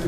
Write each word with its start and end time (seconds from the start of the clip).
خب 0.00 0.06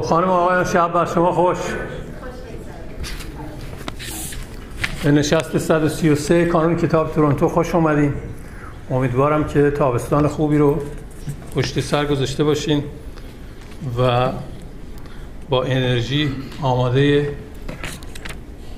خانم 0.00 0.28
آقایان 0.28 0.64
شب 0.64 0.92
بر 0.92 1.06
شما 1.06 1.32
خوش. 1.32 1.58
به 5.04 5.10
نشست 5.10 5.58
133 5.58 6.44
کانون 6.44 6.76
کتاب 6.76 7.14
تورنتو 7.14 7.48
خوش 7.48 7.74
اومدین. 7.74 8.14
امیدوارم 8.90 9.44
که 9.44 9.70
تابستان 9.70 10.28
خوبی 10.28 10.58
رو 10.58 10.78
پشت 11.54 11.80
سر 11.80 12.04
گذاشته 12.04 12.44
باشین. 12.44 12.82
و 13.98 14.28
با 15.48 15.64
انرژی 15.64 16.30
آماده 16.62 17.28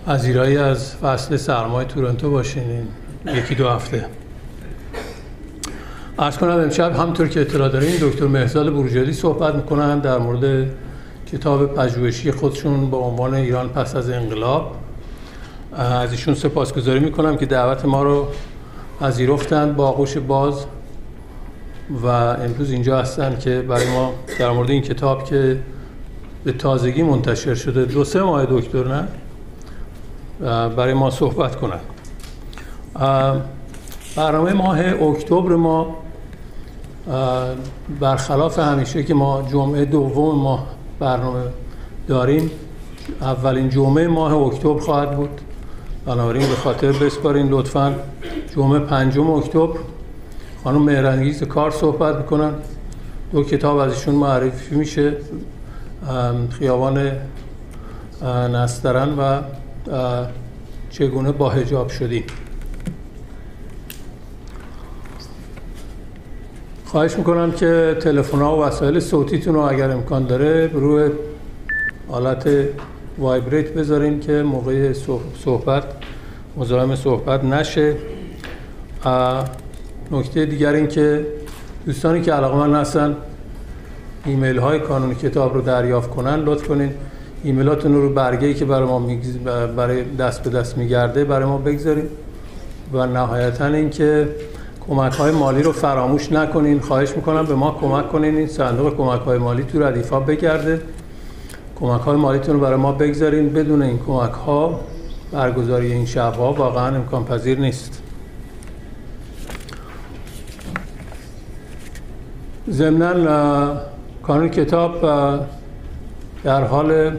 پذیرایی 0.06 0.56
از 0.56 0.94
فصل 0.96 1.36
سرمای 1.36 1.84
تورنتو 1.84 2.30
باشین 2.30 2.88
یکی 3.26 3.54
دو 3.54 3.68
هفته. 3.68 4.06
ارز 6.18 6.38
کنم 6.38 6.50
امشب 6.50 6.96
همطور 6.96 7.28
که 7.28 7.40
اطلاع 7.40 7.68
دارین 7.68 7.96
دکتر 8.00 8.26
مهزاد 8.26 8.72
بروجردی 8.72 9.12
صحبت 9.12 9.54
می‌کنن 9.54 9.98
در 9.98 10.18
مورد 10.18 10.70
کتاب 11.32 11.74
پژوهشی 11.74 12.32
خودشون 12.32 12.90
با 12.90 12.98
عنوان 12.98 13.34
ایران 13.34 13.68
پس 13.68 13.96
از 13.96 14.10
انقلاب. 14.10 14.76
از 15.72 16.12
ایشون 16.12 16.34
سپاسگزاری 16.34 17.00
می‌کنم 17.00 17.36
که 17.36 17.46
دعوت 17.46 17.84
ما 17.84 18.02
رو 18.02 18.28
پذیرفتند 19.00 19.76
با 19.76 19.88
آغوش 19.88 20.16
باز. 20.16 20.66
و 21.90 22.06
امروز 22.06 22.70
اینجا 22.70 22.98
هستن 22.98 23.38
که 23.38 23.60
برای 23.60 23.90
ما 23.90 24.14
در 24.38 24.50
مورد 24.50 24.70
این 24.70 24.82
کتاب 24.82 25.24
که 25.24 25.58
به 26.44 26.52
تازگی 26.52 27.02
منتشر 27.02 27.54
شده 27.54 27.84
دو 27.84 28.04
سه 28.04 28.22
ماه 28.22 28.46
دکتر 28.50 28.84
نه؟ 28.88 29.08
برای 30.68 30.94
ما 30.94 31.10
صحبت 31.10 31.56
کنند 31.56 31.80
برنامه 34.16 34.52
ماه 34.52 34.78
اکتبر 34.80 35.56
ما 35.56 35.96
برخلاف 38.00 38.58
همیشه 38.58 39.02
که 39.02 39.14
ما 39.14 39.42
جمعه 39.52 39.84
دوم 39.84 40.38
ما 40.38 40.66
برنامه 40.98 41.42
داریم 42.08 42.50
اولین 43.20 43.68
جمعه 43.68 44.06
ماه 44.06 44.34
اکتبر 44.34 44.80
خواهد 44.80 45.16
بود. 45.16 45.40
بنابراین 46.06 46.48
به 46.48 46.54
خاطر 46.54 46.92
بسپارین 46.92 47.48
لطفا 47.48 47.94
جمعه 48.56 48.78
پنجم 48.78 49.30
اکتبر 49.30 49.78
خانم 50.64 50.82
مهرانگیز 50.82 51.42
کار 51.42 51.70
صحبت 51.70 52.16
می‌کنن. 52.16 52.52
دو 53.32 53.44
کتاب 53.44 53.76
از 53.76 53.92
ایشون 53.92 54.14
معرفی 54.14 54.74
میشه. 54.74 55.12
خیابان 56.50 57.12
نسترن 58.52 59.08
و 59.18 59.40
چگونه 60.90 61.32
با 61.32 61.50
هجاب 61.50 61.88
شدیم. 61.88 62.24
خواهش 66.84 67.16
می‌کنم 67.16 67.52
که 67.52 67.96
تلفن 68.00 68.38
ها 68.38 68.56
و 68.58 68.62
وسایل 68.62 69.00
صوتیتون 69.00 69.54
رو 69.54 69.60
اگر 69.60 69.90
امکان 69.90 70.26
داره 70.26 70.66
روی 70.66 71.10
حالت 72.08 72.48
vibrate 73.18 73.74
بذارین 73.74 74.20
که 74.20 74.42
موقع 74.42 74.92
صحبت 75.44 75.84
مزاحم 76.56 76.94
صحبت 76.94 77.44
نشه. 77.44 77.96
نکته 80.10 80.46
دیگر 80.46 80.72
این 80.72 80.88
که 80.88 81.26
دوستانی 81.86 82.20
که 82.20 82.32
علاقه‌مند 82.32 82.80
هستن 82.80 83.16
ایمیل 84.24 84.58
های 84.58 84.80
کانون 84.80 85.14
کتاب 85.14 85.54
رو 85.54 85.60
دریافت 85.60 86.10
کنن 86.10 86.34
لطف 86.34 86.68
کنین. 86.68 86.90
ایمیلاتون 87.44 87.94
رو 87.94 88.12
برگه 88.12 88.46
ای 88.46 88.54
که 88.54 88.64
برای 88.64 88.88
ما 88.88 89.02
برای 89.76 90.04
دست 90.04 90.42
به 90.42 90.50
دست 90.50 90.78
میگرده 90.78 91.24
برای 91.24 91.44
ما 91.44 91.58
بگذارین. 91.58 92.08
و 92.92 93.06
نهایتا 93.06 93.66
اینکه 93.66 94.28
کمک 94.88 95.12
های 95.12 95.32
مالی 95.32 95.62
رو 95.62 95.72
فراموش 95.72 96.32
نکنین. 96.32 96.80
خواهش 96.80 97.16
می‌کنم 97.16 97.46
به 97.46 97.54
ما 97.54 97.78
کمک 97.80 98.12
کنین. 98.12 98.36
این 98.36 98.46
صندوق 98.46 98.96
کمک 98.96 99.20
های 99.20 99.38
مالی 99.38 99.62
تو 99.62 99.82
ردیفا 99.82 100.20
بگرده. 100.20 100.80
کمک 101.80 102.00
های 102.00 102.16
مالیتون 102.16 102.54
رو 102.54 102.60
برای 102.60 102.76
ما 102.76 102.92
بگذارین. 102.92 103.52
بدون 103.52 103.82
این 103.82 103.98
کمک 103.98 104.32
ها 104.32 104.80
برگزاری 105.32 105.92
این 105.92 106.06
شب 106.06 106.34
ها 106.34 106.52
واقعا 106.52 106.96
امکان 106.96 107.24
پذیر 107.24 107.58
نیست. 107.58 108.02
ضمنا 112.70 113.76
کانون 114.22 114.48
کتاب 114.48 115.00
در 116.44 116.64
حال 116.64 117.16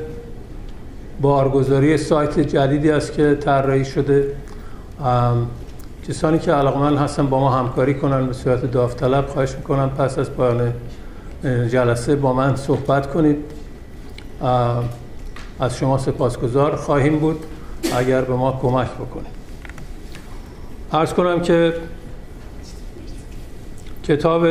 بارگذاری 1.21 1.97
سایت 1.97 2.39
جدیدی 2.39 2.91
است 2.91 3.13
که 3.13 3.37
طراحی 3.41 3.85
شده. 3.85 4.35
کسانی 6.07 6.39
که 6.39 6.51
علاقمند 6.51 6.97
هستن 6.97 7.27
با 7.27 7.39
ما 7.39 7.49
همکاری 7.49 7.93
کنن 7.93 8.27
به 8.27 8.33
صورت 8.33 8.71
داوطلب 8.71 9.27
خواهش 9.27 9.55
می‌کنم 9.55 9.89
پس 9.89 10.19
از 10.19 10.31
پایان 10.31 10.73
جلسه 11.43 12.15
با 12.15 12.33
من 12.33 12.55
صحبت 12.55 13.13
کنید. 13.13 13.37
از 15.59 15.77
شما 15.77 15.97
سپاسگزار 15.97 16.75
خواهیم 16.75 17.19
بود. 17.19 17.45
اگر 17.95 18.21
به 18.21 18.33
ما 18.33 18.59
کمک 18.61 18.89
بکنید. 18.91 19.39
ارز 20.91 21.13
کنم 21.13 21.41
که 21.41 21.73
کتاب 24.03 24.45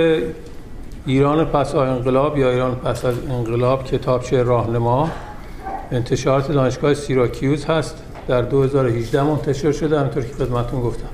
ایران 1.09 1.45
پس 1.45 1.75
از 1.75 1.89
انقلاب 1.89 2.39
یا 2.39 2.51
ایران 2.51 2.75
پس 2.75 3.05
از 3.05 3.15
انقلاب 3.31 3.85
کتابچه 3.85 4.43
راهنما. 4.43 5.11
انتشارات 5.91 6.53
دانشگاه 6.53 6.95
سیراکیوز 6.95 7.65
هست. 7.65 8.03
در 8.29 8.43
2018 8.43 9.23
منتشر 9.23 9.73
شده. 9.73 9.99
همونطور 9.99 10.23
که 10.23 10.35
خدمتون 10.35 10.81
گفتم. 10.81 11.09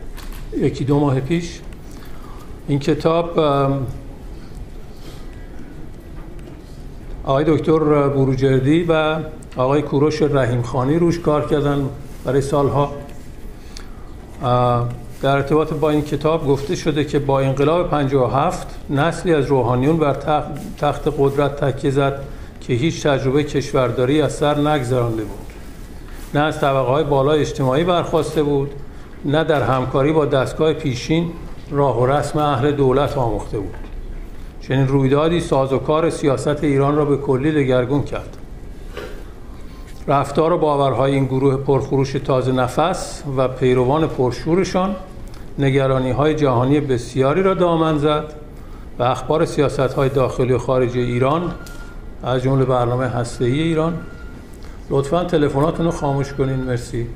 یکی 0.56 0.84
دو 0.84 1.00
ماه 1.00 1.21
پیش. 1.21 1.60
این 2.69 2.78
کتاب 2.78 3.38
آقای 7.25 7.44
دکتر 7.49 7.78
بروجردی 8.09 8.83
و 8.88 9.19
آقای 9.56 9.83
کوروش 9.83 10.22
رحیم 10.22 10.62
خانی 10.62 10.99
روش 10.99 11.19
کار 11.19 11.47
کردن 11.47 11.88
برای 12.25 12.41
سالها. 12.41 12.93
در 15.22 15.37
ارتباط 15.37 15.72
با 15.72 15.91
این 15.91 16.03
کتاب 16.03 16.47
گفته 16.47 16.77
شده 16.77 17.04
که 17.04 17.19
با 17.19 17.41
انقلاب 17.41 17.91
57 17.91 18.74
نسلی 18.91 19.34
از 19.34 19.47
روحانیون 19.47 19.97
بر 19.97 20.17
تخت 20.78 21.09
قدرت 21.19 21.65
تکیه 21.65 21.91
زد 21.91 22.21
که 22.61 22.72
هیچ 22.72 23.06
تجربه 23.06 23.45
کشورداری 23.45 24.22
از 24.22 24.33
سر 24.33 24.69
نگذرانده 24.69 25.22
بود. 25.22 25.47
نه 26.34 26.41
از 26.41 26.61
طبقه 26.61 26.89
های 26.91 27.05
بالای 27.05 27.41
اجتماعی 27.41 27.84
برخواسته 27.84 28.43
بود 28.43 28.71
نه 29.25 29.45
در 29.45 29.62
همکاری 29.62 30.12
با 30.12 30.25
دستگاه 30.27 30.72
پیشین 30.72 31.31
راه 31.71 32.03
و 32.03 32.06
رسم 32.06 32.39
اهل 32.39 32.72
دولت 32.72 33.17
آموخته 33.17 33.59
بود. 33.59 33.75
چنین 34.61 34.89
رویدادی 34.89 35.41
سازوکار 35.41 36.11
سیاست 36.11 36.65
ایران 36.65 36.97
را 36.97 37.05
به 37.05 37.16
کلی 37.16 37.53
دگرگون 37.53 38.03
کرد. 38.03 38.37
رفتار 40.09 40.53
و 40.53 40.59
باورهای 40.59 41.15
این 41.15 41.25
گروه 41.25 41.56
پرخروش 41.56 42.12
تازه 42.12 42.53
نفس 42.53 43.22
و 43.37 43.49
پیروان 43.49 44.06
پرشورشان 44.06 44.97
نگرانی 45.59 46.11
های 46.11 46.34
جهانی 46.34 46.81
بسیاری 46.81 47.43
را 47.43 47.55
دامن 47.55 47.99
زد. 47.99 48.44
و 48.99 49.03
اخبار 49.03 49.44
سیاست 49.44 49.81
های 49.81 50.09
داخلی 50.09 50.53
و 50.53 50.59
خارجی 50.59 51.00
ایران 51.00 51.53
از 52.22 52.43
جمله 52.43 52.65
برنامه 52.65 53.06
هسته‌ای 53.06 53.62
ایران. 53.62 53.94
لطفا 54.91 55.25
تلفناتونو 55.25 55.91
خاموش 55.91 56.32
کنین. 56.32 56.56
مرسی. 56.56 57.06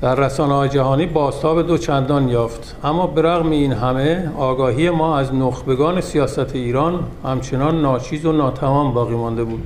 در 0.00 0.14
رسانه 0.14 0.68
جهانی 0.68 1.06
باستاب 1.06 1.66
دو 1.66 1.78
چندان 1.78 2.28
یافت. 2.28 2.76
اما 2.84 3.06
برغم 3.06 3.50
این 3.50 3.72
همه 3.72 4.30
آگاهی 4.38 4.90
ما 4.90 5.18
از 5.18 5.34
نخبگان 5.34 6.00
سیاست 6.00 6.54
ایران 6.54 7.00
همچنان 7.24 7.82
ناچیز 7.82 8.26
و 8.26 8.32
ناتمام 8.32 8.94
باقی 8.94 9.14
مانده 9.14 9.44
بود. 9.44 9.62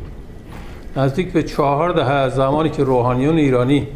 نزدیک 0.96 1.32
به 1.32 1.42
چهار 1.42 1.92
دهه 1.92 2.10
از 2.10 2.34
زمانی 2.34 2.70
که 2.70 2.84
روحانیون 2.84 3.36
ایرانی 3.36 3.88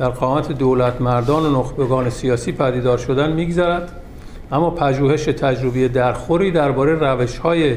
در 0.00 0.08
قامت 0.08 0.52
دولت 0.52 1.00
مردان 1.00 1.46
و 1.46 1.60
نخبگان 1.60 2.10
سیاسی 2.10 2.52
پدیدار 2.52 2.98
شدن 2.98 3.32
میگذرد. 3.32 3.92
اما 4.52 4.70
پژوهش 4.70 5.24
تجربی 5.24 5.88
درخوری 5.88 6.50
درباره 6.50 6.94
روش 6.94 7.38
های 7.38 7.76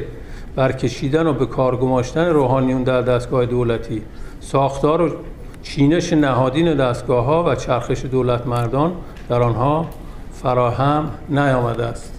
برکشیدن 0.56 1.28
و 1.28 1.34
به 1.34 1.46
کار 1.46 1.78
گماشتن 1.78 2.26
روحانیون 2.26 2.84
در 2.84 3.02
دستگاه 3.02 3.46
دولتی 3.46 4.02
ساختار 4.40 5.02
و 5.02 5.10
چینش 5.64 6.14
نهادین 6.14 6.76
دستگاه 6.76 7.26
ها 7.26 7.44
و 7.44 7.56
چرخش 7.56 8.06
دولت 8.06 8.48
مردان 8.48 8.92
در 9.30 9.42
آنها 9.42 9.86
فراهم 10.34 11.12
نیامده 11.30 11.86
است. 11.86 12.14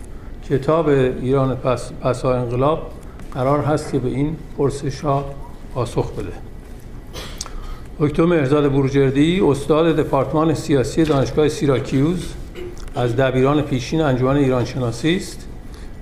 کتاب 0.51 0.89
ایران 0.89 1.57
پس, 1.57 1.93
پس 1.93 2.25
انقلاب 2.25 2.91
قرار 3.35 3.61
هست 3.61 3.93
که 3.93 3.99
به 3.99 4.09
این 4.09 4.37
پرسش 4.59 5.01
ها 5.01 5.25
پاسخ 5.75 6.13
بده. 6.13 6.44
دکتر 8.01 8.25
مرزاد 8.25 8.73
بروجردی 8.73 9.41
استاد 9.41 9.97
دپارتمان 9.97 10.55
سیاسی 10.55 11.05
دانشگاه 11.05 11.49
سیراکیوز 11.49 12.35
از 12.95 13.17
دبیران 13.17 13.63
پیشین 13.63 14.01
انجمن 14.01 14.37
ایران 14.37 14.65
شناسی 14.65 15.17
است. 15.17 15.49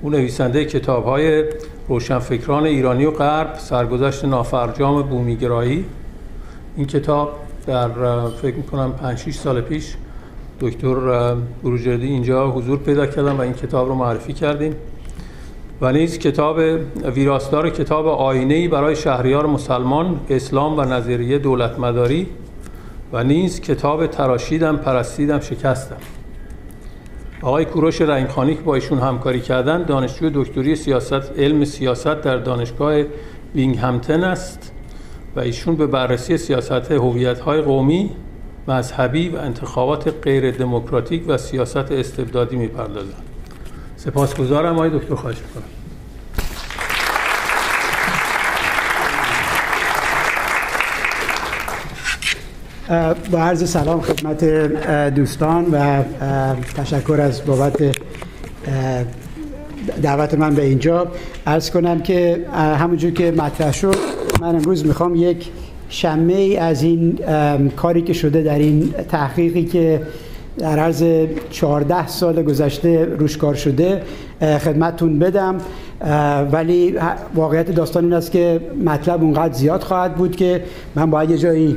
او 0.03 0.11
نویسنده 0.11 0.65
کتاب 0.65 1.05
های 1.05 1.45
روشنفکران 1.89 2.65
ایرانی 2.65 3.05
و 3.05 3.11
غرب 3.11 3.55
سرگذشت 3.59 4.25
نافرجام 4.25 5.03
بومیگرایی. 5.03 5.85
این 6.77 6.87
کتاب 6.87 7.33
در 7.67 7.89
فکر 8.29 8.57
می‌کنم 8.57 8.93
5 8.93 9.19
6 9.19 9.35
سال 9.35 9.61
پیش 9.61 9.95
دکتر 10.61 10.95
بروجردی 11.63 12.07
اینجا 12.07 12.51
حضور 12.51 12.79
پیدا 12.79 13.07
کردم 13.07 13.39
و 13.39 13.41
این 13.41 13.53
کتاب 13.53 13.89
رو 13.89 13.95
معرفی 13.95 14.33
کردیم. 14.33 14.75
و 15.83 15.93
نیز 15.93 16.19
کتاب 16.19 16.59
ویراستار 17.15 17.71
کتاب 17.71 18.07
آینه 18.07 18.69
برای 18.69 18.97
شهریار 18.97 19.47
مسلمان 19.47 20.21
اسلام 20.31 20.79
و 20.79 20.85
نظریه 20.85 21.39
دولت 21.39 21.79
مداری 21.79 22.27
و 23.13 23.25
نیز 23.25 23.61
کتاب 23.61 24.07
تراشیدم 24.07 24.77
پرستیدم 24.77 25.41
شکستم. 25.41 25.97
آقای 27.43 27.65
کوروش 27.65 28.01
رنگخانی 28.01 28.55
که 28.55 28.61
با 28.61 28.75
ایشون 28.75 28.99
همکاری 28.99 29.41
کردن 29.41 29.83
دانشجوی 29.83 30.31
دکتری 30.35 30.77
سیاست 30.77 31.39
علم 31.39 31.65
سیاست 31.65 32.21
در 32.21 32.37
دانشگاه 32.37 33.03
بینگهمتن 33.55 34.25
است 34.25 34.73
و 35.37 35.41
ایشون 35.41 35.77
به 35.77 35.87
بررسی 35.87 36.37
سیاست 36.37 36.93
هویت‌های 36.93 37.61
قومی 37.61 38.11
مذهبی 38.69 39.29
و 39.29 39.37
انتخابات 39.37 40.15
غیر 40.23 40.51
دموکراتیک 40.51 41.25
و 41.29 41.39
سیاست 41.39 41.93
استبدادی 41.93 42.57
می‌پردازند. 42.57 43.32
سپاسگزارم 44.05 44.75
آقای 44.75 44.91
دکتر 44.91 45.15
خواهش 45.15 45.37
می‌کنم. 45.37 45.63
با 53.31 53.39
عرض 53.39 53.71
سلام 53.71 54.01
خدمت 54.01 54.45
دوستان 55.15 55.67
و 55.73 56.03
تشکر 56.77 57.21
از 57.21 57.47
بابت 57.47 57.97
دعوت 60.03 60.35
من 60.35 60.55
به 60.55 60.65
اینجا. 60.65 61.13
عرض 61.47 61.71
کنم 61.71 62.01
که 62.01 62.47
همونجور 62.53 63.11
که 63.11 63.31
مطرح 63.31 63.73
شد 63.73 63.97
من 64.41 64.49
امروز 64.49 64.87
می‌خوام 64.87 65.15
یک 65.15 65.51
شمه 65.89 66.57
از 66.61 66.83
این 66.83 67.19
کاری 67.77 68.03
که 68.03 68.13
شده 68.13 68.43
در 68.43 68.59
این 68.59 68.95
تحقیقی 69.09 69.65
که 69.65 70.03
در 70.59 70.79
عرض 70.79 71.05
14 71.51 72.07
سال 72.07 72.43
گذشته 72.43 73.05
روش 73.05 73.37
کار 73.37 73.55
شده 73.55 74.03
خدمتتون 74.41 75.19
بدم. 75.19 75.57
ولی 76.53 76.95
واقعیت 77.35 77.71
داستان 77.71 78.05
این 78.05 78.13
است 78.13 78.33
که 78.33 78.61
مطلب 78.85 79.23
اونقدر 79.23 79.53
زیاد 79.53 79.83
خواهد 79.83 80.15
بود 80.15 80.37
که 80.37 80.65
من 80.95 81.11
باید 81.11 81.31
یه 81.31 81.39
جایی 81.39 81.77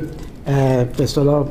به 0.96 1.02
اصطلاح 1.04 1.46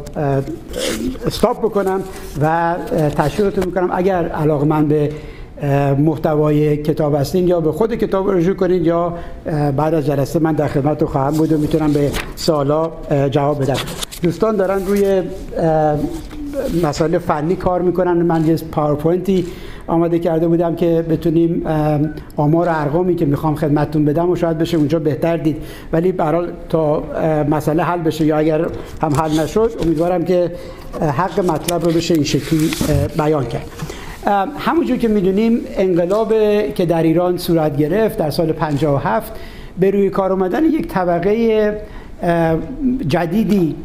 stop 1.28 1.58
بکنم 1.60 2.02
و 2.42 2.76
تشویقتون 3.18 3.66
می‌کنم. 3.66 3.90
اگر 3.94 4.28
علاقه‌مند 4.28 4.88
به 4.88 5.10
محتوای 6.00 6.78
کتاب 6.78 7.16
هستین 7.16 7.48
یا 7.48 7.60
به 7.60 7.72
خود 7.72 7.96
کتاب 7.96 8.32
رجوع 8.32 8.56
کنین 8.56 8.86
یا 8.86 9.14
بعد 9.78 9.94
از 9.94 10.06
جلسه 10.06 10.40
من 10.40 10.54
در 10.54 10.68
خدمت 10.68 11.06
خواهم 11.06 11.34
بود 11.34 11.54
و 11.54 11.58
می‌تونم 11.58 11.94
به 11.94 12.12
سوالا 12.36 12.92
جواب 13.32 13.62
بدم. 13.62 13.78
دوستان 14.24 14.56
دارن 14.56 14.86
روی 14.86 15.22
مسائل 16.84 17.18
فنی 17.18 17.56
کار 17.56 17.82
می‌کنن. 17.82 18.14
من 18.14 18.48
یه 18.48 18.56
PowerPoint 18.72 19.39
ی 19.39 19.46
آماده 19.88 20.20
کرده 20.20 20.48
بودم 20.48 20.76
که 20.76 21.06
بتونیم 21.10 21.64
آمار 22.36 22.68
و 22.68 22.72
ارقامی 22.74 23.16
که 23.16 23.26
می‌خوام 23.26 23.56
خدمتتون 23.56 24.06
بدم 24.06 24.30
و 24.30 24.36
شاید 24.36 24.58
بشه 24.58 24.78
اونجا 24.78 25.00
بهتر 25.00 25.38
دید. 25.38 25.58
ولی 25.94 26.12
برحال 26.12 26.52
تا 26.70 27.04
مسئله 27.50 27.84
حل 27.84 28.00
بشه 28.00 28.26
یا 28.26 28.38
اگر 28.38 28.66
هم 29.02 29.14
حل 29.14 29.40
نشد 29.40 29.72
امیدوارم 29.84 30.26
که 30.26 30.52
حق 31.02 31.40
مطلب 31.40 31.86
رو 31.86 31.92
بشه 31.92 32.14
این 32.14 32.24
شکلی 32.24 32.72
بیان 33.18 33.46
کرد. 33.46 33.66
همونجور 34.58 34.98
که 34.98 35.08
می‌دونیم 35.08 35.60
انقلاب 35.78 36.34
که 36.76 36.86
در 36.86 37.04
ایران 37.04 37.38
صورت 37.38 37.78
گرفت 37.78 38.18
در 38.18 38.30
سال 38.30 38.52
57 38.52 39.32
به 39.80 39.92
روی 39.92 40.10
کار 40.10 40.32
اومدن 40.32 40.66
یک 40.66 40.88
طبقه 40.88 41.78
جدیدی 43.08 43.76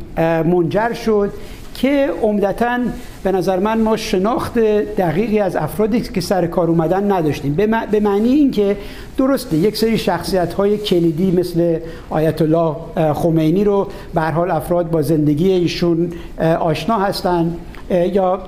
منجر 0.45 0.93
شد 0.93 1.33
که 1.75 2.11
عمدتا 2.23 2.79
به 3.23 3.33
نظر 3.33 3.59
من 3.59 3.81
ما 3.81 3.97
شناخت 3.97 4.59
دقیقی 4.99 5.39
از 5.39 5.57
افرادی 5.57 6.01
که 6.01 6.21
سر 6.21 6.47
کار 6.47 6.69
اومدن 6.69 7.13
نداشتیم. 7.13 7.55
به 7.91 8.01
معنی 8.01 8.29
اینکه 8.29 8.77
درسته 9.19 9.57
یک 9.57 9.77
سری 9.77 9.99
شخصیت 9.99 10.55
های 10.55 10.79
کلیدی 10.79 11.31
مثل 11.31 11.79
آیت 12.11 12.43
الله 12.43 12.75
خمینی 13.15 13.65
رو 13.65 13.89
به 14.15 14.21
حال 14.21 14.51
افراد 14.51 14.91
با 14.91 15.03
زندگی 15.03 15.53
ایشون 15.53 16.13
آشنا 16.61 16.99
هستند 16.99 17.57
یا 17.91 18.41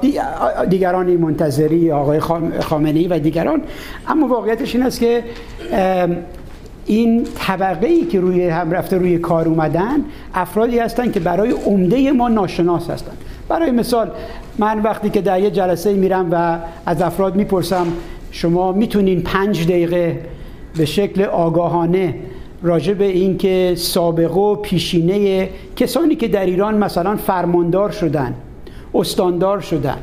دیگران 0.68 1.06
منتظری 1.16 1.92
آقای 1.92 2.20
خامنه‌ای 2.60 3.08
و 3.08 3.18
دیگران. 3.18 3.62
اما 4.08 4.28
واقعیتش 4.28 4.74
این 4.74 4.84
است 4.84 5.00
که 5.00 5.24
این 6.86 7.24
طبقه 7.34 7.86
ای 7.86 8.04
که 8.04 8.20
روی 8.20 8.48
هم 8.48 8.70
رفته 8.70 8.98
روی 8.98 9.18
کار 9.18 9.48
اومدن 9.48 10.04
افرادی 10.34 10.78
هستن 10.78 11.10
که 11.10 11.20
برای 11.20 11.50
عمده 11.50 12.12
ما 12.12 12.28
ناشناس 12.28 12.90
هستن. 12.90 13.12
برای 13.48 13.70
مثال 13.70 14.10
من 14.58 14.82
وقتی 14.82 15.10
که 15.10 15.20
در 15.20 15.40
یه 15.40 15.50
جلسه 15.50 15.92
میرم 15.92 16.28
و 16.32 16.58
از 16.86 17.02
افراد 17.02 17.36
می‌پرسم 17.36 17.86
شما 18.30 18.72
می‌تونین 18.72 19.22
پنج 19.22 19.66
دقیقه 19.66 20.20
به 20.76 20.84
شکل 20.84 21.22
آگاهانه 21.22 22.14
راجع 22.62 22.94
به 22.94 23.04
این 23.04 23.38
که 23.38 23.72
سابقه 23.76 24.40
و 24.40 24.54
پیشینه 24.54 25.48
کسانی 25.76 26.16
که 26.16 26.28
در 26.28 26.44
ایران 26.44 26.78
مثلا 26.78 27.16
فرماندار 27.16 27.90
شدن 27.90 28.34
استاندار 28.94 29.60
شدن 29.60 29.96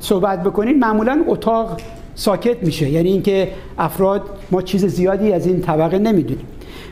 صحبت 0.00 0.42
بکنین 0.42 0.78
معمولا 0.78 1.24
اتاق 1.26 1.80
ساکت 2.18 2.62
میشه. 2.62 2.90
یعنی 2.90 3.08
اینکه 3.08 3.48
افراد 3.78 4.22
ما 4.50 4.62
چیز 4.62 4.86
زیادی 4.86 5.32
از 5.32 5.46
این 5.46 5.60
طبقه 5.60 5.98
نمی‌دونیم. 5.98 6.46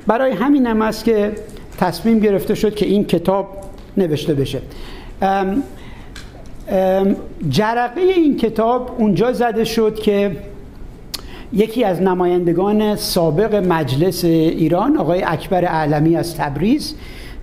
برای 0.07 0.33
همین 0.33 0.67
هم 0.67 0.83
است 0.83 1.05
که 1.05 1.33
تصمیم 1.79 2.19
گرفته 2.19 2.55
شد 2.55 2.75
که 2.75 2.87
این 2.87 3.05
کتاب 3.05 3.49
نوشته 3.97 4.35
بشه. 4.35 4.61
ام 5.23 5.63
ام 6.69 7.17
جرقه 7.49 8.01
این 8.01 8.37
کتاب 8.37 8.97
اونجا 8.99 9.33
زده 9.33 9.65
شد 9.65 9.95
که 9.95 10.37
یکی 11.53 11.85
از 11.85 12.03
نمایندگان 12.03 12.97
سابق 12.97 13.55
مجلس 13.55 14.25
ایران 14.25 14.97
آقای 14.97 15.23
اکبر 15.23 15.65
اعلمی 15.65 16.17
از 16.17 16.37
تبریز 16.37 16.95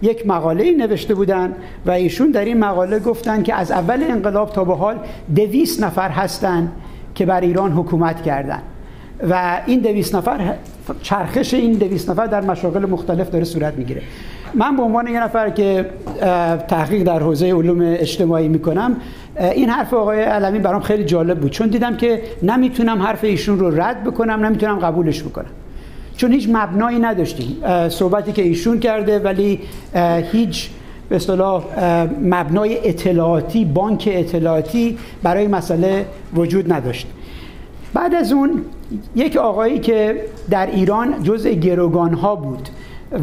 یک 0.02 0.28
مقاله 0.28 0.72
نوشته 0.72 1.16
بودن 1.16 1.56
و 1.86 1.92
ایشون 1.92 2.32
در 2.32 2.46
این 2.46 2.60
مقاله 2.60 3.00
گفتن 3.00 3.44
که 3.44 3.54
از 3.54 3.72
اول 3.72 4.04
انقلاب 4.04 4.54
تا 4.54 4.64
به 4.64 4.76
حال 4.76 4.96
دویست 5.36 5.84
نفر 5.84 6.10
هستند 6.10 6.72
که 7.16 7.26
بر 7.26 7.42
ایران 7.42 7.72
حکومت 7.72 8.24
کردند 8.24 8.64
و 9.30 9.62
این 9.66 9.80
دویست 9.80 10.16
نفر 10.16 10.54
چرخش 11.02 11.54
این 11.54 11.74
دویست 11.74 12.10
نفر 12.10 12.26
در 12.26 12.42
مشاغل 12.42 12.86
مختلف 12.86 13.30
داره 13.30 13.44
صورت 13.44 13.74
می‌گیره. 13.74 14.02
من 14.54 14.76
به 14.76 14.84
عنوان 14.84 15.08
یه 15.08 15.24
نفر 15.24 15.50
که 15.50 15.86
تحقیق 16.68 17.04
در 17.04 17.20
حوزه 17.20 17.54
علوم 17.54 17.82
اجتماعی 17.82 18.48
می‌کنم 18.48 18.96
این 19.40 19.70
حرف 19.70 19.94
آقای 19.94 20.22
علمی 20.22 20.60
برام 20.60 20.82
خیلی 20.82 21.04
جالب 21.04 21.40
بود. 21.40 21.52
چون 21.52 21.68
دیدم 21.68 21.98
که 21.98 22.22
نمی‌تونم 22.44 23.02
حرف 23.02 23.24
ایشون 23.24 23.60
رو 23.60 23.82
رد 23.82 24.04
بکنم 24.04 24.46
نمی‌تونم 24.46 24.80
قبولش 24.80 25.24
بکنم. 25.24 25.50
چون 26.18 26.32
هیچ 26.32 26.50
مبنایی 26.50 27.00
نداشتیم 27.00 27.58
صحبتی 27.90 28.32
که 28.32 28.42
ایشون 28.42 28.80
کرده 28.80 29.20
ولی 29.20 29.60
هیچ 30.32 30.70
به 31.10 31.16
اصطلاح 31.16 31.64
مبنای 32.22 32.90
اطلاعاتی 32.90 33.66
بانک 33.66 34.10
اطلاعاتی 34.12 34.98
برای 35.24 35.48
مسئله 35.48 36.06
وجود 36.36 36.74
نداشت. 36.74 37.08
بعد 37.94 38.16
از 38.16 38.32
اون 38.32 38.62
یک 39.16 39.38
آقایی 39.38 39.80
که 39.80 40.22
در 40.50 40.66
ایران 40.66 41.24
جزء 41.24 41.50
گروگان 41.50 42.14
ها 42.14 42.36
بود 42.36 42.70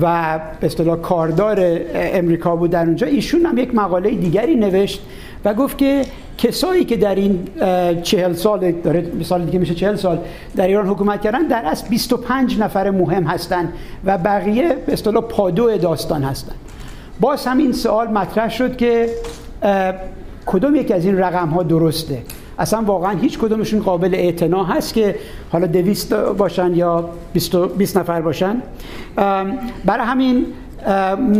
و 0.02 0.38
به 0.60 0.66
اصطلاح 0.66 0.96
کاردار 0.96 1.80
امریکا 1.94 2.56
بود 2.56 2.70
در 2.70 2.86
اونجا 2.86 3.06
ایشون 3.06 3.46
هم 3.46 3.58
یک 3.58 3.74
مقاله 3.74 4.10
دیگری 4.10 4.56
نوشت 4.56 5.02
و 5.44 5.54
گفت 5.54 5.78
که 5.78 6.02
کسایی 6.38 6.84
که 6.84 6.96
در 6.96 7.14
این 7.14 7.48
چهل 8.02 8.32
سال 8.32 8.72
داره 8.72 9.12
مثال 9.20 9.44
دیگه 9.44 9.58
میشه 9.58 9.74
چهل 9.74 9.96
سال 9.96 10.18
در 10.56 10.66
ایران 10.66 10.88
حکومت 10.88 11.20
کردن 11.20 11.46
در 11.46 11.62
اصل 11.64 11.88
25 11.88 12.58
نفر 12.58 12.90
مهم 12.90 13.24
هستند 13.24 13.72
و 14.04 14.18
بقیه 14.18 14.76
به 14.86 14.92
اصطلاح 14.92 15.24
پادو 15.24 15.76
داستان 15.76 16.22
هستند 16.22 16.56
باز 17.20 17.46
هم 17.46 17.58
این 17.58 17.72
سوال 17.72 18.08
مطرح 18.08 18.50
شد 18.50 18.76
که 18.76 19.08
کدوم 20.46 20.76
یک 20.76 20.90
از 20.90 21.04
این 21.04 21.18
رقم 21.18 21.48
ها 21.48 21.62
درسته؟ 21.62 22.22
اصلا 22.58 22.82
واقعا 22.82 23.18
هیچ 23.18 23.38
کدومشون 23.38 23.80
قابل 23.80 24.14
اعتنا 24.14 24.64
هست 24.64 24.94
که 24.94 25.14
حالا 25.52 25.66
دویست 25.66 26.14
باشن 26.14 26.74
یا 26.74 27.08
بیست 27.78 27.96
نفر 27.96 28.20
باشن. 28.20 28.62
برای 29.84 30.06
همین 30.06 30.46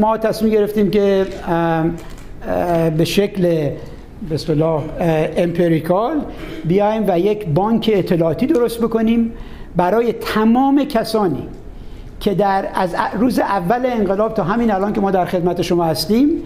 ما 0.01 0.19
تصمیم 0.19 0.53
گرفتیم 0.53 0.91
که 0.91 1.27
به 2.97 3.05
شکل 3.05 3.43
به 4.29 4.35
اصطلاح 4.35 4.83
امپریکال 5.37 6.21
بیایم 6.65 7.05
و 7.09 7.19
یک 7.19 7.47
بانک 7.47 7.91
اطلاعاتی 7.95 8.47
درست 8.47 8.81
بکنیم 8.81 9.33
برای 9.77 10.13
تمام 10.13 10.85
کسانی 10.85 11.49
که 12.21 12.35
در 12.35 12.69
از 12.75 12.95
روز 13.19 13.39
اول 13.39 13.87
انقلاب 13.87 14.35
تا 14.35 14.45
همین 14.45 14.71
الان 14.71 14.93
که 14.93 15.00
ما 15.00 15.11
در 15.11 15.25
خدمت 15.25 15.62
شما 15.62 15.85
هستیم 15.85 16.43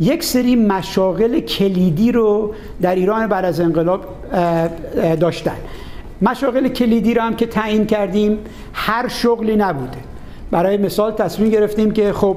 یک 0.00 0.24
سری 0.24 0.56
مشاغل 0.56 1.40
کلیدی 1.40 2.12
رو 2.12 2.54
در 2.82 2.94
ایران 2.94 3.26
بعد 3.26 3.44
از 3.44 3.60
انقلاب 3.60 4.04
داشتن. 5.20 5.56
مشاغل 6.22 6.68
کلیدی 6.68 7.14
رو 7.14 7.22
هم 7.22 7.36
که 7.36 7.46
تعیین 7.46 7.86
کردیم 7.86 8.38
هر 8.72 9.08
شغلی 9.08 9.56
نبوده. 9.56 9.98
برای 10.50 10.76
مثال 10.76 11.12
تصمیم 11.12 11.50
گرفتیم 11.50 11.90
که 11.90 12.12
خب 12.12 12.36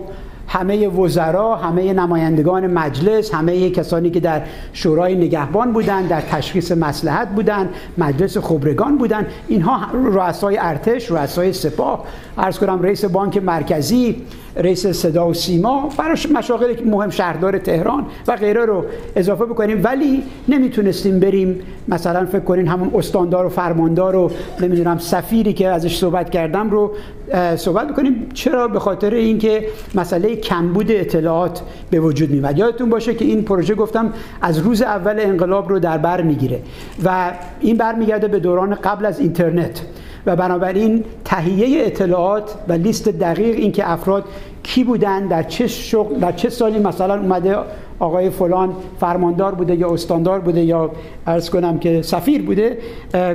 همه 0.51 0.87
وزرا 0.87 1.55
همه 1.55 1.93
نمایندگان 1.93 2.67
مجلس 2.67 3.33
همه 3.33 3.69
کسانی 3.69 4.09
که 4.09 4.19
در 4.19 4.41
شورای 4.73 5.15
نگهبان 5.15 5.73
بودند 5.73 6.07
در 6.09 6.21
تشخیص 6.21 6.71
مسلحت 6.71 7.27
بودند 7.27 7.69
مجلس 7.97 8.37
خبرگان 8.37 8.97
بودند. 8.97 9.25
اینها 9.47 9.87
رؤسای 9.93 10.57
ارتش 10.57 11.11
رؤسای 11.11 11.53
سپاه. 11.53 12.05
عرض 12.37 12.59
کنم 12.59 12.81
رئیس 12.81 13.05
بانک 13.05 13.37
مرکزی 13.37 14.21
رئیس 14.55 14.87
صدا 14.87 15.27
و 15.27 15.33
سیما 15.33 15.89
براش 15.97 16.31
مشاغل 16.31 16.85
مهم 16.85 17.09
شهردار 17.09 17.57
تهران 17.57 18.05
و 18.27 18.35
غیره 18.35 18.65
رو 18.65 18.85
اضافه 19.15 19.45
بکنیم. 19.45 19.81
ولی 19.83 20.23
نمی‌تونستیم 20.47 21.19
بریم 21.19 21.59
مثلا 21.87 22.25
فکر 22.25 22.39
کنین 22.39 22.67
همون 22.67 22.91
استاندار 22.95 23.45
و 23.45 23.49
فرماندار 23.49 24.13
رو 24.13 24.31
نمی‌دونم 24.61 24.97
سفیری 24.97 25.53
که 25.53 25.67
ازش 25.67 25.97
صحبت 25.97 26.29
کردم 26.29 26.69
رو 26.69 26.91
صحبت 27.55 27.87
بکنیم. 27.87 28.29
چرا؟ 28.33 28.67
به 28.67 28.79
خاطر 28.79 29.13
اینکه 29.13 29.67
مسئله 29.95 30.35
کمبود 30.35 30.91
اطلاعات 30.91 31.61
به 31.89 31.99
وجود 31.99 32.31
میاد 32.31 32.57
یادتون 32.57 32.89
باشه 32.89 33.13
که 33.13 33.25
این 33.25 33.43
پروژه 33.43 33.75
گفتم 33.75 34.13
از 34.41 34.57
روز 34.57 34.81
اول 34.81 35.19
انقلاب 35.19 35.69
رو 35.69 35.79
در 35.79 35.97
بر 35.97 36.21
می‌گیره 36.21 36.59
و 37.05 37.31
این 37.59 37.77
برمیگرده 37.77 38.27
به 38.27 38.39
دوران 38.39 38.75
قبل 38.75 39.05
از 39.05 39.19
اینترنت. 39.19 39.81
و 40.25 40.35
بنابراین 40.35 41.03
تهیه 41.25 41.85
اطلاعات 41.85 42.55
و 42.67 42.73
لیست 42.73 43.09
دقیق 43.09 43.55
اینکه 43.55 43.91
افراد 43.91 44.23
کی 44.63 44.83
بودن 44.83 45.27
در 45.27 45.43
چه 45.43 45.67
شغل 45.67 46.19
در 46.19 46.31
چه 46.31 46.49
سالی 46.49 46.79
مثلا 46.79 47.19
اومده 47.19 47.55
آقای 47.99 48.29
فلان 48.29 48.75
فرماندار 48.99 49.55
بوده 49.55 49.75
یا 49.75 49.93
استاندار 49.93 50.39
بوده 50.39 50.61
یا 50.61 50.91
ارز 51.27 51.49
کنم 51.49 51.79
که 51.79 52.01
سفیر 52.01 52.41
بوده 52.41 52.77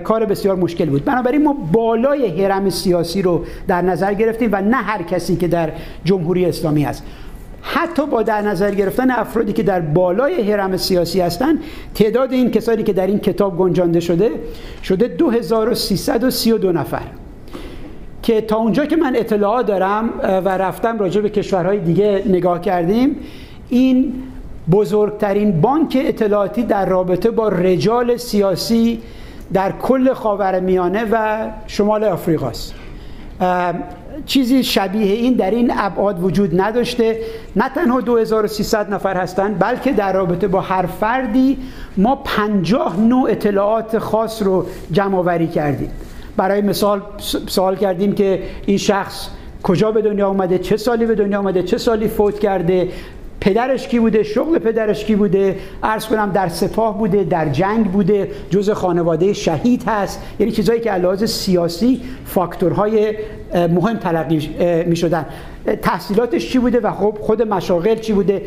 کار 0.04 0.24
بسیار 0.24 0.56
مشکل 0.56 0.84
بود. 0.86 1.04
بنابراین 1.04 1.42
ما 1.44 1.56
بالای 1.72 2.44
حرم 2.44 2.70
سیاسی 2.70 3.22
رو 3.22 3.44
در 3.68 3.82
نظر 3.82 4.14
گرفتیم 4.14 4.48
و 4.52 4.60
نه 4.62 4.76
هر 4.76 5.02
کسی 5.02 5.36
که 5.36 5.48
در 5.48 5.72
جمهوری 6.04 6.44
اسلامی 6.44 6.84
است 6.84 7.04
حتی 7.68 8.06
با 8.06 8.22
در 8.22 8.42
نظر 8.42 8.74
گرفتن 8.74 9.10
افرادی 9.10 9.52
که 9.52 9.62
در 9.62 9.80
بالای 9.80 10.52
حرم 10.52 10.76
سیاسی 10.76 11.20
هستند 11.20 11.58
تعداد 11.94 12.32
این 12.32 12.50
کسانی 12.50 12.82
که 12.82 12.92
در 12.92 13.06
این 13.06 13.18
کتاب 13.18 13.58
گنجانده 13.58 14.00
شده 14.00 14.30
شده 14.82 15.08
2332 15.08 16.72
نفر. 16.72 17.02
که 18.22 18.40
تا 18.40 18.56
اونجا 18.56 18.86
که 18.86 18.96
من 18.96 19.16
اطلاعات 19.16 19.66
دارم 19.66 20.10
و 20.22 20.48
رفتم 20.48 20.98
راجع 20.98 21.20
به 21.20 21.28
کشورهای 21.30 21.78
دیگه 21.78 22.22
نگاه 22.26 22.60
کردیم 22.60 23.16
این 23.68 24.12
بزرگترین 24.70 25.60
بانک 25.60 25.98
اطلاعاتی 26.00 26.62
در 26.62 26.86
رابطه 26.86 27.30
با 27.30 27.48
رجال 27.48 28.16
سیاسی 28.16 29.02
در 29.52 29.72
کل 29.72 30.12
خاورمیانه 30.12 31.04
و 31.12 31.46
شمال 31.66 32.04
آفریقاست. 32.04 32.74
چیزی 34.26 34.64
شبیه 34.64 35.12
این 35.12 35.34
در 35.34 35.50
این 35.50 35.72
ابعاد 35.76 36.24
وجود 36.24 36.60
نداشته. 36.60 37.20
نه 37.56 37.68
تنها 37.68 38.00
2300 38.00 38.94
نفر 38.94 39.16
هستند 39.16 39.58
بلکه 39.58 39.92
در 39.92 40.12
رابطه 40.12 40.48
با 40.48 40.60
هر 40.60 40.86
فردی 40.86 41.58
ما 41.96 42.16
50 42.16 43.00
نوع 43.00 43.30
اطلاعات 43.30 43.98
خاص 43.98 44.42
رو 44.42 44.66
جمع 44.92 45.18
آوری 45.18 45.46
کردیم. 45.46 45.90
برای 46.36 46.62
مثال 46.62 47.02
سوال 47.46 47.76
کردیم 47.76 48.12
که 48.12 48.42
این 48.66 48.78
شخص 48.78 49.28
کجا 49.62 49.92
به 49.92 50.02
دنیا 50.02 50.28
آمده 50.28 50.58
چه 50.58 50.76
سالی 50.76 51.06
به 51.06 51.14
دنیا 51.14 51.38
آمده 51.38 51.62
چه 51.62 51.78
سالی 51.78 52.08
فوت 52.08 52.38
کرده 52.38 52.88
پدرش 53.46 53.88
کی 53.88 53.98
بوده؟ 53.98 54.22
شغل 54.22 54.58
پدرش 54.58 55.04
کی 55.04 55.16
بوده؟ 55.16 55.56
عرض 55.82 56.06
کنم 56.06 56.30
در 56.34 56.48
سپاه 56.48 56.98
بوده 56.98 57.24
در 57.24 57.48
جنگ 57.48 57.84
بوده 57.84 58.30
جز 58.50 58.70
خانواده 58.70 59.32
شهید 59.32 59.82
هست. 59.86 60.22
یعنی 60.38 60.52
چیزایی 60.52 60.80
که 60.80 60.90
علاوه 60.90 61.26
سیاسی 61.26 62.00
فاکتورهای 62.24 63.14
مهم 63.54 63.96
تلقی 63.96 64.50
می 64.86 64.96
شدن 64.96 65.26
تحصیلاتش 65.82 66.52
چی 66.52 66.58
بوده 66.58 66.80
و 66.80 66.92
خب 66.92 67.18
خود 67.20 67.42
مشاغل 67.42 67.94
چی 67.94 68.12
بوده؟ 68.12 68.42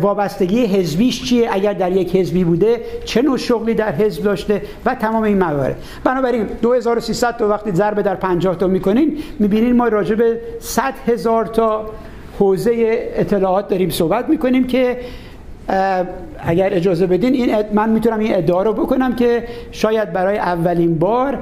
وابستگی 0.00 0.66
حزبیش 0.66 1.24
چیه؟ 1.24 1.48
اگر 1.52 1.72
در 1.72 1.92
یک 1.92 2.16
حزبی 2.16 2.44
بوده 2.44 2.80
چه 3.04 3.22
نوع 3.22 3.36
شغلی 3.36 3.74
در 3.74 3.92
حزب 3.92 4.22
داشته؟ 4.22 4.62
و 4.86 4.94
تمام 4.94 5.22
این 5.22 5.38
موارد. 5.38 5.76
بنابراین 6.04 6.46
2300 6.62 7.36
تا 7.36 7.48
وقتی 7.48 7.72
ضرب 7.72 8.02
در 8.02 8.14
50 8.14 8.56
تا 8.56 8.66
می‌کنین 8.66 9.18
می‌بینین 9.38 9.76
ما 9.76 9.88
راجع 9.88 10.14
به 10.14 10.40
100 10.60 10.94
هزار 11.06 11.46
تا 11.46 11.86
حوزه 12.38 12.72
اطلاعات 13.14 13.68
داریم 13.68 13.90
صحبت 13.90 14.28
می‌کنیم 14.28 14.66
که 14.66 14.96
اگر 16.38 16.74
اجازه 16.74 17.06
بدین 17.06 17.34
این 17.34 17.56
من 17.72 17.88
می‌تونم 17.88 18.18
این 18.18 18.34
ادعا 18.34 18.62
رو 18.62 18.72
بکنم 18.72 19.16
که 19.16 19.44
شاید 19.72 20.12
برای 20.12 20.38
اولین 20.38 20.98
بار 20.98 21.38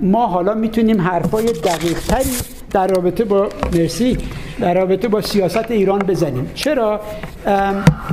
ما 0.00 0.26
حالا 0.26 0.54
می‌تونیم 0.54 1.00
حرفای 1.00 1.46
دقیق 1.46 1.98
تری 1.98 2.30
در 2.70 2.86
رابطه 2.86 3.24
با 3.24 3.48
مرسی 3.72 4.18
در 4.60 4.74
رابطه 4.74 5.08
با 5.08 5.20
سیاست 5.20 5.70
ایران 5.70 5.98
بزنیم. 5.98 6.50
چرا؟ 6.54 7.00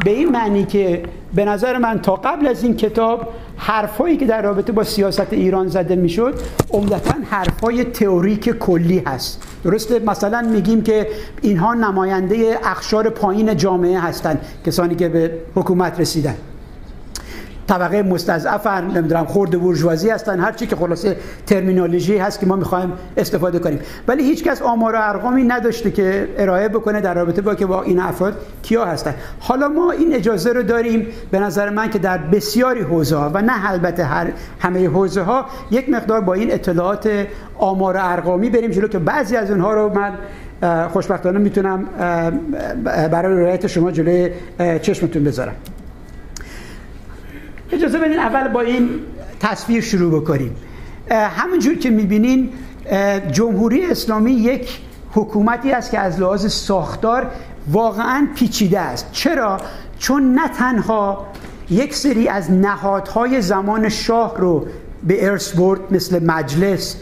به 0.05 0.11
این 0.11 0.29
معنی 0.29 0.65
که 0.65 1.01
به 1.33 1.45
نظر 1.45 1.77
من 1.77 1.99
تا 2.01 2.15
قبل 2.15 2.47
از 2.47 2.63
این 2.63 2.75
کتاب 2.75 3.27
حرفایی 3.57 4.17
که 4.17 4.25
در 4.25 4.41
رابطه 4.41 4.71
با 4.71 4.83
سیاست 4.83 5.33
ایران 5.33 5.67
زده 5.67 5.95
می‌شد 5.95 6.39
عمدتا 6.71 7.13
حرفای 7.29 7.83
تئوریک 7.83 8.49
کلی 8.49 8.99
هست. 9.05 9.43
درسته؟ 9.63 9.99
مثلا 9.99 10.41
میگیم 10.41 10.81
که 10.81 11.07
اینها 11.41 11.73
نماینده 11.73 12.59
اخشار 12.63 13.09
پایین 13.09 13.57
جامعه 13.57 13.99
هستند 13.99 14.45
کسانی 14.65 14.95
که 14.95 15.09
به 15.09 15.31
حکومت 15.55 15.99
رسیدن. 15.99 16.35
طبقه 17.71 18.03
مستضعفن 18.03 18.83
نمی‌دونم 18.85 19.25
خورده 19.25 19.57
بورژوازی 19.57 20.09
هستن 20.09 20.39
هر 20.39 20.51
چی 20.51 20.67
که 20.67 20.75
خلاصه 20.75 21.15
ترمینولوژی 21.47 22.17
هست 22.17 22.39
که 22.39 22.45
ما 22.45 22.55
می‌خوایم 22.55 22.93
استفاده 23.17 23.59
کنیم. 23.59 23.79
ولی 24.07 24.23
هیچ 24.23 24.43
کس 24.43 24.61
آمار 24.61 24.95
و 24.95 24.97
ارقامی 25.01 25.43
نداشته 25.43 25.91
که 25.91 26.27
ارائه 26.37 26.67
بکنه 26.67 27.01
در 27.01 27.13
رابطه 27.13 27.41
با 27.41 27.55
که 27.55 27.65
با 27.65 27.83
این 27.83 27.99
افراد 27.99 28.33
کیا 28.63 28.85
هستن. 28.85 29.13
حالا 29.39 29.67
ما 29.67 29.91
این 29.91 30.13
اجازه 30.13 30.53
رو 30.53 30.63
داریم 30.63 31.07
به 31.31 31.39
نظر 31.39 31.69
من 31.69 31.89
که 31.89 31.99
در 31.99 32.17
بسیاری 32.17 32.81
حوزه 32.81 33.15
ها 33.15 33.31
و 33.33 33.41
نه 33.41 33.71
البته 33.71 34.03
هر 34.03 34.27
همه 34.59 34.87
حوزه 34.87 35.21
ها 35.21 35.45
یک 35.71 35.89
مقدار 35.89 36.21
با 36.21 36.33
این 36.33 36.53
اطلاعات 36.53 37.27
آمار 37.57 37.95
و 37.95 37.99
ارقامی 38.01 38.49
بریم 38.49 38.71
جلو 38.71 38.87
که 38.87 38.99
بعضی 38.99 39.35
از 39.35 39.51
اونها 39.51 39.73
رو 39.73 39.93
من 39.93 40.13
خوشبختانه 40.87 41.39
می‌تونم 41.39 41.85
برای 43.11 43.41
رعایت 43.41 43.67
شما 43.67 43.91
جلوی 43.91 44.29
چشمتون 44.81 45.23
بذارم. 45.23 45.55
اجازه 47.71 47.99
بدین 47.99 48.19
اول 48.19 48.47
با 48.47 48.61
این 48.61 48.89
تصویر 49.39 49.81
شروع 49.81 50.21
بکنیم 50.21 50.55
همونجور 51.11 51.75
که 51.75 51.89
می‌بینین 51.89 52.49
جمهوری 53.31 53.85
اسلامی 53.85 54.31
یک 54.31 54.79
حکومتی 55.13 55.71
است 55.71 55.91
که 55.91 55.99
از 55.99 56.19
لحاظ 56.19 56.53
ساختار 56.53 57.31
واقعا 57.71 58.27
پیچیده 58.35 58.79
است 58.79 59.11
چرا؟ 59.11 59.57
چون 59.99 60.33
نه 60.33 60.47
تنها 60.47 61.27
یک 61.69 61.95
سری 61.95 62.27
از 62.27 62.51
نهادهای 62.51 63.41
زمان 63.41 63.89
شاه 63.89 64.37
رو 64.37 64.65
به 65.03 65.29
ارث 65.29 65.55
برد 65.55 65.79
مثل 65.91 66.23
مجلس 66.23 66.95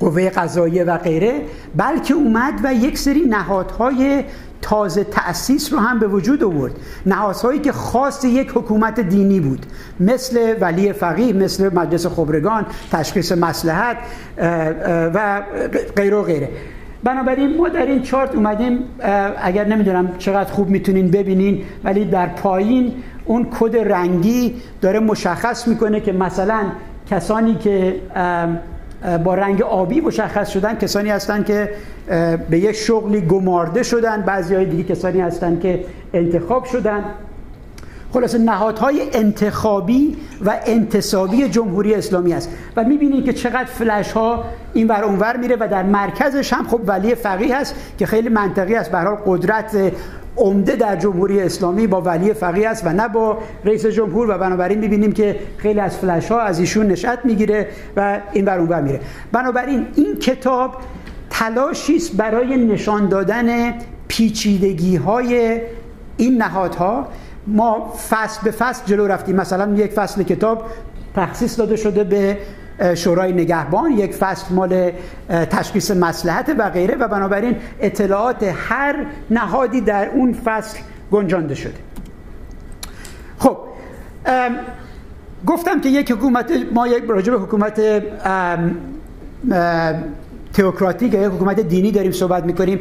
قوه 0.00 0.30
قضاییه 0.30 0.84
و 0.84 0.98
غیره 0.98 1.42
بلکه 1.76 2.14
اومد 2.14 2.60
و 2.62 2.74
یک 2.74 2.98
سری 2.98 3.20
نهادهای 3.20 4.24
تازه 4.62 5.04
تأسیس 5.04 5.72
رو 5.72 5.78
هم 5.78 5.98
به 5.98 6.06
وجود 6.06 6.44
آورد. 6.44 6.72
نهادهایی 7.06 7.60
که 7.60 7.72
خاص 7.72 8.24
یک 8.24 8.50
حکومت 8.54 9.00
دینی 9.00 9.40
بود. 9.40 9.66
مثل 10.00 10.54
ولی 10.60 10.92
فقیه 10.92 11.32
مثل 11.32 11.74
مجلس 11.74 12.06
خبرگان 12.06 12.66
تشخیص 12.92 13.32
مسلحت 13.32 13.96
و 15.14 15.42
غیر 15.96 16.14
و 16.14 16.22
غیره. 16.22 16.48
بنابراین 17.04 17.56
ما 17.56 17.68
در 17.68 17.86
این 17.86 18.02
چارت 18.02 18.34
اومدیم 18.34 18.84
اگر 19.42 19.64
نمی‌دونم 19.64 20.16
چقدر 20.18 20.52
خوب 20.52 20.68
می‌تونین 20.68 21.10
ببینین 21.10 21.64
ولی 21.84 22.04
در 22.04 22.26
پایین 22.26 22.94
اون 23.24 23.46
کد 23.60 23.76
رنگی 23.76 24.54
داره 24.80 25.00
مشخص 25.00 25.68
می‌کنه 25.68 26.00
که 26.00 26.12
مثلا 26.12 26.60
کسانی 27.10 27.54
که 27.54 27.94
با 29.24 29.34
رنگ 29.34 29.62
آبی 29.62 30.00
مشخص 30.00 30.48
شدن 30.48 30.74
کسانی 30.74 31.10
هستند 31.10 31.46
که 31.46 31.70
به 32.50 32.58
یک 32.58 32.76
شغلی 32.76 33.20
گمارده 33.20 33.82
شدن. 33.82 34.22
بعضی 34.22 34.54
های 34.54 34.64
دیگه 34.64 34.82
کسانی 34.82 35.20
هستند 35.20 35.60
که 35.60 35.84
انتخاب 36.14 36.64
شدن. 36.64 37.04
خلاصه 38.12 38.38
نهادهای 38.38 39.00
انتخابی 39.12 40.16
و 40.44 40.60
انتصابی 40.66 41.48
جمهوری 41.48 41.94
اسلامی 41.94 42.34
است. 42.34 42.50
و 42.76 42.84
می‌بینید 42.84 43.24
که 43.24 43.32
چقدر 43.32 43.64
فلش 43.64 44.12
ها 44.12 44.44
این 44.74 44.88
ور 44.88 45.04
اونور 45.04 45.36
میره 45.36 45.56
و 45.60 45.68
در 45.70 45.82
مرکزش 45.82 46.52
هم 46.52 46.68
خب 46.68 46.80
ولی 46.86 47.14
فقیه 47.14 47.56
هست 47.56 47.74
که 47.98 48.06
خیلی 48.06 48.28
منطقی 48.28 48.74
است. 48.74 48.90
به 48.90 48.98
قدرت 49.26 49.92
عمده 50.38 50.76
در 50.76 50.96
جمهوری 50.96 51.40
اسلامی 51.40 51.86
با 51.86 52.00
ولی 52.00 52.34
فقیه 52.34 52.68
است 52.68 52.86
و 52.86 52.92
نه 52.92 53.08
با 53.08 53.38
رئیس 53.64 53.86
جمهور 53.86 54.30
و 54.30 54.38
بنابراین 54.38 54.78
می‌بینیم 54.78 55.12
که 55.12 55.36
خیلی 55.56 55.80
از 55.80 55.98
فلش 55.98 56.30
ها 56.30 56.40
از 56.40 56.58
ایشون 56.58 56.86
نشأت 56.86 57.18
می‌گیره 57.24 57.68
و 57.96 58.20
این 58.32 58.44
بر 58.44 58.58
اون 58.58 58.82
میره. 58.82 59.00
بنابراین 59.32 59.86
این 59.96 60.16
کتاب 60.16 60.74
تلاشی 61.30 61.96
است 61.96 62.16
برای 62.16 62.56
نشان 62.56 63.08
دادن 63.08 63.74
پیچیدگی 64.08 64.96
های 64.96 65.60
این 66.16 66.42
نهادها. 66.42 67.08
ما 67.46 67.92
فصل 68.10 68.40
به 68.44 68.50
فصل 68.50 68.82
جلو 68.86 69.06
رفتیم. 69.06 69.36
مثلا 69.36 69.74
یک 69.74 69.92
فصل 69.92 70.22
کتاب 70.22 70.64
تخصیص 71.16 71.58
داده 71.58 71.76
شده 71.76 72.04
به 72.04 72.36
شورای 72.94 73.32
نگهبان 73.32 73.90
یک 73.90 74.14
فصل 74.14 74.54
مال 74.54 74.92
تشخیص 75.28 75.90
مسلحت 75.90 76.54
و 76.58 76.70
غیره 76.70 76.96
و 76.96 77.08
بنابراین 77.08 77.56
اطلاعات 77.80 78.54
هر 78.56 79.06
نهادی 79.30 79.80
در 79.80 80.08
اون 80.08 80.32
فصل 80.32 80.78
گنجانده 81.10 81.54
شده. 81.54 81.74
خب 83.38 83.56
گفتم 85.46 85.80
که 85.80 85.88
یک 85.88 86.10
حکومت 86.10 86.52
ما 86.74 86.88
یک 86.88 87.04
راجع 87.08 87.32
به 87.32 87.38
حکومت 87.38 87.80
تئوکراتیک 90.52 91.14
یک 91.14 91.20
حکومت 91.20 91.60
دینی 91.60 91.92
داریم 91.92 92.12
صحبت 92.12 92.44
می‌کنیم. 92.44 92.78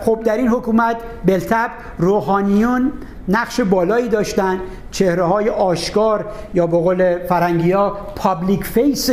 خب 0.00 0.22
در 0.24 0.36
این 0.36 0.48
حکومت 0.48 0.96
بالطبع 1.26 1.70
روحانیون 1.98 2.92
نقش 3.30 3.60
بالایی 3.60 4.08
داشتن 4.08 4.60
چهره 4.90 5.22
های 5.22 5.48
آشکار 5.48 6.24
یا 6.54 6.66
به 6.66 6.76
قول 6.76 7.18
فرنگی 7.26 7.72
ها 7.72 7.90
public 8.16 8.64
face 8.64 9.10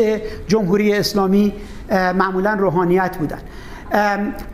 جمهوری 0.48 0.94
اسلامی 0.94 1.54
معمولا 1.92 2.54
روحانیت 2.54 3.18
بودن. 3.18 3.40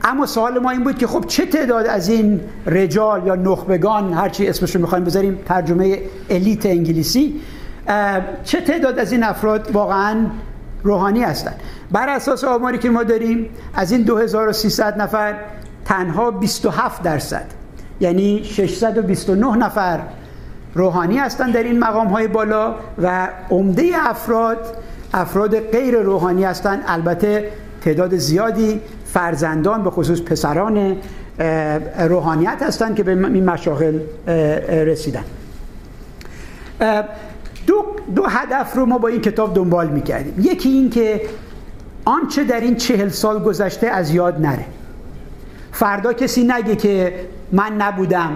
اما 0.04 0.26
سوال 0.26 0.60
ما 0.60 0.72
این 0.72 0.84
بود 0.84 0.98
که 0.98 1.08
خب 1.08 1.26
چه 1.28 1.46
تعداد 1.46 1.86
از 1.86 2.10
این 2.10 2.42
رجال 2.66 3.28
یا 3.28 3.36
نخبگان 3.36 4.14
هرچی 4.14 4.48
اسمش 4.48 4.76
رو 4.76 4.82
می‌خوایم 4.82 5.04
بذاریم 5.04 5.40
ترجمه 5.46 6.00
الیت 6.30 6.66
انگلیسی 6.66 7.42
چه 8.44 8.62
تعداد 8.62 9.00
از 9.00 9.12
این 9.12 9.24
افراد 9.24 9.72
واقعا 9.72 10.26
روحانی 10.84 11.24
هستند 11.24 11.56
بر 11.92 12.10
اساس 12.10 12.44
آماری 12.44 12.78
که 12.78 12.90
ما 12.90 13.04
داریم 13.04 13.50
از 13.74 13.92
این 13.92 14.02
2300 14.02 15.02
نفر 15.02 15.36
تنها 15.86 16.32
27 16.32 17.04
درصد. 17.04 17.63
یعنی 18.00 18.44
629 18.44 19.58
نفر 19.58 20.00
روحانی 20.76 21.18
هستند 21.18 21.54
در 21.54 21.64
این 21.64 21.80
مقام 21.80 22.08
های 22.08 22.28
بالا 22.28 22.76
و 23.04 23.30
عمده 23.50 23.92
افراد 23.96 24.58
افراد 25.14 25.60
غیر 25.60 26.00
روحانی 26.00 26.44
هستند 26.44 26.84
البته 26.88 27.50
تعداد 27.82 28.16
زیادی 28.16 28.82
فرزندان 29.06 29.84
به 29.84 29.90
خصوص 29.90 30.22
پسران 30.22 30.98
روحانیت 32.00 32.64
هستند 32.64 32.96
که 32.96 33.04
به 33.04 33.12
این 33.12 33.46
مشاغل 33.46 34.00
رسیدن. 34.70 35.24
دو, 37.68 37.86
دو 38.16 38.26
هدف 38.26 38.76
رو 38.76 38.86
ما 38.86 38.98
با 38.98 39.08
این 39.08 39.22
کتاب 39.22 39.56
دنبال 39.56 39.90
می‌کردیم. 39.90 40.34
یکی 40.52 40.70
این 40.70 40.90
که 40.90 41.22
آنچه 42.06 42.44
در 42.44 42.60
این 42.60 42.76
چهل 42.76 43.10
سال 43.10 43.44
گذشته 43.44 43.88
از 43.88 44.14
یاد 44.14 44.42
نره. 44.42 44.66
فردا 45.74 46.14
کسی 46.14 46.44
نگه 46.44 46.76
که 46.76 47.14
من 47.52 47.74
نبودم 47.78 48.32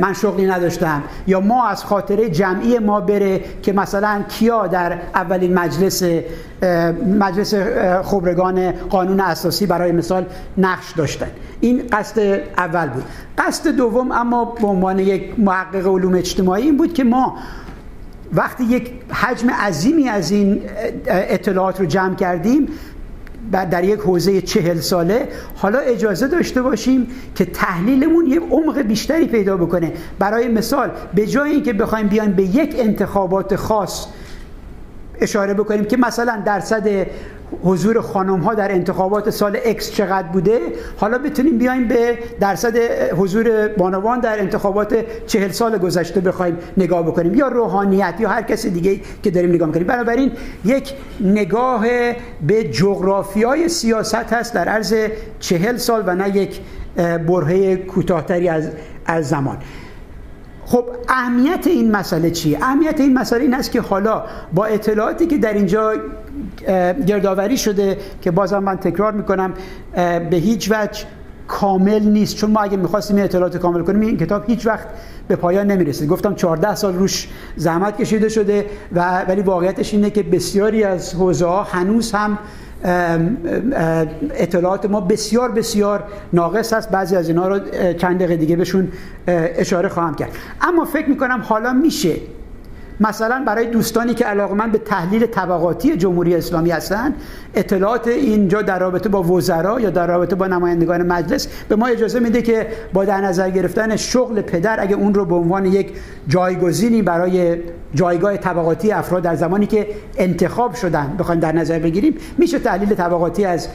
من 0.00 0.12
شغلی 0.12 0.46
نداشتم. 0.46 1.02
یا 1.26 1.40
ما 1.40 1.68
از 1.68 1.84
خاطره 1.84 2.28
جمعی 2.28 2.78
ما 2.78 3.00
بره 3.00 3.40
که 3.62 3.72
مثلا 3.72 4.22
کیا 4.28 4.66
در 4.66 4.98
اولین 5.14 5.54
مجلس 5.54 6.02
مجلس 7.18 7.54
خبرگان 8.04 8.72
قانون 8.72 9.20
اساسی 9.20 9.66
برای 9.66 9.92
مثال 9.92 10.26
نقش 10.58 10.92
داشتن. 10.92 11.26
این 11.60 11.82
قصد 11.92 12.40
اول 12.58 12.86
بود. 12.88 13.04
قصد 13.38 13.68
دوم 13.68 14.12
اما 14.12 14.44
به 14.44 14.66
عنوان 14.66 14.98
یک 14.98 15.38
محقق 15.38 15.86
علوم 15.86 16.14
اجتماعی 16.14 16.62
این 16.62 16.76
بود 16.76 16.94
که 16.94 17.04
ما 17.04 17.36
وقتی 18.32 18.64
یک 18.64 18.92
حجم 19.12 19.50
عظیمی 19.50 20.08
از 20.08 20.30
این 20.30 20.62
اطلاعات 21.06 21.80
رو 21.80 21.86
جمع 21.86 22.14
کردیم 22.14 22.68
در 23.50 23.84
یک 23.84 24.00
حوزه 24.00 24.40
چهل 24.40 24.80
ساله 24.80 25.28
حالا 25.56 25.78
اجازه 25.78 26.28
داشته 26.28 26.62
باشیم 26.62 27.06
که 27.34 27.44
تحلیلمون 27.44 28.26
یه 28.26 28.40
عمق 28.40 28.78
بیشتری 28.78 29.26
پیدا 29.26 29.56
بکنه. 29.56 29.92
برای 30.18 30.48
مثال 30.48 30.90
به 31.14 31.26
جای 31.26 31.50
اینکه 31.50 31.72
بخوایم 31.72 32.08
بیان 32.08 32.32
به 32.32 32.42
یک 32.42 32.74
انتخابات 32.78 33.56
خاص 33.56 34.06
اشاره 35.20 35.54
بکنیم 35.54 35.84
که 35.84 35.96
مثلا 35.96 36.42
درصد 36.46 37.06
حضور 37.64 38.00
خانم 38.00 38.40
ها 38.40 38.54
در 38.54 38.72
انتخابات 38.72 39.30
سال 39.30 39.56
X 39.56 39.84
چقدر 39.84 40.28
بوده؟ 40.28 40.60
حالا 40.96 41.18
بتونیم 41.18 41.58
بیایم 41.58 41.88
به 41.88 42.18
درصد 42.40 42.76
حضور 43.12 43.68
بانوان 43.68 44.20
در 44.20 44.38
انتخابات 44.38 44.96
چهل 45.26 45.50
سال 45.50 45.78
گذشته 45.78 46.20
بخوایم 46.20 46.58
نگاه 46.76 47.02
بکنیم. 47.02 47.34
یا 47.34 47.48
روحانیت 47.48 48.14
یا 48.18 48.28
هر 48.28 48.42
کسی 48.42 48.70
دیگه 48.70 49.00
که 49.22 49.30
داریم 49.30 49.50
نگاه 49.50 49.68
می‌کنیم. 49.68 49.86
بنابراین 49.86 50.32
یک 50.64 50.92
نگاه 51.20 51.84
به 52.46 52.64
جغرافیای 52.64 53.68
سیاست 53.68 54.14
هست 54.14 54.54
در 54.54 54.68
عرض 54.68 54.94
چهل 55.40 55.76
سال 55.76 56.02
و 56.06 56.14
نه 56.14 56.36
یک 56.36 56.60
برهه 56.96 57.76
کوتاهتری 57.76 58.48
از 58.48 58.70
از 59.06 59.28
زمان. 59.28 59.58
خب 60.70 60.84
اهمیت 61.08 61.66
این 61.66 61.90
مسئله 61.90 62.30
چیه؟ 62.30 62.58
اهمیت 62.62 63.00
این 63.00 63.18
مسئله 63.18 63.40
این 63.40 63.54
است 63.54 63.70
که 63.70 63.80
حالا 63.80 64.24
با 64.52 64.64
اطلاعاتی 64.64 65.26
که 65.26 65.38
در 65.38 65.52
اینجا 65.52 65.94
گردآوری 67.06 67.56
شده 67.56 67.98
که 68.22 68.30
بازم 68.30 68.58
من 68.58 68.76
تکرار 68.76 69.12
می‌کنم 69.12 69.54
به 70.30 70.36
هیچ 70.36 70.70
وجه 70.70 71.04
کامل 71.50 72.02
نیست. 72.02 72.36
چون 72.36 72.50
ما 72.50 72.60
اگه 72.60 72.76
می‌خواستیم 72.76 73.16
این 73.16 73.24
اطلاعات 73.24 73.56
کامل 73.56 73.82
کنیم 73.82 74.00
این 74.00 74.16
کتاب 74.16 74.44
هیچ 74.46 74.66
وقت 74.66 74.86
به 75.28 75.36
پایان 75.36 75.66
نمی‌رسید. 75.66 76.08
گفتم 76.08 76.34
14 76.34 76.74
سال 76.74 76.94
روش 76.94 77.28
زحمت 77.56 77.96
کشیده 77.96 78.28
شده 78.28 78.66
و 78.92 79.22
ولی 79.22 79.42
واقعیتش 79.42 79.94
اینه 79.94 80.10
که 80.10 80.22
بسیاری 80.22 80.84
از 80.84 81.14
حوزه 81.14 81.46
ها 81.46 81.62
هنوز 81.62 82.12
هم 82.12 82.38
اطلاعات 84.34 84.90
ما 84.90 85.00
بسیار 85.00 85.50
بسیار 85.50 86.04
ناقص 86.32 86.72
هست 86.72 86.90
بعضی 86.90 87.16
از 87.16 87.28
اینا 87.28 87.48
رو 87.48 87.58
چند 87.98 88.16
دقیقه 88.16 88.36
دیگه 88.36 88.56
بهشون 88.56 88.88
اشاره 89.26 89.88
خواهم 89.88 90.14
کرد. 90.14 90.30
اما 90.60 90.84
فکر 90.84 91.08
می‌کنم 91.08 91.40
حالا 91.44 91.72
میشه 91.72 92.16
مثلا 93.00 93.42
برای 93.46 93.66
دوستانی 93.66 94.14
که 94.14 94.24
علاقمند 94.24 94.72
به 94.72 94.78
تحلیل 94.78 95.26
طبقاتی 95.26 95.96
جمهوری 95.96 96.34
اسلامی 96.34 96.70
هستند 96.70 97.14
اطلاعات 97.54 98.08
اینجا 98.08 98.62
در 98.62 98.78
رابطه 98.78 99.08
با 99.08 99.22
وزرا 99.22 99.80
یا 99.80 99.90
در 99.90 100.06
رابطه 100.06 100.36
با 100.36 100.46
نمایندگان 100.46 101.02
مجلس 101.02 101.48
به 101.68 101.76
ما 101.76 101.86
اجازه 101.86 102.20
میده 102.20 102.42
که 102.42 102.66
با 102.92 103.04
در 103.04 103.20
نظر 103.20 103.50
گرفتن 103.50 103.96
شغل 103.96 104.40
پدر 104.40 104.80
اگه 104.80 104.96
اون 104.96 105.14
رو 105.14 105.24
به 105.24 105.34
عنوان 105.34 105.66
یک 105.66 105.92
جایگزینی 106.28 107.02
برای 107.02 107.56
جایگاه 107.94 108.36
طبقاتی 108.36 108.92
افراد 108.92 109.22
در 109.22 109.34
زمانی 109.34 109.66
که 109.66 109.86
انتخاب 110.18 110.74
شدن 110.74 111.16
بخوایم 111.18 111.40
در 111.40 111.52
نظر 111.52 111.78
بگیریم 111.78 112.14
میشه 112.38 112.58
تحلیل 112.58 112.94
طبقاتی 112.94 113.44
از 113.44 113.68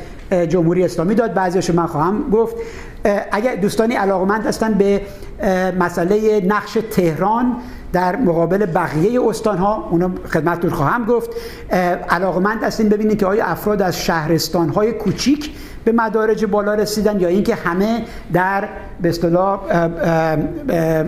جمهوری 0.50 0.86
اسلامی 0.86 1.16
داد. 1.16 1.34
بعضیش 1.34 1.70
من 1.70 1.86
خواهم 1.86 2.30
گفت. 2.32 2.56
اگر 3.32 3.56
دوستانی 3.56 3.96
علاقمند 3.96 4.46
هستن 4.46 4.74
به 4.74 5.02
مسئله 5.80 6.46
نقش 6.46 6.78
تهران 6.92 7.56
در 7.96 8.16
مقابل 8.16 8.66
بقیه 8.66 9.22
استان 9.22 9.58
ها 9.58 9.88
اونو 9.92 10.10
خدمتتون 10.28 10.70
خواهم 10.70 11.06
گفت 11.06 11.30
علاقمند 12.10 12.64
هستین 12.64 12.90
ببینید 12.90 13.20
که 13.20 13.26
آیا 13.26 13.46
افراد 13.46 13.82
از 13.82 14.02
شهرستان 14.02 14.70
های 14.70 14.92
کوچیک 14.92 15.52
به 15.86 15.92
مدارج 15.92 16.46
بالا 16.46 16.74
رسیدن 16.74 17.20
یا 17.20 17.28
اینکه 17.28 17.56
همه 17.56 18.02
در 18.34 18.70
به 19.02 19.10
اصطلاح 19.10 19.60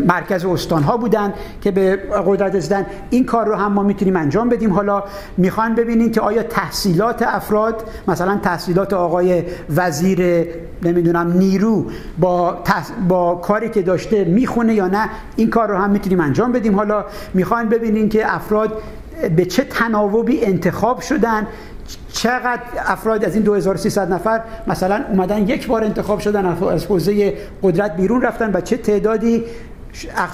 مرکز 0.07 0.45
استان 0.45 0.83
ها 0.83 0.97
بودن 0.97 1.33
که 1.61 1.71
به 1.71 1.95
قدرت 2.25 2.55
رسیدن 2.55 2.85
این 3.09 3.25
کار 3.25 3.47
رو 3.47 3.55
هم 3.55 3.73
ما 3.73 3.83
می‌تونیم 3.83 4.15
انجام 4.15 4.49
بدیم. 4.49 4.73
حالا 4.73 5.03
می‌خوان 5.37 5.75
ببینیم 5.75 6.11
که 6.11 6.21
آیا 6.21 6.43
تحصیلات 6.43 7.21
افراد 7.21 7.83
مثلا 8.07 8.39
تحصیلات 8.43 8.93
آقای 8.93 9.43
وزیر 9.75 10.45
نمی‌دونم 10.83 11.37
نیرو 11.37 11.85
با, 12.19 12.57
با 13.07 13.35
کاری 13.35 13.69
که 13.69 13.81
داشته 13.81 14.23
می‌خونه 14.23 14.73
یا 14.73 14.87
نه 14.87 15.09
این 15.35 15.49
کار 15.49 15.67
رو 15.67 15.77
هم 15.77 15.89
می‌تونیم 15.89 16.19
انجام 16.19 16.51
بدیم. 16.51 16.75
حالا 16.75 17.05
می‌خوان 17.33 17.69
ببینیم 17.69 18.09
که 18.09 18.35
افراد 18.35 18.81
به 19.35 19.45
چه 19.45 19.63
تناوبی 19.63 20.45
انتخاب 20.45 21.01
شدن 21.01 21.47
چقدر 22.17 22.61
افراد 22.77 23.25
از 23.25 23.35
این 23.35 23.43
2300 23.43 24.13
نفر 24.13 24.41
مثلا 24.67 25.03
اومدن 25.09 25.47
یک 25.47 25.67
بار 25.67 25.83
انتخاب 25.83 26.19
شدن 26.19 26.45
از 26.45 26.85
حوزه 26.85 27.37
قدرت 27.63 27.95
بیرون 27.95 28.21
رفتن 28.21 28.51
و 28.53 28.61
چه 28.61 28.77
تعدادی 28.77 29.43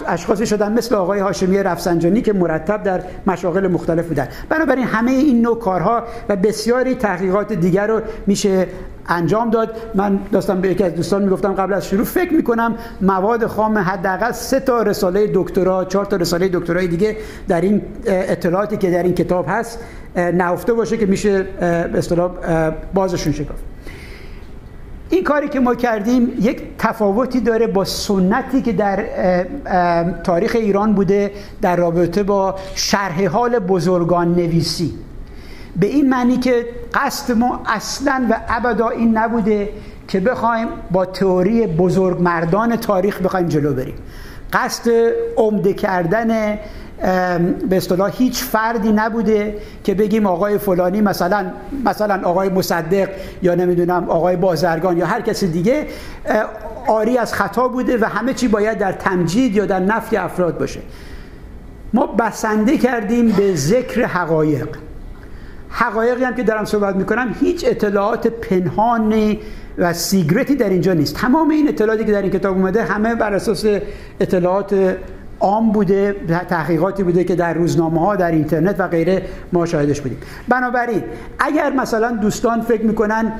اشخاصی 0.08 0.45
شدن 0.45 0.73
مثل 0.73 0.95
آقای 0.95 1.19
هاشمی 1.19 1.63
رفسنجانی 1.63 2.21
که 2.21 2.34
مرتب 2.34 2.84
در 2.84 3.02
مشاغل 3.28 3.67
مختلف 3.67 4.08
بودن. 4.08 4.28
بنابراین 4.49 4.86
همه 4.86 5.12
این 5.12 5.41
نوع 5.41 5.60
کارها 5.60 6.04
و 6.30 6.36
بسیاری 6.36 6.95
تحقیقات 6.95 7.54
دیگر 7.54 7.88
رو 7.88 8.02
میشه 8.28 8.67
انجام 9.08 9.49
داد. 9.49 9.76
من 9.95 10.19
داشتم 10.32 10.62
به 10.62 10.69
یکی 10.69 10.84
از 10.84 10.95
دوستان 10.95 11.23
می‌گفتم 11.23 11.54
قبل 11.54 11.73
از 11.73 11.88
شروع 11.88 12.04
فکر 12.04 12.34
می‌کنم 12.34 12.76
مواد 13.02 13.45
خام 13.45 13.78
حداقل 13.78 14.32
سه 14.32 14.60
تا 14.60 14.82
رساله 14.82 15.32
دکترا 15.34 15.86
چهار 15.86 16.06
تا 16.06 16.15
رساله 16.15 16.49
دکترای 16.54 16.88
دیگه 16.88 17.17
در 17.47 17.62
این 17.62 17.82
اطلاعاتی 18.06 18.78
که 18.78 18.91
در 18.91 19.04
این 19.04 19.13
کتاب 19.13 19.45
هست 19.49 19.80
نهفته 20.15 20.73
باشه 20.73 20.97
که 20.97 21.06
میشه 21.06 21.43
به 21.43 21.97
اصطلاح 21.97 22.32
بازشون 22.93 23.34
شکافت. 23.34 23.73
این 25.13 25.23
کاری 25.23 25.49
که 25.49 25.60
ما 25.60 25.76
کردیم 25.76 26.38
یک 26.41 26.62
تفاوتی 26.78 27.39
داره 27.39 27.67
با 27.67 27.86
سنتی 27.86 28.62
که 28.62 28.73
در 28.73 29.06
تاریخ 30.23 30.56
ایران 30.56 30.93
بوده 30.93 31.32
در 31.62 31.76
رابطه 31.76 32.23
با 32.23 32.56
شرح 32.76 33.26
حال 33.26 33.60
بزرگان 33.60 34.36
نویسی. 34.36 34.93
به 35.76 35.88
این 35.88 36.10
معنی 36.10 36.38
که 36.38 36.65
قصد 36.93 37.38
ما 37.38 37.62
اصلا 37.65 38.28
و 38.30 38.41
ابدا 38.49 38.89
این 38.89 39.17
نبوده 39.17 39.69
که 40.08 40.19
بخوایم 40.19 40.67
با 40.91 41.06
تئوری 41.06 41.67
بزرگ 41.67 42.21
مردان 42.21 42.76
تاریخ 42.76 43.21
بخوایم 43.21 43.47
جلو 43.47 43.73
بریم. 43.73 43.95
قصد 44.54 44.91
عمده 45.38 45.73
کردن 45.73 46.60
به 47.70 47.78
اصطلاح 47.78 48.12
هیچ 48.18 48.44
فردی 48.44 48.92
نبوده 48.92 49.58
که 49.84 49.94
بگیم 49.94 50.26
آقای 50.26 50.58
فلانی 50.58 51.02
مثلا 51.02 51.46
مثلا 51.86 52.22
آقای 52.24 52.50
مصدق 52.50 53.10
یا 53.42 53.56
نمی‌دونم 53.56 54.10
آقای 54.10 54.36
بازرگان 54.36 54.98
یا 54.98 55.06
هر 55.06 55.22
کسی 55.22 55.48
دیگه 55.48 55.88
آری 56.88 57.18
از 57.18 57.34
خطا 57.34 57.68
بوده 57.68 57.98
و 57.98 58.06
همه 58.06 58.34
چی 58.34 58.48
باید 58.48 58.78
در 58.78 58.92
تمجید 58.92 59.56
یا 59.56 59.66
در 59.66 59.80
نفی 59.80 60.18
افراد 60.18 60.58
باشه. 60.58 60.80
ما 61.94 62.06
بسنده 62.06 62.78
کردیم 62.78 63.32
به 63.32 63.56
ذکر 63.56 64.06
حقایق. 64.06 64.68
حقایقی 65.70 66.24
هم 66.24 66.36
که 66.36 66.44
دارم 66.44 66.66
صحبت 66.66 66.96
می‌کنم 66.96 67.36
هیچ 67.39 67.66
اطلاعات 67.68 68.28
پنهانی 68.28 69.39
و 69.78 69.94
سیگرتی 69.94 70.56
در 70.56 70.70
اینجا 70.70 70.94
نیست. 70.94 71.16
تمام 71.16 71.50
این 71.50 71.68
اطلاعاتی 71.68 72.06
که 72.06 72.12
در 72.12 72.22
این 72.22 72.32
کتاب 72.32 72.58
اومده 72.58 72.84
همه 72.84 73.16
بر 73.16 73.34
اساس 73.34 73.66
اطلاعات 74.20 74.96
عام 75.44 75.72
بوده 75.72 76.16
تحقیقاتی 76.50 77.04
بوده 77.04 77.24
که 77.24 77.36
در 77.36 77.54
روزنامه 77.54 78.00
ها 78.00 78.16
در 78.16 78.32
اینترنت 78.32 78.76
و 78.80 78.88
غیره 78.88 79.22
ما 79.54 79.66
شاهدش 79.66 80.02
بودیم. 80.02 80.18
بنابراین 80.50 81.04
اگر 81.40 81.72
مثلا 81.72 82.12
دوستان 82.12 82.62
فکر 82.62 82.86
می‌کنن 82.86 83.32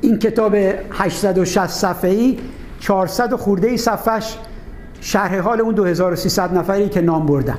این 0.00 0.18
کتاب 0.18 0.54
860 0.90 1.66
صفحه‌ای 1.66 2.38
400 2.80 3.34
خورده 3.34 3.76
صفحش 3.76 4.38
شرح 5.00 5.38
حال 5.38 5.60
اون 5.60 5.74
2300 5.74 6.54
نفری 6.58 6.88
که 6.88 7.00
نام 7.00 7.26
بردم. 7.26 7.58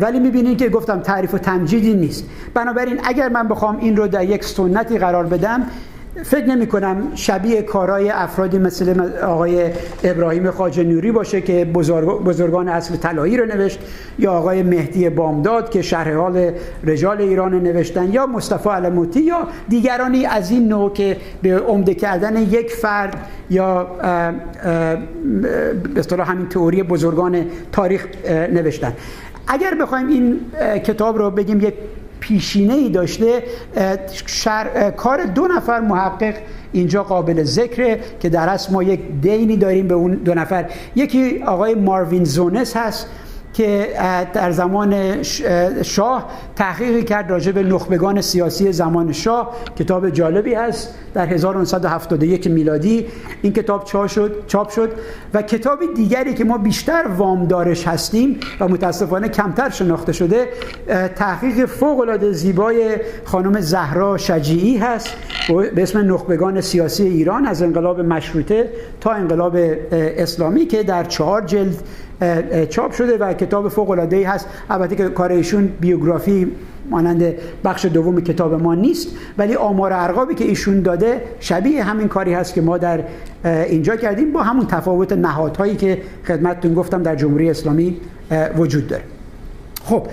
ولی 0.00 0.20
می‌بینید 0.20 0.58
که 0.58 0.68
گفتم 0.68 1.00
تعریف 1.00 1.34
و 1.34 1.38
تمجیدی 1.38 1.94
نیست. 1.94 2.24
بنابراین 2.54 3.00
اگر 3.04 3.28
من 3.28 3.48
بخوام 3.48 3.76
این 3.76 3.96
رو 3.96 4.08
در 4.08 4.24
یک 4.24 4.44
سنتی 4.44 4.98
قرار 4.98 5.26
بدم 5.26 5.62
فکر 6.24 6.44
نمی 6.44 6.66
کنم 6.66 7.02
شبیه 7.14 7.62
کارهای 7.62 8.10
افرادی 8.10 8.58
مثل 8.58 9.00
آقای 9.22 9.70
ابراهیم 10.04 10.50
خاج 10.50 10.80
نوری 10.80 11.12
باشه 11.12 11.40
که 11.40 11.64
بزرگان 12.24 12.68
اصل 12.68 12.96
طلایی 12.96 13.36
رو 13.36 13.46
نوشت 13.46 13.78
یا 14.18 14.32
آقای 14.32 14.62
مهدی 14.62 15.08
بامداد 15.08 15.70
که 15.70 15.82
شرح 15.82 16.14
حال 16.14 16.52
رجال 16.84 17.20
ایران 17.20 17.54
نوشتن 17.54 18.12
یا 18.12 18.26
مصطفی 18.26 18.68
علموتی 18.68 19.20
یا 19.20 19.48
دیگرانی 19.68 20.26
از 20.26 20.50
این 20.50 20.68
نوع 20.68 20.92
که 20.92 21.16
به 21.42 21.58
عمده 21.58 21.94
کردن 21.94 22.36
یک 22.36 22.70
فرد 22.70 23.16
یا 23.50 23.86
به 25.42 25.48
اصطلاح 25.96 26.30
همین 26.30 26.48
تئوری 26.48 26.82
بزرگان 26.82 27.44
تاریخ 27.72 28.06
نوشتن. 28.52 28.92
اگر 29.46 29.74
بخوایم 29.74 30.08
این 30.08 30.40
کتاب 30.80 31.18
رو 31.18 31.30
بگیم 31.30 31.60
یک 31.60 31.74
پیشینه 32.20 32.74
ای 32.74 32.88
داشته 32.88 33.42
کار 34.96 35.24
دو 35.24 35.46
نفر 35.46 35.80
محقق 35.80 36.34
اینجا 36.72 37.02
قابل 37.02 37.44
ذکره 37.44 38.00
که 38.20 38.28
در 38.28 38.48
اصل 38.48 38.72
ما 38.72 38.82
یک 38.82 39.00
دینی 39.22 39.56
داریم 39.56 39.88
به 39.88 39.94
اون 39.94 40.14
دو 40.14 40.34
نفر. 40.34 40.70
یکی 40.96 41.42
آقای 41.42 41.74
ماروین 41.74 42.24
زونس 42.24 42.76
هست. 42.76 43.06
که 43.58 43.88
در 44.34 44.50
زمان 44.50 45.22
شاه 45.82 46.28
تحقیقی 46.56 47.02
کرد 47.02 47.30
راجع 47.30 47.52
به 47.52 47.62
نخبگان 47.62 48.20
سیاسی 48.20 48.72
زمان 48.72 49.12
شاه. 49.12 49.56
کتاب 49.78 50.10
جالبی 50.10 50.54
هست 50.54 50.94
در 51.14 51.26
1971 51.26 52.46
میلادی. 52.46 53.06
این 53.42 53.52
کتاب 53.52 53.84
چاپ 53.84 54.06
شد؟ 54.06 54.44
چاپ 54.46 54.70
شد. 54.70 54.90
و 55.34 55.42
کتاب 55.42 55.78
دیگری 55.96 56.34
که 56.34 56.44
ما 56.44 56.58
بیشتر 56.58 57.04
وامدارش 57.16 57.88
هستیم 57.88 58.40
و 58.60 58.68
متاسفانه 58.68 59.28
کمتر 59.28 59.70
شناخته 59.70 60.12
شده 60.12 60.48
تحقیق 61.16 61.66
فوق 61.66 62.00
العاده 62.00 62.32
زیبای 62.32 62.96
خانم 63.24 63.60
زهرا 63.60 64.16
شجیعی 64.16 64.76
هست. 64.76 65.08
به 65.74 65.82
اسم 65.82 66.14
نخبگان 66.14 66.60
سیاسی 66.60 67.02
ایران 67.02 67.46
از 67.46 67.62
انقلاب 67.62 68.00
مشروطه 68.00 68.70
تا 69.00 69.10
انقلاب 69.10 69.56
اسلامی 69.92 70.66
که 70.66 70.82
در 70.82 71.04
چهار 71.04 71.42
جلد 71.42 71.82
چاپ 72.70 72.92
شده 72.92 73.18
و 73.18 73.32
کتاب 73.32 73.68
فوق 73.68 73.90
العاده 73.90 74.16
ای 74.16 74.24
هست. 74.24 74.48
البته 74.70 74.96
که 74.96 75.08
کار 75.08 75.32
ایشون 75.32 75.66
بیوگرافی 75.80 76.52
مانند 76.90 77.34
بخش 77.64 77.84
دوم 77.84 78.20
کتاب 78.20 78.62
ما 78.62 78.74
نیست 78.74 79.08
ولی 79.38 79.54
آمار 79.54 79.92
ارقابی 79.92 80.34
که 80.34 80.44
ایشون 80.44 80.82
داده 80.82 81.22
شبیه 81.40 81.82
همین 81.82 82.08
کاری 82.08 82.34
هست 82.34 82.54
که 82.54 82.60
ما 82.60 82.78
در 82.78 83.00
اینجا 83.44 83.96
کردیم 83.96 84.32
با 84.32 84.42
همون 84.42 84.66
تفاوت 84.66 85.12
نهادهایی 85.12 85.76
که 85.76 86.02
خدمتتون 86.26 86.74
گفتم 86.74 87.02
در 87.02 87.16
جمهوری 87.16 87.50
اسلامی 87.50 87.96
وجود 88.56 88.88
داره. 88.88 89.02
خب 89.84 90.06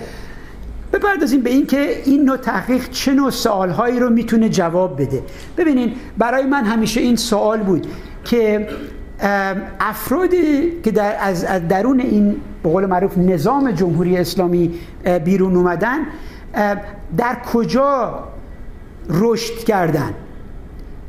بپردازیم 0.92 1.40
به 1.40 1.50
این 1.50 1.66
که 1.66 2.02
این 2.04 2.24
نوع 2.24 2.36
تحقیق 2.36 2.90
چه 2.90 3.14
نوع 3.14 3.30
سوالهایی 3.30 3.98
رو 3.98 4.10
می‌تونه 4.10 4.48
جواب 4.48 5.02
بده. 5.02 5.22
ببینین 5.56 5.92
برای 6.18 6.44
من 6.46 6.64
همیشه 6.64 7.00
این 7.00 7.16
سوال 7.16 7.60
بود 7.60 7.86
که 8.24 8.68
افرادی 9.80 10.72
که 10.84 10.90
در 10.90 11.16
از 11.20 11.44
درون 11.68 12.00
این 12.00 12.36
به 12.62 12.70
قول 12.70 12.86
معروف 12.86 13.18
نظام 13.18 13.70
جمهوری 13.70 14.16
اسلامی 14.16 14.74
بیرون 15.24 15.56
اومدن 15.56 15.98
در 17.16 17.36
کجا 17.52 18.24
رشد 19.10 19.64
کردن؟ 19.64 20.14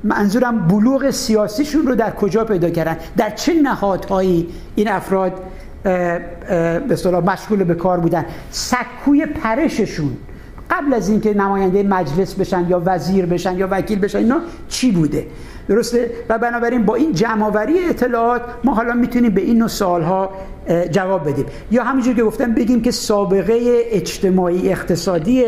منظورم 0.03 0.67
بلوغ 0.67 1.09
سیاسیشون 1.09 1.87
رو 1.87 1.95
در 1.95 2.11
کجا 2.11 2.45
پیدا 2.45 2.69
کردن؟ 2.69 2.97
در 3.17 3.29
چه 3.29 3.53
نهادهایی 3.53 4.47
این 4.75 4.87
افراد 4.87 5.41
به 5.83 7.21
مشغول 7.27 7.63
به 7.63 7.75
کار 7.75 7.99
بودن؟ 7.99 8.25
سکوی 8.51 9.25
پرششون 9.25 10.17
قبل 10.69 10.93
از 10.93 11.09
اینکه 11.09 11.33
نماینده 11.33 11.83
مجلس 11.83 12.33
بشن 12.33 12.69
یا 12.69 12.81
وزیر 12.85 13.25
بشن 13.25 13.57
یا 13.57 13.67
وکیل 13.71 13.99
بشن 13.99 14.17
اینا 14.17 14.39
چی 14.67 14.91
بوده؟ 14.91 15.27
درسته؟ 15.67 16.11
و 16.29 16.37
بنابراین 16.37 16.85
با 16.85 16.95
این 16.95 17.13
جمعآوری 17.13 17.85
اطلاعات 17.89 18.41
ما 18.63 18.73
حالا 18.73 18.93
می‌تونیم 18.93 19.31
به 19.31 19.41
این 19.41 19.57
نوع 19.57 20.01
ها 20.01 20.29
جواب 20.91 21.29
بدیم. 21.29 21.45
یا 21.71 21.83
همینجور 21.83 22.15
که 22.15 22.23
گفتم 22.23 22.53
بگیم 22.53 22.81
که 22.81 22.91
سابقه 22.91 23.83
اجتماعی 23.91 24.69
اقتصادی 24.69 25.45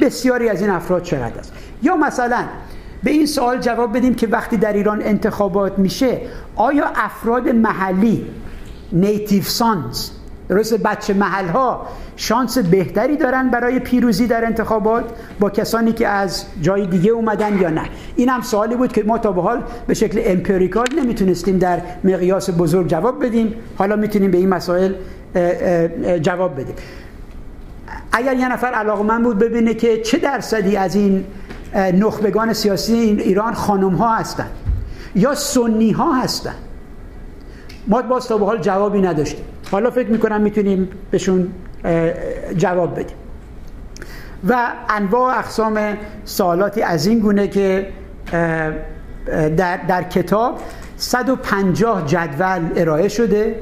بسیاری 0.00 0.48
از 0.48 0.60
این 0.60 0.70
افراد 0.70 1.02
چقدر 1.02 1.38
است؟ 1.38 1.52
یا 1.82 1.96
مثلا 1.96 2.44
به 3.02 3.10
این 3.10 3.26
سوال 3.26 3.60
جواب 3.60 3.96
بدیم 3.96 4.14
که 4.14 4.26
وقتی 4.26 4.56
در 4.56 4.72
ایران 4.72 5.02
انتخابات 5.02 5.78
میشه 5.78 6.20
آیا 6.56 6.84
افراد 6.94 7.48
محلی 7.48 8.26
نیتیو 8.92 9.42
سانز 9.42 10.10
درست 10.48 10.74
بچه 10.74 11.14
محل 11.14 11.48
ها 11.48 11.86
شانس 12.16 12.58
بهتری 12.58 13.16
دارن 13.16 13.50
برای 13.50 13.78
پیروزی 13.78 14.26
در 14.26 14.44
انتخابات 14.44 15.04
با 15.40 15.50
کسانی 15.50 15.92
که 15.92 16.08
از 16.08 16.44
جای 16.62 16.86
دیگه 16.86 17.10
اومدن 17.10 17.58
یا 17.58 17.70
نه. 17.70 17.82
این 18.16 18.28
هم 18.28 18.42
سوالی 18.42 18.76
بود 18.76 18.92
که 18.92 19.02
ما 19.02 19.18
تا 19.18 19.32
به 19.32 19.42
حال 19.42 19.62
به 19.86 19.94
شکل 19.94 20.20
امپریکال 20.24 20.86
نمی‌تونستیم 21.02 21.58
در 21.58 21.80
مقیاس 22.04 22.50
بزرگ 22.50 22.86
جواب 22.86 23.24
بدیم. 23.24 23.54
حالا 23.78 23.96
می‌تونیم 23.96 24.30
به 24.30 24.38
این 24.38 24.48
مسائل 24.48 24.92
جواب 26.22 26.60
بدیم. 26.60 26.74
اگر 28.12 28.36
یه 28.36 28.52
نفر 28.52 28.66
علاقمند 28.66 29.24
بود 29.24 29.38
ببینه 29.38 29.74
که 29.74 30.02
چه 30.02 30.18
درصدی 30.18 30.76
از 30.76 30.94
این 30.94 31.24
نخبگان 31.74 32.52
سیاسی 32.52 32.94
ایران 32.94 33.54
خانم 33.54 33.94
ها 33.94 34.14
هستن 34.14 34.46
یا 35.14 35.34
سنی 35.34 35.90
ها 35.90 36.12
هستن 36.12 36.54
ما 37.86 38.02
باز 38.02 38.28
تا 38.28 38.38
به 38.38 38.46
حال 38.46 38.58
جوابی 38.58 39.00
نداشتیم. 39.00 39.44
حالا 39.70 39.90
فکر 39.90 40.08
می‌کنم 40.08 40.40
می‌تونیم 40.40 40.88
بهشون 41.10 41.48
جواب 42.56 43.00
بدیم. 43.00 43.16
و 44.48 44.72
انواع 44.88 45.38
اقسام 45.38 45.78
سوالاتی 46.24 46.82
از 46.82 47.06
این 47.06 47.18
گونه 47.18 47.48
که 47.48 47.86
در, 49.56 49.76
در 49.76 50.02
کتاب 50.02 50.60
150 50.96 52.06
جدول 52.06 52.62
ارائه 52.76 53.08
شده 53.08 53.54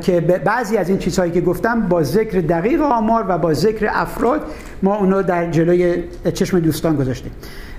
که 0.00 0.20
بعضی 0.20 0.76
از 0.76 0.88
این 0.88 0.98
چیزهایی 0.98 1.32
که 1.32 1.40
گفتم 1.40 1.80
با 1.80 2.02
ذکر 2.02 2.40
دقیق 2.40 2.82
آمار 2.82 3.24
و 3.28 3.38
با 3.38 3.54
ذکر 3.54 3.88
افراد 3.90 4.40
ما 4.82 4.96
اونو 4.96 5.22
در 5.22 5.50
جلوی 5.50 6.04
چشم 6.34 6.60
دوستان 6.60 6.96
گذاشتیم. 6.96 7.32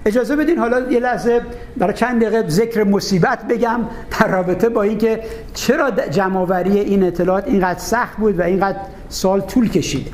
اجازه 0.05 0.35
بدین 0.35 0.57
حالا 0.57 0.91
یه 0.91 0.99
لحظه 0.99 1.41
برای 1.77 1.93
چند 1.93 2.21
دقیقه 2.21 2.49
ذکر 2.49 2.83
مصیبت 2.83 3.47
بگم 3.47 3.79
در 4.19 4.27
رابطه 4.27 4.69
با 4.69 4.81
اینکه 4.81 5.23
چرا 5.53 5.91
جمعآوری 5.91 6.79
این 6.79 7.03
اطلاعات 7.03 7.47
اینقدر 7.47 7.79
سخت 7.79 8.17
بود 8.17 8.39
و 8.39 8.43
اینقدر 8.43 8.77
سال 9.09 9.41
طول 9.41 9.69
کشیده 9.69 10.11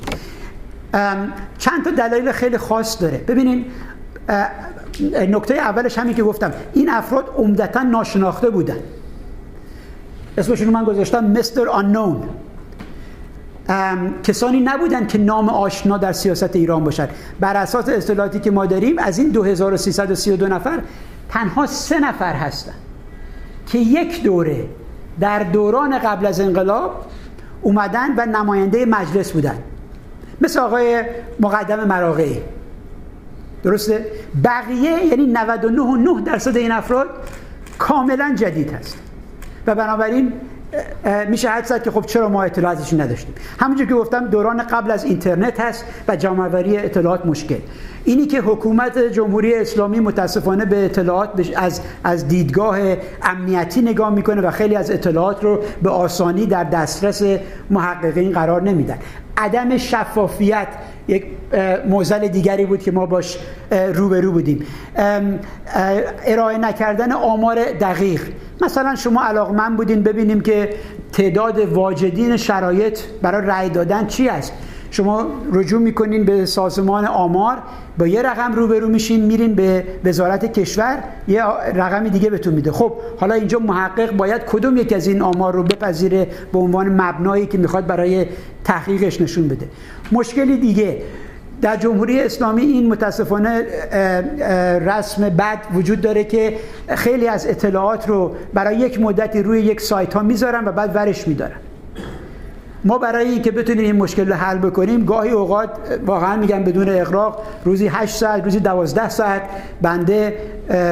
چند 1.57 1.83
تا 1.83 1.91
دلایل 1.97 2.31
خیلی 2.31 2.57
خاص 2.57 3.01
داره. 3.01 3.17
ببینین 3.17 3.65
نکته 5.13 5.53
اولش 5.53 5.97
همین 5.97 6.15
که 6.15 6.23
گفتم 6.23 6.53
این 6.73 6.89
افراد 6.89 7.33
عمدتا 7.37 7.83
ناشناخته 7.83 8.49
بودن. 8.49 8.79
اسمشون 10.37 10.69
من 10.69 10.83
گذاشتم 10.83 11.25
مستر 11.25 11.69
آنون 11.69 12.23
کسانی 14.23 14.59
نبودن 14.59 15.07
که 15.07 15.17
نام 15.17 15.49
آشنا 15.49 15.97
در 15.97 16.11
سیاست 16.11 16.55
ایران 16.55 16.83
باشد. 16.83 17.09
بر 17.39 17.57
اساس 17.57 17.89
اصطلاحاتی 17.89 18.39
که 18.39 18.51
ما 18.51 18.65
داریم 18.65 18.99
از 18.99 19.19
این 19.19 19.29
2332 19.29 20.47
نفر 20.47 20.79
تنها 21.29 21.65
سه 21.65 21.99
نفر 21.99 22.33
هستن 22.33 22.73
که 23.67 23.77
یک 23.77 24.23
دوره 24.23 24.65
در 25.19 25.43
دوران 25.43 25.99
قبل 25.99 26.25
از 26.25 26.39
انقلاب 26.39 27.05
اومدن 27.61 28.13
و 28.17 28.25
نماینده 28.25 28.85
مجلس 28.85 29.31
بودن. 29.31 29.57
مثل 30.41 30.59
آقای 30.59 31.03
مقدم 31.39 31.83
مراغعی 31.87 32.41
درسته؟ 33.63 34.05
بقیه 34.43 35.05
یعنی 35.05 35.25
99 35.25 36.21
درصد 36.21 36.57
این 36.57 36.71
افراد 36.71 37.07
کاملا 37.77 38.35
جدید 38.35 38.73
هست. 38.73 38.97
و 39.67 39.75
بنابراین 39.75 40.33
میشه 41.29 41.49
حد 41.49 41.83
که 41.83 41.91
خب 41.91 42.05
چرا 42.05 42.29
ما 42.29 42.43
اطلاعاتش 42.43 42.93
نداشتیم؟ 42.93 43.35
همونجور 43.59 43.87
که 43.87 43.93
گفتم 43.93 44.27
دوران 44.27 44.63
قبل 44.63 44.91
از 44.91 45.03
اینترنت 45.03 45.59
هست 45.59 45.85
و 46.07 46.15
جمعوری 46.15 46.77
اطلاعات 46.77 47.25
مشکل. 47.25 47.57
اینی 48.05 48.25
که 48.25 48.41
حکومت 48.41 48.97
جمهوری 48.97 49.55
اسلامی 49.55 49.99
متاسفانه 49.99 50.65
به 50.65 50.85
اطلاعات 50.85 51.29
از 51.55 51.81
از 52.03 52.27
دیدگاه 52.27 52.77
امنیتی 53.23 53.81
نگاه 53.81 54.09
می‌کنه 54.09 54.41
و 54.41 54.51
خیلی 54.51 54.75
از 54.75 54.91
اطلاعات 54.91 55.43
رو 55.43 55.59
به 55.83 55.89
آسانی 55.89 56.45
در 56.45 56.63
دسترس 56.63 57.21
محققین 57.69 58.31
قرار 58.31 58.61
نمیدن. 58.61 58.97
عدم 59.37 59.77
شفافیت 59.77 60.67
یک 61.07 61.25
موزل 61.89 62.27
دیگری 62.27 62.65
بود 62.65 62.79
که 62.79 62.91
ما 62.91 63.05
باش 63.05 63.37
روبرو 63.93 64.31
بودیم. 64.31 64.65
ارائه 66.25 66.57
نکردن 66.57 67.11
آمار 67.11 67.55
دقیق. 67.65 68.21
مثلا 68.61 68.95
شما 68.95 69.23
علاقمند 69.23 69.77
بودین 69.77 70.03
ببینیم 70.03 70.41
که 70.41 70.69
تعداد 71.13 71.59
واجدین 71.59 72.37
شرایط 72.37 72.99
برای 73.21 73.47
رأی 73.47 73.69
دادن 73.69 74.07
چی 74.07 74.29
است. 74.29 74.53
شما 74.95 75.27
رجوع 75.53 75.81
می‌کنین 75.81 76.25
به 76.25 76.45
سازمان 76.45 77.05
آمار 77.05 77.57
با 77.97 78.07
یه 78.07 78.21
رقم 78.21 78.53
روبرو 78.53 78.87
میشین 78.87 79.25
میرین 79.25 79.55
به 79.55 79.83
وزارت 80.05 80.53
کشور 80.53 81.03
یه 81.27 81.43
رقمی 81.75 82.09
دیگه 82.09 82.29
بهتون 82.29 82.53
میده. 82.53 82.71
خب 82.71 82.93
حالا 83.19 83.35
اینجا 83.35 83.59
محقق 83.59 84.11
باید 84.11 84.41
کدوم 84.45 84.77
یک 84.77 84.93
از 84.93 85.07
این 85.07 85.21
آمار 85.21 85.53
رو 85.53 85.63
بپذیره 85.63 86.27
به 86.53 86.59
عنوان 86.59 87.01
مبنایی 87.01 87.45
که 87.45 87.57
می‌خواد 87.57 87.87
برای 87.87 88.25
تحقیقش 88.63 89.21
نشون 89.21 89.47
بده. 89.47 89.67
مشکلی 90.11 90.57
دیگه 90.57 90.97
در 91.61 91.75
جمهوری 91.75 92.19
اسلامی 92.19 92.61
این 92.61 92.89
متاسفانه 92.89 93.65
رسم 94.79 95.29
بد 95.29 95.59
وجود 95.73 96.01
داره 96.01 96.23
که 96.23 96.57
خیلی 96.87 97.27
از 97.27 97.47
اطلاعات 97.47 98.09
رو 98.09 98.35
برای 98.53 98.77
یک 98.77 99.01
مدتی 99.01 99.43
روی 99.43 99.61
یک 99.61 99.81
سایت 99.81 100.13
ها 100.13 100.21
می‌ذارن 100.21 100.65
و 100.65 100.71
بعد 100.71 100.95
ورش 100.95 101.27
میدارن. 101.27 101.64
ما 102.85 102.97
برای 102.97 103.29
اینکه 103.29 103.51
بتونیم 103.51 103.83
این 103.83 103.95
مشکل 103.95 104.27
رو 104.27 104.33
حل 104.33 104.57
بکنیم 104.57 105.05
گاهی 105.05 105.31
اوقات 105.31 105.69
واقعا 106.05 106.35
میگم 106.35 106.63
بدون 106.63 106.89
اقراق 106.89 107.41
روزی 107.63 107.87
8 107.87 108.15
ساعت 108.15 108.43
روزی 108.43 108.59
12 108.59 109.09
ساعت 109.09 109.41
بنده 109.81 110.37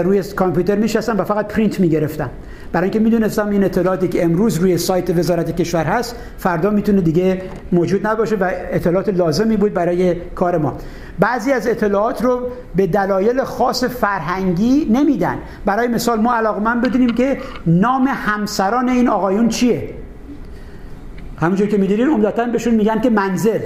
روی 0.03 0.23
کامپیوتر 0.23 0.75
میشستم 0.75 1.17
و 1.17 1.23
فقط 1.23 1.47
پرینت 1.47 1.79
می‌گرفتم. 1.79 2.29
برای 2.71 2.83
اینکه 2.83 2.99
می‌دونستم 2.99 3.49
این 3.49 3.63
اطلاعاتی 3.63 4.07
که 4.07 4.23
امروز 4.23 4.57
روی 4.57 4.77
سایت 4.77 5.17
وزارت 5.17 5.55
کشور 5.55 5.83
هست 5.83 6.15
فردا 6.37 6.69
می‌تونه 6.69 7.01
دیگه 7.01 7.41
موجود 7.71 8.07
نباشه 8.07 8.35
و 8.35 8.51
اطلاعات 8.71 9.09
لازمی 9.09 9.57
بود 9.57 9.73
برای 9.73 10.15
کار 10.15 10.57
ما. 10.57 10.77
بعضی 11.19 11.51
از 11.51 11.67
اطلاعات 11.67 12.23
رو 12.23 12.41
به 12.75 12.87
دلایل 12.87 13.43
خاص 13.43 13.83
فرهنگی 13.83 14.87
نمیدن. 14.91 15.37
برای 15.65 15.87
مثال 15.87 16.21
ما 16.21 16.35
علاقمند 16.35 16.81
بدونیم 16.81 17.15
که 17.15 17.37
نام 17.67 18.07
همسران 18.07 18.89
این 18.89 19.09
آقایون 19.09 19.49
چیه. 19.49 19.89
همونجور 21.43 21.67
که 21.67 21.77
می‌دونین 21.77 22.07
عمدتا 22.07 22.45
بهشون 22.45 22.73
میگن 22.73 23.01
که 23.01 23.09
منزل. 23.09 23.59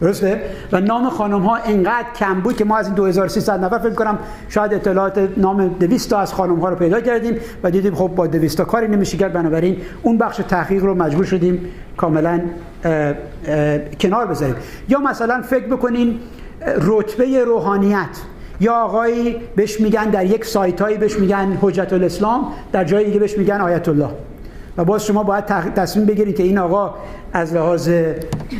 درسته؟ 0.00 0.40
و 0.72 0.80
نام 0.80 1.08
خانم 1.08 1.40
ها 1.40 1.56
انقدر 1.56 2.06
کم 2.18 2.40
بود 2.40 2.56
که 2.56 2.64
ما 2.64 2.76
از 2.76 2.86
این 2.86 2.94
2300 2.94 3.64
نفر 3.64 3.78
فکر 3.78 3.94
کنم 3.94 4.18
شاید 4.48 4.74
اطلاعات 4.74 5.28
نام 5.36 5.68
200 5.68 6.10
تا 6.10 6.18
از 6.18 6.34
خانم 6.34 6.60
ها 6.60 6.68
رو 6.68 6.76
پیدا 6.76 7.00
کردیم 7.00 7.36
و 7.62 7.70
دیدیم 7.70 7.94
خب 7.94 8.08
با 8.08 8.26
200 8.26 8.58
تا 8.58 8.64
کاری 8.64 8.88
نمیشه 8.88 9.16
کرد. 9.16 9.32
بنابراین 9.32 9.76
اون 10.02 10.18
بخش 10.18 10.36
تحقیق 10.48 10.84
رو 10.84 10.94
مجبور 10.94 11.24
شدیم 11.24 11.66
کاملا 11.96 12.40
کنار 14.00 14.26
بذاریم. 14.26 14.54
یا 14.88 14.98
مثلا 14.98 15.42
فکر 15.42 15.66
بکنین 15.66 16.18
رتبه 16.80 17.44
روحانیت. 17.44 18.08
یا 18.60 18.74
آقایی 18.74 19.36
بهش 19.56 19.80
میگن 19.80 20.10
در 20.10 20.26
یک 20.26 20.44
سایت 20.44 20.80
هایی 20.80 20.98
بهش 20.98 21.18
میگن 21.18 21.58
حجت 21.60 21.92
الاسلام 21.92 22.52
در 22.72 22.84
جای 22.84 23.04
دیگه 23.04 23.18
بهش 23.18 23.38
میگن 23.38 23.60
آیت 23.60 23.88
الله 23.88 24.08
و 24.80 24.84
باز 24.84 25.06
شما 25.06 25.22
باید 25.22 25.44
تصمیم 25.74 26.06
بگیرید 26.06 26.36
که 26.36 26.42
این 26.42 26.58
آقا 26.58 26.94
از 27.32 27.54
لحاظ 27.54 27.90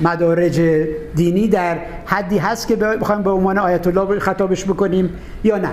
مدارج 0.02 0.60
دینی 1.14 1.48
در 1.48 1.78
حدی 2.06 2.38
هست 2.38 2.68
که 2.68 2.76
بخوایم 2.76 3.22
به 3.22 3.30
عنوان 3.30 3.58
آیت 3.58 3.86
الله 3.86 4.18
خطابش 4.18 4.64
بکنیم 4.64 5.10
یا 5.44 5.58
نه. 5.58 5.70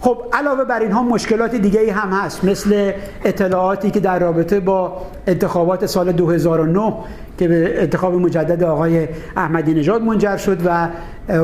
خب 0.00 0.18
علاوه 0.32 0.64
بر 0.64 0.80
اینها 0.80 1.02
مشکلات 1.02 1.54
دیگه 1.54 1.80
ای 1.80 1.90
هم 1.90 2.08
هست 2.08 2.44
مثل 2.44 2.92
اطلاعاتی 3.24 3.90
که 3.90 4.00
در 4.00 4.18
رابطه 4.18 4.60
با 4.60 5.02
انتخابات 5.26 5.86
سال 5.86 6.12
2009 6.12 6.92
که 7.38 7.48
به 7.48 7.82
انتخاب 7.82 8.14
مجدد 8.14 8.62
آقای 8.62 9.08
احمدی 9.36 9.74
نژاد 9.74 10.02
منجر 10.02 10.36
شد 10.36 10.58
و 10.64 10.88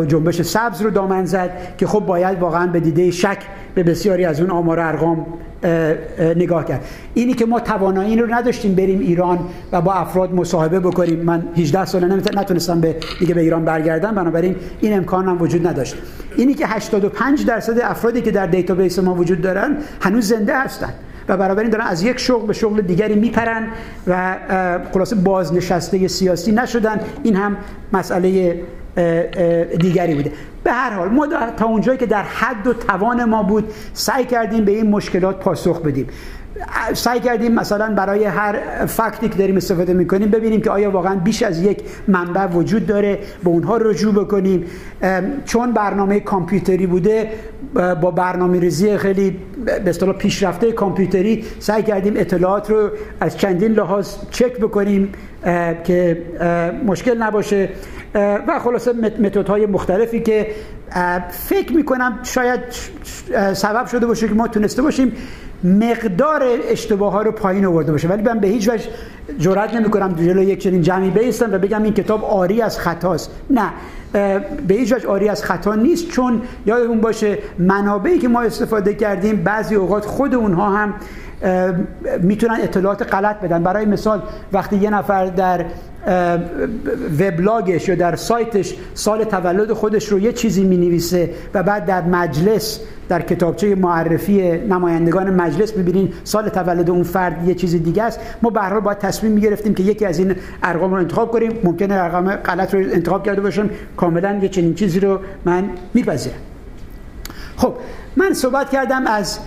جنبش 0.05 0.43
سبز 0.43 0.83
رو 0.83 0.91
دامن 0.91 1.25
زد 1.25 1.51
که 1.79 1.87
خب 1.87 2.01
باید 2.01 2.39
واقعا 2.39 2.67
به 2.67 2.81
دیده 2.81 3.11
شک 3.11 3.39
به 3.75 3.83
بسیاری 3.83 4.25
از 4.25 4.41
اون 4.41 4.51
آمار 4.51 4.81
ارقام 4.81 5.27
نگاه 6.37 6.65
کرد. 6.65 6.85
اینی 7.15 7.35
که 7.35 7.47
ما 7.47 7.61
توانایی 7.61 8.17
رو 8.17 8.35
نداشتیم 8.35 8.75
بریم 8.75 9.01
ایران 9.01 9.39
و 9.73 9.81
با 9.81 9.93
افراد 9.93 10.35
مصاحبه 10.35 10.81
بکنیم. 10.81 11.21
من 11.21 11.43
18 11.57 11.85
ساله 11.85 12.07
نتونستم 12.37 12.81
به 12.81 12.97
دیگه 13.19 13.35
به 13.35 13.41
ایران 13.41 13.65
برگردم. 13.65 14.15
بنابراین 14.15 14.57
این 14.81 14.97
امکان 14.97 15.29
هم 15.29 15.43
وجود 15.43 15.67
نداشت. 15.67 15.97
اینی 16.37 16.55
که 16.55 16.67
85 16.67 17.47
درصد 17.47 17.79
افرادی 17.83 18.21
که 18.21 18.31
در 18.31 18.47
database 18.47 18.99
ما 18.99 19.15
وجود 19.15 19.41
دارن 19.41 19.77
هنوز 20.01 20.29
زنده 20.29 20.59
هستن. 20.59 20.91
و 21.29 21.37
بنابراین 21.37 21.71
دارن 21.71 21.87
از 21.87 22.03
یک 22.03 22.19
شغل 22.19 22.47
به 22.47 22.53
شغل 22.53 22.81
دیگری 22.81 23.15
میپرن 23.15 23.67
و 24.07 24.37
خلاصه 24.93 25.17
بازنشسته 25.17 26.09
سیاسی 26.09 26.53
نشدن. 26.53 27.01
این 27.23 27.37
هم 27.37 27.57
مسئله 27.93 28.61
دیگری 29.79 30.15
بوده. 30.15 30.33
به 30.65 30.73
هر 30.73 30.91
حال 30.91 31.09
ما 31.09 31.29
تا 31.57 31.67
اونجایی 31.67 31.99
که 31.99 32.07
در 32.07 32.23
حد 32.23 32.67
و 32.67 32.73
توان 32.73 33.25
ما 33.25 33.43
بود 33.43 33.73
سعی 33.93 34.25
کردیم 34.25 34.65
به 34.65 34.73
این 34.73 34.91
مشکلات 34.91 35.41
پاسخ 35.41 35.83
بدیم. 35.83 36.07
سعی 36.95 37.21
کردیم 37.21 37.53
مثلا 37.53 37.95
برای 37.95 38.25
هر 38.25 38.87
فکتی 38.87 39.29
که 39.29 39.39
داریم 39.39 39.57
استفاده 39.57 39.93
می‌کنیم 39.93 40.31
ببینیم 40.31 40.61
که 40.61 40.71
آیا 40.71 40.91
واقعا 40.91 41.15
بیش 41.15 41.43
از 41.43 41.63
یک 41.63 41.83
منبع 42.09 42.47
وجود 42.47 42.87
داره 42.87 43.19
به 43.45 43.51
اونها 43.51 43.77
رجوع 43.77 44.15
بکنیم. 44.15 44.65
چون 45.45 45.73
برنامه 45.73 46.21
کامپیوتری 46.21 46.87
بوده 46.87 47.29
با 47.75 48.11
برنامه 48.11 48.61
ریزی 48.61 48.97
خیلی 48.99 49.37
به 49.65 49.91
اصطلاح 49.91 50.17
پیشرفته 50.17 50.73
کامپیوتری 50.73 51.45
سعی 51.59 51.83
کردیم 51.83 52.15
اطلاعات 52.17 52.71
رو 52.71 52.91
از 53.21 53.39
چندین 53.39 53.73
لحاظ 53.73 54.09
چک 54.31 54.59
بکنیم 54.59 55.13
که 55.85 56.23
مشکل 56.87 57.23
نباشه. 57.23 57.69
و 58.49 58.59
خلاصه 58.59 58.93
های 59.49 59.67
مختلفی 59.67 60.21
که 60.21 60.47
فکر 61.31 61.73
می‌کنم 61.73 62.19
شاید 62.23 62.61
سبب 63.53 63.87
شده 63.87 64.07
باشه 64.07 64.29
که 64.29 64.35
ما 64.35 64.49
تونسته 64.49 64.83
باشیم 64.83 65.13
مقدار 65.65 66.43
اشتباه 66.71 67.13
ها 67.13 67.23
رو 67.23 67.33
پایین 67.33 67.67
آورده 67.67 67.93
باشه. 67.93 68.09
ولی 68.09 68.23
من 68.23 68.39
به 68.39 68.49
هیچ 68.49 68.69
وجه 68.69 68.85
جرئت 69.39 69.75
نمی 69.75 69.91
کنم 69.91 70.13
جلو 70.13 70.43
یک 70.43 70.59
چنین 70.59 70.83
جمعی 70.83 71.11
بیستم 71.11 71.53
و 71.53 71.59
بگم 71.59 71.83
این 71.83 71.95
کتاب 71.95 72.25
آری 72.25 72.63
از 72.63 72.79
خطاست. 72.79 73.31
نه. 73.51 73.71
به 74.15 74.75
هیچ 74.75 74.93
وجه 74.93 75.09
آری 75.09 75.29
از 75.29 75.45
خطا 75.45 75.75
نیست 75.75 76.09
چون 76.09 76.43
یادمون 76.67 77.01
باشه 77.01 77.39
منابعی 77.59 78.19
که 78.19 78.29
ما 78.29 78.43
استفاده 78.43 78.95
کردیم 78.95 79.37
بعضی 79.37 79.75
اوقات 79.75 80.05
خود 80.05 80.35
اونها 80.35 80.71
هم 80.71 80.95
می‌تونن 82.21 82.59
اطلاعات 82.63 83.15
غلط 83.15 83.41
بدن. 83.41 83.63
برای 83.63 83.87
مثال 83.87 84.23
وقتی 84.53 84.77
یه 84.77 84.91
نفر 84.91 85.27
در 85.27 85.65
وبلاگش 87.21 87.89
یا 87.89 87.95
در 87.95 88.17
سایتش 88.17 88.75
سال 88.95 89.25
تولد 89.25 89.73
خودش 89.73 90.09
رو 90.09 90.19
یه 90.19 90.33
چیزی 90.33 90.65
می 90.65 90.77
نویسه 90.77 91.31
و 91.55 91.63
بعد 91.63 91.87
در 91.87 92.03
مجلس 92.03 92.81
در 93.09 93.23
کتابچه 93.23 93.75
معرفی 93.75 94.59
نمایندگان 94.59 95.31
مجلس 95.31 95.77
می‌بینین 95.77 96.13
سال 96.25 96.49
تولد 96.49 96.91
اون 96.91 97.03
فرد 97.03 97.49
یه 97.49 97.55
چیز 97.55 97.83
دیگه 97.83 98.03
است. 98.03 98.21
ما 98.43 98.51
به 98.51 98.61
هر 98.61 98.81
باید 98.81 98.99
تصمیم 98.99 99.33
می‌گرفتیم 99.33 99.75
که 99.75 99.83
یکی 99.83 100.07
از 100.07 100.19
این 100.19 100.35
ارقام 100.63 100.91
رو 100.91 100.97
انتخاب 100.97 101.31
کنیم. 101.31 101.53
ممکنه 101.65 101.95
ارقام 101.95 102.37
غلط 102.37 102.75
رو 102.75 102.81
انتخاب 102.81 103.27
کرده 103.27 103.41
باشم 103.41 103.71
کاملا 103.97 104.39
یه 104.43 104.49
چنین 104.49 104.75
چیزی 104.75 105.01
رو 105.01 105.19
من 105.45 105.65
میپذیرم. 105.95 106.37
خب 107.57 107.75
من 108.17 108.33
صحبت 108.33 108.71
کردم 108.71 109.07
از 109.07 109.39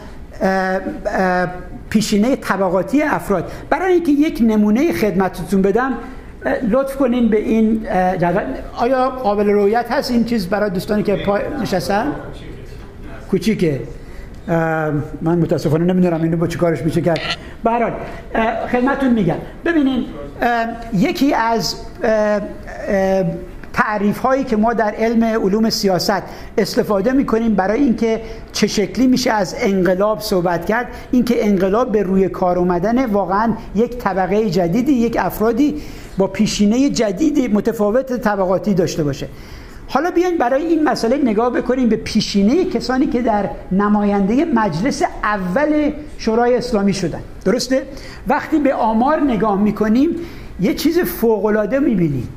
پیشینه 1.90 2.36
طبقاتی 2.36 3.02
افراد. 3.02 3.52
برای 3.70 3.94
اینکه 3.94 4.12
یک 4.12 4.40
نمونه 4.42 4.94
خدمتتون 4.94 5.62
بدم 5.62 5.94
لطف 6.70 6.96
کنین 6.96 7.30
به 7.30 7.40
این 7.40 7.84
جدول. 8.18 8.44
آیا 8.78 9.10
قابل 9.10 9.50
رویت 9.50 9.92
هست 9.92 10.12
این 10.12 10.26
چیز 10.26 10.48
برای 10.48 10.70
دوستانی 10.70 11.04
که 11.04 11.16
پا 11.16 11.40
نشستن؟ 11.62 12.12
کوچیکه. 13.32 13.82
من 15.22 15.38
متاسفانه 15.40 15.86
نمی‌دونم 15.94 16.24
اینو 16.24 16.38
با 16.38 16.48
چی 16.48 16.58
کارش 16.58 16.82
میشه 16.82 17.02
کرد. 17.02 17.20
برحال 17.64 17.92
خدمتون 18.72 19.14
میگم. 19.14 19.36
ببینین 19.66 20.06
یکی 20.94 21.34
از 21.34 21.76
تعریف 23.78 24.18
هایی 24.18 24.44
که 24.44 24.58
ما 24.58 24.74
در 24.74 24.92
علم 24.92 25.24
علوم 25.24 25.70
سیاست 25.70 26.24
استفاده 26.58 27.12
می‌کنیم 27.12 27.56
برای 27.56 27.84
اینکه 27.84 28.22
چه 28.52 28.68
شکلی 28.68 29.08
میشه 29.08 29.32
از 29.32 29.56
انقلاب 29.60 30.22
صحبت 30.22 30.66
کرد 30.66 30.88
اینکه 31.12 31.48
انقلاب 31.48 31.92
به 31.92 32.04
روی 32.04 32.30
کار 32.30 32.58
اومدن 32.58 33.06
واقعا 33.06 33.54
یک 33.76 33.98
طبقه 33.98 34.50
جدیدی 34.50 34.92
یک 34.92 35.18
افرادی 35.20 35.76
با 36.18 36.28
پیشینه 36.28 36.90
جدیدی 36.90 37.48
متفاوت 37.48 38.14
طبقاتی 38.14 38.74
داشته 38.74 39.04
باشه. 39.04 39.28
حالا 39.88 40.12
بیاین 40.12 40.38
برای 40.38 40.66
این 40.66 40.84
مسئله 40.84 41.18
نگاه 41.18 41.50
بکنیم 41.54 41.90
به 41.90 41.96
پیشینه 41.96 42.66
کسانی 42.66 43.06
که 43.06 43.22
در 43.22 43.50
نماینده 43.72 44.46
مجلس 44.46 45.04
اول 45.24 45.92
شورای 46.18 46.56
اسلامی 46.56 46.94
شدن. 46.94 47.22
درسته؟ 47.46 47.84
وقتی 48.28 48.60
به 48.60 48.74
آمار 48.74 49.22
نگاه 49.22 49.62
می‌کنیم 49.62 50.10
یه 50.60 50.74
چیز 50.74 51.00
فوقلاده 51.00 51.80
می‌بینیم. 51.80 52.28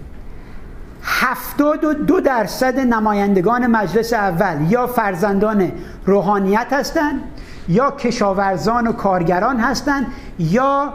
هفتاد 1.02 1.84
و 1.84 1.94
دو 1.94 2.20
درصد 2.20 2.78
نمایندگان 2.78 3.66
مجلس 3.66 4.12
اول 4.12 4.56
یا 4.70 4.86
فرزندان 4.86 5.72
روحانیت 6.06 6.66
هستند 6.70 7.20
یا 7.68 7.90
کشاورزان 7.90 8.86
و 8.86 8.92
کارگران 8.92 9.56
هستند 9.60 10.06
یا 10.38 10.92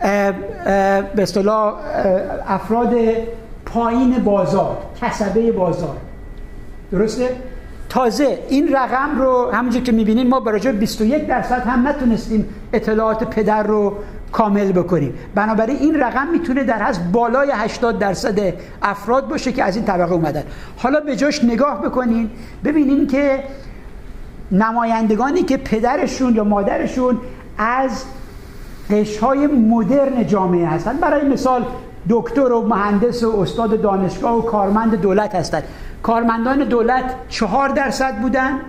به 0.00 1.22
اصطلاح 1.22 1.74
افراد 2.48 2.94
پایین 3.66 4.24
بازار 4.24 4.76
کسبه 5.00 5.52
بازار. 5.52 5.96
درسته؟ 6.92 7.36
تازه 7.88 8.38
این 8.48 8.74
رقم 8.74 9.18
رو 9.18 9.50
همونجور 9.52 9.82
که 9.82 9.92
می‌بینیم 9.92 10.26
ما 10.26 10.40
برای 10.40 10.72
21 10.72 11.26
درصد 11.26 11.62
هم 11.62 11.88
نتونستیم 11.88 12.48
اطلاعات 12.72 13.24
پدر 13.24 13.62
رو 13.62 13.94
کامل 14.36 14.72
بکنیم. 14.72 15.14
بنابراین 15.34 15.76
این 15.76 16.00
رقم 16.00 16.26
می‌تونه 16.32 16.64
در 16.64 16.82
از 16.82 17.12
بالای 17.12 17.50
80 17.54 17.98
درصد 17.98 18.54
افراد 18.82 19.28
باشه 19.28 19.52
که 19.52 19.64
از 19.64 19.76
این 19.76 19.84
طبقه 19.84 20.12
اومدن. 20.12 20.42
حالا 20.76 21.00
به 21.00 21.16
جاش 21.16 21.44
نگاه 21.44 21.82
بکنین 21.82 22.30
ببینین 22.64 23.06
که 23.06 23.42
نمایندگانی 24.52 25.42
که 25.42 25.56
پدرشون 25.56 26.34
یا 26.34 26.44
مادرشون 26.44 27.18
از 27.58 28.04
قشهای 28.90 29.46
مدرن 29.46 30.26
جامعه 30.26 30.66
هستند 30.66 31.00
برای 31.00 31.28
مثال 31.28 31.64
دکتر 32.08 32.52
و 32.52 32.66
مهندس 32.68 33.22
و 33.22 33.40
استاد 33.40 33.82
دانشگاه 33.82 34.38
و 34.38 34.42
کارمند 34.42 35.00
دولت 35.00 35.34
هستند 35.34 35.62
کارمندان 36.02 36.58
دولت 36.58 37.14
چهار 37.28 37.68
درصد 37.68 38.14
بودن 38.20 38.60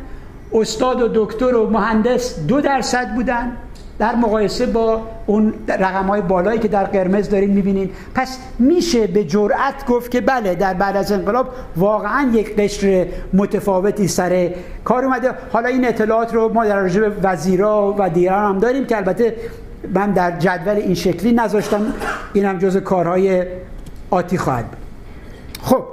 استاد 0.54 1.02
و 1.02 1.26
دکتر 1.26 1.56
و 1.56 1.70
مهندس 1.70 2.40
دو 2.40 2.62
درصد 2.62 3.16
بودن. 3.16 3.52
در 4.00 4.16
مقایسه 4.16 4.66
با 4.66 5.02
اون 5.26 5.54
رقم 5.68 6.06
های 6.06 6.22
بالایی 6.22 6.60
که 6.60 6.68
در 6.68 6.84
قرمز 6.84 7.30
دارین 7.30 7.50
می‌بینین. 7.50 7.90
پس 8.16 8.38
میشه 8.60 9.08
به 9.08 9.24
جرأت 9.24 9.86
گفت 9.88 10.12
که 10.12 10.22
بله 10.22 10.56
در 10.56 10.74
بعد 10.74 10.98
از 10.98 11.12
انقلاب 11.12 11.50
واقعا 11.78 12.32
یک 12.34 12.56
قشر 12.56 13.08
متفاوتی 13.34 14.08
سر 14.08 14.52
کار 14.84 15.06
اومده. 15.06 15.32
حالا 15.54 15.70
این 15.70 15.88
اطلاعات 15.88 16.34
رو 16.34 16.54
ما 16.54 16.66
در 16.66 16.80
رجب 16.80 17.14
وزیرا 17.24 17.96
و 17.98 18.10
دیگران 18.10 18.56
هم 18.56 18.60
داریم 18.60 18.86
که 18.86 18.98
البته 18.98 19.36
من 19.94 20.12
در 20.12 20.40
جدول 20.40 20.76
این 20.76 20.96
شکلی 20.96 21.32
نذاشتم. 21.32 21.94
این 22.34 22.46
هم 22.46 22.58
جز 22.58 22.78
کارهای 22.78 23.46
آتی 24.10 24.38
خواهد 24.38 24.66
خب 25.62 25.84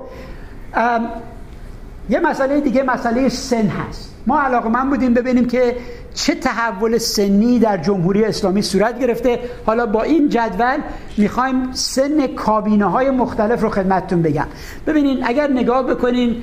یه 2.08 2.20
مسئله 2.20 2.60
دیگه 2.60 2.82
مسئله 2.82 3.28
سن 3.28 3.66
هست. 3.66 4.14
ما 4.26 4.40
علاقه 4.40 4.68
من 4.68 4.90
بودیم 4.90 5.14
ببینیم 5.14 5.46
که 5.46 5.76
چه 6.14 6.34
تحول 6.34 6.98
سنی 6.98 7.58
در 7.58 7.76
جمهوری 7.76 8.24
اسلامی 8.24 8.62
صورت 8.62 8.98
گرفته؟ 8.98 9.38
حالا 9.66 9.86
با 9.86 10.02
این 10.02 10.28
جدول 10.28 10.78
می‌خوایم 11.18 11.72
سن 11.72 12.26
کابینه 12.26 12.84
های 12.84 13.10
مختلف 13.10 13.62
رو 13.62 13.68
خدمتتون 13.70 14.22
بگم. 14.22 14.46
ببینین 14.86 15.18
اگر 15.24 15.50
نگاه 15.50 15.86
بکنین 15.86 16.36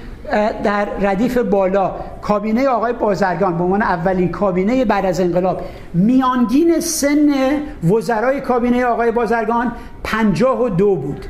در 0.64 0.88
ردیف 1.00 1.38
بالا 1.38 1.96
کابینه 2.22 2.68
آقای 2.68 2.94
بازرگان 2.94 3.58
به 3.58 3.64
عنوان 3.64 3.82
اولین 3.82 4.30
کابینه 4.30 4.86
بعد 4.86 5.06
از 5.06 5.20
انقلاب 5.20 5.62
میانگین 5.94 6.80
سن 6.80 7.30
وزرای 7.84 8.42
کابینه 8.42 8.86
آقای 8.86 9.12
بازرگان 9.12 9.72
پنجاه 10.04 10.62
و 10.64 10.70
دو 10.70 10.96
بود. 10.96 11.26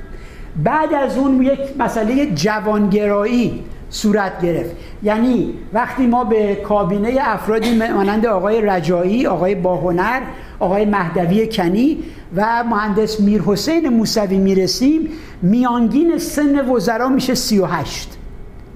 بعد 0.63 0.93
از 0.93 1.17
اون 1.17 1.41
یک 1.43 1.59
مسئله 1.79 2.25
جوانگرایی 2.25 3.63
صورت 3.91 4.41
گرفت. 4.41 4.75
یعنی 5.03 5.53
وقتی 5.73 6.07
ما 6.07 6.23
به 6.23 6.55
کابینه 6.55 7.17
افرادی 7.19 7.77
مانند 7.77 8.25
آقای 8.25 8.61
رجایی، 8.61 9.27
آقای 9.27 9.55
باهنر، 9.55 10.21
آقای 10.59 10.85
مهدوی 10.85 11.47
کنی 11.47 11.97
و 12.35 12.63
مهندس 12.63 13.21
میر 13.21 13.41
حسین 13.41 13.89
موسوی 13.89 14.37
می‌رسیم 14.37 15.09
میانگین 15.41 16.17
سن 16.17 16.69
وزرا 16.69 17.09
میشه 17.09 17.35
38 17.35 18.17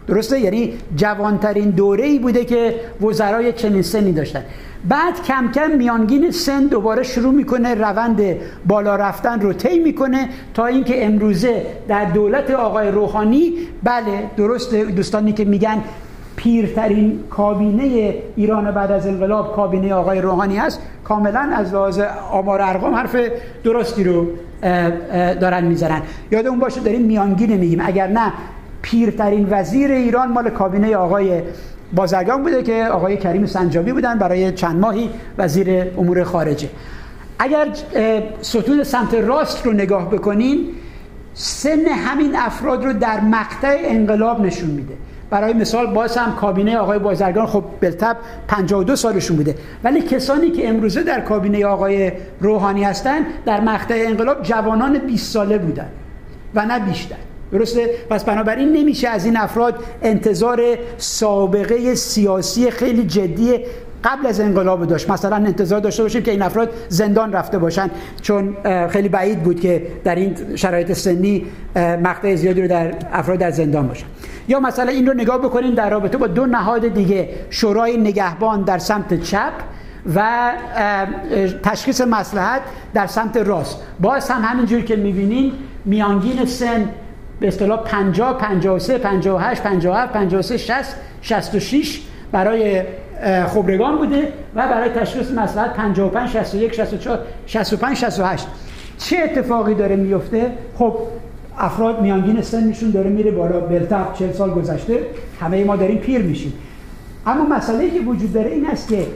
درسته؟ 0.07 0.39
یعنی 0.39 0.73
جوانترین 0.95 1.69
دوره 1.69 2.05
ای 2.05 2.19
بوده 2.19 2.45
که 2.45 2.75
وزرای 3.01 3.53
چنین 3.53 3.81
سنی 3.81 4.11
داشتن. 4.11 4.43
بعد 4.89 5.23
کم 5.23 5.51
کم 5.51 5.71
میانگین 5.71 6.31
سن 6.31 6.63
دوباره 6.63 7.03
شروع 7.03 7.33
می‌کنه 7.33 7.75
روند 7.75 8.21
بالا 8.67 8.95
رفتن 8.95 9.39
رو 9.39 9.53
طی 9.53 9.79
می‌کنه 9.79 10.29
تا 10.53 10.65
اینکه 10.65 11.05
امروزه 11.05 11.65
در 11.87 12.05
دولت 12.05 12.51
آقای 12.51 12.91
روحانی 12.91 13.53
بله 13.83 14.29
درست 14.37 14.75
دوستانی 14.75 15.33
که 15.33 15.45
میگن 15.45 15.77
پیرترین 16.35 17.19
کابینه 17.29 18.15
ایران 18.35 18.71
بعد 18.71 18.91
از 18.91 19.07
انقلاب 19.07 19.55
کابینه 19.55 19.93
آقای 19.93 20.21
روحانی 20.21 20.57
هست 20.57 20.81
کاملا 21.03 21.39
از 21.39 21.73
لحاظ 21.73 21.99
آمار 22.31 22.61
ارقام 22.61 22.95
حرف 22.95 23.15
درستی 23.63 24.03
رو 24.03 24.27
دارن 25.41 25.63
می‌ذارن 25.63 26.01
یادمون 26.31 26.59
باشه 26.59 26.81
داریم 26.81 27.01
میانگین 27.01 27.57
میگیم. 27.57 27.81
اگر 27.85 28.07
نه 28.07 28.33
پیرترین 28.81 29.47
وزیر 29.49 29.91
ایران 29.91 30.31
مال 30.31 30.49
کابینه 30.49 30.95
آقای 30.95 31.41
بازرگان 31.93 32.43
بوده 32.43 32.63
که 32.63 32.85
آقای 32.91 33.17
کریم 33.17 33.45
سنجابی 33.45 33.91
بودن 33.91 34.17
برای 34.17 34.51
چند 34.51 34.79
ماهی 34.79 35.09
وزیر 35.37 35.91
امور 35.97 36.23
خارجه. 36.23 36.69
اگر 37.39 37.67
ستون 38.41 38.83
سمت 38.83 39.13
راست 39.13 39.65
رو 39.65 39.73
نگاه 39.73 40.09
بکنین 40.09 40.67
سن 41.33 41.85
همین 41.85 42.35
افراد 42.35 42.85
رو 42.85 42.93
در 42.93 43.21
مقطع 43.21 43.77
انقلاب 43.83 44.41
نشون 44.41 44.69
میده. 44.69 44.93
برای 45.29 45.53
مثال 45.53 45.93
باز 45.93 46.17
هم 46.17 46.35
کابینه 46.35 46.77
آقای 46.77 46.99
بازرگان 46.99 47.45
خب 47.45 47.63
بلتب 47.81 48.17
52 48.47 48.95
سالشون 48.95 49.37
بوده. 49.37 49.55
ولی 49.83 50.01
کسانی 50.01 50.51
که 50.51 50.69
امروزه 50.69 51.03
در 51.03 51.21
کابینه 51.21 51.65
آقای 51.65 52.11
روحانی 52.41 52.83
هستن 52.83 53.25
در 53.45 53.61
مقطع 53.61 54.03
انقلاب 54.07 54.43
جوانان 54.43 54.97
20 54.97 55.33
ساله 55.33 55.57
بودن 55.57 55.87
و 56.55 56.65
نه 56.65 56.79
بیشتر. 56.79 57.15
درسته؟ 57.51 57.89
پس 58.09 58.23
بنابراین 58.23 58.71
نمیشه 58.71 59.07
از 59.07 59.25
این 59.25 59.37
افراد 59.37 59.83
انتظار 60.01 60.61
سابقه 60.97 61.95
سیاسی 61.95 62.71
خیلی 62.71 63.03
جدی 63.03 63.59
قبل 64.03 64.27
از 64.27 64.39
انقلاب 64.39 64.87
داشت. 64.87 65.09
مثلا 65.09 65.35
انتظار 65.35 65.79
داشته 65.79 66.03
باشیم 66.03 66.23
که 66.23 66.31
این 66.31 66.41
افراد 66.41 66.69
زندان 66.89 67.33
رفته 67.33 67.57
باشن. 67.57 67.89
چون 68.21 68.57
خیلی 68.89 69.09
بعید 69.09 69.43
بود 69.43 69.59
که 69.59 69.87
در 70.03 70.15
این 70.15 70.35
شرایط 70.55 70.93
سنی 70.93 71.45
مقطع 71.75 72.35
زیادی 72.35 72.61
رو 72.61 72.67
در 72.67 72.93
افراد 73.13 73.39
در 73.39 73.51
زندان 73.51 73.87
باشن. 73.87 74.05
یا 74.47 74.59
مثلا 74.59 74.91
این 74.91 75.07
رو 75.07 75.13
نگاه 75.13 75.37
بکنیم 75.37 75.75
در 75.75 75.89
رابطه 75.89 76.17
با 76.17 76.27
دو 76.27 76.45
نهاد 76.45 76.87
دیگه 76.87 77.29
شورای 77.49 77.97
نگهبان 77.97 78.61
در 78.61 78.77
سمت 78.77 79.23
چپ 79.23 79.53
و 80.15 80.51
تشخیص 81.63 82.01
مسلحت 82.01 82.61
در 82.93 83.07
سمت 83.07 83.37
راست. 83.37 83.77
باز 83.99 84.29
هم 84.29 84.41
همینجور 84.41 84.81
که 84.81 84.95
می‌بینین 84.95 85.51
میانگین 85.85 86.45
سن 86.45 86.89
به 87.39 87.47
اصطلاح 87.47 87.83
50 87.83 88.37
53 88.37 88.97
58 88.97 89.63
57 89.63 90.13
53 90.13 90.57
60 90.57 90.95
66 91.21 92.01
برای 92.31 92.83
خبرگان 93.47 93.97
بوده 93.97 94.33
و 94.55 94.67
برای 94.67 94.89
تشخیص 94.89 95.31
مسئله 95.31 95.67
55 95.67 96.29
61 96.29 96.73
64 96.73 97.19
65 97.45 97.97
68 97.97 98.47
چه 98.97 99.17
اتفاقی 99.23 99.73
داره 99.73 99.95
میفته؟ 99.95 100.51
خب 100.77 100.97
افراد 101.57 102.01
میانگین 102.01 102.41
سنشون 102.41 102.91
داره 102.91 103.09
میره 103.09 103.31
بالا 103.31 103.59
بلتب 103.59 104.13
40 104.13 104.31
سال 104.31 104.49
گذشته. 104.49 104.99
همه 105.41 105.63
ما 105.63 105.75
داریم 105.75 105.97
پیر 105.97 106.21
میشیم. 106.21 106.53
اما 107.25 107.45
مسئله 107.55 107.89
که 107.89 107.99
وجود 107.99 108.33
داره 108.33 108.51
این 108.51 108.65
است 108.65 108.87
که 108.87 109.07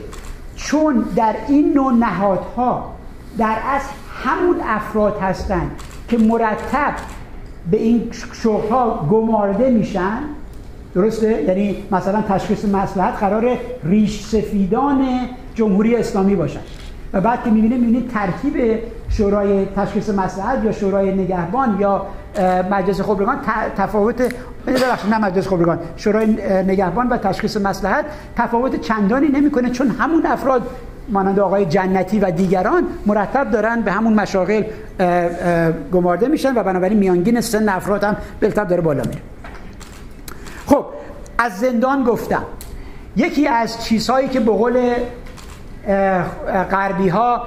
چون 0.56 1.04
در 1.16 1.34
این 1.48 1.72
نوع 1.72 1.92
نهادها 1.92 2.94
در 3.38 3.56
از 3.74 3.82
همون 4.24 4.56
افراد 4.64 5.18
هستند 5.18 5.70
که 6.08 6.18
مرتب 6.18 6.94
به 7.70 7.76
این 7.76 8.08
شغلها 8.32 9.08
گمارده 9.10 9.70
میشن 9.70 10.18
درسته؟ 10.94 11.42
یعنی 11.42 11.76
مثلا 11.90 12.22
تشخیص 12.22 12.64
مسلحت 12.64 13.14
قرار 13.14 13.56
ریش 13.84 14.20
سفیدان 14.20 15.06
جمهوری 15.54 15.96
اسلامی 15.96 16.36
باشن 16.36 16.60
و 17.12 17.20
بعد 17.20 17.44
که 17.44 17.50
می‌بینه 17.50 17.76
می‌بینید 17.76 18.10
ترکیب 18.10 18.78
شورای 19.08 19.66
تشخیص 19.76 20.10
مسلحت 20.10 20.64
یا 20.64 20.72
شورای 20.72 21.12
نگهبان 21.12 21.76
یا 21.80 22.06
مجلس 22.70 23.00
خبرگان 23.00 23.38
تفاوت 23.76 24.34
نه 25.10 25.18
مجلس 25.18 25.48
خبرگان 25.48 25.78
شورای 25.96 26.26
نگهبان 26.62 27.08
و 27.08 27.16
تشخیص 27.16 27.56
مسلحت 27.56 28.04
تفاوت 28.36 28.80
چندانی 28.80 29.28
نمی‌کنه 29.28 29.70
چون 29.70 29.88
همون 29.88 30.26
افراد 30.26 30.62
مانند 31.08 31.40
آقای 31.40 31.66
جنتی 31.66 32.20
و 32.20 32.30
دیگران 32.30 32.84
مرتب 33.06 33.50
دارن 33.50 33.80
به 33.80 33.92
همون 33.92 34.14
مشاغل 34.14 34.62
گمارده 35.92 36.28
میشن 36.28 36.54
و 36.58 36.62
بنابراین 36.62 36.98
میانگین 36.98 37.40
سن 37.40 37.68
افراد 37.68 38.04
هم 38.04 38.16
بلتب 38.40 38.68
داره 38.68 38.82
بالا 38.82 39.02
میره. 39.02 39.20
خب 40.66 40.84
از 41.38 41.58
زندان 41.58 42.04
گفتم. 42.04 42.42
یکی 43.16 43.48
از 43.48 43.84
چیزهایی 43.84 44.28
که 44.28 44.40
به 44.40 44.52
قول 44.52 44.92
غربی 46.70 47.08
ها 47.08 47.42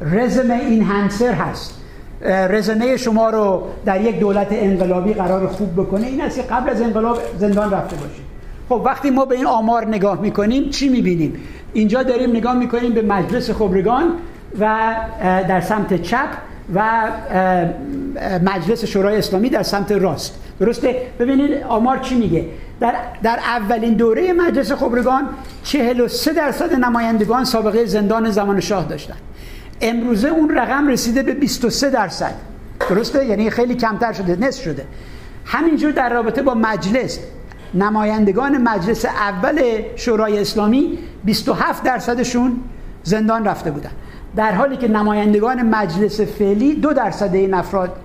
رزم 0.00 0.50
این 0.50 0.82
هنسر 0.82 1.32
هست. 1.32 1.74
رزنه 2.22 2.96
شما 2.96 3.30
رو 3.30 3.62
در 3.84 4.00
یک 4.00 4.20
دولت 4.20 4.48
انقلابی 4.50 5.14
قرار 5.14 5.46
خوب 5.46 5.72
بکنه 5.72 6.06
این 6.06 6.20
است 6.20 6.36
که 6.36 6.42
قبل 6.42 6.70
از 6.70 6.80
انقلاب 6.80 7.18
زندان 7.38 7.70
رفته 7.70 7.96
باشید 7.96 8.35
خب 8.68 8.82
وقتی 8.84 9.10
ما 9.10 9.24
به 9.24 9.34
این 9.34 9.46
آمار 9.46 9.86
نگاه 9.86 10.20
می‌کنیم 10.20 10.70
چی 10.70 10.88
می‌بینیم؟ 10.88 11.34
اینجا 11.72 12.02
داریم 12.02 12.30
نگاه 12.30 12.54
می‌کنیم 12.54 12.92
به 12.92 13.02
مجلس 13.02 13.50
خبرگان 13.50 14.12
و 14.60 14.96
در 15.22 15.60
سمت 15.60 16.02
چپ 16.02 16.28
و 16.74 17.10
مجلس 18.42 18.84
شورای 18.84 19.16
اسلامی 19.16 19.48
در 19.48 19.62
سمت 19.62 19.92
راست. 19.92 20.38
درسته؟ 20.60 20.96
ببینید 21.18 21.62
آمار 21.68 21.98
چی 21.98 22.14
میگه؟ 22.14 22.44
در, 22.80 22.94
در 23.22 23.38
اولین 23.38 23.94
دوره 23.94 24.32
مجلس 24.32 24.72
خبرگان 24.72 25.28
43 25.62 26.32
درصد 26.32 26.74
نمایندگان 26.74 27.44
سابقه 27.44 27.84
زندان 27.84 28.30
زمان 28.30 28.60
شاه 28.60 28.88
داشتن. 28.88 29.14
امروزه 29.80 30.28
اون 30.28 30.50
رقم 30.50 30.88
رسیده 30.88 31.22
به 31.22 31.32
23 31.32 31.90
درصد. 31.90 32.34
درسته؟ 32.90 33.26
یعنی 33.26 33.50
خیلی 33.50 33.74
کمتر 33.74 34.12
شده 34.12 34.36
نصف 34.36 34.62
شده. 34.62 34.84
همینجور 35.44 35.90
در 35.90 36.12
رابطه 36.12 36.42
با 36.42 36.54
مجلس. 36.54 37.18
نمایندگان 37.74 38.58
مجلس 38.58 39.04
اول 39.04 39.62
شورای 39.96 40.40
اسلامی 40.40 40.98
27 41.24 41.82
درصدشون 41.82 42.56
زندان 43.02 43.44
رفته 43.44 43.70
بودن. 43.70 43.90
در 44.36 44.52
حالی 44.52 44.76
که 44.76 44.88
نمایندگان 44.88 45.62
مجلس 45.62 46.20
فعلی 46.20 46.74
دو 46.74 46.92
درصد 46.92 47.34
این 47.34 47.54
افراد 47.54 47.96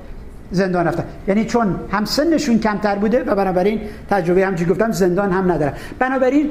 زندان 0.52 0.88
رفتن. 0.88 1.04
یعنی 1.28 1.46
چون 1.46 1.76
هم 1.92 2.06
سنشون 2.06 2.60
کمتر 2.60 2.96
بوده 2.96 3.24
و 3.24 3.36
بنابراین 3.36 3.82
تجربه 4.10 4.46
همچی 4.46 4.66
گفتم 4.66 4.92
زندان 4.92 5.32
هم 5.32 5.52
ندارن. 5.52 5.74
بنابراین 6.00 6.50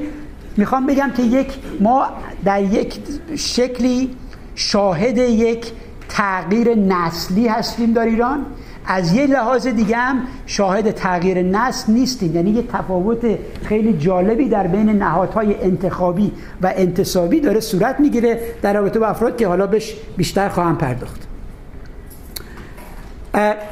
می‌خوام 0.57 0.87
بگم 0.87 1.11
که 1.17 1.23
یک 1.23 1.59
ما 1.81 2.07
در 2.45 2.63
یک 2.63 2.99
شکلی 3.37 4.17
شاهد 4.55 5.19
یک 5.19 5.73
تغییر 6.09 6.75
نسلی 6.75 7.49
هستیم 7.49 7.93
در 7.93 8.05
ایران. 8.05 8.47
از 8.87 9.13
یه 9.13 9.27
لحاظ 9.27 9.67
دیگه 9.67 9.97
هم 9.97 10.23
شاهد 10.47 10.91
تغییر 10.91 11.43
نسل 11.43 11.93
نیستیم. 11.93 12.35
یعنی 12.35 12.51
یه 12.51 12.63
تفاوت 12.63 13.39
خیلی 13.65 13.99
جالبی 13.99 14.49
در 14.49 14.67
بین 14.67 14.91
نهادهای 14.91 15.63
انتخابی 15.63 16.33
و 16.63 16.73
انتصابی 16.77 17.41
داره 17.41 17.61
صورت 17.61 18.01
می‌گیره 18.01 18.41
در 18.63 18.73
رابطه 18.73 18.99
با 18.99 19.07
افراد 19.07 19.37
که 19.37 19.49
حالا 19.49 19.67
بهش 19.67 19.95
بیشتر 20.17 20.49
خواهم 20.49 20.77
پرداخت. 20.79 21.21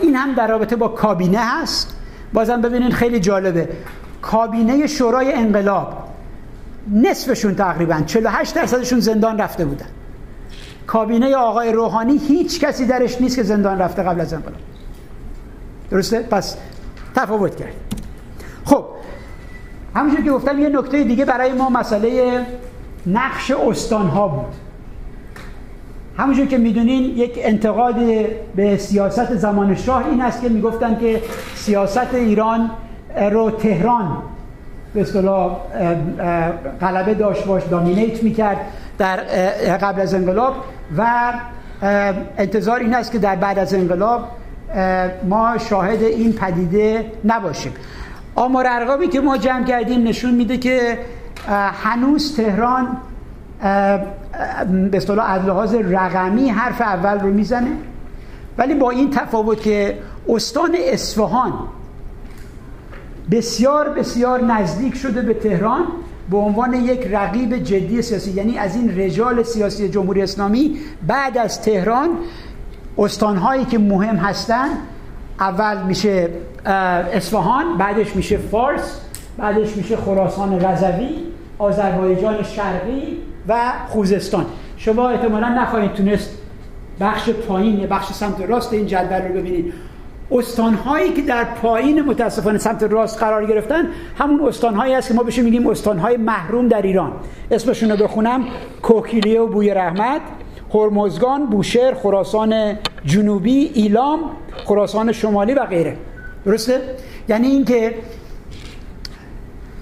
این 0.00 0.16
هم 0.16 0.34
در 0.34 0.48
رابطه 0.48 0.76
با 0.76 0.88
کابینه 0.88 1.38
هست. 1.38 1.94
بازم 2.32 2.61
ببینید 2.61 2.92
خیلی 2.92 3.20
جالبه. 3.20 3.68
کابینه 4.22 4.86
شورای 4.86 5.32
انقلاب 5.32 6.09
نصفشون 6.92 7.54
تقریبا 7.54 8.02
48 8.06 8.54
درصدشون 8.54 9.00
زندان 9.00 9.38
رفته 9.38 9.64
بودن. 9.64 9.86
کابینه 10.86 11.36
آقای 11.36 11.72
روحانی 11.72 12.16
هیچ 12.16 12.61
کسی 12.61 12.86
درش 12.86 13.20
نیست 13.20 13.36
که 13.36 13.42
زندان 13.42 13.78
رفته 13.78 14.02
قبل 14.02 14.20
از 14.20 14.32
انقلاب. 14.32 14.56
درسته؟ 15.91 16.20
پس 16.20 16.57
تفاوت 17.14 17.57
کرد 17.57 17.74
خب 18.64 18.84
همونجور 19.95 20.24
که 20.24 20.30
گفتم 20.30 20.59
یه 20.59 20.68
نکته 20.68 21.05
دیگه 21.05 21.24
برای 21.24 21.53
ما 21.53 21.70
مسئله 21.70 22.41
نقش 23.07 23.51
استانها 23.51 24.28
بود 24.28 24.55
همونجور 26.16 26.47
که 26.47 26.59
می‌دونین 26.59 27.03
یک 27.03 27.39
انتقاد 27.43 27.95
به 28.57 28.76
سیاست 28.76 29.34
زمان 29.34 29.74
شاه 29.74 30.07
این 30.07 30.20
است 30.20 30.43
که 30.43 30.49
می‌گفتن 30.49 30.99
که 30.99 31.22
سیاست 31.55 32.14
ایران 32.14 32.70
رو 33.30 33.51
تهران 33.51 34.22
به 34.95 35.01
اصطلاح 35.01 35.57
غلبه 36.80 37.14
داشت 37.14 37.45
باش 37.45 37.62
دامینیت 37.64 38.22
می‌کرد 38.22 38.57
در 38.99 39.16
قبل 39.76 40.01
از 40.01 40.14
انقلاب 40.14 40.55
و 40.97 41.32
انتظار 42.39 42.80
این 42.80 42.95
است 42.95 43.12
که 43.12 43.18
در 43.18 43.36
بعد 43.36 43.59
از 43.59 43.74
انقلاب 43.74 44.28
ما 45.28 45.58
شاهد 45.58 46.02
این 46.02 46.32
پدیده 46.32 47.12
نباشیم. 47.24 47.72
آمار 48.34 48.66
ارقامی 48.68 49.08
که 49.08 49.20
ما 49.20 49.36
جمع 49.36 49.64
کردیم 49.64 50.02
نشون 50.02 50.34
میده 50.34 50.58
که 50.58 50.98
هنوز 51.82 52.36
تهران 52.36 52.96
به 54.90 54.96
اصطلاح 54.96 55.30
از 55.30 55.44
لحاظ 55.44 55.74
رقمی 55.74 56.48
حرف 56.48 56.80
اول 56.80 57.20
رو 57.20 57.28
می‌زنه. 57.28 57.70
ولی 58.58 58.74
با 58.74 58.90
این 58.90 59.10
تفاوت 59.10 59.62
که 59.62 59.98
استان 60.28 60.76
اصفهان 60.92 61.52
بسیار 63.30 63.88
بسیار 63.88 64.44
نزدیک 64.44 64.94
شده 64.94 65.22
به 65.22 65.34
تهران 65.34 65.84
به 66.30 66.36
عنوان 66.36 66.74
یک 66.74 67.08
رقیب 67.12 67.56
جدی 67.56 68.02
سیاسی 68.02 68.30
یعنی 68.30 68.58
از 68.58 68.76
این 68.76 68.98
رجال 68.98 69.42
سیاسی 69.42 69.88
جمهوری 69.88 70.22
اسلامی 70.22 70.78
بعد 71.06 71.38
از 71.38 71.62
تهران 71.62 72.08
استانهایی 72.99 73.64
که 73.64 73.78
مهم 73.78 74.16
هستن 74.16 74.68
اول 75.40 75.82
میشه 75.82 76.28
اصفهان 76.64 77.78
بعدش 77.78 78.16
میشه 78.16 78.36
فارس 78.36 79.01
بعدش 79.38 79.76
میشه 79.76 79.96
خراسان 79.96 80.61
رضوی 80.61 81.09
آذربایجان 81.59 82.42
شرقی 82.42 83.18
و 83.49 83.72
خوزستان. 83.88 84.46
شما 84.76 85.09
احتمالا 85.09 85.49
نخواهید 85.49 85.92
تونست 85.92 86.30
بخش 87.01 87.30
پایین 87.30 87.78
یا 87.80 87.86
بخش 87.86 88.12
سمت 88.12 88.40
راست 88.40 88.72
این 88.72 88.86
جدول 88.86 89.22
رو 89.22 89.34
ببینید. 89.34 89.72
استانهایی 90.30 91.12
که 91.12 91.22
در 91.22 91.44
پایین 91.44 92.03
متاسفانه 92.03 92.59
سمت 92.59 92.82
راست 92.82 93.18
قرار 93.18 93.46
گرفتن 93.46 93.84
همون 94.18 94.49
استانهایی 94.49 94.94
است 94.94 95.09
که 95.09 95.14
ما 95.14 95.22
بشه 95.22 95.42
میگیم 95.42 95.66
استانهای 95.66 96.16
محروم 96.16 96.68
در 96.68 96.82
ایران. 96.82 97.12
اسمشون 97.51 97.90
رو 97.90 97.96
بخونم 97.96 98.44
کوکیلیه 98.82 99.40
و 99.40 99.46
بوی 99.46 99.74
رحمت. 99.74 100.20
هرمزگان 100.74 101.46
بوشهر 101.46 101.94
خراسان 101.94 102.74
جنوبی 103.04 103.70
ایلام 103.74 104.20
خراسان 104.64 105.12
شمالی 105.12 105.54
و 105.54 105.66
غیره. 105.66 105.96
درسته؟ 106.44 106.80
یعنی 107.28 107.46
اینکه 107.46 107.94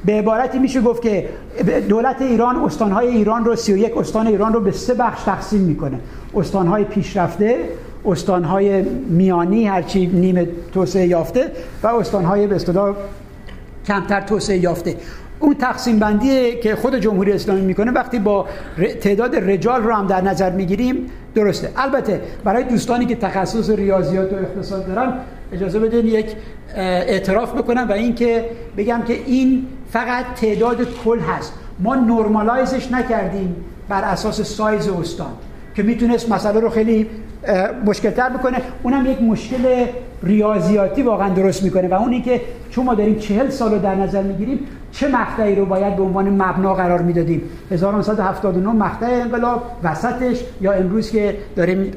به 0.05 0.13
عبارتی 0.13 0.59
میشه 0.59 0.81
گفت 0.81 1.03
که 1.03 1.29
دولت 1.89 2.23
ایران 2.23 2.57
استانهای 2.57 3.09
ایران 3.09 3.45
رو 3.45 3.57
31 3.57 3.97
استان 3.97 4.27
ایران 4.27 4.53
رو 4.53 4.61
به 4.61 4.73
سه 4.73 4.95
بخش 4.95 5.23
تقسیم 5.23 5.61
می‌کنه. 5.61 6.01
استانهای 6.35 6.85
پیشرفته 6.85 7.69
استانهای 8.05 8.83
میانی 9.09 9.67
هرچی 9.67 10.07
نیمه 10.07 10.49
توسعه 10.73 11.07
یافته 11.07 11.53
و 11.83 11.87
استانهای 11.87 12.47
به 12.47 12.61
کمتر 13.87 14.21
توسعه 14.21 14.57
یافته. 14.57 14.97
اون 15.41 15.55
تقسیم 15.55 15.99
بندی 15.99 16.57
که 16.57 16.77
خود 16.77 16.97
جمهوری 16.97 17.33
اسلامی 17.33 17.61
می‌کنه 17.61 17.91
وقتی 17.91 18.19
با 18.19 18.47
تعداد 19.01 19.37
رجال 19.37 19.83
رو 19.83 19.95
هم 19.95 20.07
در 20.07 20.21
نظر 20.21 20.51
می‌گیریم 20.51 20.97
درسته. 21.35 21.71
البته 21.77 22.21
برای 22.45 22.65
دوستانی 22.65 23.07
که 23.07 23.15
تخصص 23.15 23.71
ریاضیات 23.71 24.33
و 24.33 24.37
اقتصاد 24.37 24.87
دارن 24.87 25.13
اجازه 25.53 25.79
بدین 25.79 26.07
یک 26.07 26.27
اعتراف 26.77 27.55
بکنم 27.55 27.87
و 27.89 27.93
اینکه 27.93 28.45
بگم 28.77 29.03
که 29.07 29.15
این 29.27 29.67
فقط 29.91 30.25
تعداد 30.41 30.77
کل 31.05 31.19
هست. 31.19 31.53
ما 31.79 31.95
نرمالایزش 31.95 32.93
نکردیم 32.93 33.57
بر 33.89 34.05
اساس 34.05 34.41
سایز 34.41 34.89
استان 34.89 35.33
که 35.75 35.83
می‌تونست 35.83 36.33
مسئله 36.33 36.61
رو 36.61 36.69
خیلی 36.69 37.07
مشکلتر 37.85 38.29
بکنه. 38.29 38.63
اونم 38.83 39.07
یک 39.07 39.23
مشکل 39.23 39.87
ریاضیاتی 40.23 41.03
واقعا 41.03 41.29
درست 41.29 41.63
می‌کنه 41.63 41.89
و 41.89 41.95
اون 41.95 42.23
که 42.23 42.41
چون 42.71 42.85
ما 42.85 42.95
داریم 42.95 43.19
چهل 43.19 43.49
سال 43.49 43.73
رو 43.73 43.79
در 43.79 43.95
نظر 43.95 44.23
می‌گیریم 44.23 44.59
چه 44.97 45.09
مقطعی 45.09 45.55
رو 45.55 45.67
باید 45.67 45.97
به 45.97 46.03
عنوان 46.03 46.31
مبنا 46.43 46.75
قرار 46.75 47.03
می‌دادیم؟ 47.03 47.43
1979 47.71 48.69
مقطع 48.69 49.07
انقلاب 49.07 49.63
وسطش 49.83 50.41
یا 50.61 50.73
امروز 50.73 51.11
که 51.11 51.37
داریم 51.57 51.93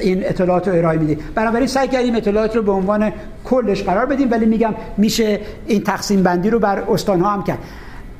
این 0.00 0.26
اطلاعات 0.26 0.68
رو 0.68 0.74
ارائه 0.74 0.98
میدیم 0.98 1.18
بنابراین 1.34 1.66
سعی 1.66 1.88
کردیم 1.88 2.14
اطلاعات 2.14 2.56
رو 2.56 2.62
به 2.62 2.72
عنوان 2.72 3.12
کلش 3.44 3.82
قرار 3.82 4.06
بدیم 4.06 4.30
ولی 4.30 4.46
میگم 4.46 4.74
میشه 4.96 5.40
این 5.66 5.82
تقسیم 5.82 6.22
بندی 6.22 6.50
رو 6.50 6.58
بر 6.58 6.78
استانها 6.88 7.30
هم 7.30 7.42
کرد. 7.42 7.58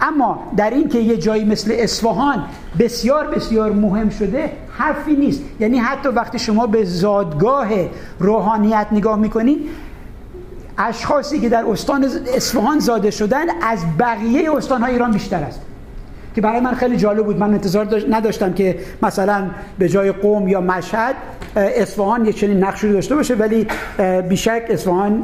اما 0.00 0.38
در 0.56 0.70
این 0.70 0.88
که 0.88 0.98
یه 0.98 1.16
جایی 1.16 1.44
مثل 1.44 1.74
اصفهان 1.78 2.44
بسیار 2.78 3.26
بسیار 3.26 3.72
مهم 3.72 4.08
شده 4.08 4.50
حرفی 4.70 5.12
نیست. 5.16 5.42
یعنی 5.60 5.78
حتی 5.78 6.08
وقتی 6.08 6.38
شما 6.38 6.66
به 6.66 6.84
زادگاه 6.84 7.68
روحانیت 8.18 8.86
نگاه 8.92 9.18
می‌کنید 9.18 9.60
اشخاصی 10.88 11.40
که 11.40 11.48
در 11.48 11.64
استان 11.64 12.06
اصفهان 12.34 12.78
زاده 12.78 13.10
شدن 13.10 13.44
از 13.62 13.78
بقیه 13.98 14.56
استانهای 14.56 14.92
ایران 14.92 15.10
بیشتر 15.10 15.42
است. 15.42 15.60
که 16.34 16.40
برای 16.40 16.60
من 16.60 16.74
خیلی 16.74 16.96
جالب 16.96 17.24
بود. 17.24 17.38
من 17.38 17.50
انتظار 17.50 18.04
نداشتم 18.10 18.52
که 18.52 18.78
مثلا 19.02 19.50
به 19.78 19.88
جای 19.88 20.12
قوم 20.12 20.48
یا 20.48 20.60
مشهد 20.60 21.14
اصفهان 21.56 22.24
یک 22.24 22.36
چنین 22.36 22.64
نقشی 22.64 22.86
رو 22.86 22.92
داشته 22.92 23.14
باشه 23.14 23.34
ولی 23.34 23.66
بیشک 24.28 24.62
اصفهان 24.68 25.22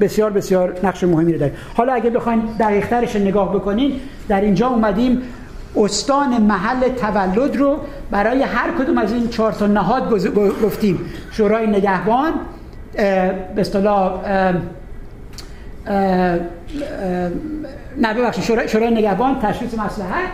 بسیار 0.00 0.30
بسیار 0.30 0.74
نقش 0.82 1.04
مهمی 1.04 1.32
رو 1.32 1.38
داره. 1.38 1.52
حالا 1.74 1.92
اگه 1.92 2.10
بخواین 2.10 2.42
دقیقترش 2.60 3.16
نگاه 3.16 3.54
بکنین 3.54 3.92
در 4.28 4.40
اینجا 4.40 4.66
اومدیم. 4.66 5.22
استان 5.76 6.42
محل 6.42 6.88
تولد 6.88 7.56
رو 7.56 7.76
برای 8.10 8.42
هر 8.42 8.70
کدوم 8.78 8.98
از 8.98 9.12
این 9.12 9.28
چهار 9.28 9.52
تا 9.52 9.66
نهاد 9.66 10.10
گفتیم. 10.64 11.00
شورای 11.30 11.66
نگهبان 11.66 12.32
به 13.54 13.60
اصطلاح 13.60 14.12
نه 17.96 18.14
ببخشید 18.16 18.44
شورای, 18.44 18.68
شورای 18.68 18.90
نگهبان 18.90 19.40
تشخیص 19.40 19.74
مسلحت 19.74 20.30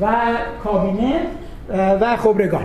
و 0.00 0.16
کابینه 0.64 1.14
و 2.00 2.16
خبرگان. 2.16 2.64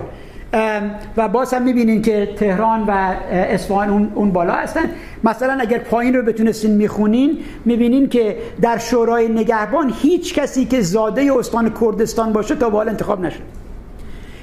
و 1.18 1.28
باز 1.28 1.54
هم 1.54 1.64
می‌بینین 1.64 2.02
که 2.02 2.30
تهران 2.36 2.84
و 2.84 3.16
اصفهان 3.32 3.90
اون, 3.90 4.12
اون 4.16 4.32
بالا 4.32 4.54
هستن. 4.54 4.82
مثلا 5.24 5.58
اگر 5.60 5.78
پایین 5.78 6.16
رو 6.16 6.24
بتونستین 6.24 6.72
می‌خونین 6.72 7.38
می‌بینین 7.66 8.10
که 8.10 8.38
در 8.62 8.78
شورای 8.78 9.28
نگهبان 9.28 9.94
هیچ 10.02 10.34
کسی 10.34 10.66
که 10.66 10.82
زاده 10.82 11.34
استان 11.38 11.74
کردستان 11.82 12.34
باشه 12.34 12.56
تا 12.56 12.70
بالا 12.70 12.92
انتخاب 12.92 13.22
نشد. 13.22 13.40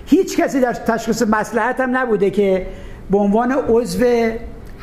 هیچ 0.06 0.36
کسی 0.40 0.60
در 0.60 0.72
تشخیص 0.72 1.22
مسلحت 1.22 1.80
هم 1.80 1.96
نبوده 1.96 2.30
که 2.30 2.66
به 3.10 3.18
عنوان 3.18 3.52
عضو 3.68 4.04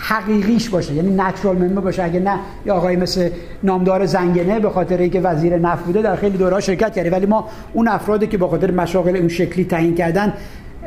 حقیقیش 0.01 0.69
باشه. 0.69 0.93
یعنی 0.93 1.15
نچرال 1.15 1.57
ممبر 1.57 1.81
باشه. 1.81 2.03
اگه 2.03 2.19
نه 2.19 2.39
یا 2.65 2.75
آقای 2.75 2.95
مثل 2.95 3.29
نامدار 3.63 4.05
زنگنه 4.05 4.59
به 4.59 4.69
خاطر 4.69 4.97
اینکه 4.97 5.21
وزیر 5.21 5.57
نفت 5.57 5.83
بوده 5.83 6.01
در 6.01 6.15
خیلی 6.15 6.37
دورها 6.37 6.59
شرکت 6.59 6.93
کرده. 6.93 7.09
ولی 7.09 7.25
ما 7.25 7.47
اون 7.73 7.87
افرادی 7.87 8.27
که 8.27 8.37
به 8.37 8.47
خاطر 8.47 8.71
مشاغل 8.71 9.15
اون 9.15 9.27
شکلی 9.27 9.65
تعیین 9.65 9.95
کردن 9.95 10.33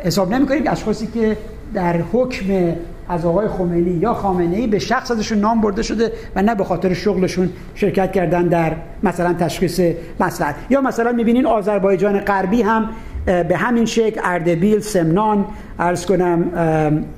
حساب 0.04 0.34
نمی 0.34 0.46
کنیم 0.46 0.62
اشخاصی 0.66 1.06
که 1.06 1.36
در 1.74 1.96
حکم 2.12 2.74
از 3.08 3.26
آقای 3.26 3.48
خمینی 3.48 3.90
یا 3.90 4.14
خامنه 4.14 4.56
ای 4.56 4.66
به 4.66 4.78
شخص 4.78 5.10
ازشون 5.10 5.38
نام 5.38 5.60
برده 5.60 5.82
شده 5.82 6.12
و 6.36 6.42
نه 6.42 6.54
به 6.54 6.64
خاطر 6.64 6.94
شغلشون 6.94 7.50
شرکت 7.74 8.12
کردن 8.12 8.42
در 8.48 8.72
مثلا 9.02 9.32
تشخیص 9.32 9.80
مسئله 10.20 10.54
یا 10.70 10.80
مثلا 10.80 11.12
می‌بینین 11.12 11.46
آذربایجان 11.46 12.20
غربی 12.20 12.62
هم 12.62 12.88
به 13.26 13.56
همین 13.56 13.84
شکل 13.84 14.20
اردبیل 14.24 14.80
سمنان 14.80 15.44
ارز 15.78 16.06
کنم 16.06 16.44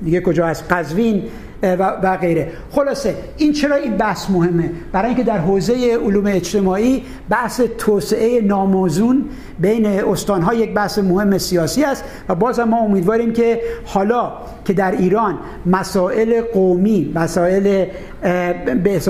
دیگه 0.03 0.21
کجا 0.21 0.47
هست؟ 0.47 0.73
قزوین 0.73 1.23
و 1.63 2.17
غیره. 2.17 2.51
خلاصه 2.71 3.15
این 3.37 3.53
چرا 3.53 3.75
این 3.75 3.97
بحث 3.97 4.29
مهمه؟ 4.29 4.71
برای 4.91 5.07
اینکه 5.07 5.23
در 5.23 5.37
حوزه 5.37 5.73
علوم 6.05 6.27
اجتماعی 6.27 7.03
بحث 7.29 7.61
توسعه 7.77 8.41
ناموزون 8.41 9.25
بین 9.59 9.85
استانها 9.85 10.53
یک 10.53 10.73
بحث 10.73 10.99
مهم 10.99 11.37
سیاسی 11.37 11.83
است 11.83 12.03
و 12.29 12.35
باز 12.35 12.59
ما 12.59 12.79
امیدواریم 12.79 13.33
که 13.33 13.61
حالا 13.85 14.31
که 14.65 14.73
در 14.73 14.91
ایران 14.91 15.37
مسائل 15.65 16.41
قومی 16.41 17.11
مسائل 17.15 17.85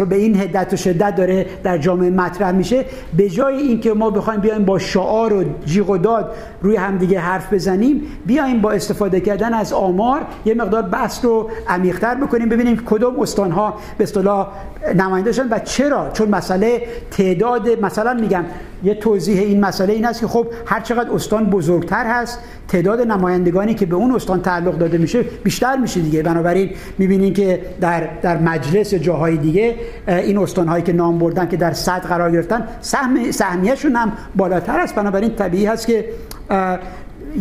به 0.10 0.16
این 0.16 0.42
هدت 0.42 0.74
و 0.74 0.76
شدت 0.76 1.16
داره 1.16 1.46
در 1.64 1.78
جامعه 1.78 2.10
مطرح 2.10 2.52
میشه 2.52 2.86
به 3.18 3.30
جای 3.30 3.56
اینکه 3.56 3.94
ما 3.94 4.10
بخوایم 4.10 4.40
بیایم 4.40 4.66
با 4.66 4.80
شعار 4.80 5.34
و 5.34 5.44
جیغ 5.66 5.90
و 5.90 5.98
داد 5.98 6.32
روی 6.62 6.76
همدیگه 6.76 7.20
حرف 7.20 7.54
بزنیم 7.54 8.02
بیایم 8.26 8.62
با 8.62 8.72
استفاده 8.72 9.20
کردن 9.20 9.54
از 9.54 9.74
آمار 9.74 10.22
یه 10.46 10.54
مقدار 10.54 10.82
بحث 10.82 11.26
رو 11.26 11.50
عمیق‌تر 11.68 12.16
بکنیم. 12.16 12.37
ببینیم 12.46 12.82
کدوم 12.86 13.20
استانها 13.20 13.74
به 13.98 14.04
اصطلاح 14.04 14.48
نماینده 14.96 15.32
شدن 15.32 15.50
و 15.50 15.60
چرا؟ 15.60 16.10
چون 16.14 16.30
مسئله 16.30 16.82
تعداد 17.12 17.70
مثلا 17.82 18.14
میگم 18.14 18.46
یه 18.84 18.96
توضیح 18.96 19.40
این 19.40 19.66
مسئله 19.66 19.94
این 19.94 20.06
است 20.06 20.20
که 20.20 20.28
خب 20.28 20.48
هر 20.66 20.80
چقدر 20.80 21.12
استان 21.12 21.46
بزرگتر 21.46 22.06
هست 22.06 22.40
تعداد 22.68 23.02
نمایندگانی 23.02 23.74
که 23.74 23.86
به 23.86 23.96
اون 23.96 24.16
استان 24.16 24.42
تعلق 24.42 24.78
داده 24.78 24.98
میشه 24.98 25.22
بیشتر 25.44 25.78
میشه 25.78 26.00
دیگه. 26.00 26.24
بنابراین 26.24 26.70
می‌بینین 26.98 27.34
که 27.34 27.62
در 27.82 28.08
در 28.22 28.38
مجلس 28.38 28.94
جاهای 28.94 29.38
دیگه 29.38 29.76
این 30.08 30.38
استان 30.38 30.68
هایی 30.68 30.84
که 30.84 30.94
نام 30.94 31.18
بردن 31.20 31.48
که 31.48 31.58
در 31.58 31.74
صد 31.74 32.02
قرار 32.02 32.32
گرفتن 32.32 32.68
سهم 32.82 33.32
سهمیهشون 33.32 33.96
هم 33.96 34.12
بالاتر 34.36 34.80
است. 34.80 34.96
بنابراین 34.96 35.36
طبیعی 35.36 35.66
هست 35.66 35.88
که 35.88 36.06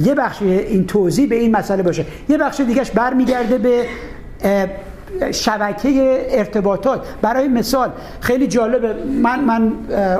یه 0.00 0.14
بخش 0.14 0.42
این 0.42 0.86
توضیح 0.86 1.28
به 1.28 1.36
این 1.36 1.56
مسئله 1.56 1.82
باشه. 1.82 2.04
یه 2.28 2.38
بخش 2.38 2.60
دیگهش 2.60 2.90
برمیگرده 2.90 3.58
به 3.58 3.84
شبکه 5.32 6.26
ارتباطات. 6.30 7.06
برای 7.22 7.48
مثال 7.48 7.90
خیلی 8.20 8.46
جالبه 8.46 8.94
من 9.22 9.40
من 9.40 9.72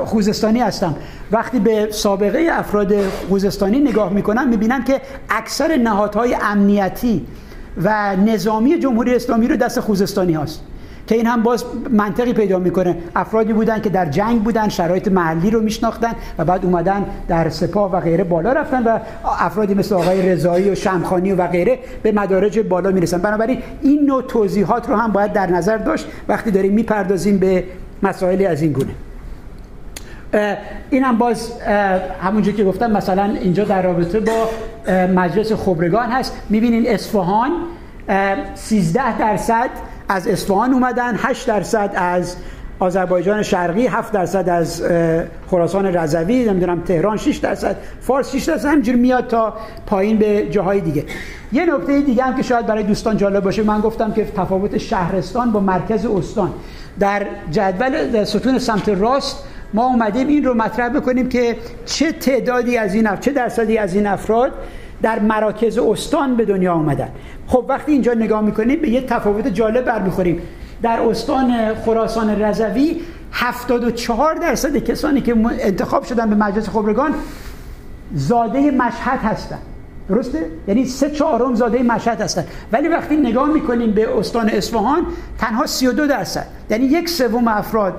خوزستانی 0.05 0.61
هستم. 0.61 0.95
وقتی 1.33 1.59
به 1.59 1.89
سابقه 1.91 2.49
افراد 2.53 2.95
خوزستانی 3.29 3.81
نگاه 3.81 4.13
می‌کنم 4.13 4.49
می‌بینم 4.49 4.85
که 4.85 5.01
اکثر 5.31 5.77
نهادهای 5.77 6.37
امنیتی 6.43 7.27
و 7.85 8.17
نظامی 8.17 8.79
جمهوری 8.79 9.15
اسلامی 9.15 9.49
رو 9.49 9.57
دست 9.57 9.81
خوزستانی 9.81 10.33
هاست. 10.33 10.61
که 11.07 11.15
این 11.15 11.27
هم 11.27 11.43
باز 11.43 11.65
منطقی 11.91 12.33
پیدا 12.33 12.59
می‌کنه. 12.59 12.97
افرادی 13.17 13.53
بودن 13.53 13.81
که 13.81 13.91
در 13.91 14.07
جنگ 14.07 14.43
بودن 14.43 14.69
شرایط 14.69 15.09
محلی 15.09 15.51
رو 15.51 15.61
میشناختن 15.61 16.13
و 16.39 16.45
بعد 16.45 16.65
اومدن 16.65 17.05
در 17.29 17.49
سپاه 17.49 17.93
و 17.93 18.01
غیره 18.01 18.25
بالا 18.25 18.53
رفتن 18.53 18.83
و 18.85 18.99
افرادی 19.25 19.75
مثل 19.75 19.95
آقای 19.95 20.29
رضایی 20.29 20.71
و 20.71 20.75
شمخانی 20.75 21.33
و 21.33 21.47
غیره 21.47 21.79
به 22.03 22.13
مدارج 22.13 22.59
بالا 22.59 22.91
می‌رسن. 22.91 23.19
بنابراین 23.19 23.59
این 23.83 24.07
نوع 24.07 24.23
توضیحات 24.23 24.89
رو 24.89 24.97
هم 24.97 25.13
باید 25.13 25.33
در 25.33 25.47
نظر 25.47 25.77
داشت. 25.77 26.07
وقتی 26.29 26.51
داریم 26.51 26.73
می‌پردازیم 26.73 27.39
به 27.39 27.65
مسائلی 28.03 28.47
از 28.47 28.63
این 28.63 28.73
گونه. 28.73 28.93
این 30.91 31.05
هم 31.05 31.19
باز 31.19 31.53
همونجا 32.23 32.53
که 32.53 32.65
گفتم 32.65 32.91
مثلا 32.91 33.25
اینجا 33.25 33.65
در 33.65 33.83
رابطه 33.83 34.21
با 34.21 34.49
مجلس 35.15 35.53
خبرگان 35.53 36.09
هست. 36.09 36.37
می‌بینین 36.49 36.89
اصفهان 36.89 37.51
13 38.55 39.19
درصد 39.19 39.71
از 40.09 40.29
اصفهان 40.29 40.73
اومدن 40.73 41.15
8 41.17 41.47
درصد 41.47 41.93
از 41.97 42.37
آذربایجان 42.79 43.43
شرقی 43.43 43.87
7 43.87 44.13
درصد 44.13 44.49
از 44.49 44.83
خراسان 45.51 45.87
رضوی 45.87 46.45
نمی‌دونم 46.45 46.81
تهران 46.81 47.17
6 47.17 47.37
درصد 47.37 47.77
فارس 48.01 48.33
6 48.33 48.45
درصد 48.45 48.69
همینجوری 48.69 48.99
میاد 48.99 49.27
تا 49.27 49.55
پایین 49.87 50.19
به 50.19 50.47
جاهای 50.51 50.81
دیگه. 50.81 51.05
یه 51.53 51.67
نکته 51.75 52.01
دیگه 52.01 52.23
هم 52.23 52.37
که 52.37 52.43
شاید 52.43 52.67
برای 52.67 52.83
دوستان 52.83 53.17
جالب 53.17 53.45
باشه 53.45 53.63
من 53.63 53.81
گفتم 53.81 54.13
که 54.13 54.25
تفاوت 54.25 54.79
شهرستان 54.79 55.53
با 55.53 55.61
مرکز 55.61 56.07
استان. 56.07 56.53
در 57.01 57.27
جدول 57.51 58.11
در 58.11 58.25
ستون 58.25 58.59
سمت 58.59 58.89
راست 58.89 59.45
ما 59.75 59.87
اومدیم 59.87 60.29
این 60.29 60.45
رو 60.45 60.55
مطرح 60.55 60.89
بکنیم 60.89 61.29
که 61.29 61.57
چه 61.85 62.13
تعدادی 62.13 62.77
از 62.77 62.95
این 62.95 63.09
چه 63.21 63.33
درصدی 63.33 63.79
از 63.79 63.95
این 63.95 64.07
افراد 64.07 64.53
در 65.03 65.19
مراکز 65.19 65.79
استان 65.79 66.37
به 66.37 66.45
دنیا 66.45 66.73
آمدن. 66.73 67.09
خب 67.47 67.65
وقتی 67.69 67.93
اینجا 67.93 68.15
نگاه 68.15 68.41
می‌کنیم 68.41 68.81
به 68.81 68.89
یه 68.89 69.01
تفاوت 69.01 69.49
جالب 69.49 69.85
برمیخوریم. 69.85 70.43
در 70.83 71.01
استان 71.01 71.75
خراسان 71.75 72.43
رضوی 72.43 73.01
74 73.33 74.35
درصد 74.35 74.77
کسانی 74.77 75.21
که 75.21 75.37
انتخاب 75.61 76.05
شدن 76.05 76.31
به 76.31 76.37
مجلس 76.37 76.69
خبرگان 76.69 77.15
زاده 78.15 78.71
مشهد 78.71 79.21
هستن. 79.21 79.59
درسته؟ 80.09 80.47
یعنی 80.69 80.85
سه 80.85 81.11
چهارم 81.11 81.55
زاده 81.55 81.83
مشهد 81.83 82.21
هستن. 82.21 82.45
ولی 82.73 82.89
وقتی 82.89 83.17
نگاه 83.17 83.49
می‌کنیم 83.49 83.91
به 83.91 84.19
استان 84.19 84.49
اصفهان 84.49 85.07
تنها 85.39 85.67
32 85.67 86.07
درصد. 86.07 86.47
یعنی 86.71 86.85
یک 86.85 87.09
سوم 87.09 87.49
افراد 87.49 87.95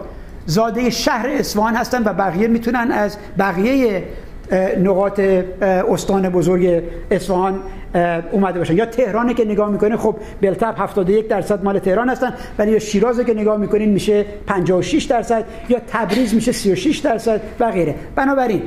زاده 0.45 0.89
شهر 0.89 1.29
اصفهان 1.29 1.75
هستن 1.75 2.03
و 2.03 2.13
بقیه 2.13 2.47
می‌تونن 2.47 2.91
از 2.91 3.17
بقیه 3.39 4.03
نقاط 4.83 5.19
استان 5.61 6.29
بزرگ 6.29 6.83
اصفهان 7.11 7.59
اومده 8.31 8.59
باشن. 8.59 8.75
یا 8.75 8.85
تهران 8.85 9.33
که 9.33 9.45
نگاه 9.45 9.69
می‌کنه 9.69 9.97
خب 9.97 10.15
بلتب 10.41 10.75
71 10.77 11.27
درصد 11.27 11.63
مال 11.63 11.79
تهران 11.79 12.09
هستن 12.09 12.33
ولی 12.59 12.71
یا 12.71 12.79
شیراز 12.79 13.19
که 13.19 13.33
نگاه 13.33 13.57
می‌کنین 13.57 13.89
میشه 13.89 14.25
56 14.47 15.03
درصد 15.03 15.45
یا 15.69 15.79
تبریز 15.87 16.33
میشه 16.33 16.51
36 16.51 16.97
درصد 16.97 17.41
و 17.59 17.71
غیره. 17.71 17.95
بنابراین 18.15 18.61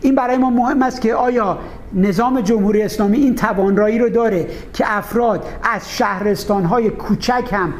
این 0.00 0.14
برای 0.14 0.36
ما 0.36 0.50
مهم 0.50 0.82
است 0.82 1.00
که 1.00 1.14
آیا 1.14 1.58
نظام 1.94 2.40
جمهوری 2.40 2.82
اسلامی 2.82 3.18
این 3.18 3.34
توانایی 3.34 3.98
رو 3.98 4.08
داره 4.08 4.46
که 4.72 4.84
افراد 4.86 5.44
از 5.74 5.96
شهرستانهای 5.96 6.90
کوچک 6.90 7.48
هم 7.52 7.74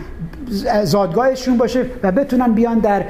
زادگاهشون 0.84 1.56
باشه 1.56 1.86
و 2.02 2.12
بتونن 2.12 2.52
بیان 2.52 2.78
در 2.78 3.04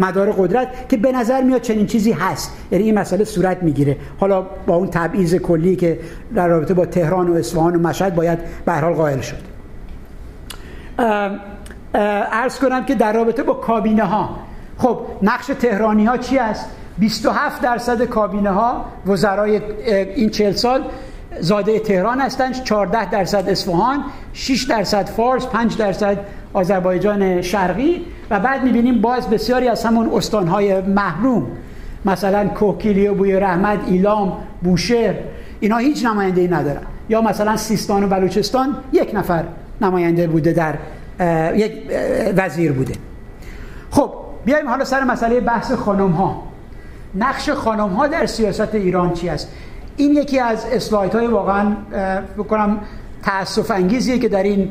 مدار 0.00 0.32
قدرت 0.32 0.88
که 0.88 0.96
به 0.96 1.12
نظر 1.12 1.42
میاد 1.42 1.60
چنین 1.60 1.86
چیزی 1.86 2.12
هست. 2.12 2.52
یعنی 2.70 2.84
این 2.84 2.98
مسئله 2.98 3.24
صورت 3.24 3.62
می‌گیره. 3.62 3.96
حالا 4.20 4.42
با 4.66 4.76
اون 4.76 4.90
تبعیض 4.90 5.34
کلی 5.34 5.76
که 5.76 5.98
در 6.34 6.48
رابطه 6.48 6.74
با 6.74 6.86
تهران 6.86 7.28
و 7.28 7.34
اصفهان 7.34 7.76
و 7.76 7.78
مشهد 7.78 8.14
باید 8.14 8.38
به 8.64 8.72
حال 8.72 8.92
قائل 8.92 9.20
شد. 9.20 9.36
ارز 12.32 12.58
کنم 12.58 12.84
که 12.84 12.94
در 12.94 13.12
رابطه 13.12 13.42
با 13.42 13.54
کابینه 13.54 14.04
ها 14.04 14.36
خب 14.78 15.00
نقش 15.22 15.46
تهرانی 15.46 16.04
ها 16.04 16.16
چی 16.16 16.38
است؟ 16.38 16.66
27 16.98 17.62
درصد 17.62 18.04
کابینه 18.04 18.50
ها 18.50 18.84
وزرای 19.06 19.60
این 20.14 20.30
40 20.30 20.52
سال 20.52 20.84
زاده 21.40 21.78
تهران 21.78 22.20
هستند 22.20 22.62
14 22.62 23.10
درصد 23.10 23.48
اصفهان 23.48 24.04
6 24.32 24.62
درصد 24.62 25.06
فارس 25.06 25.46
5 25.46 25.76
درصد 25.76 26.16
آذربایجان 26.52 27.42
شرقی 27.42 28.04
و 28.30 28.40
بعد 28.40 28.64
می‌بینیم 28.64 29.00
باز 29.00 29.30
بسیاری 29.30 29.68
از 29.68 29.84
همون 29.84 30.10
استانهای 30.14 30.80
محروم 30.80 31.46
مثلا 32.04 32.48
کوکیلی 32.48 33.08
و 33.08 33.14
بوی 33.14 33.32
رحمت 33.32 33.78
ایلام 33.86 34.32
بوشهر 34.62 35.14
اینا 35.60 35.76
هیچ 35.76 36.04
نماینده 36.04 36.40
ای 36.40 36.48
ندارن. 36.48 36.82
یا 37.08 37.20
مثلا 37.20 37.56
سیستان 37.56 38.04
و 38.04 38.08
بلوچستان 38.08 38.76
یک 38.92 39.10
نفر 39.14 39.44
نماینده 39.80 40.26
بوده 40.26 40.52
در 40.52 40.74
یک 41.56 41.72
وزیر 42.36 42.72
بوده. 42.72 42.94
خب 43.90 44.12
بیایم 44.44 44.68
حالا 44.68 44.84
سر 44.84 45.04
مسئله 45.04 45.40
بحث 45.40 45.72
خانم 45.72 46.10
ها 46.10 46.42
نقش 47.14 47.50
خانم 47.50 47.88
ها 47.88 48.06
در 48.06 48.26
سیاست 48.26 48.74
ایران 48.74 49.12
چی 49.12 49.28
است؟ 49.28 49.48
این 49.98 50.12
یکی 50.12 50.38
از 50.38 50.66
اسلایت 50.72 51.14
های 51.14 51.26
واقعا 51.26 51.72
بکنم 52.38 52.80
تاسف 53.22 53.70
انگیزیه 53.70 54.18
که 54.18 54.28
در 54.28 54.42
این 54.42 54.70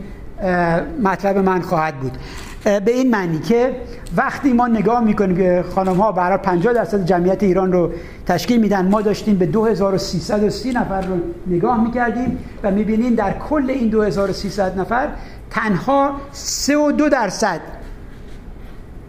مطلب 1.03 1.37
من 1.37 1.61
خواهد 1.61 1.95
بود. 1.99 2.17
به 2.63 2.91
این 2.91 3.09
معنی 3.09 3.39
که 3.39 3.75
وقتی 4.17 4.53
ما 4.53 4.67
نگاه 4.67 5.03
می‌کنیم 5.03 5.37
که 5.37 5.63
خانم 5.75 5.95
ها 5.95 6.11
برای 6.11 6.37
50 6.37 6.73
درصد 6.73 7.05
جمعیت 7.05 7.43
ایران 7.43 7.71
رو 7.71 7.91
تشکیل 8.25 8.61
میدن 8.61 8.87
ما 8.87 9.01
داشتیم 9.01 9.37
به 9.37 9.45
2330 9.45 10.71
نفر 10.71 11.01
رو 11.01 11.15
نگاه 11.47 11.83
می‌کردیم 11.83 12.37
و 12.63 12.71
می‌بینیم 12.71 13.15
در 13.15 13.33
کل 13.49 13.69
این 13.69 13.89
2300 13.89 14.79
نفر 14.79 15.07
تنها 15.49 16.11
32 16.31 17.09
درصد 17.09 17.59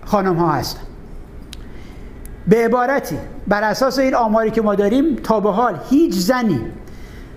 خانم 0.04 0.36
ها 0.36 0.52
هستن. 0.52 0.87
به 2.48 2.64
عبارتی 2.64 3.16
بر 3.46 3.62
اساس 3.62 3.98
این 3.98 4.14
آماری 4.14 4.50
که 4.50 4.62
ما 4.62 4.74
داریم 4.74 5.16
تا 5.16 5.40
به 5.40 5.50
حال 5.50 5.78
هیچ 5.90 6.14
زنی 6.14 6.60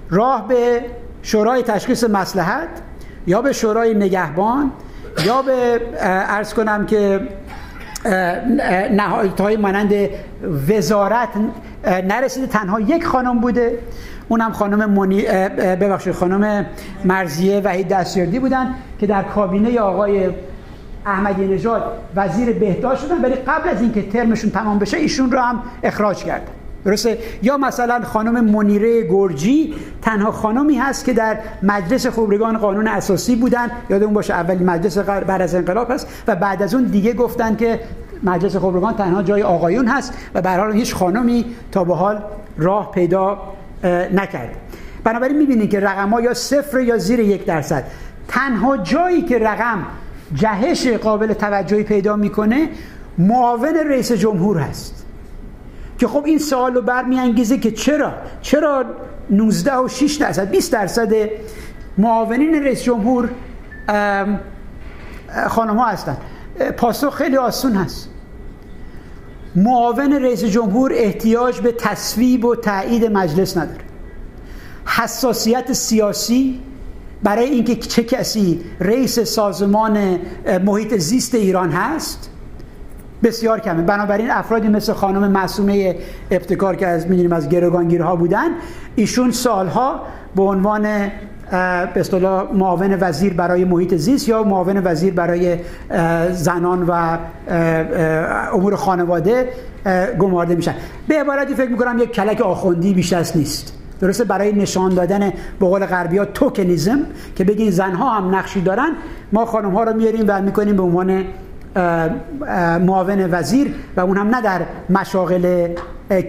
راه 0.09 0.47
به 0.47 0.85
شورای 1.21 1.63
تشخیص 1.63 2.03
مسلحت 2.03 2.69
یا 3.27 3.41
به 3.41 3.53
شورای 3.53 3.93
نگهبان 3.93 4.71
یا 5.25 5.41
به 5.41 5.81
ارز 5.99 6.53
کنم 6.53 6.85
که 6.85 7.27
نهایت 8.91 9.41
های 9.41 9.57
مانند 9.57 9.93
وزارت 10.69 11.29
نرسیده 11.85 12.47
تنها 12.47 12.79
یک 12.79 13.05
خانم 13.05 13.39
بوده. 13.39 13.79
اونم 14.29 14.51
خانم 14.51 14.89
منی 14.89 15.21
ببخشید 15.75 16.13
خانم 16.13 16.65
مرزیه 17.05 17.59
وحید 17.59 17.87
دستیاردی 17.87 18.39
بودن 18.39 18.75
که 18.99 19.07
در 19.07 19.23
کابینه 19.23 19.79
آقای 19.79 20.29
احمدی 21.05 21.47
نژاد 21.47 21.83
وزیر 22.15 22.53
بهداشت 22.53 23.01
شدن 23.01 23.21
ولی 23.21 23.35
قبل 23.35 23.69
از 23.69 23.81
اینکه 23.81 24.01
ترمشون 24.01 24.51
تمام 24.51 24.79
بشه 24.79 24.97
ایشون 24.97 25.31
رو 25.31 25.39
هم 25.39 25.63
اخراج 25.83 26.23
کرد. 26.23 26.47
درسته؟ 26.85 27.17
یا 27.41 27.57
مثلا 27.57 28.01
خانم 28.03 28.45
منیره 28.45 29.07
گرجی 29.09 29.73
تنها 30.01 30.31
خانمی 30.31 30.77
هست 30.77 31.05
که 31.05 31.13
در 31.13 31.37
مجلس 31.63 32.07
خبرگان 32.07 32.57
قانون 32.57 32.87
اساسی 32.87 33.35
بودن. 33.35 33.71
یادمون 33.89 34.13
باشه 34.13 34.33
اولی 34.33 34.63
مجلس 34.63 34.97
بعد 34.97 35.41
از 35.41 35.55
انقلاب 35.55 35.91
هست 35.91 36.07
و 36.27 36.35
بعد 36.35 36.63
از 36.63 36.73
اون 36.73 36.83
دیگه 36.83 37.13
گفتن 37.13 37.55
که 37.55 37.79
مجلس 38.23 38.55
خبرگان 38.55 38.93
تنها 38.93 39.23
جای 39.23 39.43
آقایون 39.43 39.87
هست 39.87 40.13
و 40.33 40.41
به 40.41 40.49
حال 40.49 40.73
هیچ 40.73 40.95
خانمی 40.95 41.45
تا 41.71 41.83
به 41.83 41.95
حال 41.95 42.21
راه 42.57 42.91
پیدا 42.91 43.37
نکرد. 44.13 44.49
بنابراین 45.03 45.37
می‌بینید 45.37 45.69
که 45.69 45.79
رقم 45.79 46.09
ها 46.09 46.21
یا 46.21 46.33
صفر 46.33 46.79
یا 46.79 46.97
زیر 46.97 47.19
یک 47.19 47.45
درصد. 47.45 47.83
تنها 48.27 48.77
جایی 48.77 49.21
که 49.21 49.39
رقم 49.39 49.85
جهش 50.33 50.87
قابل 50.87 51.33
توجهی 51.33 51.83
پیدا 51.83 52.15
می‌کنه 52.15 52.69
معاون 53.17 53.75
رئیس 53.75 54.11
جمهور 54.11 54.57
هست. 54.57 55.05
که 55.97 56.07
خب 56.07 56.25
این 56.25 56.39
سوال 56.39 56.73
رو 56.73 56.81
برمیانگیزه 56.81 57.57
که 57.57 57.71
چرا؟ 57.71 58.13
چرا 58.41 58.85
19 59.29 59.75
و 59.75 59.87
6 59.87 60.15
درصد 60.15 60.49
20 60.49 60.71
درصد 60.71 61.13
معاونین 61.97 62.63
رئیس 62.63 62.83
جمهور 62.83 63.29
خانم 65.47 65.77
ها 65.77 65.85
هستن؟ 65.85 66.17
پاسخ 66.77 67.15
خیلی 67.15 67.37
آسون 67.37 67.75
هست. 67.75 68.09
معاون 69.55 70.13
رئیس 70.13 70.43
جمهور 70.43 70.91
احتیاج 70.95 71.59
به 71.59 71.71
تصویب 71.71 72.45
و 72.45 72.55
تایید 72.55 73.05
مجلس 73.05 73.57
نداره. 73.57 73.81
حساسیت 74.85 75.73
سیاسی 75.73 76.59
برای 77.23 77.45
اینکه 77.45 77.75
چه 77.75 78.03
کسی 78.03 78.59
رئیس 78.79 79.19
سازمان 79.19 80.19
محیط 80.65 80.97
زیست 80.97 81.35
ایران 81.35 81.71
هست؟ 81.71 82.29
بسیار 83.23 83.59
کمه. 83.59 83.81
بنابراین 83.81 84.31
افرادی 84.31 84.67
مثل 84.67 84.93
خانم 84.93 85.31
معصومه 85.31 85.95
ابتکار 86.31 86.75
که 86.75 86.87
از 86.87 87.07
می‌دونیم 87.07 87.33
از 87.33 87.49
گروگانگیرها 87.49 88.15
بودن 88.15 88.47
ایشون 88.95 89.31
سالها 89.31 90.01
به 90.35 90.43
عنوان 90.43 90.81
به 91.51 91.99
اصطلاح 91.99 92.53
معاون 92.53 92.97
وزیر 93.01 93.33
برای 93.33 93.65
محیط 93.65 93.95
زیست 93.95 94.27
یا 94.29 94.43
معاون 94.43 94.81
وزیر 94.83 95.13
برای 95.13 95.57
زنان 96.31 96.85
و 96.87 97.17
امور 98.53 98.75
خانواده 98.75 99.49
گمارده 100.19 100.55
میشن. 100.55 100.73
به 101.07 101.19
عبارتی 101.19 101.55
فکر 101.55 101.69
می‌کنم 101.69 101.99
یک 101.99 102.11
کلک 102.11 102.41
آخوندی 102.41 102.93
بیش 102.93 103.13
از 103.13 103.37
نیست. 103.37 103.80
درسته 104.01 104.23
برای 104.23 104.53
نشان 104.53 104.93
دادن 104.93 105.19
به 105.59 105.65
قول 105.65 105.85
غربی 105.85 106.17
ها 106.17 106.25
توکنیزم 106.25 106.99
که 107.35 107.43
بگین 107.43 107.71
زنها 107.71 108.09
هم 108.09 108.35
نقشی 108.35 108.61
دارن 108.61 108.89
ما 109.31 109.45
خانم 109.45 109.71
ها 109.71 109.83
رو 109.83 109.93
میاریم 109.93 110.25
و 110.27 110.41
می‌کنیم 110.41 110.75
به 110.75 110.83
عنوان 110.83 111.23
معاون 112.85 113.29
وزیر 113.31 113.73
و 113.97 113.99
اون 113.99 114.17
هم 114.17 114.35
نه 114.35 114.41
در 114.41 114.61
مشاغل 114.89 115.67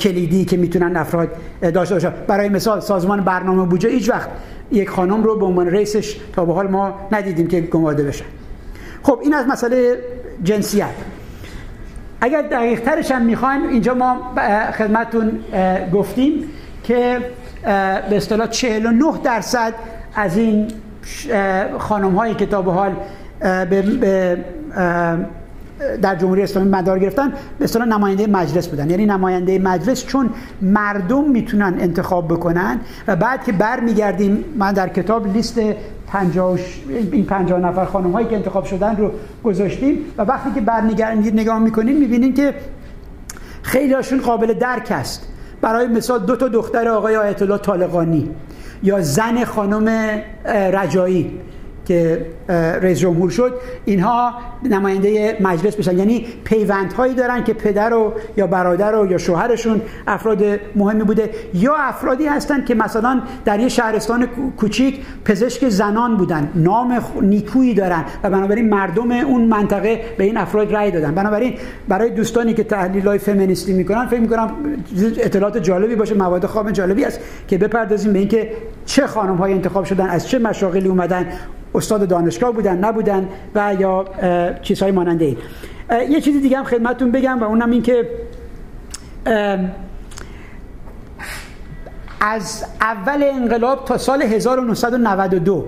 کلیدی 0.01 0.45
که 0.45 0.57
می‌تونن 0.57 0.97
افراد 0.97 1.29
داشته 1.75 1.95
باشن. 1.95 2.13
برای 2.27 2.49
مثال 2.49 2.81
سازمان 2.81 3.21
برنامه 3.21 3.67
بودجه 3.67 3.89
هیچ 3.89 4.11
وقت 4.11 4.29
یک 4.73 4.89
خانم 4.89 5.23
رو 5.23 5.39
به 5.39 5.45
عنوان 5.45 5.67
رئیسش 5.67 6.17
تا 6.33 6.45
به 6.45 6.53
حال 6.53 6.69
ما 6.69 6.95
ندیدیم 7.13 7.47
که 7.47 7.61
گمارده 7.61 8.03
بشن. 8.03 8.25
خب 9.03 9.19
این 9.23 9.35
از 9.35 9.47
مسئله 9.47 9.97
جنسیت. 10.43 10.87
اگر 12.21 12.43
دقیق 12.43 12.81
ترش 12.81 13.11
هم 13.11 13.23
می‌خواین 13.23 13.69
اینجا 13.69 13.95
ما 13.95 14.17
خدمتون 14.79 15.41
گفتیم 15.93 16.45
که 16.85 17.19
به 17.63 18.17
اصطلاح 18.17 18.47
49 18.47 19.05
درصد 19.25 19.75
از 20.15 20.37
این 20.37 20.69
خانم 21.79 22.15
هایی 22.15 22.35
که 22.35 22.47
تا 22.47 22.63
به 22.63 22.73
حال 22.73 22.97
به 23.41 24.39
در 26.03 26.15
جمهوری 26.15 26.43
اسلامی 26.43 26.71
مدار 26.71 26.99
گرفتن 26.99 27.33
به 27.59 27.65
اصطلاح 27.65 27.89
نماینده 27.89 28.27
مجلس 28.27 28.69
بودن. 28.69 28.91
یعنی 28.91 29.07
نماینده 29.07 29.59
مجلس 29.59 30.07
چون 30.07 30.31
مردم 30.63 31.31
می‌تونن 31.31 31.75
انتخاب 31.81 32.29
بکنن 32.29 32.81
و 33.07 33.17
بعد 33.17 33.45
که 33.45 33.53
برمیگردیم 33.53 34.45
من 34.59 34.73
در 34.73 34.89
کتاب 34.89 35.33
لیست 35.33 35.61
50 36.07 36.59
این 36.89 37.25
50 37.25 37.61
نفر 37.61 37.85
خانم 37.85 38.13
هایی 38.13 38.27
که 38.27 38.37
انتخاب 38.37 38.65
شدن 38.65 38.97
رو 38.97 39.11
گذاشتیم 39.45 39.99
و 40.19 40.23
وقتی 40.23 40.51
که 40.55 40.61
برمیگردیم 40.61 41.35
نگاه 41.35 41.59
می‌کنیم 41.59 41.97
می‌بینیم 41.97 42.35
که 42.35 42.55
خیلی 43.63 43.93
هاشون 43.93 44.21
قابل 44.21 44.53
درک 44.53 44.89
است 44.91 45.29
برای 45.63 45.87
مثال 45.87 46.21
دو 46.21 46.37
تا 46.37 46.49
دختر 46.49 46.89
آقای 46.89 47.17
آیت 47.17 47.43
الله 47.43 47.59
طالقانی 47.59 48.31
یا 48.83 49.01
زن 49.01 49.45
خانم 49.45 49.89
رجایی. 50.73 51.41
که 51.85 52.27
رئیس 52.83 52.99
جمهور 52.99 53.31
شد 53.31 53.53
اینها 53.85 54.35
نماینده 54.65 55.37
مجلس 55.41 55.77
بشن. 55.77 55.99
یعنی 55.99 56.27
پیوندهایی 56.45 57.15
دارن 57.15 57.45
که 57.45 57.53
پدر 57.53 57.95
و 57.95 58.13
یا 58.37 58.47
برادر 58.47 58.95
و 58.95 59.11
یا 59.11 59.19
شوهرشون 59.19 59.81
افراد 60.07 60.43
مهمی 60.77 61.05
بوده 61.05 61.31
یا 61.55 61.75
افرادی 61.75 62.27
هستن 62.27 62.65
که 62.65 62.75
مثلا 62.75 63.21
در 63.45 63.61
یه 63.61 63.69
شهرستان 63.69 64.29
کوچیک 64.57 65.01
پزشک 65.25 65.69
زنان 65.69 66.17
بودن 66.17 66.51
نام 66.55 67.01
نیکویی 67.23 67.75
دارن 67.75 68.05
و 68.23 68.31
بنابراین 68.31 68.69
مردم 68.69 69.11
اون 69.11 69.45
منطقه 69.45 70.01
به 70.19 70.25
این 70.25 70.37
افراد 70.37 70.75
رأی 70.75 70.91
دادن. 70.91 71.15
بنابراین 71.15 71.55
برای 71.89 72.11
دوستانی 72.11 72.55
که 72.55 72.65
تحلیل 72.65 73.09
های 73.09 73.19
فمینیستی 73.19 73.73
می‌کنن 73.73 74.07
فکر 74.07 74.21
می‌کنم 74.21 74.51
اطلاعات 75.19 75.59
جالبی 75.59 75.95
باشه 75.95 76.15
مواد 76.15 76.47
خواب 76.47 76.71
جالبی 76.71 77.05
است 77.05 77.21
که 77.49 77.59
بپردازیم 77.59 78.13
به 78.13 78.19
اینکه 78.19 78.53
چه 78.87 79.07
خانم 79.07 79.37
های 79.37 79.53
انتخاب 79.53 79.85
شدن 79.85 80.07
از 80.07 80.29
چه 80.29 80.39
مشاغلی 80.39 80.89
اومدن. 80.89 81.27
استاد 81.75 82.09
دانشگاه 82.09 82.53
بودن 82.53 82.79
نبودن 82.79 83.29
و 83.55 83.75
یا 83.79 84.05
چیزهای 84.63 84.93
ماننده 84.93 85.25
این 85.25 85.37
یه 86.11 86.21
چیزی 86.21 86.41
دیگه 86.41 86.59
هم 86.59 86.65
خدمتون 86.65 87.11
بگم 87.11 87.41
و 87.41 87.45
اونم 87.45 87.71
این 87.71 87.83
که 87.83 88.09
از 92.21 92.65
اول 92.81 93.23
انقلاب 93.23 93.85
تا 93.85 93.99
سال 93.99 94.23
1992 94.23 95.65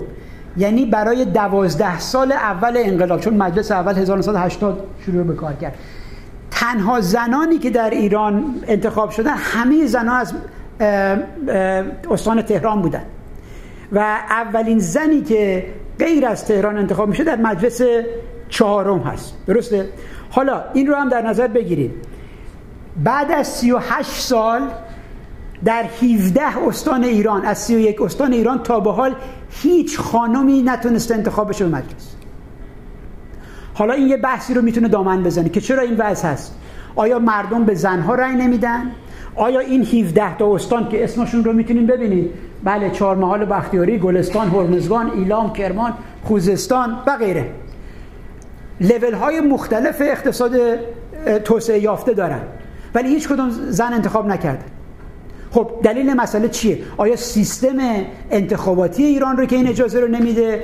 یعنی 0.57 0.87
برای 0.87 1.25
دوازده 1.25 1.99
سال 1.99 2.33
اول 2.33 2.77
انقلاب 2.77 3.21
چون 3.21 3.35
مجلس 3.35 3.71
اول 3.73 3.95
1980 3.99 4.87
شروع 5.07 5.23
به 5.23 5.35
کار 5.35 5.53
کرد. 5.53 5.75
تنها 6.51 7.01
زنانی 7.01 7.59
که 7.59 7.71
در 7.71 7.91
ایران 7.91 8.45
انتخاب 8.67 9.11
شدن 9.11 9.35
همه 9.37 9.87
زنان 9.87 10.17
از 10.17 10.35
استان 12.11 12.43
تهران 12.43 12.83
بودن. 12.83 13.03
و 13.93 13.99
اولین 14.29 14.79
زنی 14.79 15.21
که 15.21 15.67
غیر 15.99 16.27
از 16.27 16.45
تهران 16.45 16.77
انتخاب 16.77 17.09
میشه 17.09 17.25
در 17.25 17.37
مجلس 17.37 17.81
چهارم 18.49 18.99
هست. 18.99 19.35
درسته؟ 19.47 19.89
حالا 20.31 20.65
این 20.73 20.87
رو 20.87 20.95
هم 20.95 21.09
در 21.09 21.23
نظر 21.23 21.47
بگیرید. 21.47 21.91
بعد 23.05 23.33
از 23.33 23.49
38 23.49 24.11
سال 24.11 24.63
در 25.65 25.85
17 26.03 26.59
استان 26.59 27.05
ایران 27.05 27.45
از 27.45 27.59
31 27.59 28.03
استان 28.03 28.33
ایران 28.33 28.63
تا 28.63 28.81
به 28.81 28.93
حال 28.93 29.15
هیچ 29.51 29.99
خانمی 29.99 30.63
نتونسته 30.63 31.15
انتخاب 31.15 31.49
بشه 31.49 31.65
به 31.65 31.77
مجلس. 31.77 32.15
حالا 33.75 33.95
این 33.95 34.09
یه 34.09 34.17
بحثی 34.17 34.55
رو 34.55 34.63
می‌تونه 34.63 34.89
دامن 34.89 35.23
بزنه 35.23 35.49
که 35.49 35.61
چرا 35.61 35.83
این 35.83 35.97
وضع 35.99 36.29
هست؟ 36.29 36.59
آیا 36.97 37.19
مردم 37.19 37.65
به 37.65 37.75
زنها 37.75 38.15
رأی 38.15 38.35
نمیدن؟ 38.35 38.91
آیا 39.37 39.61
این 39.61 39.83
17 39.83 40.37
تا 40.37 40.55
استان 40.55 40.89
که 40.89 41.05
اسمشون 41.05 41.45
رو 41.45 41.53
می‌تونیم 41.53 41.87
ببینید؟ 41.87 42.31
بله 42.65 42.91
چهار 42.91 43.17
محال 43.17 43.45
بختیاری 43.45 43.99
گلستان 43.99 44.49
هرمزگان 44.49 45.11
ایلام 45.11 45.53
کرمان 45.53 45.93
خوزستان 46.25 46.97
و 47.07 47.17
غیره. 47.17 47.51
لیول 48.81 49.15
های 49.15 49.41
مختلف 49.41 49.97
اقتصاد 50.01 50.53
توسعه 51.45 51.79
یافته 51.79 52.13
دارن. 52.15 52.41
ولی 52.95 53.09
هیچ 53.09 53.29
کدوم 53.29 53.51
زن 53.51 53.93
انتخاب 53.93 54.27
نکرده 54.27 54.65
خب 55.51 55.71
دلیل 55.83 56.15
مسئله 56.15 56.49
چیه؟ 56.49 56.79
آیا 56.97 57.17
سیستم 57.17 57.77
انتخاباتی 58.31 59.05
ایران 59.05 59.37
رو 59.37 59.47
که 59.47 59.57
این 59.57 59.69
اجازه 59.69 60.01
رو 60.01 60.09
نمیده؟ 60.09 60.63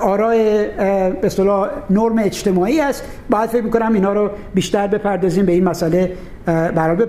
آرای 0.00 0.66
به 1.10 1.26
اصطلاح 1.26 1.68
نرم 1.90 2.18
اجتماعی 2.18 2.80
است. 2.80 3.04
باید 3.30 3.50
فکر 3.50 3.62
می‌کنم 3.62 3.92
اینا 3.92 4.12
رو 4.12 4.30
بیشتر 4.54 4.86
بپردازیم 4.86 5.46
به 5.46 5.52
این 5.52 5.64
مسئله 5.64 6.12
برای 6.46 7.06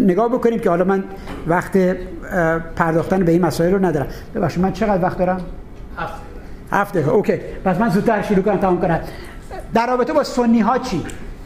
نگاه 0.00 0.28
بکنیم 0.28 0.58
که 0.58 0.70
حالا 0.70 0.84
من 0.84 1.04
وقت 1.46 1.78
پرداختن 2.76 3.24
به 3.24 3.32
این 3.32 3.46
مسائل 3.46 3.72
رو 3.72 3.84
ندارم. 3.84 4.06
ببخشید 4.34 4.62
من 4.62 4.72
چقدر 4.72 5.02
وقت 5.02 5.18
دارم؟ 5.18 5.40
هفت 5.96 6.14
هفته 6.72 7.10
اوکی. 7.10 7.40
پس 7.64 7.80
من 7.80 7.88
زودتر 7.88 8.22
شروع 8.22 8.42
کنم 8.42 8.56
تمام 8.56 8.80
کنم. 8.80 9.00
در 9.74 9.86
رابطه 9.86 10.12
با 10.12 10.24
سنی 10.24 10.60
ها 10.60 10.78
چی؟ 10.78 11.02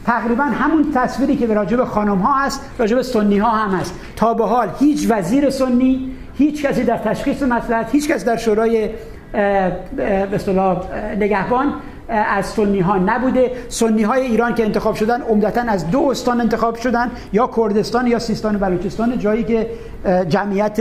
تقریبا 0.06 0.44
همون 0.44 0.92
تصویری 0.94 1.36
که 1.36 1.46
به 1.46 1.54
راجب 1.54 1.84
خانم 1.84 2.18
ها 2.18 2.38
هست 2.38 2.60
راجب 2.78 3.02
سنی 3.02 3.38
ها 3.38 3.50
هم 3.50 3.78
هست. 3.78 3.94
تا 4.16 4.34
به 4.34 4.46
حال 4.46 4.68
هیچ 4.78 5.06
وزیر 5.10 5.50
سنی 5.50 6.12
هیچ 6.34 6.66
کسی 6.66 6.84
در 6.84 6.96
تشخیص 6.96 7.42
مسئله 7.42 7.86
هیچ 7.92 8.08
کس 8.08 8.24
در 8.24 8.36
شورای 8.36 8.90
به 9.32 10.34
اصطلاح 10.34 10.78
نگهبان 11.16 11.72
از 12.08 12.46
سنی 12.46 12.80
ها 12.80 12.98
نبوده. 12.98 13.50
سنی 13.68 14.02
های 14.02 14.22
ایران 14.22 14.54
که 14.54 14.64
انتخاب 14.64 14.94
شدن 14.94 15.22
عمدتا 15.22 15.60
از 15.60 15.90
دو 15.90 16.08
استان 16.10 16.40
انتخاب 16.40 16.76
شدن 16.76 17.10
یا 17.32 17.50
کردستان 17.56 18.06
یا 18.06 18.18
سیستان 18.18 18.56
و 18.56 18.58
بلوچستان 18.58 19.18
جایی 19.18 19.44
که 19.44 19.66
جمعیت 20.28 20.80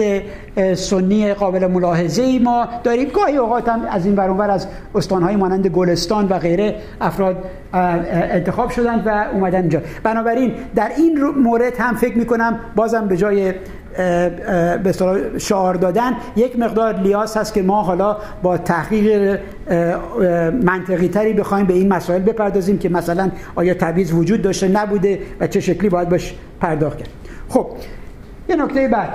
سنی 0.76 1.34
قابل 1.34 1.68
ملاحظه 1.68 2.22
ای 2.22 2.39
ما 2.39 2.68
داریم. 2.84 3.10
گاهی 3.10 3.38
اوقات 3.38 3.70
هم 3.70 3.82
از 3.89 4.06
این 4.06 4.16
برانور 4.16 4.49
از 4.49 4.68
استان 4.95 5.24
های 5.24 5.36
مانند 5.36 5.68
گلستان 5.68 6.28
و 6.28 6.39
غیره 6.39 6.76
افراد 7.02 7.38
انتخاب 7.74 8.70
شدن 8.70 9.04
و 9.06 9.26
اومدن 9.34 9.60
اینجا. 9.60 9.82
بنابراین 10.04 10.54
در 10.76 10.91
این 10.97 11.26
مورد 11.26 11.78
هم 11.80 11.95
فکر 11.95 12.18
می 12.18 12.26
کنم 12.26 12.60
بازم 12.76 13.08
به 13.08 13.18
جای 13.18 13.54
به 14.84 14.94
شعار 15.38 15.74
دادن 15.76 16.14
یک 16.36 16.60
مقدار 16.60 17.00
لیاس 17.00 17.38
هست 17.38 17.54
که 17.54 17.62
ما 17.62 17.84
حالا 17.84 18.18
با 18.44 18.58
تحقیق 18.58 19.39
منطقی 20.64 21.08
تری 21.08 21.34
بخوایم 21.34 21.66
به 21.66 21.74
این 21.74 21.88
مسائل 21.94 22.22
بپردازیم 22.22 22.78
که 22.78 22.89
مثلا 22.89 23.32
آیا 23.56 23.74
تبعیض 23.74 24.14
وجود 24.14 24.42
داشته 24.42 24.68
نبوده 24.68 25.20
و 25.39 25.48
چه 25.48 25.60
شکلی 25.60 25.89
باید 25.89 26.10
باش 26.10 26.34
پرداخت 26.60 26.98
کرد. 26.98 27.10
خب 27.50 27.68
یه 28.50 28.56
نکته 28.56 28.88
بعد. 28.88 29.10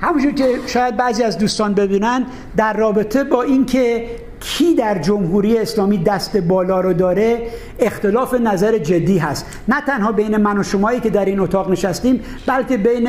همونجور 0.00 0.32
که 0.32 0.44
شاید 0.66 0.96
بعضی 0.96 1.22
از 1.22 1.38
دوستان 1.38 1.74
ببینن 1.74 2.26
در 2.56 2.72
رابطه 2.72 3.24
با 3.24 3.42
اینکه 3.42 4.06
کی 4.42 4.74
در 4.74 4.98
جمهوری 4.98 5.58
اسلامی 5.58 5.98
دست 5.98 6.36
بالا 6.36 6.80
رو 6.80 6.92
داره 6.92 7.42
اختلاف 7.78 8.34
نظر 8.34 8.78
جدی 8.78 9.18
هست. 9.18 9.46
نه 9.68 9.80
تنها 9.80 10.12
بین 10.12 10.36
من 10.36 10.58
و 10.58 10.62
شمایی 10.62 11.00
که 11.00 11.10
در 11.10 11.24
این 11.24 11.40
اتاق 11.40 11.70
نشستیم 11.70 12.20
بلکه 12.46 12.76
بین 12.76 13.08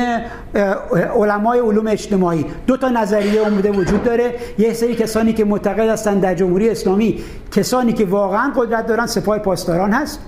علمای 1.14 1.58
علوم 1.58 1.86
اجتماعی. 1.86 2.44
دو 2.66 2.76
تا 2.76 2.88
نظریه 2.88 3.40
عمده 3.40 3.70
وجود 3.70 4.04
داره. 4.04 4.34
یه 4.58 4.72
سری 4.72 4.94
کسانی 4.94 5.32
که 5.32 5.44
معتقد 5.44 5.88
هستند 5.88 6.20
در 6.20 6.34
جمهوری 6.34 6.70
اسلامی 6.70 7.18
کسانی 7.52 7.92
که 7.92 8.04
واقعا 8.04 8.52
قدرت 8.56 8.86
دارن 8.86 9.06
سپاه 9.06 9.38
پاسداران 9.38 9.92
هست 9.92 10.20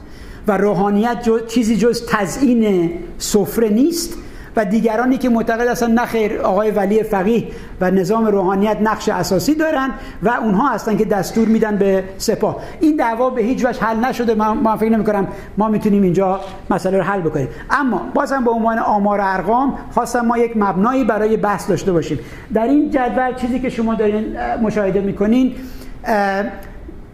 و 0.48 0.56
روحانیت 0.56 1.46
چیزی 1.46 1.76
جز 1.76 2.06
تزیین 2.08 2.90
سفره 3.18 3.68
نیست. 3.68 4.14
و 4.56 4.64
دیگرانی 4.64 5.16
که 5.18 5.28
معتقد 5.28 5.68
هستن 5.68 5.90
نخیر 5.90 6.40
آقای 6.40 6.70
ولی 6.70 7.02
فقیه 7.02 7.44
و 7.80 7.90
نظام 7.90 8.26
روحانیت 8.26 8.78
نقش 8.80 9.08
اساسی 9.08 9.54
دارن 9.54 9.90
و 10.22 10.28
اونها 10.28 10.68
هستن 10.68 10.96
که 10.96 11.04
دستور 11.04 11.48
میدن 11.48 11.76
به 11.76 12.04
سپاه. 12.18 12.56
این 12.80 12.96
دعوا 12.96 13.30
به 13.30 13.42
هیچ 13.42 13.64
وجه 13.64 13.80
حل 13.80 13.96
نشده 13.96 14.34
من 14.34 14.76
فکر 14.76 14.90
نمی 14.90 15.04
کنم 15.04 15.28
ما 15.56 15.68
می‌تونیم 15.68 16.02
اینجا 16.02 16.40
مسئله 16.70 16.96
رو 16.98 17.02
حل 17.02 17.20
بکنیم. 17.20 17.48
اما 17.70 18.02
بازم 18.14 18.44
به 18.44 18.50
عنوان 18.50 18.78
آمار 18.78 19.20
ارقام 19.22 19.78
خواستم 19.90 20.20
ما 20.20 20.38
یک 20.38 20.56
مبنایی 20.56 21.04
برای 21.04 21.36
بحث 21.36 21.68
داشته 21.68 21.92
باشیم. 21.92 22.18
در 22.54 22.64
این 22.64 22.90
جدول 22.90 23.34
چیزی 23.34 23.60
که 23.60 23.68
شما 23.68 23.94
دارین 23.94 24.36
مشاهده 24.62 25.00
می‌کنین 25.00 25.54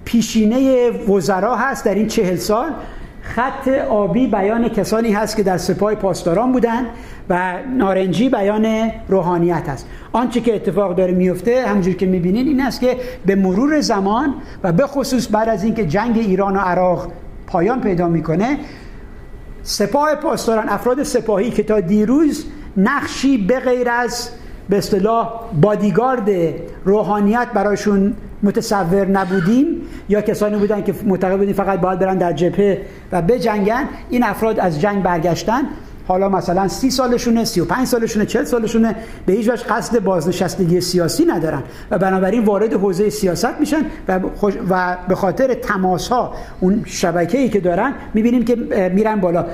پیشینه 0.05 0.91
وزرا 0.91 1.57
هست 1.57 1.85
در 1.85 1.95
این 1.95 2.07
چهل 2.07 2.37
سال. 2.37 2.71
خط 3.23 3.69
آبی 3.69 4.27
بیان 4.27 4.69
کسانی 4.69 5.13
هست 5.13 5.37
که 5.37 5.43
در 5.43 5.57
سپاه 5.59 5.95
پاسداران 5.95 6.53
بودن 6.53 6.87
و 7.29 7.55
نارنجی 7.77 8.29
بیان 8.29 8.91
روحانیت 9.09 9.69
هست. 9.69 9.87
آنچه 10.13 10.41
که 10.41 10.55
اتفاق 10.55 10.97
داره 10.97 11.13
میفته 11.13 11.65
همجور 11.67 11.95
که 11.95 12.07
می‌بینین 12.07 12.49
این 12.49 12.61
است 12.61 12.81
که 12.81 12.97
به 13.27 13.35
مرور 13.35 13.81
زمان 13.81 14.35
و 14.63 14.73
به 14.73 14.87
خصوص 14.87 15.29
بعد 15.31 15.49
از 15.49 15.65
اینکه 15.65 15.87
جنگ 15.87 16.19
ایران 16.19 16.57
و 16.57 16.61
عراق 16.61 17.13
پایان 17.47 17.81
پیدا 17.81 18.09
می‌کنه 18.09 18.59
سپاه 19.63 20.15
پاسداران 20.15 20.69
افراد 20.69 21.03
سپاهی 21.03 21.51
که 21.51 21.63
تا 21.63 21.81
دیروز 21.81 22.47
نقشی 22.77 23.39
به 23.39 23.61
غیر 23.61 23.91
از 23.91 24.31
به 24.69 24.79
اصطلاح 24.79 25.41
بادیگارد 25.61 26.31
روحانیت 26.85 27.49
برایشون 27.55 28.15
متصور 28.43 29.07
نبودیم 29.07 29.67
یا 30.09 30.21
کسانی 30.21 30.57
بودن 30.57 30.83
که 30.83 30.95
معتقد 31.07 31.39
بودیم 31.39 31.55
فقط 31.55 31.81
باید 31.81 31.99
برن 31.99 32.19
در 32.19 32.33
جبهه 32.33 32.81
و 33.13 33.23
بجنگن 33.23 33.85
این 34.11 34.25
افراد 34.25 34.61
از 34.61 34.81
جنگ 34.81 35.03
برگشتن. 35.03 35.63
حالا 36.09 36.29
مثلا 36.29 36.69
سی 36.69 36.91
سالشونه 36.91 37.45
سی 37.45 37.61
و 37.61 37.65
پنج 37.65 37.87
سالشونه 37.87 38.27
چل 38.27 38.45
سالشونه 38.45 38.97
به 39.27 39.33
هیچ 39.33 39.49
وجه 39.49 39.65
قصد 39.65 39.99
بازنشستگی 39.99 40.81
سیاسی 40.81 41.25
ندارن 41.25 41.63
و 41.91 41.99
بنابراین 41.99 42.45
وارد 42.45 42.73
حوزه 42.73 43.11
سیاست 43.11 43.61
میشن 43.61 43.83
و, 44.09 44.21
و 44.71 44.97
به 45.09 45.15
خاطر 45.15 45.55
تماس 45.55 46.09
ها 46.09 46.35
اون 46.61 46.83
شبکه 46.87 47.39
ای 47.39 47.49
که 47.49 47.61
دارن 47.61 47.93
می‌بینیم 48.15 48.45
که 48.45 48.57
میرن 48.95 49.21
بالا. 49.21 49.45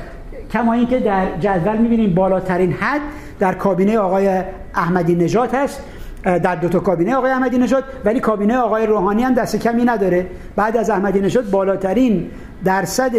کما 0.52 0.72
اینکه 0.72 0.98
در 0.98 1.26
جدول 1.40 1.76
می‌بینیم 1.76 2.14
بالاترین 2.14 2.72
حد 2.72 3.00
در 3.38 3.54
کابینه 3.54 3.98
آقای 3.98 4.42
احمدی 4.74 5.14
نژاد 5.14 5.54
هست. 5.54 5.82
در 6.24 6.54
دو 6.54 6.68
تا 6.68 6.80
کابینه 6.80 7.14
آقای 7.14 7.30
احمدی 7.30 7.58
نژاد 7.58 7.84
ولی 8.04 8.20
کابینه 8.20 8.56
آقای 8.56 8.86
روحانی 8.86 9.22
هم 9.22 9.34
دست 9.34 9.56
کمی 9.56 9.84
نداره. 9.84 10.26
بعد 10.56 10.76
از 10.76 10.90
احمدی 10.90 11.20
نژاد 11.20 11.50
بالاترین 11.50 12.30
درصد 12.64 13.12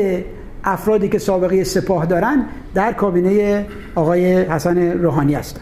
افرادی 0.64 1.10
که 1.10 1.20
سابقه 1.20 1.64
سپاه 1.64 2.06
دارن 2.06 2.46
در 2.74 2.94
کابینه 2.94 3.66
آقای 3.96 4.34
حسن 4.36 4.92
روحانی 4.92 5.36
هستن. 5.36 5.62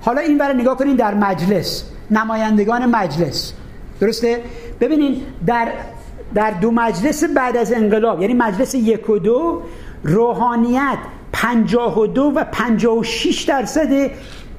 حالا 0.00 0.20
این 0.20 0.38
برای 0.38 0.56
نگاه 0.56 0.76
کنین 0.76 0.96
در 0.96 1.14
مجلس 1.14 1.84
نمایندگان 2.10 2.86
مجلس. 2.86 3.52
درسته؟ 4.00 4.40
ببینین 4.80 5.22
در 5.46 5.68
در 6.34 6.50
دو 6.50 6.70
مجلس 6.70 7.24
بعد 7.24 7.56
از 7.56 7.72
انقلاب 7.72 8.20
یعنی 8.20 8.34
مجلس 8.34 8.74
یک 8.74 9.10
و 9.10 9.18
دو 9.18 9.62
روحانیت 10.04 10.98
52 11.32 12.32
و 12.36 12.44
56 12.52 13.42
درصد 13.42 14.10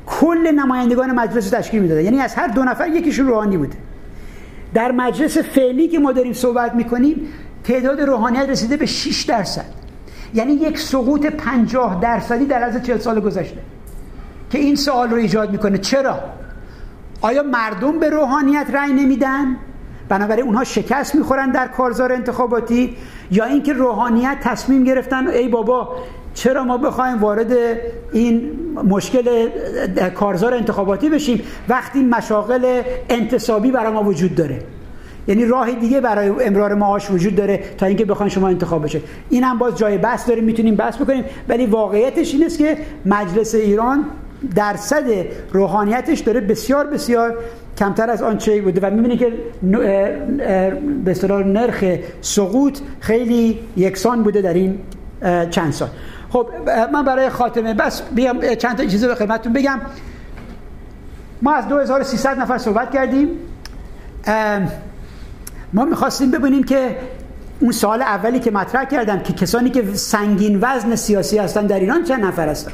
کل 0.07 0.51
نمایندگان 0.55 1.11
مجلس 1.11 1.49
تشکیل 1.49 1.81
می‌داده. 1.81 2.03
یعنی 2.03 2.19
از 2.19 2.35
هر 2.35 2.47
دو 2.47 2.63
نفر 2.63 2.87
یکیشون 2.87 3.27
روحانی 3.27 3.57
بوده 3.57 3.77
در 4.73 4.91
مجلس 4.91 5.37
فعلی 5.37 5.87
که 5.87 5.99
ما 5.99 6.11
داریم 6.11 6.33
صحبت 6.33 6.75
می‌کنیم 6.75 7.27
تعداد 7.63 8.01
روحانیت 8.01 8.49
رسیده 8.49 8.77
به 8.77 8.85
6 8.85 9.23
درصد. 9.23 9.65
یعنی 10.33 10.53
یک 10.53 10.79
سقوط 10.79 11.25
50 11.25 12.01
درصدی 12.01 12.45
در 12.45 12.63
از 12.63 12.83
40 12.83 12.97
سال 12.97 13.19
گذشته 13.19 13.57
که 14.49 14.57
این 14.57 14.75
سوال 14.75 15.09
رو 15.09 15.15
ایجاد 15.15 15.51
می‌کنه. 15.51 15.77
چرا؟ 15.77 16.19
آیا 17.21 17.43
مردم 17.43 17.99
به 17.99 18.09
روحانیت 18.09 18.67
رأی 18.73 18.93
نمیدن؟ 18.93 19.57
بنابراین 20.09 20.45
اونها 20.45 20.63
شکست 20.63 21.15
می‌خورن 21.15 21.51
در 21.51 21.67
کارزار 21.67 22.13
انتخاباتی 22.13 22.97
یا 23.31 23.45
اینکه 23.45 23.73
روحانیت 23.73 24.37
تصمیم 24.41 24.83
گرفتن 24.83 25.27
ای 25.27 25.47
بابا 25.47 25.95
چرا 26.37 26.63
ما 26.63 26.77
بخوایم 26.77 27.17
وارد 27.17 27.51
این 28.13 28.51
مشکل 28.89 29.49
کارزار 30.15 30.53
انتخاباتی 30.53 31.09
بشیم 31.09 31.41
وقتی 31.69 32.03
مشاغل 32.03 32.81
انتصابی 33.09 33.71
برای 33.71 33.91
ما 33.93 34.03
وجود 34.03 34.35
داره؟ 34.35 34.59
یعنی 35.27 35.45
راه 35.45 35.71
دیگه 35.71 36.01
برای 36.01 36.29
امرار 36.29 36.73
معاش 36.73 37.11
وجود 37.11 37.35
داره 37.35 37.59
تا 37.77 37.85
اینکه 37.85 38.05
بخواین 38.05 38.29
شما 38.29 38.47
انتخاب 38.47 38.83
بشه 38.83 39.01
این 39.29 39.43
هم 39.43 39.57
باز 39.57 39.77
جای 39.77 39.97
بحث 39.97 40.27
داریم 40.27 40.43
می‌تونیم 40.43 40.75
بحث 40.75 40.95
بکنیم 40.95 41.23
ولی 41.49 41.65
واقعیتش 41.65 42.33
این 42.33 42.45
است 42.45 42.57
که 42.57 42.77
مجلس 43.05 43.55
ایران 43.55 44.05
درصد 44.55 45.05
روحانیتش 45.53 46.19
داره 46.19 46.41
بسیار 46.41 46.87
بسیار 46.87 47.37
کمتر 47.77 48.09
از 48.09 48.21
آنچه 48.21 48.61
بوده 48.61 48.87
و 48.87 48.93
می‌بینی 48.93 49.17
که 49.17 49.33
به 51.05 51.43
نرخ 51.45 51.83
سقوط 52.21 52.79
خیلی 52.99 53.59
یکسان 53.77 54.23
بوده 54.23 54.41
در 54.41 54.53
این 54.53 54.79
چند 55.49 55.73
سال. 55.73 55.89
خب 56.29 56.47
من 56.93 57.05
برای 57.05 57.29
خاتمه 57.29 57.73
بس 57.73 58.01
بیام 58.01 58.55
چند 58.55 58.77
تا 58.77 58.85
چیزی 58.85 59.07
به 59.07 59.15
خدمتتون 59.15 59.53
بگم. 59.53 59.81
ما 61.41 61.53
از 61.53 61.67
2300 61.67 62.39
نفر 62.39 62.57
صحبت 62.57 62.91
کردیم. 62.91 63.29
ما 65.73 65.85
می‌خواستیم 65.85 66.31
ببینیم 66.31 66.63
که 66.63 66.97
اون 67.59 67.71
سال 67.71 68.01
اولی 68.01 68.39
که 68.39 68.51
مطرح 68.51 68.85
کردم 68.85 69.19
که 69.19 69.33
کسانی 69.33 69.69
که 69.69 69.83
سنگین 69.93 70.59
وزن 70.61 70.95
سیاسی 70.95 71.37
هستن 71.37 71.65
در 71.65 71.79
ایران 71.79 72.03
چند 72.03 72.25
نفر 72.25 72.49
هستن؟ 72.49 72.71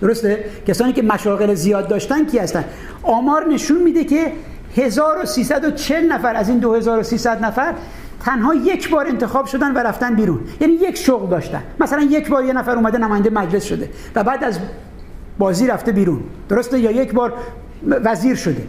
درسته؟ 0.00 0.44
کسانی 0.66 0.92
که 0.92 1.02
مشاغل 1.02 1.54
زیاد 1.54 1.88
داشتن 1.88 2.26
کی 2.26 2.38
هستن؟ 2.38 2.64
آمار 3.02 3.46
نشون 3.46 3.82
میده 3.82 4.04
که 4.04 4.32
1340 4.76 6.12
نفر 6.12 6.36
از 6.36 6.48
این 6.48 6.58
2300 6.58 7.44
نفر 7.44 7.74
تنها 8.24 8.54
یک 8.54 8.90
بار 8.90 9.06
انتخاب 9.06 9.46
شدن 9.46 9.72
و 9.72 9.78
رفتن 9.78 10.14
بیرون. 10.14 10.40
یعنی 10.60 10.72
یک 10.72 10.96
شغل 10.96 11.30
داشتن. 11.30 11.62
مثلا 11.80 12.02
یک 12.02 12.28
بار 12.28 12.44
یه 12.44 12.52
نفر 12.52 12.72
اومده 12.72 12.98
نماینده 12.98 13.30
مجلس 13.30 13.64
شده 13.64 13.90
و 14.14 14.24
بعد 14.24 14.44
از 14.44 14.58
بازی 15.38 15.66
رفته 15.66 15.92
بیرون. 15.92 16.20
درسته؟ 16.48 16.78
یا 16.78 16.90
یک 16.90 17.12
بار 17.12 17.32
وزیر 17.86 18.34
شده. 18.34 18.66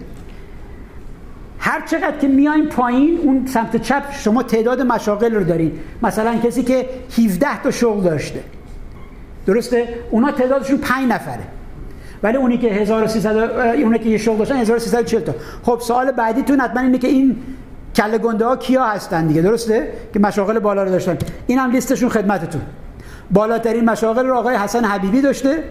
هر 1.59 1.81
چقدر 1.85 2.17
که 2.17 2.27
میایم 2.27 2.65
پایین 2.65 3.19
اون 3.23 3.45
سمت 3.45 3.81
چپ 3.81 4.03
شما 4.11 4.43
تعداد 4.43 4.81
مشاغل 4.81 5.35
رو 5.35 5.43
دارین. 5.43 5.71
مثلا 6.03 6.35
کسی 6.35 6.63
که 6.63 6.89
17 7.17 7.61
تا 7.63 7.71
شغل 7.71 8.03
داشته. 8.03 8.43
درسته؟ 9.45 9.87
اونا 10.11 10.31
تعدادشون 10.31 10.77
5 10.77 11.11
نفره. 11.11 11.43
ولی 12.23 12.37
اونی 12.37 12.57
که 12.57 12.67
1300 12.67 13.37
اونی 13.83 13.99
که 13.99 14.09
یه 14.09 14.17
شغل 14.17 14.37
داشتن 14.37 14.55
1340 14.55 15.21
تا. 15.21 15.35
خب 15.63 15.79
سوال 15.81 16.11
بعدیتون 16.11 16.59
حتما 16.59 16.81
اینه 16.81 16.97
که 16.97 17.07
این 17.07 17.35
کله 17.99 18.17
گنده 18.17 18.45
ها 18.45 18.55
کیا 18.55 18.85
هستن 18.85 19.27
دیگه؟ 19.27 19.41
درسته؟ 19.41 19.87
که 20.13 20.19
مشاغل 20.19 20.59
بالا 20.59 20.83
رو 20.83 20.89
داشتن. 20.89 21.17
این 21.47 21.59
هم 21.59 21.71
لیستشون 21.71 22.09
خدمتتون. 22.09 22.61
بالاترین 23.31 23.85
مشاغل 23.85 24.25
رو 24.25 24.35
آقای 24.35 24.55
حسن 24.55 24.85
حبیبی 24.85 25.21
داشته. 25.21 25.63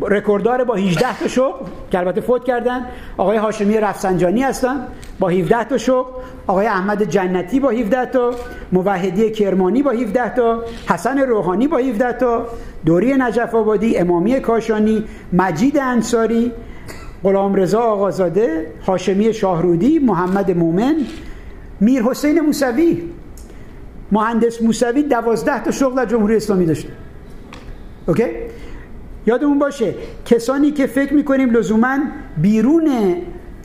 رکورددار 0.00 0.64
با 0.64 0.74
18 0.74 1.18
تا 1.18 1.28
شغل 1.28 1.66
که 1.90 1.98
البته 1.98 2.20
فوت 2.20 2.44
کردن. 2.44 2.86
آقای 3.16 3.36
هاشمی 3.36 3.80
رفسنجانی 3.80 4.42
هستن 4.42 4.86
با 5.18 5.28
17 5.28 5.64
تا 5.64 5.78
شغل. 5.78 6.10
آقای 6.46 6.66
احمد 6.66 7.02
جنتی 7.02 7.60
با 7.60 7.70
17 7.70 8.06
تا. 8.06 8.30
موحدی 8.72 9.30
کرمانی 9.30 9.82
با 9.82 9.90
17 9.90 10.34
تا. 10.34 10.62
حسن 10.88 11.18
روحانی 11.18 11.68
با 11.68 11.78
17 11.78 12.12
تا. 12.12 12.46
دوری 12.86 13.14
نجف 13.14 13.54
آبادی 13.54 13.98
امامی 13.98 14.40
کاشانی 14.40 15.04
مجید 15.32 15.78
انصاری 15.78 16.52
غلام 17.24 17.54
رضا 17.54 17.80
آقازاده 17.80 18.66
هاشمی 18.86 19.32
شاهرودی 19.32 19.98
محمد 19.98 20.50
مومن 20.50 20.96
میر 21.80 22.02
حسین 22.02 22.40
موسوی. 22.40 23.02
مهندس 24.12 24.62
موسوی 24.62 25.02
دوازده 25.02 25.64
تا 25.64 25.70
شغل 25.70 25.96
در 25.96 26.06
جمهوری 26.06 26.36
اسلامی 26.36 26.66
داشته. 26.66 26.88
اوکی؟ 28.06 28.24
یادمون 29.26 29.58
باشه 29.58 29.94
کسانی 30.24 30.70
که 30.70 30.86
فکر 30.86 31.14
می‌کنیم 31.14 31.50
لزوما 31.50 31.98
بیرون 32.42 32.90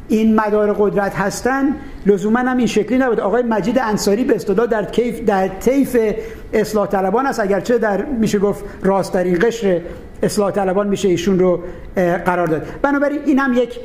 این 0.08 0.36
مدار 0.36 0.74
قدرت 0.74 1.16
هستن 1.16 1.76
لزوما 2.06 2.40
هم 2.40 2.58
این 2.58 2.68
شکلی 2.68 2.98
نبود. 2.98 3.20
آقای 3.20 3.44
مجید 3.44 3.80
انصاری 3.80 4.24
به 4.24 4.36
اصطلاح 4.36 4.66
در 4.66 4.86
کیف 4.86 5.20
در 5.20 5.48
طیف 5.48 5.98
اصلاح 6.54 6.88
طلبان 6.88 7.26
است. 7.26 7.40
اگرچه 7.40 7.78
در 7.78 8.06
میشه 8.06 8.40
گفت 8.40 8.64
راست 8.84 9.14
در 9.14 9.24
این 9.24 9.40
قشر 9.42 9.82
اصلاح 10.24 10.52
طلبان 10.52 10.88
میشه 10.88 11.08
ایشون 11.08 11.40
رو 11.40 11.60
قرار 12.26 12.48
داد. 12.48 12.66
بنابراین 12.82 13.20
این 13.26 13.40
هم 13.40 13.54
یک 13.54 13.80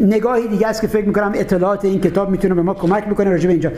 نگاهی 0.00 0.48
دیگه 0.48 0.66
است 0.66 0.80
که 0.80 0.86
فکر 0.86 1.06
می‌کنم 1.06 1.32
اطلاعات 1.34 1.84
این 1.84 2.00
کتاب 2.00 2.30
می‌تونه 2.30 2.54
به 2.54 2.62
ما 2.62 2.74
کمک 2.74 3.08
می‌کنه 3.08 3.30
راجع 3.30 3.46
به 3.46 3.52
اینجا. 3.52 3.70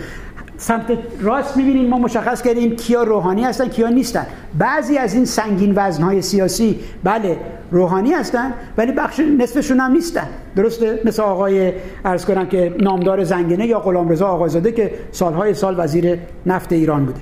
سمت 0.59 0.99
راست 1.21 1.57
می‌بینیم 1.57 1.89
ما 1.89 1.99
مشخص 1.99 2.43
کردیم 2.43 2.77
کیا 2.77 3.03
روحانی 3.03 3.45
هستن 3.45 3.69
کیا 3.69 3.89
نیستن. 3.89 4.27
بعضی 4.59 4.99
از 4.99 5.15
این 5.15 5.25
سنگین 5.25 5.73
وزنهای 5.77 6.23
سیاسی 6.23 6.81
بله 7.05 7.37
روحانی 7.71 8.13
هستن 8.13 8.53
ولی 8.79 8.93
بخش 8.93 9.21
نصفشون 9.21 9.81
هم 9.81 9.93
نیستن. 9.93 10.27
درسته؟ 10.57 11.01
مثل 11.05 11.23
آقای 11.23 11.73
ارز 12.05 12.25
کنم 12.25 12.47
که 12.47 12.75
نامدار 12.81 13.25
زنگنه 13.25 13.67
یا 13.67 13.79
غلامرضا 13.79 14.27
آقازاده 14.27 14.73
که 14.73 14.91
سالهای 15.13 15.55
سال 15.55 15.75
وزیر 15.79 16.19
نفت 16.47 16.73
ایران 16.73 17.05
بوده. 17.05 17.21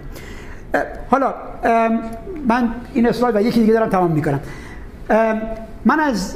حالا 1.11 1.35
من 2.49 2.69
این 2.95 3.09
اسلاید 3.09 3.37
و 3.37 3.41
یکی 3.41 3.61
دیگه 3.61 3.73
دارم 3.73 3.89
تمام 3.89 4.11
می‌کنم. 4.11 4.41
من 5.85 6.01
از 6.01 6.35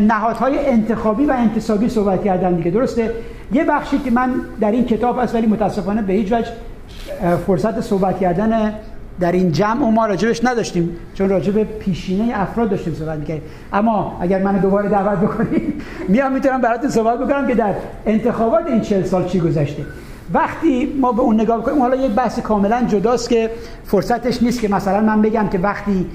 نهادهای 0.00 0.66
انتخابی 0.66 1.24
و 1.24 1.34
انتصابی 1.38 1.88
صحبت 1.88 2.24
کردم 2.24 2.56
دیگه. 2.56 2.70
درسته؟ 2.70 3.10
یه 3.52 3.64
بخشی 3.64 3.98
که 3.98 4.10
من 4.10 4.34
در 4.60 4.70
این 4.70 4.84
کتاب 4.84 5.18
هست 5.18 5.34
ولی 5.34 5.46
متاسفانه 5.46 6.02
به 6.02 6.12
هیچ 6.12 6.32
وجه 6.32 6.50
فرصت 7.46 7.80
صحبت 7.80 8.18
کردن 8.18 8.72
در 9.20 9.32
این 9.32 9.52
جمع 9.52 9.86
و 9.86 9.90
ما 9.90 10.06
راجبش 10.06 10.44
نداشتیم 10.44 10.96
چون 11.14 11.28
راجب 11.28 11.64
پیشینه 11.64 12.32
افراد 12.34 12.70
داشتیم 12.70 12.94
صحبت 12.94 13.18
می‌کردیم. 13.18 13.42
اما 13.72 14.18
اگر 14.20 14.42
من 14.42 14.58
دوباره 14.58 14.88
دعوت 14.88 15.18
بکنید 15.18 15.82
میام 16.08 16.32
می‌تونم 16.32 16.60
براتون 16.60 16.90
صحبت 16.90 17.18
بکنم 17.18 17.46
که 17.46 17.54
در 17.54 17.74
انتخابات 18.06 18.66
این 18.66 18.80
چهل 18.80 19.02
سال 19.02 19.24
چی 19.24 19.40
گذشته. 19.40 19.82
وقتی 20.32 20.98
ما 21.00 21.12
به 21.12 21.20
اون 21.20 21.40
نگاه 21.40 21.60
بکنیم 21.60 21.80
حالا 21.80 21.96
یک 21.96 22.12
بحث 22.12 22.40
کاملا 22.40 22.84
جداست 22.88 23.30
که 23.30 23.50
فرصتش 23.84 24.42
نیست 24.42 24.60
که 24.60 24.68
مثلا 24.68 25.00
من 25.00 25.22
بگم 25.22 25.48
که 25.48 25.58
وقتی 25.58 26.06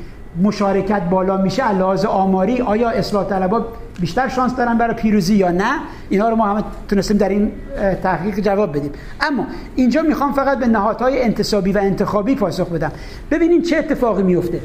مشارکت 0.43 1.01
بالا 1.01 1.37
میشه 1.37 1.73
لحاظ 1.73 2.05
آماری 2.05 2.61
آیا 2.61 2.89
اصلاح 2.89 3.29
طلبا 3.29 3.65
بیشتر 3.99 4.27
شانس 4.27 4.55
دارن 4.55 4.77
برای 4.77 4.95
پیروزی 4.95 5.35
یا 5.35 5.51
نه؟ 5.51 5.71
اینا 6.09 6.29
رو 6.29 6.35
ما 6.35 6.45
همه 6.45 6.63
تونستیم 6.87 7.17
در 7.17 7.29
این 7.29 7.51
تحقیق 8.03 8.39
جواب 8.39 8.77
بدیم. 8.77 8.91
اما 9.21 9.45
اینجا 9.75 10.01
می‌خوام 10.01 10.33
فقط 10.33 10.57
به 10.57 10.67
نهادهای 10.67 11.23
انتصابی 11.23 11.71
و 11.71 11.77
انتخابی 11.77 12.35
پاسخ 12.35 12.69
بدم. 12.69 12.91
ببینیم 13.31 13.61
چه 13.61 13.77
اتفاقی 13.77 14.23
میفته. 14.23 14.59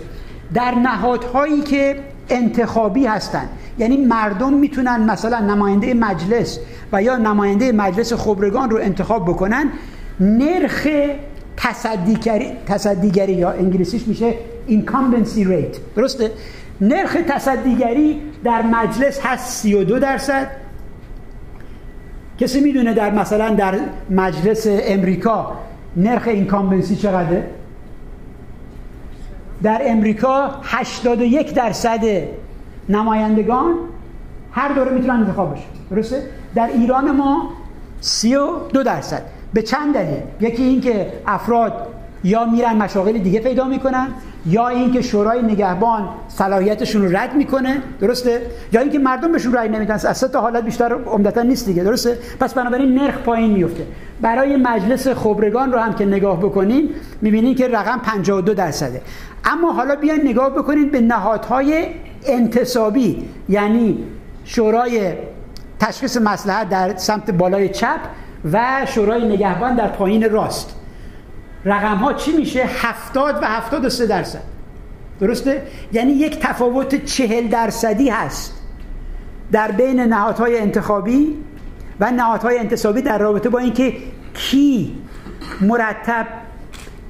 در 0.55 0.75
نهادهایی 0.75 1.61
که 1.61 1.97
انتخابی 2.29 3.07
هستن 3.07 3.49
یعنی 3.79 3.97
مردم 3.97 4.53
می‌تونن 4.53 5.11
مثلا 5.11 5.41
نماینده 5.41 5.95
مجلس 5.95 6.59
و 6.93 7.03
یا 7.03 7.17
نماینده 7.17 7.73
مجلس 7.73 8.13
خبرگان 8.13 8.71
رو 8.71 8.77
انتخاب 8.77 9.25
بکنن 9.25 9.71
نرخ 10.21 10.87
تصدیگری, 11.57 12.53
تصدیگری 12.67 13.33
یا 13.33 13.51
انگلیسیش 13.51 14.09
میشه 14.09 14.35
incumbency 14.69 15.45
rate. 15.45 15.79
درسته؟ 15.97 16.31
نرخ 16.81 17.17
تصدیگری 17.29 18.21
در 18.45 18.63
مجلس 18.63 19.21
هست 19.23 19.63
32 19.63 19.99
درصد. 19.99 20.51
کسی 22.41 22.61
می‌دونه 22.61 22.95
در 22.95 23.11
مثلا 23.11 23.55
در 23.55 23.75
مجلس 24.11 24.67
امریکا 24.69 25.53
نرخ 25.97 26.27
اینکامبنسی 26.29 26.97
چقدره؟ 26.97 27.51
در 29.63 29.83
امریکا 29.85 30.51
81 30.63 31.55
درصد. 31.55 32.05
نمایندگان 32.89 33.75
هر 34.53 34.73
دوره 34.73 34.91
می‌تونن 34.91 35.21
انتخاب 35.21 35.55
بشه 35.55 35.65
درسته؟ 35.91 36.23
در 36.55 36.67
ایران 36.67 37.11
ما 37.11 37.51
32 38.01 38.83
درصد. 38.83 39.23
به 39.55 39.63
چند 39.63 39.95
دلیل؟ 39.95 40.23
یکی 40.41 40.63
اینکه 40.63 41.13
افراد 41.27 41.73
یا 42.25 42.45
میرن 42.45 42.77
مشاغل 42.77 43.19
دیگه 43.19 43.41
پیدا 43.41 43.65
می‌کنن 43.65 44.09
یا 44.47 44.69
اینکه 44.69 45.03
شورای 45.03 45.43
نگهبان 45.43 46.09
صلاحیتشون 46.29 47.03
رو 47.03 47.17
رد 47.17 47.35
می‌کنه 47.35 47.83
درسته؟ 48.01 48.41
یا 48.73 48.81
اینکه 48.81 48.99
مردم 48.99 49.33
بهشون 49.33 49.53
رأی 49.53 49.69
نمیدن 49.69 49.95
از 49.95 50.21
تا 50.21 50.41
حالت 50.41 50.65
بیشتر 50.65 50.93
عمدتا 50.93 51.43
نیست 51.43 51.67
دیگه 51.67 51.83
درسته؟ 51.83 52.19
پس 52.41 52.55
بنابراین 52.55 52.95
نرخ 52.95 53.19
پایین 53.19 53.51
میفته. 53.51 53.87
برای 54.21 54.57
مجلس 54.57 55.09
خبرگان 55.09 55.73
رو 55.73 55.79
هم 55.79 55.93
که 55.93 56.05
نگاه 56.05 56.41
بکنین 56.41 56.91
می‌بینین 57.23 57.55
که 57.55 57.69
رقم 57.69 57.99
52 57.99 58.55
درصده. 58.55 59.03
اما 59.45 59.73
حالا 59.73 59.97
بیاین 59.97 60.29
نگاه 60.29 60.51
بکنید 60.51 60.93
به 60.93 61.01
نهادهای 61.01 61.87
انتصابی 62.27 63.29
یعنی 63.49 64.05
شورای 64.45 65.13
تشخیص 65.81 66.17
مسلحت 66.17 66.69
در 66.69 66.97
سمت 66.97 67.31
بالای 67.31 67.69
چپ 67.69 68.01
و 68.53 68.87
شورای 68.87 69.29
نگهبان 69.29 69.75
در 69.75 69.89
پایین 69.89 70.31
راست. 70.31 70.75
رقم 71.65 71.97
ها 71.97 72.13
چی 72.13 72.37
میشه؟ 72.37 72.65
هفتاد 72.65 73.39
و 73.43 73.47
هفتاد 73.47 73.85
و 73.85 73.89
سه 73.89 74.07
درصد. 74.07 74.43
درسته؟ 75.21 75.63
یعنی 75.93 76.13
یک 76.13 76.39
تفاوت 76.41 77.05
چهل 77.05 77.49
درصدی 77.49 78.09
هست 78.09 78.53
در 79.53 79.71
بین 79.71 80.01
نهادهای 80.01 80.59
انتخابی 80.59 81.37
و 82.01 82.11
نهادهای 82.11 82.59
انتصابی 82.59 83.03
در 83.03 83.19
رابطه 83.19 83.49
با 83.49 83.59
اینکه 83.59 83.93
کی 84.35 84.99
مرتب 85.61 86.27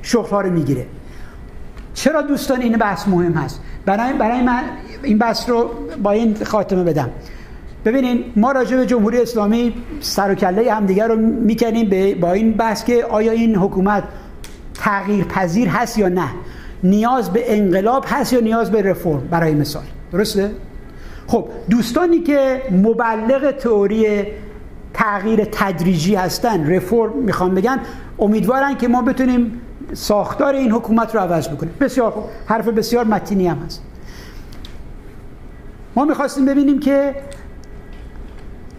شغلها 0.03 0.41
رو 0.41 0.51
می‌گیره. 0.51 0.87
چرا 1.95 2.23
دوستان 2.23 2.61
این 2.61 2.77
بحث 2.77 3.09
مهم 3.09 3.33
هست؟ 3.33 3.61
برای, 3.87 4.13
برای 4.13 4.43
من 4.43 4.63
این 5.03 5.19
بحث 5.19 5.49
رو 5.49 5.71
با 6.03 6.11
این 6.11 6.45
خاتمه 6.45 6.85
بدم. 6.85 7.11
ببینین 7.87 8.25
ما 8.37 8.53
راجع 8.53 8.77
به 8.77 8.87
جمهوری 8.87 9.21
اسلامی 9.21 9.75
سر 10.01 10.33
و 10.33 10.35
کله 10.35 10.73
همدیگه 10.73 11.07
رو 11.07 11.17
می‌کنیم 11.17 12.21
با 12.21 12.33
این 12.33 12.53
بحث 12.53 12.85
که 12.85 13.05
آیا 13.05 13.33
این 13.33 13.57
حکومت 13.57 14.05
تغییر 14.75 15.25
پذیر 15.25 15.69
هست 15.69 15.99
یا 15.99 16.09
نه؟ 16.09 16.29
نیاز 16.85 17.33
به 17.33 17.59
انقلاب 17.59 18.05
هست 18.09 18.33
یا 18.33 18.41
نیاز 18.41 18.71
به 18.71 18.83
رفرم؟ 18.83 19.29
برای 19.31 19.55
مثال. 19.55 19.83
درسته؟ 20.13 20.51
خب 21.27 21.49
دوستانی 21.71 22.21
که 22.21 22.63
مبلغ 22.71 23.51
تئوری 23.51 24.25
تغییر 24.95 25.45
تدریجی 25.45 26.15
هستن 26.15 26.71
رفرم 26.71 27.13
می‌خوان 27.13 27.55
بگن 27.55 27.81
امیدوارن 28.19 28.77
که 28.77 28.89
ما 28.89 29.03
بتونیم 29.03 29.61
ساختار 29.93 30.55
این 30.55 30.73
حکومت 30.73 31.15
رو 31.15 31.21
عوض 31.21 31.49
بکنیم. 31.49 31.73
بسیار 31.81 32.11
خوب. 32.11 32.25
حرف 32.47 32.69
بسیار 32.69 33.05
متینی 33.05 33.47
هم 33.47 33.59
هست. 33.67 33.83
ما 35.97 36.05
می‌خواستیم 36.05 36.45
ببینیم 36.45 36.79
که 36.79 37.15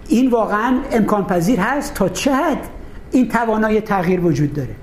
این 0.07 0.29
واقعا 0.29 0.77
امکان 0.91 1.25
پذیر 1.25 1.59
هست 1.59 1.93
تا 1.93 2.09
چه 2.09 2.35
حد 2.35 2.57
این 3.11 3.27
توانای 3.27 3.81
تغییر 3.81 4.25
وجود 4.25 4.53
داره. 4.53 4.75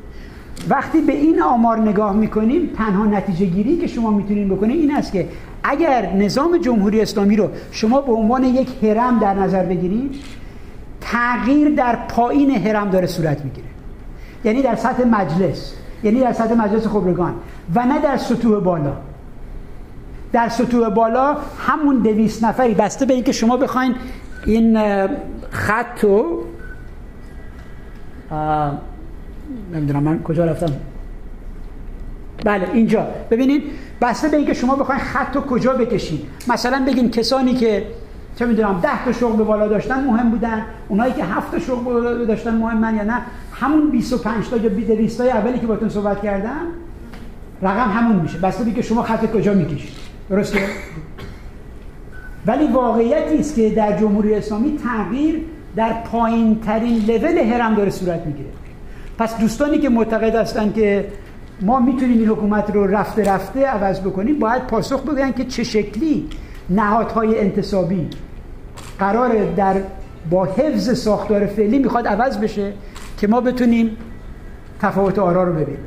وقتی 0.68 1.00
به 1.00 1.12
این 1.12 1.42
آمار 1.42 1.78
نگاه 1.78 2.16
می‌کنیم 2.16 2.70
تنها 2.76 3.04
نتیجه 3.04 3.46
گیری 3.46 3.76
که 3.76 3.86
شما 3.86 4.10
می‌تونید 4.10 4.48
بکنید 4.48 4.80
این 4.80 4.96
است 4.96 5.12
که 5.12 5.28
اگر 5.64 6.12
نظام 6.12 6.58
جمهوری 6.58 7.00
اسلامی 7.00 7.36
رو 7.36 7.48
شما 7.70 8.00
به 8.00 8.12
عنوان 8.12 8.44
یک 8.44 8.68
هرم 8.82 9.18
در 9.18 9.34
نظر 9.34 9.64
بگیرید 9.64 10.14
تغییر 11.00 11.68
در 11.68 11.96
پایین 11.96 12.50
هرم 12.50 12.90
داره 12.90 13.06
صورت 13.06 13.44
می‌گیره. 13.44 13.66
یعنی 14.44 14.62
در 14.62 14.76
سطح 14.76 15.04
مجلس 15.04 15.74
یعنی 16.02 16.20
در 16.20 16.32
سطح 16.32 16.54
مجلس 16.54 16.86
خبرگان 16.86 17.34
و 17.74 17.86
نه 17.86 18.00
در 18.00 18.16
سطوح 18.16 18.60
بالا. 18.60 18.92
در 20.32 20.48
سطوح 20.48 20.88
بالا 20.88 21.36
همون 21.58 21.98
دویست 21.98 22.44
نفری 22.44 22.74
بسته 22.74 23.06
به 23.06 23.14
اینکه 23.14 23.32
شما 23.32 23.56
بخواین 23.56 23.94
این 24.44 24.78
خط 25.50 26.04
رو 26.04 26.44
نمی‌دونم 29.74 30.02
من 30.02 30.22
کجا 30.22 30.44
رفتم. 30.44 30.72
بله 32.44 32.68
اینجا. 32.72 33.06
ببینید 33.30 33.62
بسته 34.00 34.28
به 34.28 34.36
اینکه 34.36 34.54
شما 34.54 34.76
بخواید 34.76 35.00
خط 35.00 35.36
رو 35.36 35.40
کجا 35.40 35.72
بکشید 35.72 36.26
مثلا 36.48 36.84
بگین 36.86 37.10
کسانی 37.10 37.54
که 37.54 37.86
چه 38.38 38.46
می‌دونم 38.46 38.80
ده 38.82 39.04
تا 39.04 39.12
شغل 39.12 39.44
بالا 39.44 39.68
داشتن 39.68 40.04
مهم 40.04 40.30
بودن 40.30 40.64
اونایی 40.88 41.12
که 41.12 41.24
هفت 41.24 41.52
تا 41.52 41.58
شغل 41.58 41.84
بالا 41.84 42.24
داشتن 42.24 42.56
مهمن 42.56 42.96
یا 42.96 43.02
نه 43.02 43.22
همون 43.52 43.90
25 43.90 44.48
تا 44.48 44.56
یا 44.56 44.68
20 44.68 45.18
تا 45.18 45.24
اولی 45.24 45.58
که 45.58 45.66
باتون 45.66 45.88
صحبت 45.88 46.22
کردم 46.22 46.60
رقم 47.62 47.90
همون 47.90 48.16
میشه. 48.16 48.38
بسته 48.38 48.72
که 48.72 48.82
شما 48.82 49.02
خط 49.02 49.32
کجا 49.32 49.54
می‌کشید. 49.54 49.92
درسته؟ 50.30 50.58
ولی 52.46 52.66
واقعیتی 52.66 53.38
است 53.38 53.54
که 53.54 53.70
در 53.70 53.98
جمهوری 53.98 54.34
اسلامی 54.34 54.78
تغییر 54.84 55.40
در 55.76 55.92
پایین 55.92 56.60
ترین 56.60 57.04
لول 57.04 57.38
هرم 57.38 57.74
داره 57.74 57.90
صورت 57.90 58.26
می‌گیره. 58.26 58.48
پس 59.18 59.38
دوستانی 59.38 59.78
که 59.78 59.88
معتقد 59.88 60.34
هستند 60.34 60.74
که 60.74 61.06
ما 61.60 61.80
می‌تونیم 61.80 62.18
این 62.18 62.28
حکومت 62.28 62.70
رو 62.70 62.86
رفته 62.86 63.24
رفته 63.24 63.66
عوض 63.66 64.00
بکنیم 64.00 64.38
باید 64.38 64.66
پاسخ 64.66 65.02
بگن 65.02 65.32
که 65.32 65.44
چه 65.44 65.64
شکلی 65.64 66.28
نهادهای 66.70 67.40
انتصابی 67.40 68.08
قرار 68.98 69.52
در 69.56 69.74
با 70.30 70.44
حفظ 70.44 70.98
ساختار 70.98 71.46
فعلی 71.46 71.78
می‌خواد 71.78 72.08
عوض 72.08 72.38
بشه 72.38 72.72
که 73.18 73.26
ما 73.26 73.40
بتونیم 73.40 73.96
تفاوت 74.80 75.18
آرا 75.18 75.44
رو 75.44 75.52
ببینیم. 75.52 75.78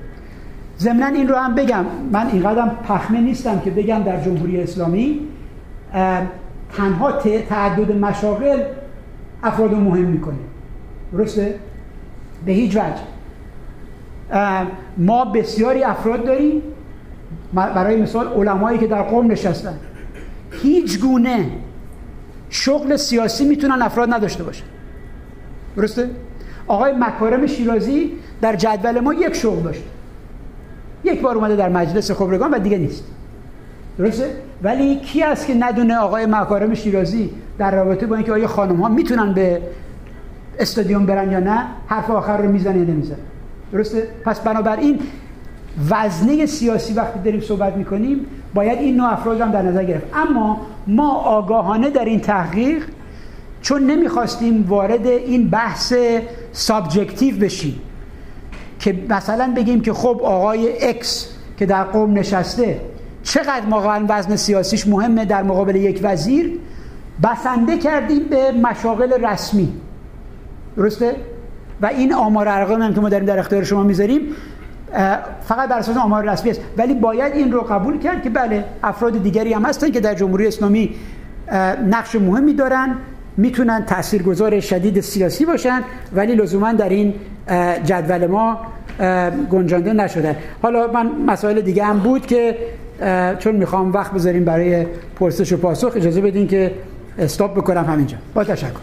ضمنا 0.80 1.05
این 1.05 1.28
رو 1.28 1.36
هم 1.36 1.55
بگم 1.55 1.86
من 2.12 2.28
اینقدر 2.28 2.72
پخمه 2.88 3.22
نیستم 3.22 3.60
که 3.60 3.72
بگم 3.72 4.03
در 4.03 4.22
جمهوری 4.22 4.62
اسلامی 4.62 5.20
تنها 6.74 7.11
تعدد 7.49 7.91
مشاغل 7.91 8.63
افراد 9.43 9.72
رو 9.72 9.78
مهم 9.78 10.05
می‌کنه. 10.05 10.36
درسته؟ 11.13 11.55
به 12.45 12.51
هیچ 12.51 12.76
وجه. 12.76 13.01
ما 14.97 15.26
بسیاری 15.26 15.84
افراد 15.84 16.26
داریم. 16.26 16.61
برای 17.53 18.01
مثال 18.01 18.28
علمایی 18.28 18.80
که 18.80 18.88
در 18.88 19.01
قوم 19.01 19.32
نشستن. 19.32 19.80
هیچ 20.51 20.99
گونه 20.99 21.45
شغل 22.49 22.95
سیاسی 22.95 23.45
می‌تونن 23.45 23.82
افراد 23.82 24.13
نداشته 24.13 24.43
باشن. 24.43 24.65
درسته؟ 25.76 26.09
آقای 26.68 26.93
مکارم 26.99 27.47
شیرازی 27.47 28.11
در 28.41 28.55
جدول 28.55 28.99
ما 28.99 29.13
یک 29.13 29.34
شغل 29.34 29.63
داشت. 29.63 29.84
یک 31.03 31.22
بار 31.22 31.36
اومده 31.36 31.55
در 31.55 31.70
مجلس 31.70 32.11
خبرگان 32.11 32.51
و 32.51 32.59
دیگه 32.59 32.78
نیست. 32.78 33.03
درسته؟ 33.97 34.29
ولی 34.63 34.95
کی 34.95 35.23
است 35.23 35.47
که 35.47 35.53
ندونه 35.53 35.97
آقای 35.97 36.25
مکارم 36.25 36.73
شیرازی 36.73 37.29
در 37.57 37.75
رابطه 37.75 38.05
با 38.05 38.15
اینکه 38.15 38.31
آیا 38.31 38.47
خانم 38.47 38.75
ها 38.75 38.89
می‌تونن 38.89 39.33
به 39.33 39.61
استادیوم 40.59 41.05
برن 41.05 41.31
یا 41.31 41.39
نه 41.39 41.65
حرف 41.87 42.09
آخر 42.09 42.37
رو 42.37 42.51
می‌زنه 42.51 42.77
یا 42.77 42.83
نمی‌زنه 42.83 43.17
درسته؟ 43.71 44.07
پس 44.25 44.39
بنابراین 44.39 44.99
وزنه 45.89 46.45
سیاسی 46.45 46.93
وقتی 46.93 47.19
داریم 47.19 47.41
صحبت 47.41 47.75
می‌کنیم 47.75 48.25
باید 48.53 48.79
این 48.79 48.97
نوع 48.97 49.13
افراد 49.13 49.41
هم 49.41 49.51
در 49.51 49.61
نظر 49.61 49.83
گرفت 49.83 50.05
اما 50.13 50.61
ما 50.87 51.13
آگاهانه 51.13 51.89
در 51.89 52.05
این 52.05 52.19
تحقیق 52.19 52.83
چون 53.61 53.83
نمی‌خواستیم 53.83 54.65
وارد 54.67 55.07
این 55.07 55.49
بحث 55.49 55.93
subjective 56.51 57.38
بشیم 57.37 57.81
که 58.79 58.95
مثلا 59.09 59.53
بگیم 59.55 59.81
که 59.81 59.93
خب 59.93 60.21
آقای 60.23 60.89
X 60.89 61.30
که 61.57 61.65
در 61.65 61.83
قوم 61.83 62.13
نشسته 62.13 62.79
چقدر 63.28 63.65
واقعا 63.69 64.05
وزن 64.09 64.36
سیاسیش 64.36 64.88
مهمه 64.88 65.25
در 65.25 65.43
مقابل 65.43 65.75
یک 65.75 65.99
وزیر؟ 66.03 66.59
بسنده 67.23 67.78
کردیم 67.78 68.23
به 68.23 68.51
مشاغل 68.51 69.25
رسمی. 69.25 69.73
درسته؟ 70.78 71.15
و 71.82 71.86
این 71.86 72.13
آمار 72.13 72.47
ارقام 72.47 72.93
که 72.93 73.01
ما 73.01 73.09
داریم 73.09 73.25
در 73.25 73.39
اختیار 73.39 73.63
شما 73.63 73.84
می‌ذاریم 73.84 74.21
فقط 75.41 75.69
بر 75.69 75.78
اساس 75.78 75.97
آمار 75.97 76.32
رسمی 76.32 76.51
است. 76.51 76.61
ولی 76.78 76.93
باید 76.93 77.34
این 77.34 77.51
رو 77.51 77.61
قبول 77.61 77.99
کرد 77.99 78.23
که 78.23 78.30
بله 78.30 78.63
افراد 78.84 79.23
دیگری 79.23 79.53
هم 79.53 79.65
هستن 79.65 79.91
که 79.91 79.99
در 79.99 80.13
جمهوری 80.13 80.47
اسلامی 80.47 80.95
نقش 81.88 82.15
مهمی 82.15 82.53
دارن 82.53 82.95
می‌تونن 83.38 83.86
تاثیرگذار 83.86 84.59
شدید 84.59 85.01
سیاسی 85.01 85.45
باشن 85.45 85.82
ولی 86.15 86.36
لزوما 86.36 86.73
در 86.73 86.89
این 86.89 87.13
جدول 87.86 88.28
ما 88.28 88.57
گنجانده 89.51 89.93
نشده 89.93 90.36
حالا 90.61 90.88
من 90.88 91.11
مسائل 91.28 91.61
دیگه 91.61 91.84
هم 91.84 91.99
بود 91.99 92.25
که 92.25 92.57
چون 93.39 93.55
می‌خوام 93.55 93.93
وقت 93.93 94.13
بذاریم 94.13 94.45
برای 94.45 94.85
پرسش 95.19 95.53
و 95.53 95.57
پاسخ 95.57 95.91
اجازه 95.95 96.21
بدین 96.21 96.47
که 96.47 96.71
استاپ 97.19 97.57
بکنم 97.57 97.85
همینجا. 97.85 98.17
با 98.33 98.43
تشکر. 98.43 98.79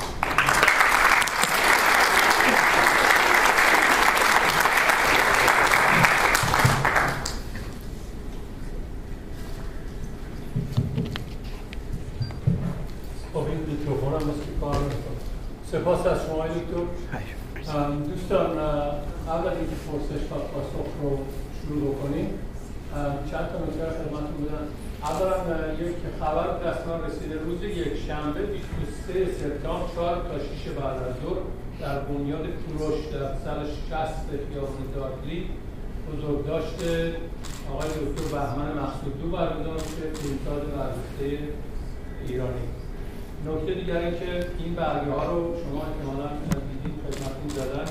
داره 43.95 44.11
که 44.21 44.31
این 44.59 44.75
برگه 44.75 45.13
ها 45.13 45.25
رو 45.33 45.41
شما 45.63 45.81
احتمالا 45.89 46.29
دیدید 46.71 46.97
خدمتتون 47.05 47.51
دادن. 47.57 47.87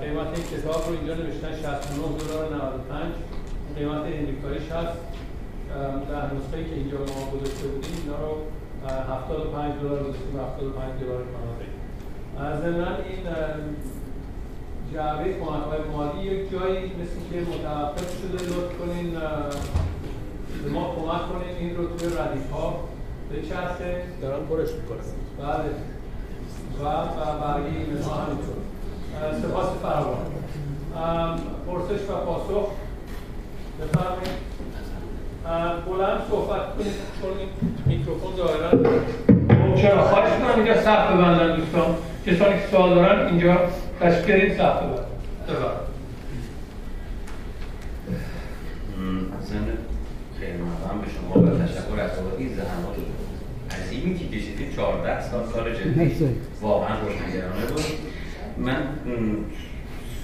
قیمت 0.00 0.30
این 0.34 0.46
کتاب 0.52 0.80
رو 0.86 0.92
اینجا 0.98 1.14
نوشتن 1.14 1.52
69 1.56 2.18
دلار 2.18 2.44
95 2.54 3.14
قیمت 3.76 4.04
امریکایی 4.20 4.60
60 4.60 4.70
در 6.10 6.24
نسخه 6.34 6.64
که 6.68 6.74
اینجا 6.74 6.98
ما 6.98 7.22
گذاشته 7.34 7.66
بودیم 7.68 7.96
اینا 8.02 8.18
رو 8.24 8.32
75 9.14 9.80
دلار 9.82 10.02
گذاشتیم 10.02 10.36
75 10.40 11.00
دلار 11.02 11.22
کانادایی 11.32 11.74
از 12.46 12.60
این 13.10 13.22
جعبه 14.92 15.24
کمک‌های 15.32 15.82
مالی 15.92 16.20
یک 16.26 16.52
جایی 16.52 16.92
مثل 17.00 17.18
که 17.30 17.40
متوقف 17.52 18.10
شده 18.20 18.38
لطف 18.44 18.78
کنین 18.78 19.10
به 20.64 20.70
ما 20.70 20.94
کمک 20.94 21.22
کنین. 21.32 21.56
این 21.60 21.76
رو 21.76 21.96
توی 21.96 22.08
ردیف 22.08 22.50
ها 22.50 22.88
بچسبه 23.32 24.02
دارم 24.22 24.46
برش 24.46 24.72
می‌کنم. 24.72 25.27
بله. 25.38 25.70
و 26.80 26.84
و 26.84 27.38
برای 27.40 27.66
اینها 27.76 28.14
همینطور. 28.14 28.58
سپاس 29.42 29.66
فراوان 29.82 30.26
پرسش 31.66 32.02
و 32.10 32.12
پاسخ. 32.12 32.68
بفرمایید. 33.80 34.48
بلند 35.86 36.20
صحبت 36.30 36.74
کنید 36.74 36.92
چون 37.22 37.30
این 37.38 37.48
میکروفون 37.86 38.36
ظاهرا 38.36 38.70
خب، 38.70 39.82
چرا؟ 39.82 40.02
خواهش 40.02 40.32
می‌کنم 40.32 40.54
اینجا 40.54 40.82
صف 40.82 41.12
ببندن 41.12 41.56
دوستان. 41.56 41.94
کسانی 42.26 42.60
که 42.60 42.66
سوال 42.70 42.94
دارن 42.94 43.26
اینجا 43.26 43.56
تشریف 44.00 44.26
بیارید 44.26 44.52
صف 44.52 44.76
ببندن. 44.76 45.04
بفرمایید. 45.48 45.88
حسن 49.40 49.64
خیلی 50.40 50.58
ممنون. 50.58 51.00
به 51.04 51.08
شما 51.10 51.42
و 51.42 51.66
تشکر 51.66 52.00
از 52.00 52.10
این 52.38 52.48
زحمات 52.48 52.96
این 53.90 54.18
که 54.18 54.28
کشیدی 54.28 54.76
14 54.76 55.30
سال 55.30 55.46
سال 55.52 55.74
جدی. 55.74 56.16
واقعا 56.60 56.96
روشنگرانه 57.00 57.66
بود. 57.66 57.84
من 58.58 58.76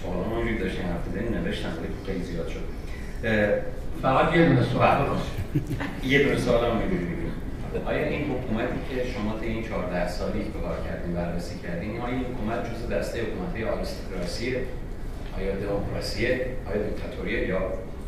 سوالم 0.02 0.48
رو 0.48 0.58
داشتم 0.58 0.82
هفته 0.82 1.38
نوشتم 1.38 1.72
خیلی 2.06 2.22
زیاد 2.22 2.48
شد. 2.48 2.60
فقط 4.02 4.36
یه 4.36 4.46
دونه 4.46 4.62
سوال 4.62 5.06
یه 6.12 6.24
دونه 6.24 6.38
سوال 6.38 6.64
هم 6.64 6.80
آیا 7.86 8.06
این 8.06 8.22
حکومتی 8.30 8.78
که 8.90 9.12
شما 9.12 9.38
تا 9.38 9.44
این 9.44 9.62
14 9.62 10.08
سالی 10.08 10.44
که 10.44 10.50
کار 10.62 10.76
کردین 10.88 11.14
بررسی 11.14 11.58
کردین 11.58 12.00
آیا 12.00 12.14
این 12.14 12.24
حکومت 12.24 12.58
جز 12.70 12.88
دسته 12.92 13.18
حکومت 13.22 13.52
های 13.54 13.64
آیا 15.36 15.56
دموکراسیه؟ 15.56 16.46
آیا 16.70 16.82
دیکتاتوریه؟ 16.82 17.48
یا 17.48 17.60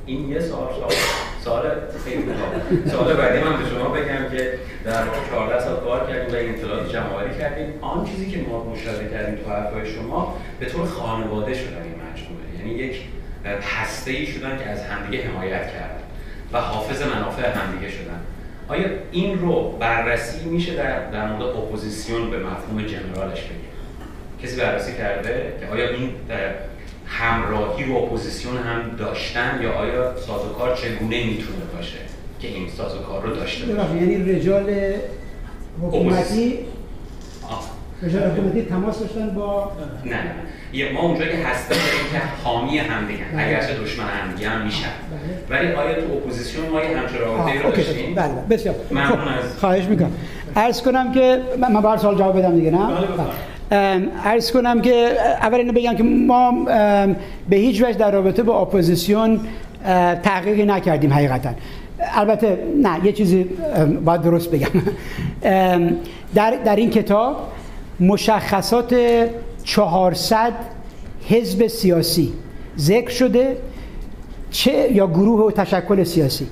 این 0.06 0.28
یه 0.28 0.40
سال 0.40 0.68
سال 0.80 0.92
سال 1.44 1.62
سال 2.90 3.14
بعدی 3.14 3.38
من 3.38 3.62
به 3.62 3.68
شما 3.68 3.88
بگم 3.88 4.36
که 4.36 4.58
در 4.84 5.04
واقع 5.04 5.18
14 5.30 5.60
سال 5.60 5.76
کار 5.76 6.06
کردیم 6.06 6.34
و 6.34 6.38
اطلاعات 6.38 6.92
جمع 6.92 7.14
آوری 7.14 7.38
کردیم. 7.38 7.74
آن 7.80 8.04
چیزی 8.04 8.30
که 8.30 8.38
ما 8.48 8.64
مشاهده 8.64 9.08
کردیم 9.10 9.44
تو 9.44 9.50
حرفای 9.50 9.86
شما 9.86 10.36
به 10.60 10.66
طور 10.66 10.86
خانواده 10.86 11.54
شدن 11.54 11.82
این 11.82 11.94
مجموعه. 12.12 12.58
یعنی 12.58 12.70
یک 12.70 13.02
هسته 13.62 14.10
ای 14.10 14.26
شدن 14.26 14.58
که 14.58 14.64
از 14.64 14.82
همدیگه 14.82 15.24
حمایت 15.24 15.72
کردن 15.72 16.02
و 16.52 16.60
حافظ 16.60 17.02
منافع 17.02 17.50
همدیگه 17.50 17.92
شدن. 17.92 18.20
آیا 18.68 18.88
این 19.12 19.40
رو 19.40 19.76
بررسی 19.80 20.48
میشه 20.48 20.74
در 20.74 21.10
در 21.10 21.26
مورد 21.26 21.42
اپوزیسیون 21.42 22.30
به 22.30 22.38
مفهوم 22.38 22.82
جنرالش 22.82 23.42
بگیم؟ 23.42 23.70
کسی 24.42 24.56
بررسی 24.56 24.96
کرده 24.96 25.52
که 25.60 25.66
آیا 25.66 25.88
این 25.88 26.10
در 26.28 26.54
همراهی 27.08 27.92
و 27.92 27.96
اپوزیسیون 27.96 28.56
هم 28.56 28.96
داشتن 28.98 29.60
یا 29.62 29.72
آیا 29.72 30.16
سازوکار 30.16 30.76
چگونه 30.76 31.24
می‌تونه 31.26 31.64
باشه 31.76 31.98
که 32.40 32.48
این 32.48 32.68
سازوکار 32.68 33.22
رو 33.22 33.34
داشته 33.34 33.74
باشه؟ 33.74 33.96
یعنی 33.96 34.32
رجال 34.32 34.94
حکومتی 35.82 36.58
رجال 38.02 38.30
حکومتی 38.30 38.62
تماس 38.62 39.00
داشتن 39.00 39.30
با 39.30 39.72
نه 40.04 40.20
یه 40.72 40.92
ما 40.92 41.00
اونجا 41.00 41.26
که 41.26 41.36
هستن 41.36 41.74
داریم 41.74 42.12
که 42.12 42.44
حامی 42.44 42.78
هم 42.78 43.06
دیگه 43.06 43.24
بله. 43.32 43.42
اگرچه 43.42 43.74
دشمن 43.74 44.04
هم 44.04 44.32
دیگه 44.36 44.48
هم 44.48 44.64
میشن. 44.64 44.88
بله. 45.48 45.60
ولی 45.60 45.72
آیا 45.72 45.94
تو 46.00 46.12
اپوزیسیون 46.12 46.68
ما 46.68 46.80
یه 46.80 46.98
همچه 46.98 47.18
رابطه 47.18 47.62
رو 47.62 47.70
داشتیم؟ 47.70 48.14
بله 48.14 48.32
بسیار. 48.50 48.74
ممنون 48.90 49.10
خب، 49.10 49.44
از 49.44 49.58
خواهش 49.58 49.84
می‌کنم. 49.84 50.12
عرض 50.56 50.82
کنم 50.82 51.12
که 51.12 51.42
من 51.60 51.80
بار 51.80 51.96
سال 51.96 52.18
جواب 52.18 52.38
بدم 52.38 52.56
دیگه 52.56 52.70
نه؟ 52.70 52.86
بله. 52.86 52.96
عرض 54.24 54.52
کنم 54.52 54.80
که 54.80 55.16
اول 55.40 55.54
اینو 55.58 55.72
بگم 55.72 55.96
که 55.96 56.02
ما 56.02 56.64
به 57.48 57.56
هیچ 57.56 57.82
وجه 57.82 57.98
در 57.98 58.10
رابطه 58.10 58.42
با 58.42 58.60
اپوزیسیون 58.60 59.40
تحقیقی 60.22 60.64
نکردیم 60.64 61.12
حقیقتا. 61.12 61.50
البته 62.00 62.58
نه 62.82 63.04
یه 63.04 63.12
چیزی 63.12 63.46
باید 64.04 64.22
درست 64.22 64.50
بگم. 64.50 64.68
در, 66.34 66.50
در 66.64 66.76
این 66.76 66.90
کتاب 66.90 67.36
مشخصات 68.00 68.94
400 69.64 70.52
حزب 71.28 71.66
سیاسی 71.66 72.32
ذکر 72.78 73.10
شده 73.10 73.56
چه 74.50 74.92
یا 74.92 75.06
گروه 75.06 75.46
و 75.46 75.50
تشکل 75.50 76.04
سیاسی. 76.04 76.46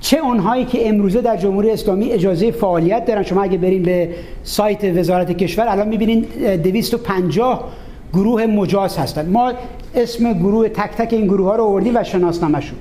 چه 0.00 0.18
اونهایی 0.18 0.64
که 0.64 0.88
امروزه 0.88 1.20
در 1.20 1.36
جمهوری 1.36 1.70
اسلامی 1.70 2.12
اجازه 2.12 2.50
فعالیت 2.50 3.04
دارن؟ 3.04 3.22
شما 3.22 3.42
اگه 3.42 3.58
برین 3.58 3.82
به 3.82 4.08
سایت 4.42 4.84
وزارت 4.84 5.32
کشور 5.32 5.68
الان 5.68 5.88
می‌بینین 5.88 6.20
250 6.62 7.72
گروه 8.12 8.46
مجاز 8.46 8.98
هستن. 8.98 9.28
ما 9.28 9.52
اسم 9.94 10.32
گروه 10.32 10.68
تک 10.68 10.90
تک 10.90 11.12
این 11.12 11.26
گروه 11.26 11.46
ها 11.46 11.56
رو 11.56 11.64
آوردیم 11.64 11.96
و 11.96 12.04
شناسنامه‌شون 12.04 12.78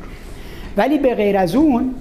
ولی 0.78 0.97
به 0.97 1.15
غیر 1.15 1.38
از 1.38 1.55
اون 1.55 1.95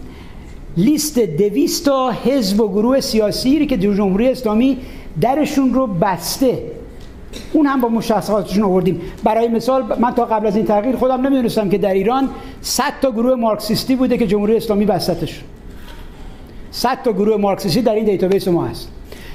لیست 0.76 1.18
200 1.18 1.84
تا 1.84 2.10
حزب 2.10 2.60
و 2.60 2.68
گروه 2.68 3.00
سیاسی 3.00 3.66
که 3.66 3.76
در 3.76 3.94
جمهوری 3.94 4.28
اسلامی 4.28 4.78
درشون 5.20 5.74
رو 5.74 5.86
بسته 5.86 6.58
اون 7.52 7.66
هم 7.66 7.80
با 7.80 7.88
مشخصاتشون 7.88 8.64
آوردیم. 8.64 9.00
برای 9.24 9.48
مثال 9.48 9.98
من 10.00 10.14
تا 10.14 10.24
قبل 10.24 10.46
از 10.46 10.56
این 10.56 10.66
تغییر 10.66 10.96
خودم 10.96 11.26
نمی‌دونستم 11.26 11.68
که 11.68 11.78
در 11.78 11.94
ایران 11.94 12.28
100 12.60 12.82
تا 13.02 13.10
گروه 13.10 13.34
مارکسیستی 13.34 13.96
بوده 13.96 14.18
که 14.18 14.26
جمهوری 14.26 14.56
اسلامی 14.56 14.84
بستتش 14.84 15.42
100 16.70 16.98
تا 17.04 17.12
گروه 17.12 17.36
مارکسیستی 17.36 17.82
در 17.82 17.94
این 17.94 18.04
database 18.04 18.48
ما 18.48 18.64
هست. 18.64 18.88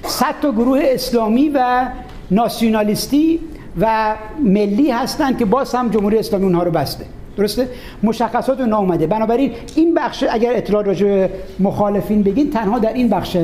100 0.03 0.35
تا 0.41 0.51
گروه 0.51 0.79
اسلامی 0.83 1.49
و 1.49 1.87
ناسیونالیستی 2.31 3.39
و 3.79 4.15
ملی 4.43 4.91
هستند 4.91 5.37
که 5.37 5.45
باز 5.45 5.75
هم 5.75 5.89
جمهوری 5.89 6.17
اسلامی 6.17 6.45
اونها 6.45 6.63
رو 6.63 6.71
بسته. 6.71 7.05
درسته؟ 7.37 7.67
مشخصات 8.03 8.59
اون 8.59 8.73
اومده 8.73 9.07
بنابراین 9.07 9.51
این 9.75 9.93
بخش 9.93 10.23
اگر 10.29 10.53
اطلاع 10.55 10.83
راجع 10.83 11.27
مخالفین 11.59 12.23
بگین 12.23 12.49
تنها 12.49 12.79
در 12.79 12.93
این 12.93 13.09
بخش 13.09 13.37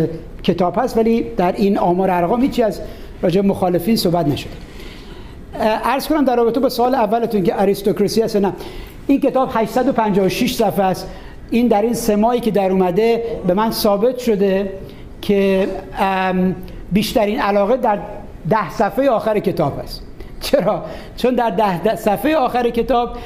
کتاب 0.43 0.73
هست 0.77 0.97
ولی 0.97 1.25
در 1.37 1.51
این 1.51 1.77
آمار 1.77 2.11
ارقام 2.11 2.41
هیچی 2.41 2.63
از 2.63 2.81
راجع 3.21 3.41
مخالفین 3.41 3.95
صحبت 3.95 4.27
نشده. 4.27 4.51
عرض 5.83 6.07
کنم 6.07 6.25
در 6.25 6.35
رابطه 6.35 6.59
با 6.59 6.69
سوال 6.69 6.95
اولتون 6.95 7.43
که 7.43 7.61
اریستوکراسی 7.61 8.21
هست 8.21 8.35
نه 8.35 8.53
این 9.07 9.21
کتاب 9.21 9.49
856 9.53 10.55
صفحه 10.55 10.85
است. 10.85 11.07
این 11.51 11.67
در 11.67 11.81
این 11.81 11.93
سمایی 11.93 12.41
که 12.41 12.51
در 12.51 12.71
اومده 12.71 13.23
به 13.47 13.53
من 13.53 13.71
ثابت 13.71 14.19
شده 14.19 14.71
که 15.21 15.67
بیشترین 16.91 17.39
علاقه 17.39 17.77
در 17.77 17.99
ده 18.49 18.69
صفحه 18.69 19.09
آخر 19.09 19.39
کتاب 19.39 19.79
است. 19.79 20.01
چرا؟ 20.41 20.85
چون 21.17 21.35
در 21.35 21.49
ده 21.49 21.95
صفحه 21.95 22.35
آخر 22.35 22.69
کتاب 22.69 23.17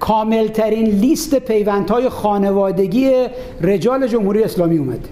کاملترین 0.00 0.86
لیست 0.86 1.34
پیوندهای 1.34 2.08
خانوادگی 2.08 3.12
رجال 3.60 4.06
جمهوری 4.06 4.42
اسلامی 4.42 4.78
اومده. 4.78 5.08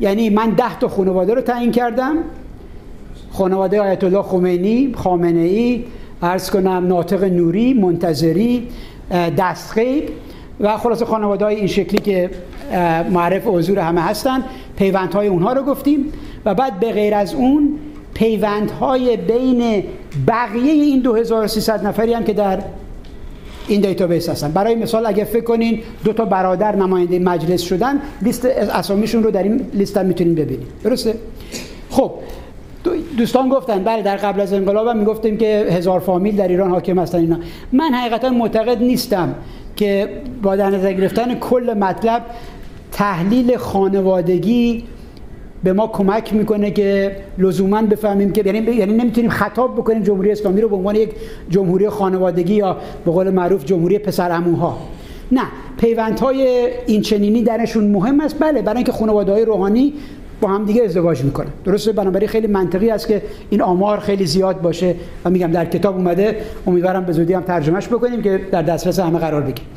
یعنی 0.00 0.30
من 0.30 0.50
ده 0.50 0.78
تا 0.78 0.88
خانواده 0.88 1.34
رو 1.34 1.40
تعیین 1.40 1.72
کردم. 1.72 2.16
خانواده 3.38 3.80
آیت 3.80 4.04
الله 4.04 4.22
خمینی 4.22 4.92
خامنه 4.96 5.40
ای 5.40 5.84
عرض 6.22 6.50
کنم 6.50 6.86
ناطق 6.86 7.24
نوری 7.24 7.74
منتظری 7.74 8.68
دستغیب 9.38 10.04
و 10.60 10.76
خلاصه 10.76 11.02
خانواده 11.02 11.44
های 11.44 11.56
این 11.56 11.66
شکلی 11.66 11.98
که 11.98 12.30
معرف 13.10 13.46
حضور 13.46 13.78
همه 13.78 14.00
هستن 14.00 14.44
پیوندهای 14.76 15.28
اونها 15.28 15.52
رو 15.52 15.62
گفتیم 15.62 16.12
و 16.44 16.54
بعد 16.54 16.80
به 16.80 16.92
غیر 16.92 17.14
از 17.14 17.34
اون 17.34 17.78
پیوندهای 18.14 19.16
بین 19.16 19.84
بقیه 20.26 20.72
این 20.72 21.00
2300 21.00 21.86
نفری 21.86 22.14
هم 22.14 22.24
که 22.24 22.32
در 22.32 22.58
این 23.68 23.80
database 23.80 24.28
هستن. 24.28 24.52
برای 24.52 24.74
مثال 24.74 25.06
اگه 25.06 25.24
فکر 25.24 25.44
کنین 25.44 25.80
دو 26.04 26.12
تا 26.12 26.24
برادر 26.24 26.76
نماینده 26.76 27.18
مجلس 27.18 27.62
شدن 27.62 28.00
لیست 28.22 28.44
اسامیشون 28.44 29.22
رو 29.22 29.30
در 29.30 29.42
این 29.42 29.60
لیست 29.74 29.96
هم 29.96 30.06
می‌تونین 30.06 30.34
ببینید 30.34 30.66
درسته؟ 30.84 31.14
خب 31.90 32.12
دوستان 33.18 33.48
گفتن 33.48 33.84
بله 33.84 34.02
در 34.02 34.16
قبل 34.16 34.40
از 34.40 34.52
انقلاب 34.52 34.86
هم 34.86 34.96
می‌گفتیم 34.96 35.36
که 35.36 35.66
هزار 35.70 36.00
فامیل 36.00 36.36
در 36.36 36.48
ایران 36.48 36.70
حاکم 36.70 36.98
هستن 36.98 37.18
اینا. 37.18 37.38
من 37.72 37.94
حقیقتا 37.94 38.28
معتقد 38.28 38.82
نیستم 38.82 39.34
که 39.76 40.08
با 40.42 40.56
در 40.56 40.70
نظر 40.70 40.92
گرفتن 40.92 41.34
کل 41.34 41.74
مطلب 41.80 42.22
تحلیل 42.92 43.56
خانوادگی 43.56 44.84
به 45.64 45.72
ما 45.72 45.86
کمک 45.86 46.34
می‌کنه 46.34 46.70
که 46.70 47.16
لزوما 47.38 47.82
بفهمیم 47.82 48.32
که 48.32 48.42
یعنی 48.46 48.72
یعنی 48.72 48.92
نمی‌تونیم 48.92 49.30
خطاب 49.30 49.74
بکنیم 49.74 50.02
جمهوری 50.02 50.32
اسلامی 50.32 50.60
رو 50.60 50.68
به 50.68 50.76
عنوان 50.76 50.96
یک 50.96 51.10
جمهوری 51.50 51.88
خانوادگی 51.88 52.54
یا 52.54 52.76
به 53.04 53.10
قول 53.10 53.30
معروف 53.30 53.64
جمهوری 53.64 53.98
پسر 53.98 54.32
اموها 54.32 54.78
نه 55.32 55.42
پیوندهای 55.80 56.68
این 56.86 57.00
چنینی 57.00 57.42
درشون 57.42 57.90
مهم 57.90 58.20
است. 58.20 58.38
بله 58.38 58.62
برای 58.62 58.76
اینکه 58.76 58.92
خانواده 58.92 59.32
های 59.32 59.44
روحانی 59.44 59.92
با 60.40 60.48
هم 60.48 60.64
دیگه 60.64 60.84
ازدواج 60.84 61.22
می‌کنن. 61.22 61.48
درسته؟ 61.64 61.92
بنابراین 61.92 62.28
خیلی 62.28 62.46
منطقی 62.46 62.90
است 62.90 63.08
که 63.08 63.22
این 63.50 63.62
آمار 63.62 63.98
خیلی 64.00 64.26
زیاد 64.26 64.60
باشه 64.60 64.94
و 65.24 65.30
میگم 65.30 65.50
در 65.50 65.64
کتاب 65.64 65.96
اومده. 65.96 66.36
امیدوارم 66.66 67.04
به 67.04 67.12
زودی 67.12 67.32
هم 67.32 67.42
ترجمهش 67.42 67.88
بکنیم 67.88 68.22
که 68.22 68.40
در 68.52 68.62
دسترس 68.62 69.00
همه 69.00 69.18
قرار 69.18 69.42
بگیره. 69.42 69.68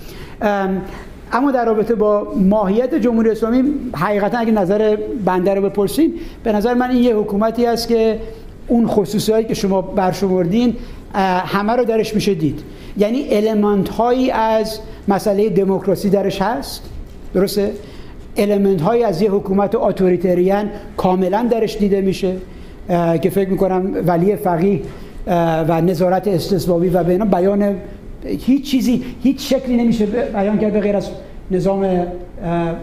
اما 1.34 1.52
در 1.52 1.66
رابطه 1.66 1.96
با 1.96 2.28
ماهیت 2.36 2.96
جمهوری 2.96 3.30
اسلامی 3.30 3.64
حقیقتا 3.96 4.38
اگه 4.38 4.52
نظر 4.52 4.98
بنده 5.26 5.54
رو 5.54 5.70
بپرسین 5.70 6.14
به 6.44 6.52
نظر 6.52 6.74
من 6.74 6.90
این 6.90 7.04
یه 7.04 7.16
حکومتی 7.16 7.66
است 7.66 7.88
که 7.88 8.20
اون 8.68 8.88
خصوصیاتی 8.88 9.44
که 9.44 9.54
شما 9.54 9.82
برشمردین 9.82 10.76
همه 11.46 11.74
رو 11.74 11.86
درش 11.86 12.16
میشه 12.16 12.34
دید. 12.34 12.60
یعنی 12.98 13.28
المنت 13.32 13.90
هایی 13.90 14.32
از 14.32 14.80
مسئله 15.08 15.50
دموکراسی 15.50 16.10
درش 16.10 16.42
هست؟ 16.42 16.84
درسته؟ 17.34 17.72
المنت 18.38 18.82
هایی 18.82 19.04
از 19.04 19.22
یه 19.22 19.32
حکومت 19.32 19.76
اتوریتریان 19.76 20.70
کاملا 20.98 21.48
درش 21.52 21.78
دیده 21.78 22.02
میشه 22.02 22.34
که 23.22 23.30
فکر 23.30 23.50
می‌کنم 23.50 23.94
ولی 24.08 24.36
فقیه 24.36 24.80
و 25.68 25.82
نظارت 25.82 26.28
استثبابی 26.28 26.90
و 26.90 27.04
بیان 27.04 27.30
بیان 27.30 27.76
هیچ 28.26 28.72
چیزی 28.72 29.04
هیچ 29.24 29.54
شکلی 29.54 29.78
نمیشه 29.78 30.06
بیان 30.06 30.60
کرد 30.60 30.74
به 30.74 30.80
غیر 30.80 30.96
از 30.96 31.10
نظام 31.52 32.06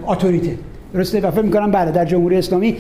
اتوریته. 0.07 0.55
درسته؟ 0.95 1.21
و 1.21 1.31
فکر 1.31 1.43
می‌کنم 1.43 1.71
بله 1.71 1.91
در 1.91 2.05
جمهوری 2.05 2.37
اسلامی 2.37 2.77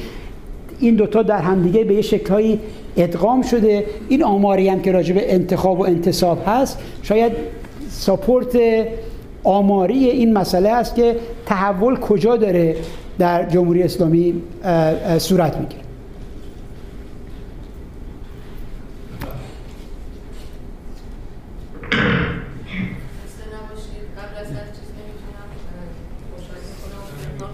این 0.80 0.94
دوتا 0.94 1.22
در 1.22 1.38
همدیگه 1.38 1.84
به 1.84 1.94
یه 1.94 2.02
شکلهایی 2.02 2.60
ادغام 2.96 3.42
شده. 3.42 3.84
این 4.08 4.24
آماری 4.24 4.68
هم 4.68 4.80
که 4.80 4.92
راجع 4.92 5.14
به 5.14 5.34
انتخاب 5.34 5.80
و 5.80 5.82
انتصاب 5.82 6.42
هست 6.46 6.78
شاید 7.02 7.32
ساپورت 7.90 8.58
آماری 9.44 10.04
این 10.04 10.32
مسئله 10.32 10.68
است 10.68 10.94
که 10.94 11.16
تحول 11.46 11.96
کجا 11.96 12.36
داره 12.36 12.76
در 13.18 13.48
جمهوری 13.48 13.82
اسلامی 13.82 14.42
صورت 15.18 15.56
می‌گیره. 15.56 15.88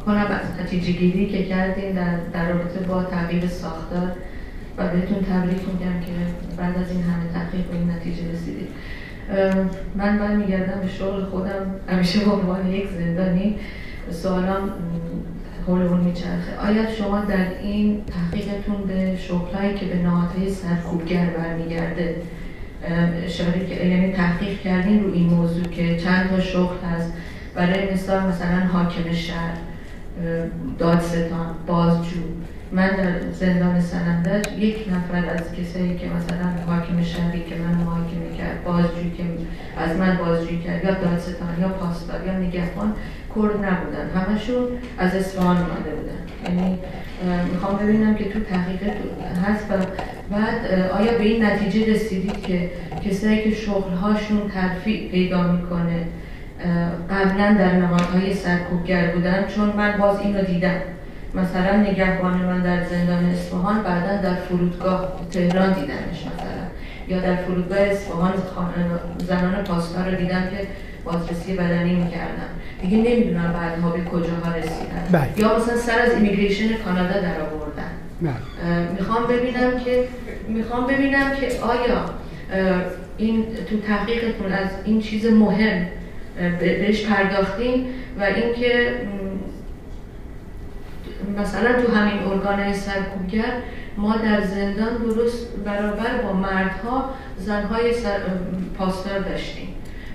کنم 0.07 0.27
از 0.41 0.67
نتیجه 0.67 0.93
گیری 0.93 1.27
که 1.27 1.45
کردیم 1.45 1.93
در, 1.93 2.17
در 2.33 2.53
رابطه 2.53 2.81
با 2.81 3.03
تغییر 3.03 3.49
ساختار 3.49 4.13
و 4.79 4.89
بهتون 4.89 5.25
تبریک 5.25 5.61
میگم 5.73 6.01
که 6.01 6.13
بعد 6.57 6.79
از 6.79 6.91
این 6.91 7.03
همه 7.03 7.33
تحقیق 7.35 7.67
به 7.67 7.77
این 7.77 7.91
نتیجه 7.91 8.33
رسیدید. 8.33 8.69
من 9.95 10.19
من 10.19 10.37
میگردم 10.37 10.81
به 10.81 10.89
شغل 10.89 11.25
خودم. 11.25 11.67
همیشه 11.89 12.25
به 12.25 12.31
عنوان 12.31 12.73
یک 12.73 12.89
زندانی 12.89 13.57
سوالام 14.11 14.71
حول 15.67 15.99
میچرخه. 15.99 16.59
آیا 16.69 16.91
شما 16.91 17.21
در 17.21 17.47
این 17.63 18.03
تحقیقتون 18.05 18.87
به 18.89 19.17
شغلهایی 19.17 19.75
که 19.75 19.87
به 19.87 19.97
نهادهای 19.97 20.51
سرکوبگر 20.51 21.27
برمیگرده 21.27 22.17
اشاره 23.25 23.87
یعنی 23.89 24.13
تحقیق 24.13 24.61
کردین 24.61 25.05
رو 25.05 25.13
این 25.13 25.27
موضوع 25.27 25.65
که 25.65 25.97
چند 25.97 26.31
تا 26.31 26.41
شغل 26.41 26.77
هست؟ 26.93 27.13
برای 27.55 27.93
مثال 27.93 28.27
مثلا 28.27 28.61
حاکم 28.73 29.13
شهر 29.13 29.57
دادستان 30.79 31.55
بازجو. 31.67 32.21
من 32.75 32.89
در 32.89 33.31
زندان 33.33 33.81
سنندج 33.81 34.53
یک 34.59 34.77
نفر 34.93 35.29
از 35.29 35.53
کسایی 35.53 35.99
که 35.99 36.07
مثلا 36.07 36.49
حاکم 36.67 37.03
شهری 37.03 37.43
که 37.49 37.55
من 37.57 37.75
محاکمه 37.75 38.39
کرد 38.39 38.65
بازجویی 38.65 39.11
که 39.11 39.25
از 39.77 39.97
من 39.97 40.17
بازجویی 40.17 40.63
کرد 40.63 40.85
یا 40.85 40.91
دادستان 40.91 41.49
یا 41.61 41.69
پاسدار 41.69 42.27
یا 42.27 42.39
نگهبان 42.39 42.95
کرد 43.35 43.67
نبودن. 43.67 44.11
همشون 44.15 44.65
از 44.99 45.15
اصفهان 45.15 45.57
اومده 45.57 45.91
بودن. 45.95 46.21
یعنی 46.45 46.79
می‌خوام 47.53 47.77
ببینم 47.77 48.15
که 48.15 48.25
تو 48.25 48.41
تحقیقات 48.41 48.97
هست 49.47 49.65
و 49.71 49.75
بعد 50.35 50.81
آیا 50.91 51.19
به 51.19 51.25
این 51.25 51.45
نتیجه 51.45 51.93
رسیدید 51.95 52.43
که 52.43 52.71
کسایی 53.05 53.43
که 53.43 53.51
شغلهاشون 53.51 54.51
ترفیع 54.55 55.11
پیدا 55.11 55.53
می‌کنه 55.53 56.07
قبلا 57.11 57.57
در 57.59 57.73
نهادهای 57.73 58.35
سرکوبگر 58.35 59.11
بودن؟ 59.15 59.45
چون 59.57 59.73
من 59.77 59.99
باز 59.99 60.21
اینو 60.21 60.43
دیدم. 60.43 60.81
مثلا 61.35 61.77
نگهبان 61.77 62.35
من 62.35 62.63
در 62.63 62.85
زندان 62.85 63.25
اصفهان 63.25 63.83
بعدا 63.83 64.23
در 64.23 64.35
فرودگاه 64.35 65.21
تهران 65.31 65.73
دیدمش 65.73 66.21
مثلا 66.35 66.65
یا 67.09 67.21
در 67.21 67.37
فرودگاه 67.37 67.79
اصفهان 67.79 68.33
زنان 69.19 69.65
پاسدار 69.65 70.11
رو 70.11 70.17
دیدم 70.17 70.43
که 70.43 70.67
بازرسی 71.05 71.55
بدنی 71.55 71.95
می‌کردن 71.95 72.49
دیگه 72.81 72.97
نمی‌دونم 72.97 73.53
بعدها 73.53 73.91
به 73.91 74.05
کجاها 74.05 74.57
رسیدن 74.57 75.09
بله. 75.13 75.41
یا 75.41 75.57
مثلا 75.57 75.77
سر 75.77 75.99
از 75.99 76.13
ایمیگریشن 76.13 76.69
کانادا 76.85 77.21
در 77.21 77.41
آوردن 77.41 77.93
بله. 78.23 78.91
می‌خوام 78.99 79.27
ببینم 79.27 79.81
که 79.85 80.05
می‌خوام 80.49 80.87
ببینم 80.87 81.35
که 81.41 81.61
آیا 81.61 82.05
این 83.19 83.45
تو 83.71 83.81
تحقیقتون 83.81 84.53
از 84.53 84.69
این 84.85 85.01
چیز 85.01 85.27
مهم 85.27 85.87
بهش 86.61 87.07
پرداختین 87.07 87.87
و 88.21 88.23
اینکه 88.23 88.93
مثلا 91.39 91.83
تو 91.83 91.93
همین 91.93 92.23
ارگان 92.23 92.73
سرکوبگر 92.73 93.53
ما 93.97 94.17
در 94.17 94.41
زندان 94.41 94.97
درست 94.97 95.57
برابر 95.65 96.23
با 96.23 96.33
مردها 96.33 97.15
زنهای 97.39 97.95
پاسدار 98.79 99.19
داشتیم. 99.19 99.69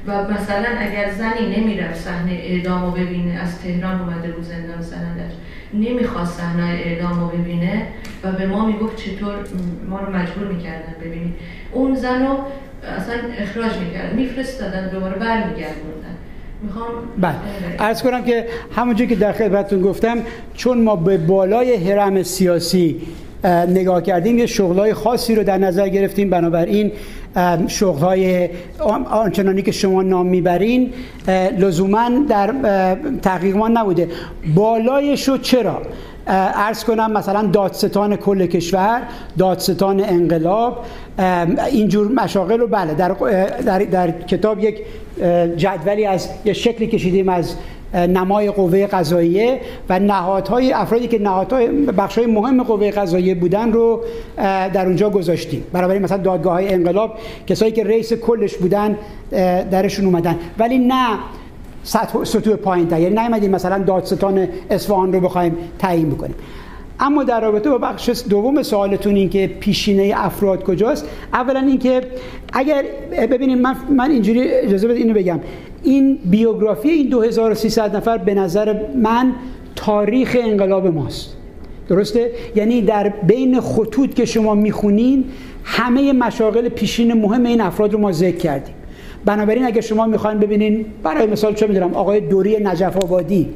و 0.08 0.24
مثلا 0.24 0.68
اگر 0.80 1.12
زنی 1.12 1.58
نمی‌رفت 1.58 2.00
صحنه 2.00 2.32
اعدام 2.32 2.86
رو 2.86 2.92
ببینه 2.92 3.40
از 3.40 3.62
تهران 3.62 4.02
اومده 4.02 4.32
بود 4.32 4.44
زندان 4.44 4.82
سنندش 4.82 5.32
نمی‌خواست 5.74 6.40
صحنه 6.40 6.64
اعدام 6.64 7.20
رو 7.20 7.28
ببینه 7.28 7.88
و 8.24 8.32
به 8.32 8.48
ما 8.48 8.66
می‌گفت 8.66 8.98
چطور 8.98 9.36
ما 9.90 10.00
رو 10.00 10.16
مجبور 10.16 10.48
می‌کردن 10.48 10.94
ببینیم. 11.02 11.36
اون 11.72 11.96
زن 11.96 12.26
رو 12.26 12.38
اصلا 12.98 13.16
اخراج 13.38 13.78
می‌کردن 13.78 14.16
میفرستادن 14.16 14.90
دوباره 14.90 15.20
برمیگردوندن. 15.20 16.16
بله. 17.18 17.36
ارز 17.80 18.02
کنم 18.02 18.24
که 18.24 18.46
همونجور 18.76 19.08
که 19.08 19.16
در 19.16 19.32
خدمتتون 19.32 19.82
گفتم 19.82 20.18
چون 20.54 20.82
ما 20.82 20.96
به 20.96 21.18
بالای 21.18 21.76
حرم 21.76 22.24
سیاسی 22.24 23.02
نگاه 23.68 24.02
کردیم 24.02 24.38
یه 24.38 24.46
شغلای 24.46 24.94
خاصی 24.94 25.36
رو 25.36 25.44
در 25.44 25.58
نظر 25.58 25.90
گرفتیم. 25.90 26.30
بنابراین 26.30 26.92
شغلهای 27.68 28.50
آنچنانی 29.10 29.62
که 29.62 29.72
شما 29.72 30.02
نام 30.02 30.26
می‌برین 30.26 30.94
لزوما 31.58 32.10
در 32.30 32.54
تحقیق 33.22 33.56
ما 33.56 33.68
نبوده. 33.68 34.08
بالایش 34.56 35.28
رو 35.28 35.38
چرا؟ 35.38 35.82
ارز 36.28 36.84
کنم 36.84 37.12
مثلا 37.12 37.50
دادستان 37.54 38.16
کل 38.16 38.46
کشور 38.46 39.02
دادستان 39.38 40.04
انقلاب 40.04 40.86
اینجور 41.72 42.12
مشاغل 42.12 42.60
رو 42.60 42.68
بله 42.68 42.94
در, 42.94 43.16
در, 43.66 43.80
در 43.80 44.12
کتاب 44.12 44.60
یک 44.60 44.82
جدولی 45.58 46.06
از 46.06 46.30
یه 46.46 46.54
شکلی 46.54 46.88
کشیدیم 46.88 47.30
از 47.30 47.56
نمای 47.94 48.52
قوه 48.52 48.88
قضاییه 48.88 49.60
و 49.90 50.00
نهادهای 50.00 50.74
افرادی 50.74 51.08
که 51.08 51.20
نهادهای 51.20 51.68
بخشای 51.68 52.26
مهم 52.26 52.64
قوه 52.64 52.92
قضاییه 52.92 53.36
بودن 53.36 53.72
رو 53.72 54.02
در 54.74 54.86
اونجا 54.86 55.10
گذاشتیم. 55.10 55.64
برای 55.74 56.00
مثلا 56.00 56.18
دادگاه 56.18 56.54
های 56.54 56.74
انقلاب 56.74 57.18
کسایی 57.48 57.72
که 57.72 57.84
رئیس 57.84 58.14
کلش 58.14 58.56
بودن 58.58 58.98
درشون 59.72 60.06
اومدن. 60.06 60.36
ولی 60.58 60.78
نه 60.78 61.18
سطح 61.84 62.24
سطوح 62.24 62.56
پایین 62.56 62.90
یعنی 62.92 63.10
نیومدیم 63.10 63.52
مثلا 63.52 63.84
دادستان 63.84 64.48
اصفهان 64.70 65.14
رو 65.14 65.20
بخوایم 65.20 65.58
تعیین 65.80 66.10
بکنیم. 66.10 66.36
اما 67.00 67.24
در 67.24 67.42
رابطه 67.42 67.70
با 67.70 67.78
بخش 67.78 68.10
دوم 68.30 68.64
سوالتون 68.64 69.16
این 69.16 69.30
که 69.30 69.48
پیشینه 69.60 70.14
افراد 70.16 70.64
کجاست 70.64 71.10
اولا 71.34 71.60
اینکه 71.60 72.02
اگر 72.54 72.84
ببینید 73.32 73.58
من 73.58 73.76
من 73.98 74.12
اینجوری 74.12 74.42
اجازه 74.50 74.88
بدید 74.88 75.02
اینو 75.02 75.14
بگم. 75.14 75.40
این 75.84 76.20
بیوگرافی 76.26 76.90
این 76.90 77.10
2300 77.10 77.96
نفر 77.96 78.18
به 78.18 78.34
نظر 78.34 78.76
من 78.96 79.32
تاریخ 79.76 80.38
انقلاب 80.40 80.88
ماست. 80.88 81.36
درسته؟ 81.88 82.32
یعنی 82.56 82.82
در 82.82 83.10
بین 83.10 83.60
خطوط 83.60 84.14
که 84.14 84.26
شما 84.26 84.56
می‌خونین 84.56 85.24
همه 85.64 86.14
مشاغل 86.14 86.70
پیشین 86.70 87.14
مهم 87.14 87.46
این 87.46 87.62
افراد 87.62 87.94
رو 87.94 88.00
ما 88.00 88.12
ذکر 88.12 88.38
کردیم. 88.38 88.76
بنابراین 89.26 89.66
اگر 89.66 89.82
شما 89.82 90.06
می‌خواین 90.06 90.40
ببینین 90.40 90.86
برای 91.04 91.28
مثال 91.28 91.54
چه 91.54 91.68
می‌دونم 91.68 91.94
آقای 91.94 92.20
دوری 92.20 92.58
نجف 92.64 92.98
آبادی. 92.98 93.50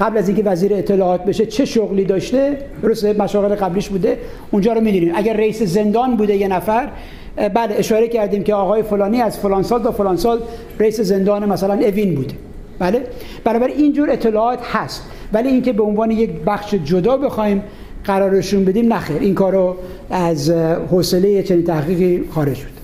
قبل 0.00 0.18
از 0.18 0.28
اینکه 0.28 0.42
وزیر 0.42 0.74
اطلاعات 0.74 1.24
بشه 1.24 1.46
چه 1.46 1.64
شغلی 1.64 2.04
داشته؟ 2.04 2.58
درسته 2.82 3.12
مشاغل 3.12 3.54
قبلیش 3.54 3.88
بوده. 3.88 4.18
اونجا 4.50 4.72
رو 4.72 4.80
می‌دونیم. 4.80 5.12
اگر 5.14 5.36
رئیس 5.36 5.62
زندان 5.62 6.16
بوده 6.16 6.36
یه 6.36 6.48
نفر 6.48 6.88
بله 7.36 7.74
اشاره 7.78 8.08
کردیم 8.08 8.44
که 8.44 8.54
آقای 8.54 8.82
فلانی 8.82 9.22
از 9.22 9.38
فلان 9.38 9.62
سال 9.62 9.82
تا 9.82 9.92
فلان 9.92 10.16
سال 10.16 10.38
رئیس 10.80 11.00
زندان 11.00 11.48
مثلا 11.48 11.74
اوین 11.74 12.14
بوده. 12.14 12.34
بله؟ 12.78 13.06
برابر 13.44 13.66
اینجور 13.66 14.10
اطلاعات 14.10 14.58
هست. 14.62 15.02
ولی 15.32 15.48
اینکه 15.48 15.72
به 15.72 15.82
عنوان 15.82 16.10
یک 16.10 16.30
بخش 16.46 16.74
جدا 16.74 17.16
بخوایم 17.16 17.62
قرارشون 18.04 18.64
بدیم 18.64 18.92
نخیر 18.92 19.16
این 19.20 19.34
کارو 19.34 19.76
از 20.10 20.50
حوصله 20.90 21.42
چنین 21.42 21.64
تحقیقی 21.64 22.24
خارج 22.30 22.56
شد 22.56 22.76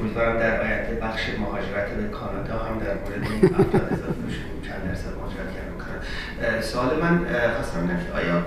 امیدوارم 0.00 0.38
در 0.38 0.60
آینده 0.60 0.94
بخش 1.02 1.22
مهاجرت 1.40 1.88
به 1.96 2.08
کانادا 2.08 2.54
هم 2.64 2.78
در 2.78 2.94
مورد 2.94 3.22
این 3.22 3.22
افراد 3.22 3.33
چند 3.48 4.88
درصد 4.88 5.14
مهاجرت 5.16 5.50
کردن 5.54 6.60
سوال 6.60 7.00
من 7.02 7.26
خواستم 7.54 7.86
که 7.88 8.18
آیا 8.18 8.46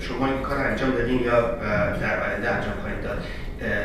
شما 0.00 0.26
این 0.26 0.42
کار 0.42 0.58
انجام 0.58 0.90
دادین 0.90 1.20
یا 1.20 1.40
در 2.00 2.30
آینده 2.30 2.50
انجام 2.50 2.74
خواهید 2.80 3.02
داد؟ 3.02 3.22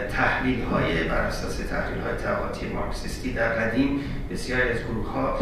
تحلیل 0.10 0.64
های 0.64 1.04
بر 1.04 1.22
اساس 1.22 1.58
تحلیل 1.58 2.02
های 2.02 2.16
طبقاتی 2.24 2.68
مارکسیستی 2.68 3.34
در 3.34 3.50
قدیم 3.50 4.00
بسیاری 4.32 4.70
از 4.70 4.80
گروه 4.80 5.12
ها 5.12 5.40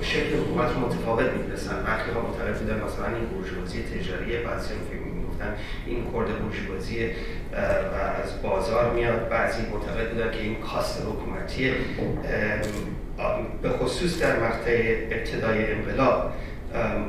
شکل 0.00 0.36
حکومت 0.36 0.76
متفاوت 0.76 1.26
میدرسن 1.32 1.82
برخی 1.86 2.10
ها 2.10 2.20
معتقد 2.20 2.58
بودن 2.58 2.74
مثلا 2.74 3.06
این 3.16 3.26
بورژوازی 3.26 3.82
تجاری 3.82 4.44
بعضی 4.44 4.68
فکر 4.90 5.00
می‌گفتن 5.14 5.54
این 5.86 6.04
کرد 6.04 6.38
بورژوازی 6.38 7.06
و 7.92 7.96
از 8.24 8.42
بازار 8.42 8.94
میاد. 8.94 9.28
بعضی 9.28 9.62
معتقد 9.62 10.10
بودن 10.12 10.30
که 10.30 10.40
این 10.40 10.56
کاست 10.60 11.02
حکومتی 11.02 11.70
به 13.62 13.68
خصوص 13.68 14.20
در 14.22 14.40
مقطع 14.40 14.96
ابتدای 15.10 15.72
انقلاب 15.72 16.32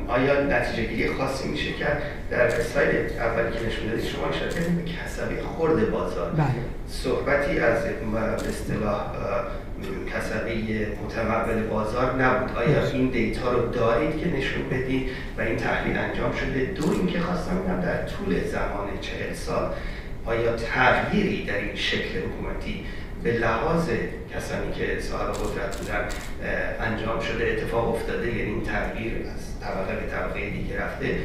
آیا 0.08 0.42
نتیجه 0.42 0.84
گیری 0.84 1.12
خاصی 1.12 1.48
میشه 1.48 1.72
کرد؟ 1.72 2.02
در 2.30 2.46
اسلاید 2.46 3.12
اولی 3.12 3.58
که 3.58 3.66
نشون 3.66 3.86
دادید 3.86 4.04
شما 4.04 4.26
اشاره 4.26 4.50
کردید 4.50 4.84
به 4.84 4.90
کسبه 4.90 5.42
خورد 5.42 5.90
بازار. 5.90 6.30
بله. 6.30 6.46
صحبتی 6.88 7.58
از 7.58 7.78
اصطلاح 8.48 9.00
کسبه 10.14 10.86
متمول 11.04 11.62
بازار 11.62 12.22
نبود. 12.22 12.56
آیا 12.56 12.86
این 12.92 13.08
دیتا 13.08 13.52
رو 13.52 13.68
دارید 13.68 14.20
که 14.20 14.36
نشون 14.36 14.68
بدید 14.70 15.08
و 15.38 15.40
این 15.40 15.56
تحلیل 15.56 15.98
انجام 15.98 16.32
شده؟ 16.32 16.64
دو 16.64 16.90
اینکه 16.90 17.20
خواستم 17.20 17.58
بگم 17.58 17.80
در 17.80 18.06
طول 18.06 18.44
زمان 18.44 18.88
چهل 19.00 19.34
سال 19.34 19.70
آیا 20.26 20.56
تغییری 20.56 21.44
در 21.44 21.58
این 21.58 21.74
شکل 21.74 22.18
حکومتی 22.18 22.84
به 23.22 23.32
لحاظ 23.32 23.88
کسانی 24.34 24.72
که 24.72 25.00
صاحب 25.00 25.32
قدرت 25.32 25.76
بودن 25.76 26.08
انجام 26.80 27.20
شده 27.20 27.44
اتفاق 27.44 27.94
افتاده 27.94 28.28
یعنی 28.28 28.50
این 28.50 28.62
تغییر 28.62 29.12
از 29.12 29.60
طبقه 29.60 30.00
به 30.00 30.06
طبقه 30.10 30.50
دیگه 30.50 30.80
رفته 30.80 31.18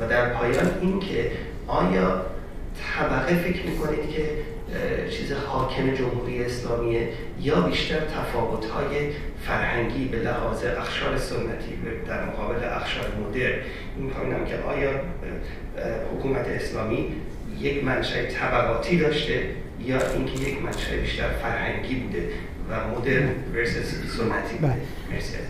و 0.00 0.08
در 0.08 0.34
پایان 0.34 0.78
اینکه 0.80 1.30
آیا 1.66 2.26
طبقه 2.98 3.34
فکر 3.34 3.66
می‌کنید 3.66 4.10
که 4.10 4.24
چیز 5.10 5.32
حاکم 5.32 5.94
جمهوری 5.94 6.44
اسلامیه 6.44 7.08
یا 7.40 7.60
بیشتر 7.60 8.00
تفاوت‌های 8.00 9.10
فرهنگی 9.46 10.04
به 10.04 10.16
لحاظ 10.16 10.64
اخشار 10.64 11.18
سنتی 11.18 11.78
در 12.08 12.24
مقابل 12.24 12.64
اخشار 12.64 13.06
مدرن؟ 13.20 13.58
این 13.98 14.10
که 14.46 14.56
آیا 14.56 14.90
حکومت 16.14 16.48
اسلامی 16.48 17.14
یک 17.58 17.84
منشأ 17.84 18.26
طبقاتی 18.26 18.98
داشته 18.98 19.40
یا 19.86 19.96
اینکه 20.16 20.48
یک 20.48 20.62
منشأ 20.64 20.96
بیشتر 21.02 21.28
فرهنگی 21.42 21.94
بوده 21.94 22.22
و 22.70 22.98
مدرن 22.98 23.28
ورسس 23.54 23.90
سنتی 24.16 24.56
بوده. 24.60 24.74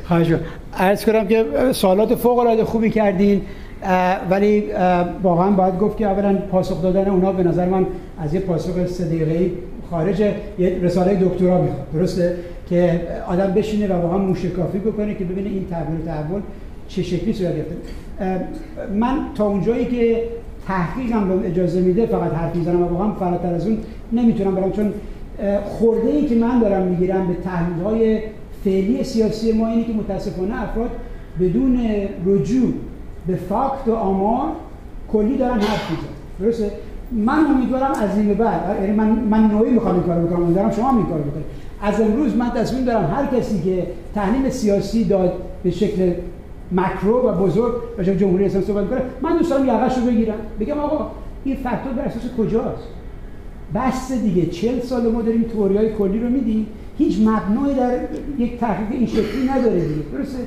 خواهش 0.04 0.32
عرض 0.78 1.04
کنم 1.04 1.28
که 1.28 1.44
سوالات 1.72 2.14
فوق 2.14 2.38
العاده 2.38 2.64
خوبی 2.64 2.90
کردین 2.90 3.42
ولی 4.30 4.64
واقعا 5.22 5.50
باید 5.50 5.78
گفت 5.78 5.96
که 5.96 6.06
اولا 6.06 6.36
پاسخ 6.36 6.82
دادن 6.82 7.10
اونا 7.10 7.32
به 7.32 7.42
نظر 7.42 7.68
من 7.68 7.86
از 8.18 8.34
یه 8.34 8.40
پاسخ 8.40 8.86
سه 8.86 9.04
دقیقه‌ای 9.04 9.50
خارج 9.90 10.20
یه 10.58 10.78
رساله 10.82 11.14
دکترا 11.14 11.60
می‌خواد. 11.60 11.92
درسته؟ 11.94 12.36
که 12.68 13.00
آدم 13.26 13.52
بشینه 13.54 13.94
و 13.94 14.14
هم 14.14 14.20
موشکافی 14.20 14.78
بکنه 14.78 15.14
که 15.14 15.24
ببینه 15.24 15.50
این 15.50 15.66
تحول 15.70 15.96
تحول 16.06 16.40
چه 16.88 17.02
شکلی 17.02 17.32
صورت 17.32 17.52
گرفته. 17.56 17.76
من 18.94 19.18
تا 19.34 19.46
اونجایی 19.46 19.86
که 19.86 20.22
تحقیقم 20.68 21.28
به 21.28 21.48
اجازه 21.48 21.80
میده 21.80 22.06
فقط 22.06 22.32
حرف 22.32 22.56
می‌زنم 22.56 22.82
و 22.82 22.86
واقعا 22.86 23.12
فراتر 23.12 23.54
از 23.54 23.66
اون 23.66 23.78
نمی‌تونم 24.12 24.54
برم 24.54 24.72
چون 24.72 24.92
خورده 25.64 26.08
ای 26.08 26.26
که 26.26 26.34
من 26.34 26.58
دارم 26.58 26.82
می‌گیرم 26.82 27.28
به 27.28 27.34
تحلیل 27.34 27.82
های 27.84 28.20
فعلی 28.64 29.04
سیاسی 29.04 29.52
ما 29.52 29.68
اینه 29.68 29.84
که 29.84 29.92
متاسفانه 29.92 30.62
افراد 30.62 30.90
بدون 31.40 31.80
رجوع 32.26 32.72
به 33.26 33.36
فاکت 33.36 33.88
و 33.88 33.94
آمار 33.94 34.48
کلی 35.12 35.36
دارن 35.36 35.60
حرف 35.60 35.90
می‌زنن. 35.90 36.06
درسته؟ 36.40 36.70
من 37.12 37.46
امیدوارم 37.46 37.92
از 37.92 38.18
این 38.18 38.34
بعد 38.34 38.60
یعنی 38.80 38.92
من 38.92 39.08
من 39.08 39.50
نوعی 39.50 39.70
می‌خوام 39.70 39.94
این 39.94 40.02
کارو 40.02 40.26
بکنم 40.26 40.42
امیدوارم 40.42 40.70
شما 40.70 40.90
این 40.90 41.06
کارو 41.06 41.22
بکنید. 41.22 41.44
از 41.82 42.00
امروز 42.00 42.36
من 42.36 42.50
تصمیم 42.50 42.84
دارم 42.84 43.14
هر 43.14 43.38
کسی 43.38 43.62
که 43.62 43.86
تحلیل 44.14 44.50
سیاسی 44.50 45.04
داد 45.04 45.32
به 45.62 45.70
شکل 45.70 46.12
مکرو 46.72 47.28
و 47.28 47.32
بزرگ 47.32 47.72
راجع 47.98 48.14
جمهوری 48.14 48.44
اسلامی 48.44 48.66
صحبت 48.66 48.90
کنه 48.90 49.00
من 49.22 49.36
دوست 49.36 49.50
دارم 49.50 49.66
یقش 49.66 49.98
رو 49.98 50.04
بگیرم. 50.04 50.38
بگم 50.60 50.78
آقا 50.78 51.10
این 51.44 51.56
فاکتور 51.56 51.92
بر 51.92 52.02
اساس 52.02 52.22
کجاست؟ 52.38 52.88
بس 53.74 54.12
دیگه. 54.12 54.46
چل 54.46 54.80
سال 54.80 55.12
ما 55.12 55.22
داریم 55.22 55.42
توری 55.42 55.76
های 55.76 55.92
کلی 55.92 56.18
رو 56.18 56.28
میدیم. 56.28 56.66
هیچ 56.98 57.18
مبنایی 57.20 57.74
در 57.74 57.98
یک 58.38 58.60
تحقیق 58.60 58.86
این 58.90 59.06
شکلی 59.06 59.48
نداره 59.50 59.80
دیگه. 59.80 60.02
درسته؟ 60.12 60.38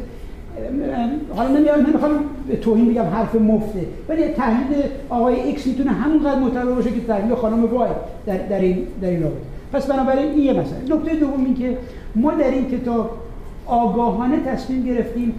حالا 1.35 1.49
نمیام 1.49 1.80
نمی‌خوام 1.80 2.11
به 2.47 2.56
توهین 2.56 2.91
بگم 2.91 3.03
حرف 3.03 3.35
مفته. 3.35 3.85
ولی 4.10 4.27
تحلیل 4.27 4.84
آقای 5.10 5.41
X 5.41 5.68
می‌تونه 5.68 5.91
همونقدر 5.91 6.39
معتبر 6.39 6.65
باشه 6.65 6.91
که 6.91 7.02
تحلیل 7.07 7.35
خانم 7.35 7.65
Y 7.65 7.90
در, 8.26 8.38
در 8.38 8.60
این 8.60 8.77
در 9.02 9.10
این 9.10 9.23
رابطه. 9.23 9.38
پس 9.73 9.88
بنابراین 9.88 10.31
این 10.31 10.43
یه 10.43 10.53
مسئله. 10.53 10.95
نکته 10.95 11.15
دوم 11.15 11.45
این 11.45 11.56
که 11.56 11.77
ما 12.15 12.31
در 12.31 12.52
این 12.52 12.65
کتاب 12.65 13.11
آگاهانه 13.65 14.39
تصمیم 14.45 14.84
گرفتیم 14.84 15.34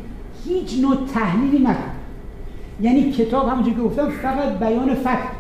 هیچ 0.49 0.83
نوع 0.83 0.97
تحلیلی 1.15 1.59
نکنیم 1.59 1.97
یعنی 2.81 3.13
کتاب 3.13 3.49
همونجوری 3.49 3.77
که 3.77 3.83
گفتم 3.83 4.09
فقط 4.11 4.59
بیان 4.59 4.95
fact. 4.95 5.37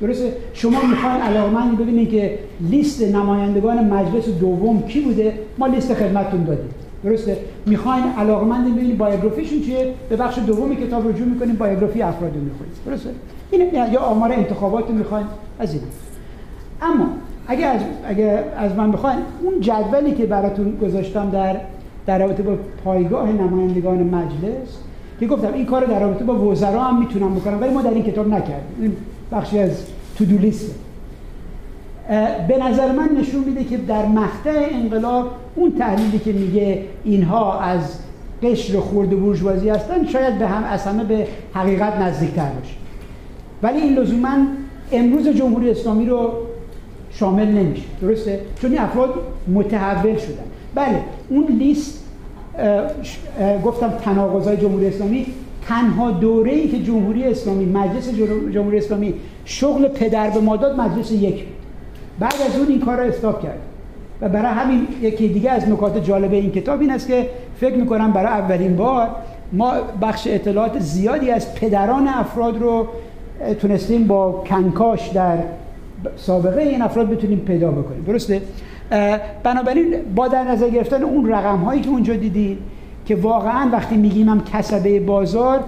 درسته؟ 0.00 0.32
شما 0.54 0.82
می‌خواین 0.90 1.20
علاقمند 1.20 1.78
ببینید 1.78 2.10
که 2.10 2.38
لیست 2.60 3.02
نمایندگان 3.02 3.84
مجلس 3.84 4.28
دوم 4.28 4.82
کی 4.82 5.00
بوده؟ 5.00 5.32
ما 5.58 5.66
لیست 5.66 5.94
خدمتتون 5.94 6.44
دادیم. 6.44 6.70
درسته؟ 7.04 7.36
می‌خواین 7.66 8.04
علاقمند 8.18 8.74
ببینید 8.76 8.98
بایوگرافیشون 8.98 9.60
چیه؟ 9.60 9.94
به 10.08 10.16
بخش 10.16 10.38
دوم 10.38 10.74
کتاب 10.74 11.08
رجوع 11.08 11.26
می‌کنیم 11.26 11.56
بایوگرافی 11.56 12.02
افراد 12.02 12.32
رو 12.34 12.40
درسته؟ 12.86 13.10
این 13.50 13.92
یا 13.92 14.00
آمار 14.00 14.32
انتخابات 14.32 14.90
می‌خواین 14.90 15.26
از 15.58 15.72
این 15.72 15.82
اما 16.82 17.06
اگه 17.48 17.66
از, 17.66 17.80
اگه 18.06 18.44
از 18.56 18.74
من 18.74 18.92
بخواین 18.92 19.18
اون 19.42 19.60
جدولی 19.60 20.12
که 20.12 20.26
براتون 20.26 20.76
گذاشتم 20.76 21.30
در 21.30 21.56
در 22.06 22.18
رابطه 22.18 22.42
با 22.42 22.56
پایگاه 22.84 23.32
نمایندگان 23.32 24.02
مجلس 24.02 24.68
که 25.20 25.26
گفتم 25.26 25.52
این 25.52 25.66
کار 25.66 25.84
در 25.84 26.00
رابطه 26.00 26.24
با 26.24 26.38
وزرا 26.38 26.82
هم 26.82 26.98
می‌تونم 26.98 27.34
بکنم 27.34 27.60
ولی 27.60 27.74
ما 27.74 27.82
در 27.82 27.90
این 27.90 28.02
کتاب 28.02 28.28
نکردیم. 28.28 28.96
بخشی 29.32 29.58
از 29.58 29.70
تو 30.18 30.24
به 32.48 32.58
نظر 32.68 32.92
من 32.92 33.08
نشون 33.20 33.44
میده 33.44 33.64
که 33.64 33.76
در 33.76 34.06
مقطع 34.06 34.68
انقلاب 34.72 35.30
اون 35.54 35.72
تحلیلی 35.78 36.18
که 36.18 36.32
میگه 36.32 36.82
اینها 37.04 37.60
از 37.60 37.98
قشر 38.42 38.80
خورد 38.80 39.10
بورژوازی 39.10 39.68
هستن 39.68 40.06
شاید 40.06 40.38
به 40.38 40.46
هم 40.46 40.64
از 40.64 41.08
به 41.08 41.26
حقیقت 41.54 41.96
نزدیکتر 41.96 42.48
باشه. 42.48 42.74
ولی 43.62 43.80
این 43.80 43.98
لزوما 43.98 44.36
امروز 44.92 45.28
جمهوری 45.28 45.70
اسلامی 45.70 46.06
رو 46.06 46.32
شامل 47.10 47.48
نمیشه. 47.48 47.82
درسته؟ 48.00 48.40
چون 48.60 48.70
این 48.70 48.80
افراد 48.80 49.14
متحول 49.54 50.18
شدن. 50.18 50.44
بله 50.74 51.00
اون 51.28 51.46
لیست 51.46 52.04
گفتم 53.64 53.88
تناقضای 53.88 54.56
جمهوری 54.56 54.86
اسلامی 54.86 55.26
تنها 55.68 56.10
دوره 56.10 56.52
ای 56.52 56.68
که 56.68 56.82
جمهوری 56.82 57.24
اسلامی 57.24 57.64
مجلس 57.64 58.08
جمهوری 58.52 58.78
اسلامی 58.78 59.14
شغل 59.44 59.88
پدر 59.88 60.30
به 60.30 60.40
ماداد 60.40 60.80
مجلس 60.80 61.12
یک 61.12 61.44
بعد 62.18 62.34
از 62.48 62.58
اون 62.58 62.68
این 62.68 62.80
کار 62.80 62.96
را 62.96 63.04
استاپ 63.04 63.42
کرد. 63.42 63.58
و 64.20 64.28
برای 64.28 64.52
همین 64.52 64.86
یکی 65.02 65.28
دیگه 65.28 65.50
از 65.50 65.68
نکات 65.68 66.04
جالب 66.04 66.32
این 66.32 66.50
کتاب 66.50 66.80
این 66.80 66.90
است 66.90 67.08
که 67.08 67.28
فکر 67.60 67.76
می‌کنم 67.76 68.12
برای 68.12 68.32
اولین 68.32 68.76
بار 68.76 69.08
ما 69.52 69.72
بخش 70.02 70.26
اطلاعات 70.30 70.78
زیادی 70.78 71.30
از 71.30 71.54
پدران 71.54 72.08
افراد 72.08 72.60
رو 72.60 72.86
تونستیم 73.60 74.06
با 74.06 74.44
کنکاش 74.48 75.08
در 75.08 75.38
سابقه 76.16 76.62
این 76.62 76.82
افراد 76.82 77.08
بتونیم 77.10 77.38
پیدا 77.38 77.70
بکنیم. 77.70 78.04
درسته؟ 78.06 78.42
بنابراین 79.42 79.94
با 80.14 80.28
در 80.28 80.44
نظر 80.44 80.68
گرفتن 80.68 81.02
اون 81.02 81.28
رقم 81.28 81.56
هایی 81.56 81.80
که 81.80 81.88
اونجا 81.88 82.14
دیدید 82.14 82.58
که 83.06 83.16
واقعا 83.16 83.68
وقتی 83.72 83.96
میگیم 83.96 84.28
هم 84.28 84.44
کسبه 84.44 85.00
بازار 85.00 85.60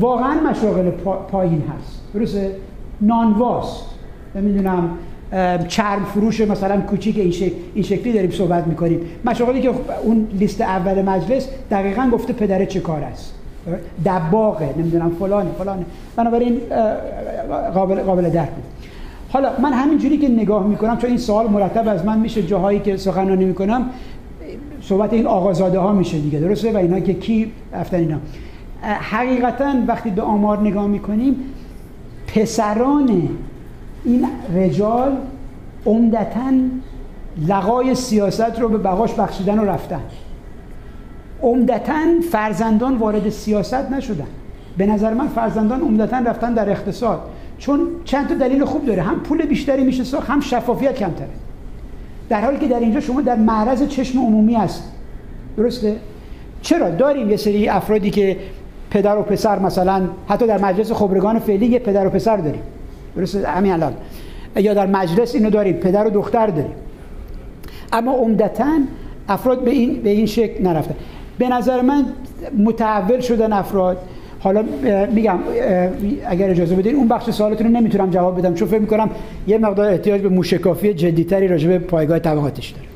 واقعا 0.00 0.34
مشاغل 0.50 0.90
پایین 1.30 1.62
هست. 1.78 2.00
درسته؟ 2.14 2.50
نانواست 3.00 3.84
نمی‌دونم 4.34 4.90
چرم 5.68 6.04
فروش 6.04 6.40
مثلا 6.40 6.80
کوچیک 6.80 7.18
این, 7.18 7.30
شکل، 7.30 7.54
این 7.74 7.84
شکلی 7.84 8.12
داریم 8.12 8.30
صحبت 8.30 8.66
می‌کنیم. 8.66 9.00
مشاغلی 9.24 9.62
که 9.62 9.70
اون 10.02 10.28
لیست 10.32 10.60
اول 10.60 11.02
مجلس 11.02 11.48
دقیقا 11.70 12.10
گفته 12.12 12.32
پدره 12.32 12.66
چه 12.66 12.80
کار 12.80 13.00
است. 13.00 13.34
دباغه 14.06 14.74
نمی‌دونم 14.78 15.10
فلان 15.18 15.46
فلان 15.58 15.84
بنابراین 16.16 16.60
قابل 17.74 18.02
قابل 18.02 18.30
درک 18.30 18.48
بود. 18.48 18.64
حالا 19.28 19.50
من 19.62 19.72
همینجوری 19.72 20.18
که 20.18 20.28
نگاه 20.28 20.66
می‌کنم 20.66 20.96
چون 20.96 21.10
این 21.10 21.18
سوال 21.18 21.46
مرتب 21.46 21.88
از 21.88 22.04
من 22.04 22.18
میشه 22.18 22.42
جاهایی 22.42 22.80
که 22.80 22.96
سخنرانی 22.96 23.44
می‌کنم 23.44 23.90
صحبت 24.82 25.12
این 25.12 25.26
آقازاده 25.26 25.78
ها 25.78 25.92
میشه 25.92 26.18
دیگه 26.18 26.38
درسته؟ 26.38 26.72
و 26.72 26.76
اینا 26.76 27.00
که 27.00 27.14
کی 27.14 27.52
رفتن 27.72 27.96
اینا. 27.96 28.16
حقیقتا 28.82 29.74
وقتی 29.86 30.10
به 30.10 30.22
آمار 30.22 30.60
نگاه 30.60 30.86
می‌کنیم 30.86 31.36
پسران 32.34 33.28
این 34.04 34.26
رجال 34.54 35.16
عمدتا 35.86 36.52
لقای 37.48 37.94
سیاست 37.94 38.60
رو 38.60 38.68
به 38.68 38.78
بقاش 38.78 39.14
بخشیدن 39.14 39.58
و 39.58 39.64
رفتن. 39.64 40.00
عمدتا 41.42 42.20
فرزندان 42.30 42.96
وارد 42.96 43.28
سیاست 43.28 43.90
نشدن. 43.90 44.26
به 44.78 44.86
نظر 44.86 45.14
من 45.14 45.28
فرزندان 45.28 45.80
عمدتا 45.80 46.18
رفتن 46.18 46.54
در 46.54 46.70
اقتصاد. 46.70 47.20
چون 47.58 47.80
چند 48.04 48.28
تا 48.28 48.34
دلیل 48.34 48.64
خوب 48.64 48.86
داره. 48.86 49.02
هم 49.02 49.20
پول 49.20 49.46
بیشتری 49.46 49.84
میشه 49.84 50.04
ساخت 50.04 50.30
هم 50.30 50.40
شفافیت 50.40 50.94
کمتره. 50.94 51.28
در 52.28 52.40
حالی 52.40 52.58
که 52.58 52.68
در 52.68 52.80
اینجا 52.80 53.00
شما 53.00 53.20
در 53.20 53.36
معرض 53.36 53.88
چشم 53.88 54.18
عمومی 54.18 54.54
هست. 54.54 54.92
درسته؟ 55.56 55.96
چرا؟ 56.62 56.90
داریم 56.90 57.30
یه 57.30 57.36
سری 57.36 57.68
افرادی 57.68 58.10
که 58.10 58.36
پدر 58.90 59.18
و 59.18 59.22
پسر 59.22 59.58
مثلا 59.58 60.02
حتی 60.28 60.46
در 60.46 60.58
مجلس 60.58 60.92
خبرگان 60.92 61.38
فعلی 61.38 61.66
یه 61.66 61.78
پدر 61.78 62.06
و 62.06 62.10
پسر 62.10 62.36
داریم. 62.36 62.62
درسته؟ 63.16 63.48
همین 63.48 63.72
الان. 63.72 63.94
یا 64.56 64.74
در 64.74 64.86
مجلس 64.86 65.34
اینو 65.34 65.50
داریم 65.50 65.76
پدر 65.76 66.06
و 66.06 66.10
دختر 66.10 66.46
داریم. 66.46 66.74
اما 67.92 68.12
عمدتا 68.12 68.78
افراد 69.28 69.64
به 69.64 69.70
این 69.70 70.02
به 70.02 70.10
این 70.10 70.26
شکل 70.26 70.62
نرفتن 70.62 70.94
به 71.38 71.48
نظر 71.48 71.80
من 71.80 72.04
متحول 72.58 73.20
شدن 73.20 73.52
افراد 73.52 73.98
حالا 74.38 74.64
میگم 75.12 75.38
اگر 76.26 76.50
اجازه 76.50 76.76
بدین 76.76 76.94
اون 76.94 77.08
بخش 77.08 77.30
سوالتون 77.30 77.66
رو 77.66 77.72
نمی‌تونم 77.72 78.10
جواب 78.10 78.38
بدم 78.38 78.54
چون 78.54 78.68
فکر 78.68 78.78
می‌کنم 78.78 79.10
یه 79.46 79.58
مقدار 79.58 79.90
احتیاج 79.90 80.20
به 80.20 80.28
موشکافی 80.28 80.94
جدیتری 80.94 81.48
راجع 81.48 81.68
به 81.68 81.78
پایگاه 81.78 82.18
طبقاتش 82.18 82.70
داره. 82.70 82.86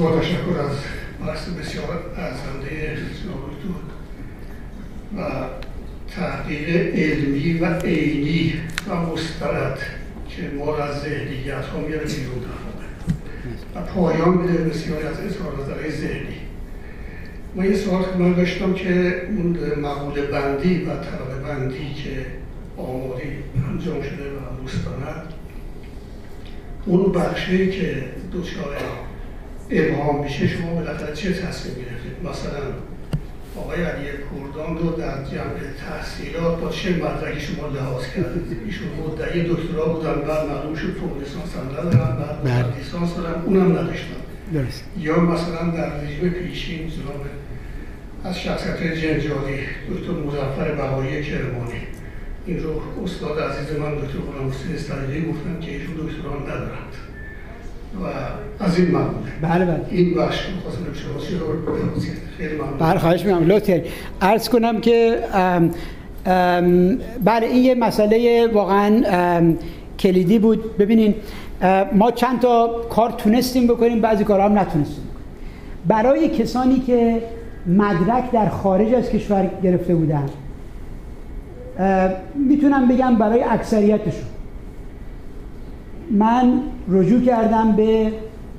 با 0.00 0.20
تشکر 0.20 0.58
از 0.60 0.76
بحث 1.26 1.48
بسیار 1.48 1.84
ارزنده 2.16 2.96
جنابتون 3.22 3.76
و 5.18 5.20
تحقیق 6.16 6.94
علمی 6.94 7.58
و 7.58 7.78
عینی 7.78 8.52
و 8.88 8.96
مسترد 8.96 9.78
که 10.28 10.42
ما 10.58 10.76
از 10.76 11.00
ذهنیت 11.00 11.64
ها 11.64 11.80
میاره 11.80 12.04
بیرون 12.04 12.42
و 13.76 13.80
پایان 13.80 14.38
بده 14.38 14.52
بسیاری 14.52 15.06
از 15.06 15.16
نظرهای 15.60 15.90
ذهنی 15.90 16.36
ما 17.56 17.64
یه 17.64 17.76
سوال 17.76 18.04
من 18.18 18.32
داشتم 18.32 18.72
که 18.72 19.22
اون 19.26 19.58
مقوله 19.80 20.22
بندی 20.22 20.84
و 20.84 20.88
طبقه 20.88 21.40
بندی 21.48 21.94
که 21.94 22.26
آماری 22.76 23.28
انجام 23.70 24.02
شده 24.02 24.24
و 24.30 24.64
مستند 24.64 25.32
اون 26.86 27.12
بخشی 27.12 27.70
که 27.70 28.04
دوچار 28.32 28.76
ابهام 29.70 30.24
میشه 30.24 30.48
شما 30.48 30.74
بالاخره 30.74 31.14
چه 31.14 31.32
تصمیم 31.32 31.74
گرفتید 31.74 32.30
مثلا 32.30 32.62
آقای 33.58 33.82
علی 33.82 34.06
کردان 34.06 34.78
رو 34.78 34.90
در 34.90 35.24
جمع 35.24 35.58
تحصیلات 35.88 36.60
با 36.60 36.70
چه 36.70 36.90
مدرکی 36.90 37.40
شما 37.40 37.68
لحاظ 37.68 38.06
کردید؟ 38.16 38.58
ایشون 38.66 38.88
مدعی 38.88 39.42
دکترا 39.42 39.84
بودن 39.86 40.14
بعد 40.14 40.46
معلوم 40.48 40.74
شد 40.74 40.96
فوق 41.00 41.18
لیسانس 41.18 41.56
هم 41.56 41.70
ندارن 41.70 42.16
بعد 42.16 42.42
بله. 42.44 42.76
لیسانس 42.76 43.16
دارن. 43.16 43.42
اونم 43.44 43.72
نداشتن. 43.78 44.16
درست. 44.54 44.84
یا 44.98 45.20
مثلا 45.20 45.70
در 45.70 46.00
رژیم 46.00 46.30
پیشین 46.30 46.90
جناب 46.90 47.24
از 48.24 48.40
شخصیت 48.40 48.82
جنجالی 48.82 49.58
دکتر 49.90 50.12
مزفر 50.26 50.74
بهایی 50.74 51.24
کرمانی. 51.24 51.80
این 52.46 52.62
رو 52.62 52.82
استاد 53.04 53.38
عزیز 53.40 53.78
من 53.78 53.94
دکتر 53.94 54.18
غلام 54.18 54.50
حسین 54.50 54.74
استادی 54.74 55.20
گفتن 55.20 55.60
که 55.60 55.70
ایشون 55.70 55.94
دکتران 55.94 56.42
ندارند. 56.42 57.05
و 57.94 58.06
از 58.64 58.78
این 58.78 58.88
ممنون 58.88 59.14
بله 59.42 59.64
بله. 59.64 59.80
این 59.90 60.14
بخش 60.14 60.46
خواستم 60.62 60.82
خیلی 62.38 62.54
ممنون. 62.54 62.78
بله 62.78 62.98
خواهش 62.98 63.24
می‌کنم. 63.24 63.46
لطف 63.46 63.70
عرض 64.22 64.48
کنم 64.48 64.80
که 64.80 65.18
ام 65.34 65.70
ام 66.26 66.98
بله 67.24 67.46
این 67.46 67.64
یه 67.64 67.74
مسئله 67.74 68.46
واقعا 68.52 69.54
کلیدی 69.98 70.38
بود. 70.38 70.76
ببینین 70.76 71.14
ما 71.92 72.10
چند 72.10 72.40
تا 72.40 72.82
کار 72.90 73.10
تونستیم 73.10 73.66
بکنیم 73.66 74.00
بعضی 74.00 74.24
کارها 74.24 74.48
هم 74.48 74.58
نتونستیم 74.58 75.04
برای 75.86 76.28
کسانی 76.28 76.80
که 76.80 77.22
مدرک 77.66 78.30
در 78.32 78.48
خارج 78.48 78.94
از 78.94 79.10
کشور 79.10 79.50
گرفته 79.62 79.94
بودن 79.94 80.26
می‌تونم 82.48 82.88
بگم 82.88 83.16
برای 83.16 83.42
اکثریتشون. 83.42 84.35
من 86.10 86.60
رجوع 86.88 87.20
کردم 87.20 87.72
به 87.72 88.12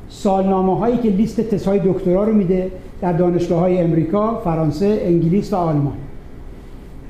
سالنامه 0.10 0.78
هایی 0.78 0.98
که 0.98 1.10
لیست 1.10 1.42
تست 1.42 1.70
دکترا 1.70 2.24
رو 2.24 2.34
میده 2.34 2.72
در 3.02 3.14
دانشگاه 3.14 3.60
های 3.60 3.78
امریکا، 3.78 4.42
فرانسه، 4.44 5.02
انگلیس 5.04 5.54
و 5.54 5.56
آلمان. 5.56 5.94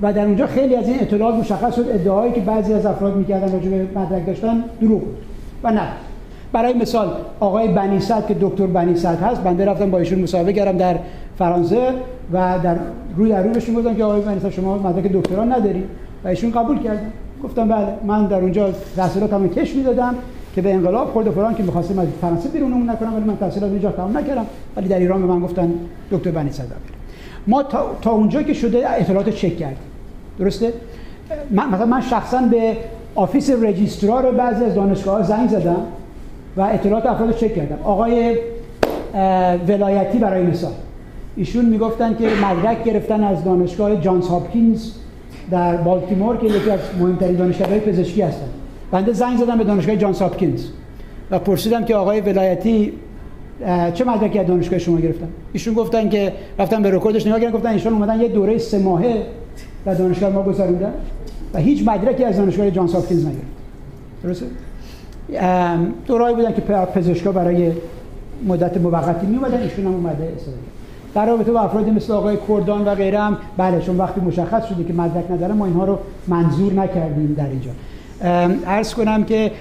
و 0.01 0.13
در 0.13 0.25
اونجا 0.25 0.47
خیلی 0.47 0.75
از 0.75 0.87
این 0.87 0.99
اطلاعات 1.01 1.35
مشخص 1.35 1.75
شد. 1.75 1.85
ادعایی 1.93 2.33
که 2.33 2.41
بعضی 2.41 2.73
از 2.73 2.85
افراد 2.85 3.15
می‌کردن 3.15 3.53
راجع 3.53 3.69
به 3.69 3.99
مدرک 3.99 4.25
داشتن 4.25 4.63
دروغ 4.81 5.01
بود 5.01 5.17
و 5.63 5.71
نه 5.71 5.87
برای 6.51 6.73
مثال 6.73 7.07
آقای 7.39 7.67
بنیصد 7.67 8.27
که 8.27 8.35
دکتر 8.41 8.65
بنیصد 8.65 9.19
هست 9.19 9.43
بنده 9.43 9.65
رفتم 9.65 9.91
با 9.91 9.97
ایشون 9.97 10.19
مصاحبه 10.19 10.53
کردم 10.53 10.77
در 10.77 10.95
فرانسه 11.37 11.89
و 12.33 12.59
در 12.63 12.75
روی 13.17 13.31
رو 13.31 13.49
بهشون 13.49 13.75
گفتم 13.75 13.95
که 13.95 14.03
آقای 14.03 14.21
بنیصد 14.21 14.49
شما 14.49 14.77
مدرک 14.77 15.11
دکترا 15.11 15.45
نداری؟ 15.45 15.83
و 16.23 16.27
ایشون 16.27 16.51
قبول 16.51 16.79
کردن 16.79 17.11
گفتم 17.43 17.67
بله 17.67 17.87
من 18.05 18.25
در 18.25 18.39
اونجا 18.39 18.71
تحصیلاتمو 18.95 19.47
کش 19.47 19.75
می‌دادم 19.75 20.15
که 20.55 20.61
به 20.61 20.73
انقلاب 20.73 21.07
خورد 21.07 21.29
فلان 21.29 21.55
که 21.55 21.63
می‌خواستم 21.63 21.99
از 21.99 22.07
فرانسه 22.21 22.49
بیرونمون 22.49 22.89
نکنم 22.89 23.15
ولی 23.15 23.23
من 23.23 23.37
تحصیلات 23.37 23.71
اینجا 23.71 23.91
تمام 23.91 24.17
نکردم. 24.17 24.45
ولی 24.75 24.87
در 24.87 24.99
ایران 24.99 25.21
به 25.21 25.27
من 25.27 25.39
گفتن 25.39 25.73
دکتر 26.11 26.31
بنیصد 26.31 26.63
ما 27.47 27.63
تا, 27.63 27.85
تا 28.01 28.11
اونجا 28.11 28.43
که 28.43 28.53
شده 28.53 28.89
اطلاعات 28.89 29.29
چک 29.29 29.57
کردیم. 29.57 29.77
درسته؟ 30.39 30.73
من 31.51 31.69
مثلا 31.69 31.85
من 31.85 32.01
شخصا 32.01 32.41
به 32.41 32.77
office 33.15 33.49
registrar 33.49 34.31
بعضی 34.31 34.63
از 34.63 34.75
دانشگاه 34.75 35.23
زنگ 35.23 35.49
زدم 35.49 35.77
و 36.57 36.61
اطلاعات 36.61 37.05
افراد 37.05 37.35
چک 37.35 37.55
کردم. 37.55 37.77
آقای 37.83 38.37
ولایتی 39.67 40.17
برای 40.17 40.43
مثال. 40.43 40.71
ایشون 41.35 41.65
می‌گفتن 41.65 42.15
که 42.15 42.29
مدرک 42.45 42.83
گرفتن 42.83 43.23
از 43.23 43.43
دانشگاه 43.43 44.01
جانز 44.01 44.27
هاپکینز 44.27 44.91
در 45.51 45.75
بالتیمور 45.75 46.37
که 46.37 46.45
یکی 46.47 46.69
از 46.69 46.79
مهمترین 46.99 47.35
دانشگاه‌های 47.35 47.79
پزشکی 47.79 48.21
هستن. 48.21 48.47
بنده 48.91 49.13
زنگ 49.13 49.37
زدم 49.37 49.57
به 49.57 49.63
دانشگاه 49.63 49.95
جانز 49.95 50.19
هاپکینز 50.19 50.65
و 51.31 51.39
پرسیدم 51.39 51.85
که 51.85 51.95
آقای 51.95 52.21
ولایتی 52.21 52.93
چه 53.93 54.03
مدرکی 54.05 54.39
از 54.39 54.47
دانشگاه 54.47 54.79
شما 54.79 54.99
گرفتن؟ 54.99 55.27
ایشون 55.53 55.73
گفتن 55.73 56.09
که 56.09 56.33
رفتن 56.59 56.83
به 56.83 56.91
رکوردش 56.91 57.27
نگاه 57.27 57.39
کردن 57.39 57.53
گفتن 57.53 57.69
ایشون 57.69 57.93
اومدن 57.93 58.21
یه 58.21 58.27
دوره 58.27 58.57
سه 58.57 58.79
ماهه 58.79 59.23
در 59.85 59.93
دانشگاه 59.93 60.29
ما 60.29 60.43
گذروندن 60.43 60.93
و 61.53 61.59
هیچ 61.59 61.87
مدرکی 61.87 62.23
از 62.23 62.37
دانشگاه 62.37 62.71
جانز 62.71 62.93
هاپکینز 62.93 63.25
نگرفت. 63.25 63.41
درسته؟ 64.23 64.45
دورایی 66.05 66.35
بودن 66.35 66.53
که 66.53 66.61
پزشکا 66.61 67.31
برای 67.31 67.71
مدت 68.47 68.77
موقتی 68.77 69.27
می 69.27 69.35
اومدن 69.35 69.61
ایشون 69.61 69.85
هم 69.85 69.93
اومده 69.93 70.33
استفاده 70.35 70.57
در 71.15 71.25
رابطه 71.25 71.51
با 71.51 71.59
افرادی 71.59 71.91
مثل 71.91 72.13
آقای 72.13 72.37
کردان 72.47 72.87
و 72.87 72.95
غیره 72.95 73.19
هم 73.19 73.37
بله 73.57 73.81
چون 73.81 73.97
وقتی 73.97 74.21
مشخص 74.21 74.65
شده 74.65 74.83
که 74.83 74.93
مدرک 74.93 75.31
نداره 75.31 75.53
ما 75.53 75.65
اینها 75.65 75.85
رو 75.85 75.99
منظور 76.27 76.73
نکردیم 76.73 77.35
در 77.37 77.47
اینجا. 77.49 77.71
عرض 78.67 78.93
کنم 78.93 79.23
که 79.23 79.51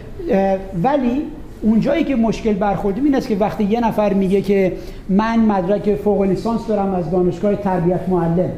ولی 0.83 1.23
اونجایی 1.63 2.05
که 2.05 2.17
مشکل 2.17 2.53
برخوردیم 2.53 3.05
این 3.05 3.15
است 3.15 3.29
که 3.29 3.37
وقتی 3.37 3.65
یه 3.65 3.81
نفر 3.81 4.13
میگه 4.13 4.43
که 4.43 4.73
من 5.09 5.39
مدرک 5.39 5.95
فوق 5.95 6.23
لیسانس 6.23 6.67
دارم 6.67 6.95
از 6.95 7.11
دانشگاه 7.11 7.57
تربیت 7.57 8.09
معلم 8.09 8.51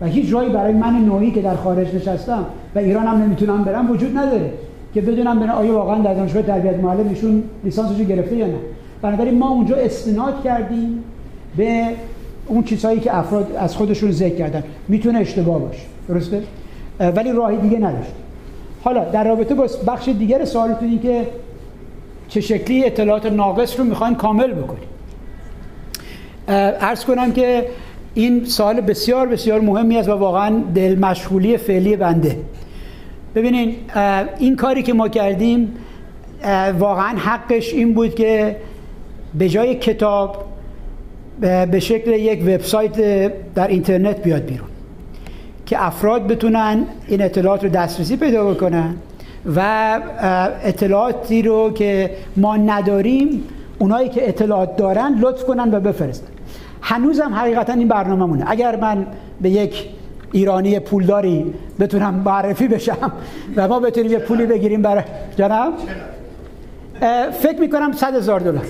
و 0.00 0.06
هیچ 0.06 0.28
جایی 0.28 0.50
برای 0.50 0.72
من 0.72 0.92
نوعی 0.92 1.30
که 1.30 1.42
در 1.42 1.54
خارج 1.54 1.94
نشستم 1.94 2.44
و 2.74 2.78
ایران 2.78 3.06
هم 3.06 3.22
نمی‌تونم 3.22 3.64
برم 3.64 3.90
وجود 3.90 4.18
نداره 4.18 4.52
که 4.94 5.00
بدونم 5.00 5.40
بنا 5.40 5.52
آیا 5.52 5.74
واقعا 5.74 5.98
در 5.98 6.14
دانشگاه 6.14 6.42
تربیت 6.42 6.76
معلم 6.76 7.08
ایشون 7.08 7.42
لیسانسش 7.64 8.00
گرفته 8.00 8.36
یا 8.36 8.46
نه. 8.46 8.58
بنابراین 9.02 9.38
ما 9.38 9.48
اونجا 9.48 9.76
استناد 9.76 10.42
کردیم 10.42 11.04
به 11.56 11.84
اون 12.46 12.64
چیزهایی 12.64 13.00
که 13.00 13.16
افراد 13.16 13.56
از 13.58 13.76
خودشون 13.76 14.10
ذکر 14.10 14.34
کردن. 14.34 14.62
می‌تونه 14.88 15.18
اشتباه 15.18 15.58
باشه. 15.58 15.82
درسته؟ 16.08 16.42
ولی 17.00 17.32
راهی 17.32 17.56
دیگه 17.56 17.78
نداشت. 17.78 18.12
حالا 18.84 19.04
در 19.04 19.24
رابطه 19.24 19.54
با 19.54 19.68
بخش 19.86 20.08
دیگر 20.08 20.44
سوالتون 20.44 20.88
این 20.88 21.00
که 21.02 21.26
چه 22.28 22.40
شکلی 22.40 22.84
اطلاعات 22.84 23.26
ناقص 23.26 23.78
رو 23.78 23.84
می‌خواین 23.84 24.14
کامل 24.14 24.52
بکنیم 24.52 24.88
ارز 26.48 27.04
کنم 27.04 27.32
که 27.32 27.66
این 28.14 28.44
سوال 28.44 28.80
بسیار 28.80 29.26
بسیار 29.26 29.60
مهمی 29.60 29.96
است 29.96 30.08
و 30.08 30.12
واقعا 30.12 30.62
دل 30.74 30.98
مشغولی 30.98 31.56
فعلی 31.56 31.96
بنده. 31.96 32.36
ببینین 33.34 33.76
این 34.38 34.56
کاری 34.56 34.82
که 34.82 34.92
ما 34.92 35.08
کردیم 35.08 35.74
واقعا 36.78 37.18
حقش 37.18 37.72
این 37.72 37.94
بود 37.94 38.14
که 38.14 38.56
به 39.34 39.48
جای 39.48 39.74
کتاب 39.74 40.44
به 41.40 41.80
شکل 41.80 42.12
یک 42.12 42.42
وبسایت 42.42 42.92
در 43.54 43.68
اینترنت 43.68 44.22
بیاد 44.22 44.42
بیرون 44.42 44.68
که 45.66 45.86
افراد 45.86 46.26
بتونن 46.26 46.84
این 47.08 47.22
اطلاعات 47.22 47.64
رو 47.64 47.70
دسترسی 47.70 48.16
پیدا 48.16 48.50
بکنن 48.50 48.94
و 49.56 50.00
اطلاعاتی 50.64 51.42
رو 51.42 51.72
که 51.72 52.10
ما 52.36 52.56
نداریم 52.56 53.42
اونایی 53.78 54.08
که 54.08 54.28
اطلاعات 54.28 54.76
دارن 54.76 55.18
لطف 55.20 55.44
کنن 55.44 55.74
و 55.74 55.80
بفرستن. 55.80 56.26
هنوزم 56.82 57.34
حقیقتا 57.34 57.72
این 57.72 57.88
برنامه 57.88 58.24
مونه 58.24 58.44
اگر 58.50 58.76
من 58.76 59.06
به 59.40 59.50
یک 59.50 59.88
ایرانی 60.32 60.78
پولداری 60.80 61.54
بتونم 61.80 62.14
معرفی 62.14 62.68
بشم 62.68 63.12
و 63.56 63.68
ما 63.68 63.80
بتونیم 63.80 64.12
یه 64.12 64.18
پولی 64.18 64.46
بگیریم 64.46 64.82
برای 64.82 65.02
جناب؟ 65.36 65.72
فکر 67.40 67.60
می‌کنم 67.60 67.92
صد 67.92 68.14
هزار 68.14 68.40
دلار. 68.40 68.64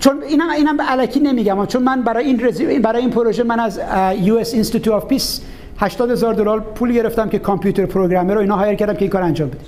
چون 0.00 0.22
اینم 0.22 0.50
اینم 0.50 0.76
به 0.76 0.82
الکی 0.82 1.20
نمیگم. 1.20 1.66
چون 1.66 1.82
من 1.82 2.02
برای 2.02 2.24
این 2.24 2.80
برای 2.82 3.00
این 3.00 3.10
پروژه 3.10 3.42
من 3.42 3.60
از 3.60 3.80
U.S. 4.20 4.54
Institute 4.54 4.94
of 4.94 5.06
Peace 5.06 5.40
80 5.78 6.10
هزار 6.10 6.34
دلار 6.34 6.60
پول 6.60 6.92
گرفتم 6.92 7.28
که 7.28 7.38
computer 7.38 7.86
programmer 7.86 8.34
رو 8.34 8.40
اینا 8.40 8.56
hire 8.56 8.74
کردم 8.74 8.94
که 8.94 9.00
این 9.00 9.10
کار 9.10 9.22
انجام 9.22 9.48
بدیم. 9.48 9.66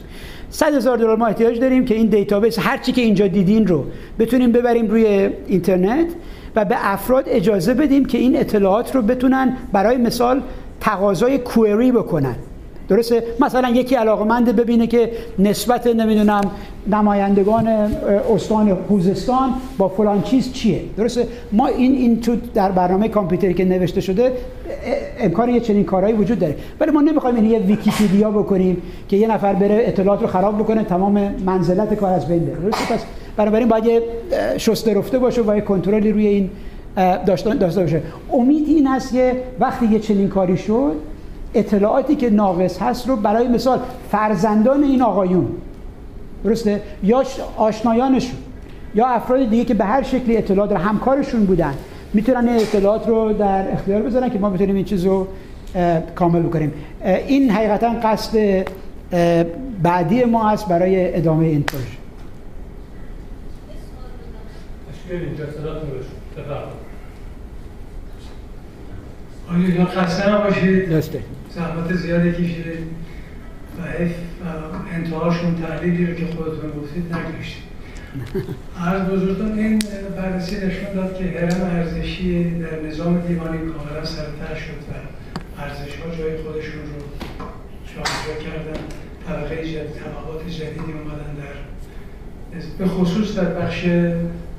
100 0.50 0.74
هزار 0.74 0.96
دلار 0.96 1.16
ما 1.16 1.26
احتیاج 1.26 1.60
داریم 1.60 1.84
که 1.84 1.94
این 1.94 2.06
database 2.06 2.58
هر 2.58 2.78
چی 2.78 2.92
که 2.92 3.02
اینجا 3.02 3.26
دیدین 3.26 3.66
رو 3.66 3.84
بتونیم 4.18 4.52
ببریم 4.52 4.88
روی 4.88 5.30
اینترنت 5.46 6.06
و 6.56 6.64
به 6.64 6.76
افراد 6.78 7.24
اجازه 7.26 7.74
بدیم 7.74 8.04
که 8.04 8.18
این 8.18 8.40
اطلاعات 8.40 8.94
رو 8.94 9.02
بتونن 9.02 9.56
برای 9.72 9.96
مثال 9.96 10.42
تقاضای 10.80 11.38
query 11.38 11.92
بکنن. 11.92 12.34
درسته؟ 12.88 13.22
مثلا 13.40 13.68
یکی 13.68 13.94
علاقمند 13.94 14.56
ببینه 14.56 14.86
که 14.86 15.10
نسبت 15.38 15.86
نمی‌دونم 15.86 16.40
نمایندگان 16.86 17.66
استان 18.34 18.74
خوزستان 18.88 19.50
با 19.78 19.88
فلان 19.88 20.22
چیز 20.22 20.52
چیه؟ 20.52 20.80
درسته؟ 20.96 21.26
ما 21.52 21.66
این 21.66 21.94
این 21.94 22.20
تو 22.20 22.36
در 22.54 22.72
برنامه 22.72 23.08
کامپیوتری 23.08 23.54
که 23.54 23.64
نوشته 23.64 24.00
شده 24.00 24.32
امکان 25.20 25.48
یه 25.48 25.60
چنین 25.60 25.84
کارهایی 25.84 26.16
وجود 26.16 26.38
داره. 26.38 26.56
ولی 26.80 26.90
ما 26.90 27.00
نمی‌خوایم 27.00 27.36
این 27.36 27.44
یه 27.44 27.58
ویکیپدیا 27.58 28.30
بکنیم 28.30 28.82
که 29.08 29.16
یه 29.16 29.28
نفر 29.28 29.52
بره 29.52 29.84
اطلاعات 29.86 30.20
رو 30.20 30.26
خراب 30.26 30.58
بکنه 30.58 30.84
تمام 30.84 31.34
منزلت 31.46 31.94
کار 31.94 32.12
از 32.12 32.28
بین 32.28 32.44
بره. 32.44 32.54
درسته؟ 32.54 32.94
پس 32.94 33.04
بنابراین 33.36 33.68
باید 33.68 33.84
یه 33.84 34.02
شسته 34.58 34.94
رفته 34.94 35.18
باشه 35.18 35.42
و 35.42 35.54
یه 35.54 35.60
کنترلی 35.60 36.12
روی 36.12 36.26
این 36.26 36.50
داشته 37.26 37.54
باشه. 37.54 38.02
امید 38.32 38.68
این 38.68 38.86
هست 38.86 39.12
که 39.12 39.32
وقتی 39.60 39.86
یه 39.86 39.98
چنین 39.98 40.28
کاری 40.28 40.56
شد 40.56 40.92
اطلاعاتی 41.54 42.16
که 42.16 42.30
ناقص 42.30 42.82
هست 42.82 43.08
رو 43.08 43.16
برای 43.16 43.48
مثال 43.48 43.80
فرزندان 44.10 44.82
این 44.82 45.02
آقایون 45.02 45.48
درسته؟ 46.44 46.82
یا 47.02 47.22
آشنایانشون 47.56 48.38
یا 48.94 49.06
افراد 49.06 49.50
دیگه 49.50 49.64
که 49.64 49.74
به 49.74 49.84
هر 49.84 50.02
شکلی 50.02 50.36
اطلاعات 50.36 50.72
رو 50.72 50.76
همکارشون 50.76 51.46
بودن 51.46 51.74
می‌تونن 52.14 52.48
این 52.48 52.56
اطلاعات 52.56 53.08
رو 53.08 53.32
در 53.32 53.72
اختیار 53.72 54.02
بذارن 54.02 54.30
که 54.30 54.38
ما 54.38 54.50
بتونیم 54.50 54.76
این 54.76 54.84
چیز 54.84 55.04
رو 55.04 55.26
کامل 56.14 56.42
بکنیم. 56.42 56.72
این 57.26 57.50
حقیقتا 57.50 57.94
قصد 58.02 58.64
بعدی 59.82 60.24
ما 60.24 60.48
هست 60.48 60.68
برای 60.68 61.16
ادامه 61.16 61.46
این 61.46 61.62
پروژه. 61.62 61.86
آیا 69.50 69.84
خسته 69.84 70.34
نباشید؟ 70.34 70.92
دسته 70.92 71.20
زحمت 71.54 71.94
زیادی 71.94 72.32
کشیدید. 72.32 73.04
و 73.78 74.46
انتهاشون 74.94 75.54
تحلیلی 75.54 76.06
رو 76.06 76.14
که 76.14 76.26
خودتون 76.26 76.70
گفتید 76.70 77.14
نکشید. 77.14 77.64
عرض 78.80 79.08
بزرگتون 79.08 79.58
این 79.58 79.82
بررسی 80.16 80.56
نشون 80.56 80.94
داد 80.94 81.18
که 81.18 81.24
هرم 81.24 81.70
ارزشی 81.70 82.50
در 82.50 82.80
نظام 82.80 83.20
دیوانی 83.20 83.58
کاملا 83.58 84.04
سرتر 84.04 84.54
شد 84.54 84.80
و 84.88 84.92
ارزش 85.62 85.96
ها 85.96 86.16
جای 86.18 86.42
خودشون 86.42 86.80
رو 86.80 87.02
جابجا 87.86 88.42
کردن. 88.44 88.80
طبقه 89.28 89.56
جدید 89.56 89.74
طبقات 89.74 90.48
جدیدی 90.48 90.92
اومدن 90.92 91.34
در 91.34 91.54
به 92.78 92.86
خصوص 92.86 93.36
در 93.36 93.44
بخش 93.44 93.84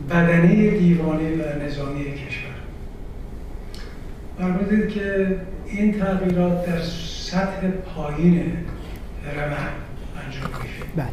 بدنه 0.10 0.70
دیوانی 0.70 1.34
و 1.34 1.66
نظامی 1.66 2.04
کشور. 2.04 2.56
فرمودید 4.38 4.90
که 4.90 5.38
این 5.68 6.00
تغییرات 6.00 6.66
در 6.66 6.82
سطح 6.82 7.68
پایین 7.68 8.58
رمه 9.36 9.58
انجام 10.26 10.62
میشه. 10.64 10.84
بله. 10.96 11.08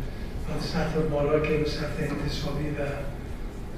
سطح 0.61 1.01
بالا 1.11 1.41
که 1.41 1.57
به 1.57 1.69
سطح 1.69 2.03
انتصابی 2.11 2.71
و 2.71 2.83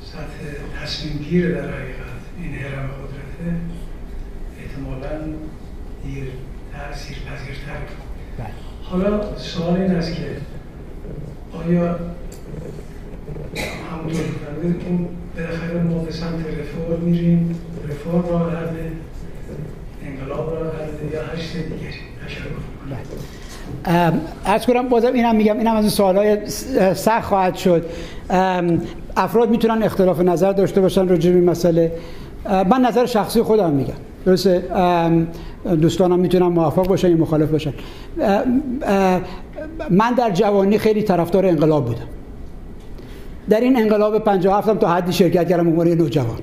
سطح 0.04 0.82
تصمیم 0.82 1.18
گیر 1.18 1.54
در 1.54 1.68
حقیقت 1.68 2.04
این 2.38 2.54
هرم 2.54 2.90
قدرته 2.90 3.56
احتمالا 4.60 5.24
دیر 6.04 6.24
تاثیر 6.72 7.16
پذیرتر 7.16 7.80
بله. 8.38 8.46
حالا 8.82 9.36
سوال 9.38 9.80
این 9.80 9.90
است 9.90 10.14
که 10.14 10.26
آیا 11.52 11.98
همونطور 13.90 14.22
که 14.80 14.86
اون 14.86 15.08
بالاخره 15.36 15.82
ما 15.82 15.98
به 15.98 16.12
سمت 16.12 16.46
رفور 16.46 16.98
میریم 16.98 17.60
رفور 17.88 18.24
راه 18.24 18.52
از 24.44 24.66
کنم 24.66 24.88
بازم 24.88 25.12
اینم 25.12 25.36
میگم 25.36 25.58
اینم 25.58 25.76
از 25.76 25.92
سوالای 25.92 26.38
سخت 26.94 27.24
خواهد 27.24 27.54
شد. 27.54 27.86
افراد 29.16 29.50
می‌تونن 29.50 29.82
اختلاف 29.82 30.20
نظر 30.20 30.52
داشته 30.52 30.80
باشن 30.80 31.08
راجع 31.08 31.32
به 31.32 31.40
مسئله. 31.40 31.92
من 32.46 32.80
نظر 32.80 33.06
شخصی 33.06 33.42
خودم 33.42 33.70
میگم. 33.70 33.94
درسته؟ 34.26 34.62
دوستانم 35.80 36.18
می‌تونن 36.18 36.46
موافق 36.46 36.86
باشن 36.86 37.10
یا 37.10 37.16
مخالف 37.16 37.50
باشن. 37.50 37.72
من 39.90 40.14
در 40.16 40.30
جوانی 40.30 40.78
خیلی 40.78 41.02
طرفدار 41.02 41.46
انقلاب 41.46 41.84
بودم. 41.84 42.06
در 43.50 43.60
این 43.60 43.76
انقلاب 43.80 44.18
57 44.18 44.68
هم 44.68 44.78
تا 44.78 44.88
حدی 44.88 45.12
شرکت 45.12 45.48
کردم 45.48 45.68
عنوان 45.68 45.88
نوجوان. 45.88 46.38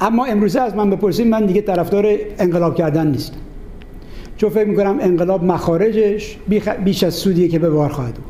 اما 0.00 0.24
امروزه 0.24 0.60
از 0.60 0.76
من 0.76 0.90
بپرسید 0.90 1.26
من 1.26 1.46
دیگه 1.46 1.60
طرفدار 1.60 2.06
انقلاب 2.38 2.76
کردن 2.76 3.06
نیستم. 3.06 3.36
چون 4.36 4.50
فکر 4.50 4.68
می‌کنم 4.68 4.98
انقلاب 5.00 5.44
مخارجش 5.44 6.36
بیش 6.84 7.02
از 7.02 7.14
سودیه 7.14 7.48
که 7.48 7.58
به 7.58 7.70
بار 7.70 7.88
خواهد 7.88 8.14
بود. 8.14 8.24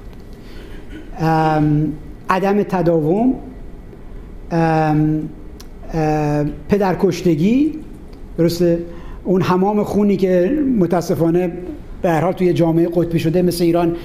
عدم 2.30 2.62
تداوم 2.62 3.34
پدرکشتگی 6.68 7.74
درسته؟ 8.38 8.78
اون 9.24 9.42
حمام 9.42 9.82
خونی 9.82 10.16
که 10.16 10.58
متاسفانه 10.78 11.52
به 12.02 12.10
هر 12.10 12.20
حال 12.20 12.32
توی 12.32 12.52
جامعه 12.52 12.88
قطبی 12.94 13.18
شده 13.18 13.42
مثل 13.42 13.64
ایران 13.64 13.96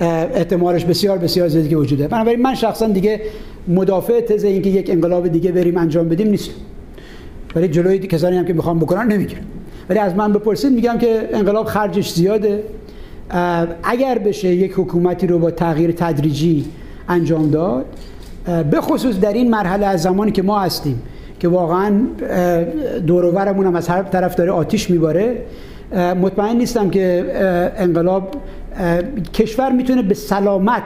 احتمالش 0.00 0.84
بسیار 0.84 1.18
بسیار 1.18 1.48
زیادی 1.48 1.68
که 1.68 1.76
وجوده 1.76 2.08
بنابراین 2.08 2.42
من 2.42 2.54
شخصا 2.54 2.88
دیگه 2.88 3.20
مدافع 3.68 4.20
تز 4.20 4.44
اینکه 4.44 4.70
یک 4.70 4.90
انقلاب 4.90 5.28
دیگه 5.28 5.52
بریم 5.52 5.78
انجام 5.78 6.08
بدیم 6.08 6.28
نیست 6.28 6.50
ولی 7.56 7.68
جلوی 7.68 7.98
کسانی 7.98 8.36
هم 8.36 8.44
که 8.44 8.52
می‌خوام 8.52 8.78
بکنن 8.78 9.12
نمی‌گیرم 9.12 9.42
ولی 9.88 9.98
از 9.98 10.14
من 10.14 10.32
بپرسید 10.32 10.72
میگم 10.72 10.98
که 10.98 11.28
انقلاب 11.32 11.66
خرجش 11.66 12.12
زیاده. 12.12 12.62
اگر 13.82 14.18
بشه 14.18 14.48
یک 14.48 14.72
حکومتی 14.76 15.26
رو 15.26 15.38
با 15.38 15.50
تغییر 15.50 15.92
تدریجی 15.92 16.64
انجام 17.08 17.50
داد 17.50 17.84
به 18.70 18.80
خصوص 18.80 19.20
در 19.20 19.32
این 19.32 19.50
مرحله 19.50 19.86
از 19.86 20.02
زمانی 20.02 20.32
که 20.32 20.42
ما 20.42 20.60
هستیم 20.60 21.02
که 21.40 21.48
واقعا 21.48 22.00
دورورمون 23.06 23.66
هم 23.66 23.76
از 23.76 23.88
هر 23.88 24.02
طرف 24.02 24.34
داره 24.34 24.50
آتیش 24.50 24.90
میباره 24.90 25.36
مطمئن 26.22 26.56
نیستم 26.56 26.90
که 26.90 27.24
انقلاب 27.76 28.34
کشور 29.34 29.72
می‌تونه 29.72 30.02
به 30.02 30.14
سلامت 30.14 30.82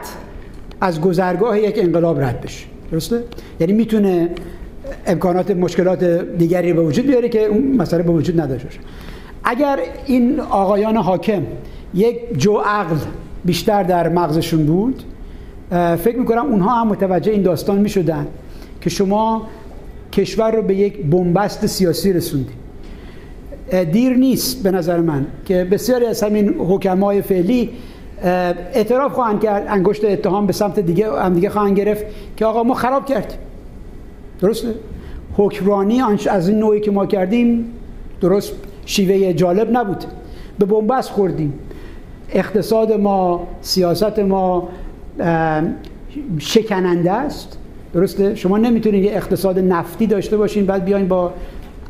از 0.80 1.00
گذرگاه 1.00 1.60
یک 1.60 1.78
انقلاب 1.78 2.20
رد 2.20 2.40
بشه. 2.40 2.64
درسته؟ 2.92 3.22
یعنی 3.60 3.72
می‌تونه 3.72 4.28
امکانات 5.06 5.50
مشکلات 5.50 6.04
دیگری 6.38 6.72
به 6.72 6.82
وجود 6.82 7.06
بیاره 7.06 7.28
که 7.28 7.44
اون 7.44 7.76
مسئله 7.76 8.02
به 8.02 8.12
وجود 8.12 8.40
نداشته 8.40 8.68
اگر 9.44 9.78
این 10.06 10.40
آقایان 10.40 10.96
حاکم 10.96 11.42
یک 11.94 12.38
جو 12.38 12.56
عقل 12.56 12.96
بیشتر 13.44 13.82
در 13.82 14.08
مغزشون 14.08 14.66
بود 14.66 15.02
فکر 15.96 16.16
می‌کنم 16.18 16.46
اونها 16.46 16.80
هم 16.80 16.88
متوجه 16.88 17.32
این 17.32 17.42
داستان 17.42 17.78
می‌شدن 17.78 18.26
که 18.80 18.90
شما 18.90 19.48
کشور 20.12 20.50
رو 20.50 20.62
به 20.62 20.74
یک 20.74 21.06
بنبست 21.06 21.66
سیاسی 21.66 22.12
رسوندید. 22.12 22.66
دیر 23.92 24.12
نیست 24.12 24.62
به 24.62 24.70
نظر 24.70 25.00
من 25.00 25.26
که 25.44 25.64
بسیاری 25.64 26.06
از 26.06 26.22
همین 26.22 26.48
حکمای 26.48 27.22
فعلی 27.22 27.70
اعتراف 28.74 29.12
خواهند 29.12 29.40
کرد 29.40 29.66
انگشت 29.68 30.04
اتهام 30.04 30.46
به 30.46 30.52
سمت 30.52 30.80
دیگه 30.80 31.12
هم 31.12 31.34
دیگه 31.34 31.50
خواهند 31.50 31.78
گرفت 31.78 32.04
که 32.36 32.46
آقا 32.46 32.62
ما 32.62 32.74
خراب 32.74 33.06
کردیم. 33.06 33.38
درسته؟ 34.40 34.74
حکمرانی 35.36 36.00
از 36.30 36.48
این 36.48 36.58
نوعی 36.58 36.80
که 36.80 36.90
ما 36.90 37.06
کردیم 37.06 37.64
درست 38.20 38.52
شیوه 38.86 39.32
جالب 39.32 39.76
نبود. 39.76 40.04
به 40.58 40.64
بنبست 40.66 41.10
خوردیم. 41.10 41.52
اقتصاد 42.32 42.92
ما 42.92 43.46
سیاست 43.60 44.18
ما 44.18 44.68
شکننده 46.38 47.12
است. 47.12 47.58
درسته؟ 47.94 48.34
شما 48.34 48.58
نمی‌تونید 48.58 49.04
یه 49.04 49.12
اقتصاد 49.12 49.58
نفتی 49.58 50.06
داشته 50.06 50.36
باشین 50.36 50.66
بعد 50.66 50.84
بیاین 50.84 51.08
با 51.08 51.32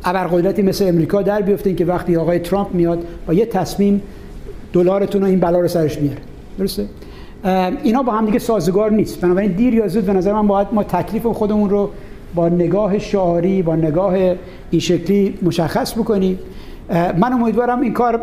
ابرقدرتی 0.03 0.61
مثل 0.61 0.87
امریکا 0.87 1.21
در 1.21 1.41
بیفتین 1.41 1.75
که 1.75 1.85
وقتی 1.85 2.15
آقای 2.15 2.39
ترامپ 2.39 2.73
میاد 2.73 3.03
با 3.27 3.33
یه 3.33 3.45
تصمیم 3.45 4.01
دلارتون 4.73 5.21
رو 5.21 5.27
این 5.27 5.39
بلا 5.39 5.59
رو 5.59 5.67
سرش 5.67 5.99
میاره. 5.99 6.19
درسته؟ 6.59 6.85
اینا 7.83 8.03
با 8.03 8.11
هم 8.11 8.25
دیگه 8.25 8.39
سازگار 8.39 8.91
نیست. 8.91 9.21
بنابراین 9.21 9.51
دیر 9.51 9.73
یا 9.73 9.87
زود 9.87 10.05
به 10.05 10.13
نظر 10.13 10.33
من 10.33 10.47
باید 10.47 10.67
ما 10.71 10.83
تکلیف 10.83 11.25
خودمون 11.25 11.69
رو 11.69 11.89
با 12.35 12.49
نگاه 12.49 12.99
شعاری 12.99 13.61
با 13.61 13.75
نگاه 13.75 14.13
این 14.71 14.81
شکلی 14.81 15.37
مشخص 15.41 15.93
بکنیم 15.93 16.39
من 16.89 17.33
امیدوارم 17.33 17.81
این 17.81 17.93
کار 17.93 18.21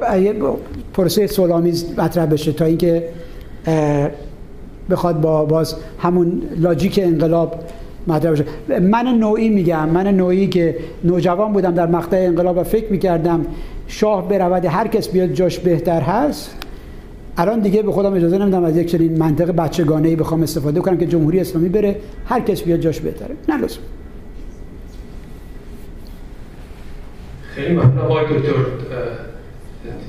پروسه 0.95 1.27
سولامیز 1.27 1.99
مطرح 1.99 2.27
بشه 2.27 2.53
تا 2.53 2.65
اینکه 2.65 3.09
بخواد 4.91 5.21
با 5.21 5.45
باز 5.45 5.77
همون 5.99 6.43
لاجیک 6.59 7.01
انقلاب 7.03 7.55
مطرح 8.07 8.33
بشه. 8.33 8.45
من 8.81 9.07
نوعی 9.07 9.49
میگم 9.49 9.89
من 9.89 10.07
نوعی 10.07 10.49
که 10.49 10.77
نوجوان 11.05 11.53
بودم 11.53 11.75
در 11.75 11.87
مقطع 11.87 12.17
انقلاب 12.17 12.59
و 12.59 12.63
فکر 12.63 12.93
می‌کردم 12.93 13.47
شاه 13.87 14.29
برود 14.29 14.65
هر 14.65 14.89
کس 14.89 15.09
بیاد 15.09 15.33
جاش 15.33 15.59
بهتر 15.59 16.01
هست. 16.01 16.57
الان 17.37 17.61
دیگه 17.61 17.83
به 17.83 17.93
خودم 17.93 18.15
اجازه 18.15 18.39
نمیدم 18.39 18.65
از 18.65 18.77
یک 18.77 18.91
چنین 18.91 19.19
منطق 19.19 19.51
بچگانه 19.51 20.09
ای 20.09 20.17
بخوام 20.17 20.43
استفاده 20.43 20.81
کنم 20.81 20.97
که 20.97 21.07
جمهوری 21.07 21.41
اسلامی 21.41 21.69
بره 21.69 21.97
هر 22.27 22.41
کس 22.41 22.63
بیاد 22.63 22.81
جاش 22.81 23.01
بهتره. 23.01 23.35
نه 23.49 23.61
لازم 23.61 23.81
خیلی 27.55 27.75
ممنون. 27.75 27.99
آقای 27.99 28.25
دکتر 28.25 28.55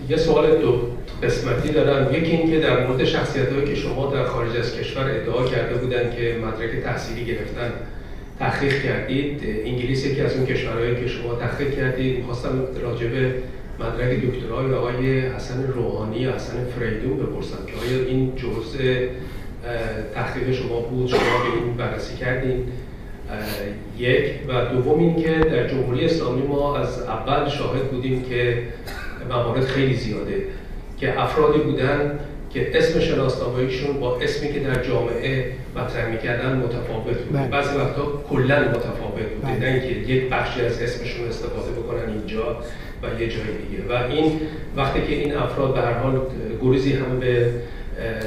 یه 0.10 0.18
سوال 0.18 0.62
دو 0.62 0.80
قسمتی 1.24 1.70
دارم. 1.70 2.14
یکی 2.14 2.32
اینکه 2.32 2.60
در 2.60 2.88
مورد 2.88 3.04
شخصیت 3.04 3.54
هایی 3.54 3.66
که 3.66 3.76
شما 3.76 4.14
در 4.14 4.24
خارج 4.24 4.58
از 4.58 4.76
کشور 4.76 5.04
ادعا 5.04 5.46
کرده 5.46 5.76
بودن 5.76 6.12
که 6.18 6.36
مدرک 6.46 6.84
تحصیلی 6.84 7.26
گرفتن 7.26 7.72
تحقیق 8.40 8.84
کردید 8.84 9.42
انگلیس 9.66 10.06
یکی 10.06 10.22
از 10.22 10.34
اون 10.36 10.46
کشورهایی 10.46 10.96
که 10.96 11.08
شما 11.08 11.36
تحقیق 11.36 11.76
کردید. 11.76 12.18
می‌خواستم 12.18 12.50
راجع 12.82 13.08
به 13.08 13.34
مدرک 13.80 14.22
دکترای 14.22 14.74
آقای 14.74 15.20
حسن 15.20 15.68
روحانی 15.68 16.18
یا 16.18 16.36
حسن 16.36 16.66
فریدون 16.66 17.18
بپرسم 17.18 17.58
که 17.68 17.74
آیا 17.88 18.06
این 18.08 18.36
جزء 18.36 19.08
تحقیق 20.14 20.52
شما 20.52 20.80
بود؟ 20.80 21.08
شما 21.08 21.20
به 21.20 21.66
این 21.66 21.78
بررسی 21.78 22.18
کردین؟ 22.18 22.68
یک. 23.98 24.26
و 24.48 24.66
دوم 24.66 25.00
اینکه 25.00 25.32
در 25.32 25.68
جمهوری 25.68 26.06
اسلامی 26.06 26.42
ما 26.42 26.78
از 26.78 27.02
اول 27.02 27.50
شاهد 27.50 27.92
بودیم 27.92 28.24
که 28.24 28.64
موارد 29.30 29.66
خیلی 29.66 29.96
زیاده 29.96 30.46
که 31.00 31.22
افرادی 31.22 31.60
بودن 31.60 32.20
که 32.50 32.78
اسم 32.78 33.00
شناسنامه‌ایشون 33.00 34.00
با 34.00 34.18
اسمی 34.20 34.54
که 34.54 34.60
در 34.60 34.84
جامعه 34.84 35.52
مطرح 35.76 36.12
می‌کردن 36.12 36.56
متفاوت 36.56 37.18
بود. 37.18 37.38
بله. 37.38 37.48
بعضی 37.48 37.78
وقتا 37.78 38.24
کلا 38.30 38.60
متفاوت 38.60 39.30
بود. 39.34 39.44
بله. 39.44 39.60
نه 39.60 39.66
اینکه 39.66 40.12
یک 40.12 40.30
بخشی 40.30 40.62
از 40.62 40.82
اسمشون 40.82 41.28
استفاده 41.28 41.72
بکنن 41.72 42.14
اینجا. 42.14 42.58
و 43.04 43.22
یه 43.22 43.28
جای 43.28 43.42
دیگه. 43.42 43.84
و 43.90 44.12
این 44.12 44.32
وقتی 44.76 45.02
که 45.02 45.14
این 45.14 45.36
افراد 45.36 45.74
به 45.74 45.82
هر 45.82 45.94
حال 45.94 46.22
گریزی 46.62 46.94
هم 46.94 47.20
به 47.20 47.50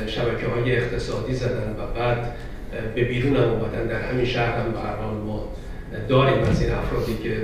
شبکه 0.06 0.46
های 0.46 0.76
اقتصادی 0.76 1.34
زدن 1.34 1.76
و 1.78 1.98
بعد 1.98 2.32
به 2.94 3.04
بیرون 3.04 3.36
هم 3.36 3.42
اومدن 3.42 3.86
در 3.86 4.00
همین 4.00 4.24
شهر 4.24 4.58
هم 4.58 4.72
به 4.72 4.78
هر 4.78 4.96
حال 4.96 5.14
ما 5.14 5.48
داریم 6.08 6.42
از 6.42 6.62
این 6.62 6.72
افرادی 6.72 7.18
که 7.22 7.36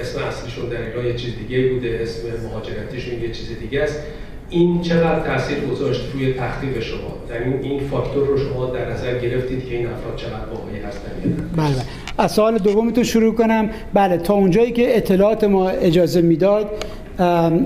اسم 0.00 0.22
اصلیشون 0.22 0.68
در 0.68 0.86
ایران 0.86 1.06
یه 1.06 1.14
چیز 1.14 1.34
دیگه 1.36 1.68
بوده 1.68 1.98
اسم 2.02 2.22
مهاجرتیشون 2.44 3.22
یه 3.22 3.30
چیز 3.30 3.58
دیگه 3.58 3.82
است. 3.82 4.02
این 4.50 4.80
چقدر 4.82 5.20
تاثیر 5.20 5.60
گذاشت 5.60 6.00
روی 6.12 6.34
تحقیق 6.34 6.80
شما؟ 6.80 7.18
در 7.28 7.44
این 7.44 7.62
این 7.62 7.88
فاکتور 7.88 8.26
رو 8.26 8.38
شما 8.38 8.66
در 8.66 8.90
نظر 8.90 9.18
گرفتید 9.18 9.68
که 9.68 9.76
این 9.76 9.86
افراد 9.86 10.16
چقدر 10.16 10.46
واقعی 10.54 10.80
هستن 10.80 11.10
بله. 11.56 12.01
از 12.22 12.32
سوال 12.32 12.58
دومتون 12.58 13.04
شروع 13.04 13.34
کنم. 13.34 13.70
بله 13.94 14.16
تا 14.16 14.34
اونجایی 14.34 14.72
که 14.72 14.96
اطلاعات 14.96 15.44
ما 15.44 15.68
اجازه 15.68 16.20
می‌داد 16.20 16.70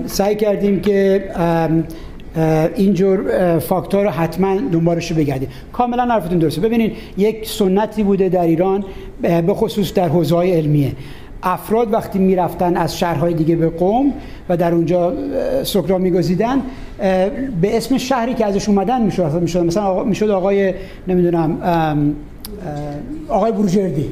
سعی 0.05 0.35
کردیم 0.35 0.79
که 0.79 1.23
اینجور 2.75 3.59
فاکتور 3.59 4.03
رو 4.03 4.09
حتما 4.09 4.57
دنبالش 4.71 5.11
رو 5.11 5.17
بگردیم. 5.17 5.49
کاملا 5.73 6.03
حرفتون 6.05 6.37
درسته. 6.37 6.61
ببینید 6.61 6.91
یک 7.17 7.49
سنتی 7.49 8.03
بوده 8.03 8.29
در 8.29 8.41
ایران 8.41 8.83
به 9.21 9.53
خصوص 9.53 9.93
در 9.93 10.07
حوزه 10.07 10.37
علمیه. 10.37 10.91
افراد 11.43 11.93
وقتی 11.93 12.19
می‌رفتن 12.19 12.77
از 12.77 12.97
شهرهای 12.97 13.33
دیگه 13.33 13.55
به 13.55 13.69
قوم 13.69 14.13
و 14.49 14.57
در 14.57 14.73
اونجا 14.73 15.13
سکرا 15.63 15.97
میگزیدن 15.97 16.61
به 17.61 17.77
اسم 17.77 17.97
شهری 17.97 18.33
که 18.33 18.45
ازش 18.45 18.69
اومدن 18.69 19.01
می‌شد 19.01 19.63
مثلا 19.67 20.03
می‌شد 20.03 20.29
آقای 20.29 20.73
نمی‌دونم 21.07 21.57
آقای 23.29 23.51
بروجردی 23.51 24.05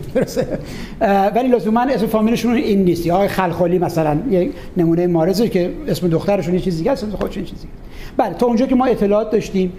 ولی 1.35 1.47
لزوما 1.47 1.81
اسم 1.81 2.05
فامیلشون 2.05 2.53
این 2.53 2.83
نیست. 2.83 3.07
آقای 3.07 3.27
خلخالی 3.27 3.79
مثلا 3.79 4.17
یک 4.29 4.51
نمونه 4.77 5.07
مارزه 5.07 5.49
که 5.49 5.71
اسم 5.87 6.07
دخترشون 6.07 6.53
یه 6.53 6.59
چیز 6.59 6.77
دیگه 6.77 6.91
است 6.91 7.05
خودشون 7.05 7.43
چیزی 7.43 7.67
بله 8.17 8.33
تا 8.33 8.45
اونجا 8.45 8.65
که 8.65 8.75
ما 8.75 8.85
اطلاعات 8.85 9.31
داشتیم 9.31 9.73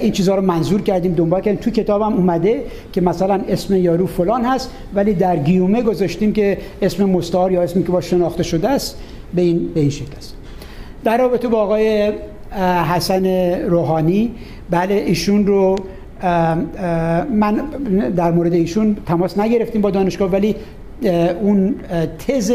این 0.00 0.12
چیزها 0.12 0.34
رو 0.34 0.42
منظور 0.42 0.82
کردیم 0.82 1.12
دنبال 1.14 1.40
کردیم. 1.40 1.60
تو 1.60 1.70
کتابم 1.70 2.12
اومده 2.12 2.64
که 2.92 3.00
مثلا 3.00 3.40
اسم 3.48 3.76
یارو 3.76 4.06
فلان 4.06 4.44
هست 4.44 4.70
ولی 4.94 5.14
در 5.14 5.36
گیومه 5.36 5.82
گذاشتیم 5.82 6.32
که 6.32 6.58
اسم 6.82 7.04
مستعار 7.04 7.52
یا 7.52 7.62
اسمی 7.62 7.84
که 7.84 7.92
با 7.92 8.00
شناخته 8.00 8.42
شده 8.42 8.68
است 8.68 8.98
به 9.34 9.42
این 9.42 9.68
به 9.74 9.80
این 9.80 9.90
شکل 9.90 10.16
است. 10.16 10.34
در 11.04 11.18
رابطه 11.18 11.48
با 11.48 11.62
آقای 11.62 12.12
حسن 12.94 13.26
روحانی 13.60 14.30
بله 14.70 14.94
ایشون 14.94 15.46
رو 15.46 15.76
من 17.30 17.54
در 18.16 18.32
مورد 18.32 18.52
ایشون 18.52 18.96
تماس 19.06 19.38
نگرفتیم 19.38 19.80
با 19.80 19.90
دانشگاه 19.90 20.30
ولی 20.30 20.56
اون 21.42 21.74
تز 22.26 22.52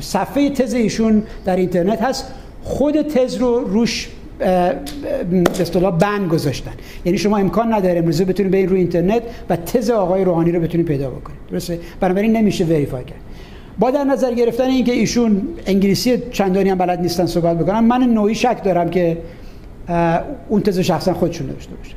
صفحه 0.00 0.50
تز 0.50 0.74
ایشون 0.74 1.22
در 1.44 1.56
اینترنت 1.56 2.02
هست. 2.02 2.34
خود 2.62 3.02
تز 3.02 3.36
رو 3.36 3.58
روش 3.58 4.08
به 4.38 5.60
اصطلاح 5.60 5.98
بند 5.98 6.28
گذاشتن. 6.28 6.70
یعنی 7.04 7.18
شما 7.18 7.36
امکان 7.36 7.74
نداره 7.74 7.98
امروزه 7.98 8.24
بتونید 8.24 8.52
برید 8.52 8.70
روی 8.70 8.78
اینترنت 8.78 9.22
و 9.50 9.56
تز 9.56 9.90
آقای 9.90 10.24
روحانی 10.24 10.52
رو 10.52 10.60
بتونید 10.60 10.86
پیدا 10.86 11.10
بکنید 11.10 11.38
درسته؟ 11.50 11.78
بنابراین 12.00 12.36
نمیشه 12.36 12.64
وریفای 12.64 13.04
کرد. 13.04 13.18
با 13.78 13.90
در 13.90 14.04
نظر 14.04 14.34
گرفتن 14.34 14.64
اینکه 14.64 14.92
ایشون 14.92 15.42
انگلیسی 15.66 16.18
چندانی 16.30 16.70
هم 16.70 16.78
بلد 16.78 17.00
نیستن 17.00 17.26
صحبت 17.26 17.58
بکنن 17.58 17.80
من 17.80 18.02
نوعی 18.02 18.34
شک 18.34 18.64
دارم 18.64 18.90
که 18.90 19.16
اون 20.48 20.60
تز 20.62 20.78
شخصا 20.78 21.14
خودشون 21.14 21.46
نوشته 21.46 21.74
باشن. 21.74 21.96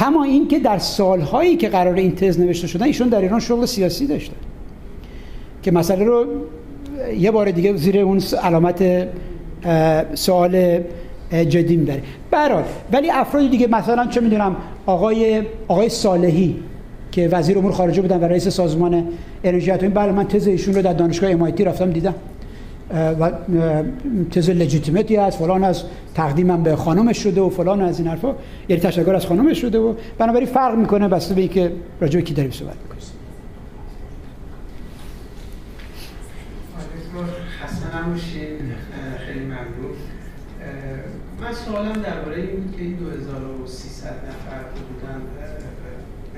کما 0.00 0.24
اینکه 0.24 0.58
در 0.58 0.78
سالهایی 0.78 1.56
که 1.56 1.68
قرار 1.68 1.94
این 1.94 2.14
تز 2.14 2.40
نوشته 2.40 2.66
شدن 2.66 2.86
ایشون 2.86 3.08
در 3.08 3.20
ایران 3.20 3.40
شغل 3.40 3.66
سیاسی 3.66 4.06
داشتن 4.06 4.36
که 5.62 5.70
مسئله 5.70 6.04
رو 6.04 6.26
یه 7.18 7.30
بار 7.30 7.50
دیگه 7.50 7.76
زیر 7.76 7.98
اون 7.98 8.20
علامت 8.42 9.08
سوال 10.14 10.80
جدی 11.30 11.76
می‌بره. 11.76 12.02
برحال 12.30 12.64
ولی 12.92 13.10
افراد 13.10 13.50
دیگه 13.50 13.66
مثلا 13.66 14.06
چه 14.06 14.20
می‌دونم 14.20 14.56
آقای 14.86 15.42
آقای 15.68 15.88
صالحی 15.88 16.56
که 17.12 17.28
وزیر 17.28 17.58
امور 17.58 17.72
خارجه 17.72 18.02
بودن 18.02 18.20
و 18.20 18.24
رئیس 18.24 18.48
سازمان 18.48 19.04
انرژی 19.44 19.70
اتمی 19.70 19.88
بله 19.88 20.12
من 20.12 20.28
تز 20.28 20.46
ایشون 20.46 20.74
رو 20.74 20.82
در 20.82 20.92
دانشگاه 20.92 21.50
MIT 21.50 21.60
رفتم 21.60 21.90
دیدم. 21.90 22.14
و 22.94 23.32
تز 24.30 24.50
لجیتیمتی 24.50 25.16
هست 25.16 25.38
فلان 25.38 25.64
از 25.64 25.84
تقدیمم 26.14 26.62
به 26.62 26.76
خانمش 26.76 27.22
شده 27.22 27.40
و 27.40 27.50
فلان 27.50 27.80
از 27.80 27.98
این 27.98 28.08
حرفا. 28.08 28.34
یعنی 28.68 28.82
تشکر 28.82 29.14
از 29.14 29.26
خانمش 29.26 29.60
شده 29.60 29.78
و 29.78 29.94
بنابراین 30.18 30.48
فرق 30.48 30.78
می‌کنه 30.78 31.08
بسته 31.08 31.34
به 31.34 31.40
اینکه 31.40 31.72
راجع 32.00 32.20
کی 32.20 32.34
داریم 32.34 32.50
صحبت 32.50 32.76
می‌کنیم. 32.82 32.90
خیلی 39.26 39.44
ممنون. 39.44 39.94
من 41.40 41.52
سوالم 41.52 41.92
درباره 41.92 42.36
این 42.36 42.60
بود 42.60 42.76
که 42.76 42.82
این 42.82 42.96
2300 42.96 44.06
نفر 44.06 44.60
بودن 44.88 45.20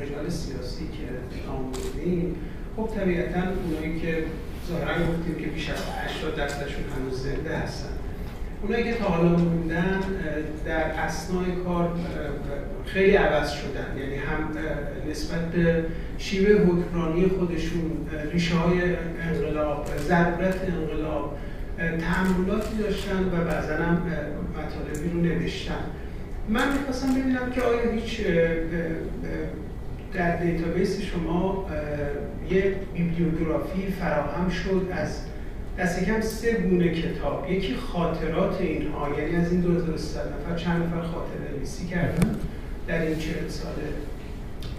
رجال 0.03 0.29
سیاسی 0.29 0.85
که 0.85 1.09
آموزیم 1.51 2.35
خب 2.77 2.89
طبیعتا 3.01 3.41
اونایی 3.41 4.01
که 4.01 4.25
ظاهرا 4.73 4.95
گفتیم 4.95 5.35
که 5.41 5.47
بیش 5.47 5.71
از 5.71 5.77
80 6.07 6.37
درصدشون 6.37 6.85
هنوز 6.97 7.23
زنده 7.23 7.57
هستن. 7.57 7.89
اونایی 8.63 8.85
که 8.85 8.95
تا 8.95 9.05
حالا 9.05 9.29
موندن 9.29 10.01
در 10.67 10.83
اسنای 10.83 11.53
کار 11.65 11.91
خیلی 12.87 13.17
عوض 13.17 13.51
شدن. 13.51 13.99
یعنی 13.99 14.15
هم 14.17 14.51
نسبت 15.11 15.51
به 15.51 15.85
شیوه 16.19 16.65
حکمرانی 16.65 17.27
خودشون 17.27 18.09
ریشه 18.33 18.55
های 18.55 18.81
انقلاب 19.23 19.87
ضرورت 20.09 20.57
انقلاب 20.69 21.39
تعملاتی 21.79 22.77
داشتن 22.77 23.25
و 23.33 23.45
بعضا 23.45 23.75
هم 23.75 24.03
مطالبی 24.59 25.11
رو 25.11 25.21
نوشتن. 25.21 25.85
من 26.49 26.73
می‌خواستم 26.73 27.15
ببینم 27.15 27.51
که 27.55 27.63
آیا 27.63 27.91
هیچ 27.91 28.21
در 30.15 30.37
database 30.37 31.01
شما 31.01 31.67
یه 32.51 32.75
bibliography 32.95 33.87
فراهم 34.01 34.49
شد 34.49 34.89
از 34.93 35.21
دست 35.79 36.05
کم 36.05 36.21
سه 36.21 36.53
گونه 36.53 36.95
کتاب. 36.95 37.51
یکی 37.51 37.75
خاطرات 37.75 38.61
اینها 38.61 39.09
یعنی 39.21 39.37
از 39.37 39.53
این 39.53 39.61
2300 39.61 40.21
نفر 40.21 40.57
چند 40.65 40.83
نفر 40.83 41.03
خاطره 41.03 41.57
نویسی 41.57 41.87
کردن 41.87 42.37
در 42.89 43.03
این 43.03 43.19
چهل 43.19 43.49
ساله 43.49 43.83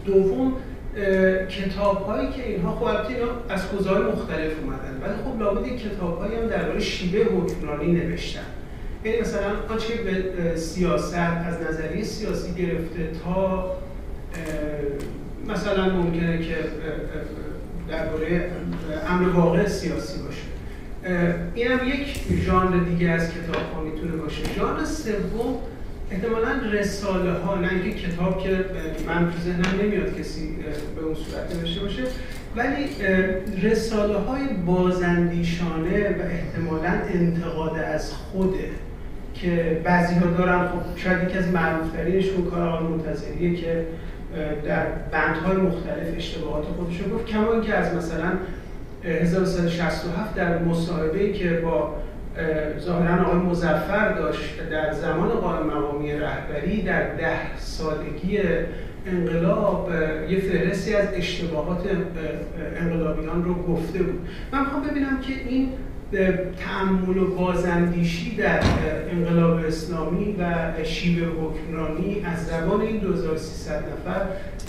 دوم 0.05 0.53
کتاب 1.49 2.05
هایی 2.05 2.29
که 2.31 2.47
اینها 2.47 2.75
خب 2.75 2.83
اینا 2.85 3.27
از 3.49 3.65
حوزه 3.65 3.91
مختلف 3.91 4.51
اومدن 4.63 5.01
ولی 5.01 5.13
خب 5.25 5.39
لابد 5.41 5.65
کتاب 5.77 6.19
هایی 6.19 6.35
هم 6.35 6.47
درباره 6.47 6.79
شیوه 6.79 7.41
حکمرانی 7.41 7.91
نوشتن. 7.91 8.39
یعنی 9.05 9.21
مثلا 9.21 9.51
آنچه 9.69 9.93
به 9.95 10.55
سیاست 10.55 11.17
از 11.17 11.61
نظریه 11.61 12.03
سیاسی 12.03 12.53
گرفته 12.53 13.09
تا 13.23 13.71
مثلا 15.49 15.89
ممکنه 15.89 16.37
که 16.37 16.55
درباره 17.89 18.51
امر 19.09 19.29
واقع 19.29 19.67
سیاسی 19.67 20.19
باشه. 20.23 20.41
این 21.55 21.67
هم 21.67 21.87
یک 21.87 22.23
ژانر 22.45 22.83
دیگه 22.83 23.09
از 23.09 23.29
کتاب 23.31 23.73
ها 23.75 23.81
می‌تونه 23.81 24.11
باشه. 24.11 24.43
ژانر 24.55 24.85
سوم 24.85 25.59
احتمالا 26.11 26.49
رساله 26.73 27.31
ها 27.31 27.55
نه 27.55 27.69
اینکه 27.69 27.91
کتاب 27.91 28.43
که 28.43 28.65
من 29.07 29.31
تو 29.31 29.39
ذهنم 29.39 29.81
نمیاد 29.81 30.19
کسی 30.19 30.55
به 30.95 31.01
اون 31.01 31.15
صورت 31.15 31.55
نوشته 31.55 31.81
باشه 31.81 32.03
ولی 32.55 32.85
رساله 33.61 34.17
های 34.17 34.41
بازندیشانه 34.65 36.09
و 36.09 36.21
احتمالا 36.21 36.91
انتقاد 37.13 37.77
از 37.77 38.13
خوده 38.13 38.69
که 39.33 39.81
بعضی 39.83 40.15
ها 40.15 40.25
دارن 40.25 40.67
خب 40.67 40.97
شاید 40.97 41.29
یکی 41.29 41.37
از 41.37 41.47
معروفترینشون 41.47 42.45
کار 42.45 42.61
آقای 42.61 42.87
منتظریه 42.87 43.55
که 43.55 43.85
در 44.65 44.85
بندهای 45.11 45.57
مختلف 45.57 46.17
اشتباهات 46.17 46.63
خودش 46.63 47.01
رو 47.01 47.15
گفت. 47.15 47.25
کما 47.25 47.51
اینکه 47.51 47.73
از 47.73 47.95
مثلا 47.95 48.31
1367 49.03 50.35
در 50.35 50.57
مصاحبه‌ای 50.57 51.33
که 51.33 51.49
با 51.49 51.95
ظاهرا 52.79 53.25
آقای 53.25 53.39
مزفر 53.39 54.13
داشت 54.13 54.69
در 54.71 54.93
زمان 54.93 55.29
قائم 55.29 55.67
مقامی 55.67 56.13
رهبری 56.13 56.81
در 56.81 57.15
ده 57.15 57.57
سالگی 57.57 58.39
انقلاب 59.07 59.91
یه 60.29 60.39
فهرستی 60.39 60.95
از 60.95 61.07
اشتباهات 61.13 61.81
انقلابیان 62.81 63.43
رو 63.43 63.53
گفته 63.53 64.03
بود. 64.03 64.27
من 64.51 64.59
می‌خوام 64.59 64.83
ببینم 64.83 65.19
که 65.21 65.33
این 65.49 65.69
تعمل 66.65 67.17
و 67.17 67.35
بازندیشی 67.35 68.35
در 68.35 68.59
انقلاب 69.11 69.65
اسلامی 69.65 70.35
و 70.39 70.83
شیوه 70.83 71.27
حکمرانی 71.27 72.25
از 72.25 72.45
زبان 72.45 72.81
این 72.81 72.97
2300 72.97 73.75
نفر 73.75 74.21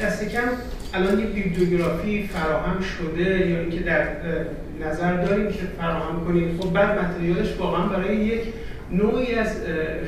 دست 0.05 0.29
کم 0.29 0.49
الان 0.95 1.19
یک 1.21 1.27
بیبلیوگرافی 1.27 2.23
فراهم 2.23 2.81
شده 2.81 3.49
یا 3.51 3.61
اینکه 3.61 3.81
در 3.81 4.07
نظر 4.89 5.25
داریم 5.25 5.47
که 5.47 5.63
فراهم 5.79 6.25
کنیم. 6.27 6.59
خب 6.61 6.73
بعد 6.73 6.99
متریالش 6.99 7.57
واقعا 7.59 7.87
برای 7.87 8.17
یک 8.17 8.43
نوعی 8.93 9.35
از 9.35 9.57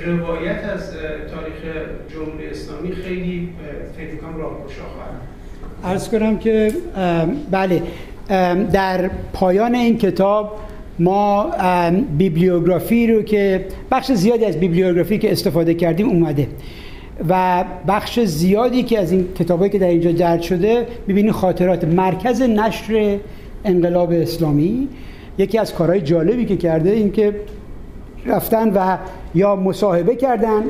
روایت 0.07 0.65
از 0.65 0.91
تاریخ 1.31 1.87
جمهوری 2.09 2.47
اسلامی 2.51 2.93
خیلی 2.93 3.49
فکر 3.97 4.17
کنم 4.17 4.39
راهگشا 4.39 4.83
خواهد 4.95 5.21
ارز 5.85 6.09
کنم 6.09 6.39
که 6.39 6.73
بله 7.51 7.83
در 8.73 9.11
پایان 9.33 9.75
این 9.75 9.99
کتاب 9.99 10.59
ما 10.99 11.51
بیبلیوگرافی 12.19 13.07
رو 13.07 13.23
که 13.23 13.65
بخش 13.91 14.13
زیادی 14.13 14.45
از 14.45 14.57
بیبلیوگرافی 14.57 15.19
که 15.19 15.33
استفاده 15.33 15.75
کردیم 15.75 16.09
اومده 16.09 16.49
و 17.29 17.65
بخش 17.89 18.21
زیادی 18.21 18.83
که 18.83 18.99
از 18.99 19.13
این 19.13 19.29
کتابایی 19.39 19.71
که 19.71 19.79
در 19.79 19.89
اینجا 19.89 20.13
درد 20.13 20.43
شده 20.43 20.87
ببینید 21.09 21.33
خاطرات 21.33 21.85
مرکز 21.85 22.43
نشر 22.43 23.19
انقلاب 23.65 24.13
اسلامی 24.13 24.89
یکی 25.39 25.59
از 25.59 25.75
کارهای 25.75 26.01
جالبی 26.01 26.45
که 26.45 26.57
کرده 26.57 26.91
این 26.91 27.13
که 27.13 27.35
رفتن 28.27 28.71
و 28.71 28.99
یا 29.35 29.57
مصاحبه 29.57 30.17
کردن 30.17 30.63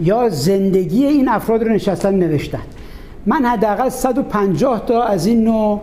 یا 0.00 0.28
زندگی 0.28 1.06
این 1.06 1.28
افراد 1.28 1.62
رو 1.62 1.72
نشستن 1.72 2.14
نوشتن 2.14 2.62
من 3.26 3.44
حداقل 3.44 3.88
150 3.88 4.86
تا 4.86 5.02
از 5.02 5.26
این 5.26 5.44
نوع. 5.44 5.80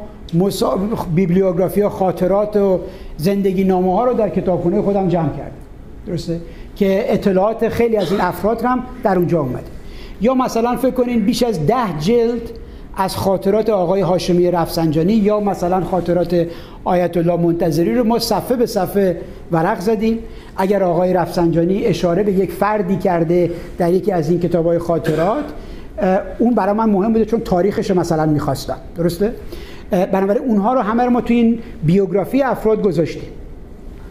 بیبلیوگرافی 1.16 1.88
خاطرات 1.88 2.58
و 2.58 2.80
زندگی 3.18 3.64
نامه 3.64 3.94
ها 3.94 4.06
رو 4.06 4.14
در 4.14 4.30
کتابخونه 4.30 4.82
خودم 4.82 5.08
جمع 5.08 5.30
کردم. 5.30 5.52
درسته؟ 6.08 6.40
که 6.76 7.14
اطلاعات 7.14 7.70
خیلی 7.70 7.98
از 7.98 8.12
این 8.12 8.22
افراد 8.22 8.62
هم 8.62 8.84
در 9.04 9.18
اونجا 9.18 9.40
اومده. 9.40 9.64
یا 10.22 10.34
مثلا 10.34 10.76
فکر 10.76 10.92
کنین 10.92 11.26
بیش 11.26 11.44
از 11.44 11.68
ده 11.68 12.00
جلد 12.00 12.50
از 12.98 13.16
خاطرات 13.16 13.70
آقای 13.70 14.02
هاشمی 14.02 14.52
رفسنجانی 14.52 15.14
یا 15.14 15.40
مثلا 15.40 15.82
خاطرات 15.82 16.48
آیت 16.84 17.18
الله 17.18 17.36
منتظری 17.36 17.96
رو 17.96 18.04
ما 18.04 18.20
صفحه 18.20 18.58
به 18.58 18.66
صفحه 18.66 19.22
ورق 19.52 19.80
زدیم. 19.80 20.20
اگر 20.58 20.84
آقای 20.84 21.14
رفسنجانی 21.14 21.86
اشاره 21.86 22.24
به 22.24 22.32
یک 22.32 22.52
فردی 22.52 22.98
کرده 22.98 23.52
در 23.78 23.94
یکی 23.94 24.12
از 24.12 24.30
این 24.30 24.40
کتاب 24.40 24.66
های 24.66 24.80
خاطرات 24.80 25.44
اون 26.40 26.54
برای 26.54 26.74
من 26.74 26.90
مهم 26.90 27.14
بوده 27.14 27.26
چون 27.26 27.40
تاریخش 27.40 27.92
مثلا 27.92 28.26
می‌خواستم. 28.26 28.78
درسته؟ 28.98 29.34
بنابراین 29.94 30.44
اونها 30.44 30.74
رو 30.74 30.80
همه 30.80 31.04
رو 31.04 31.10
ما 31.10 31.22
توی 31.22 31.36
این 31.36 31.60
بیوگرافی 31.84 32.42
افراد 32.42 32.82
گذاشتیم. 32.82 33.30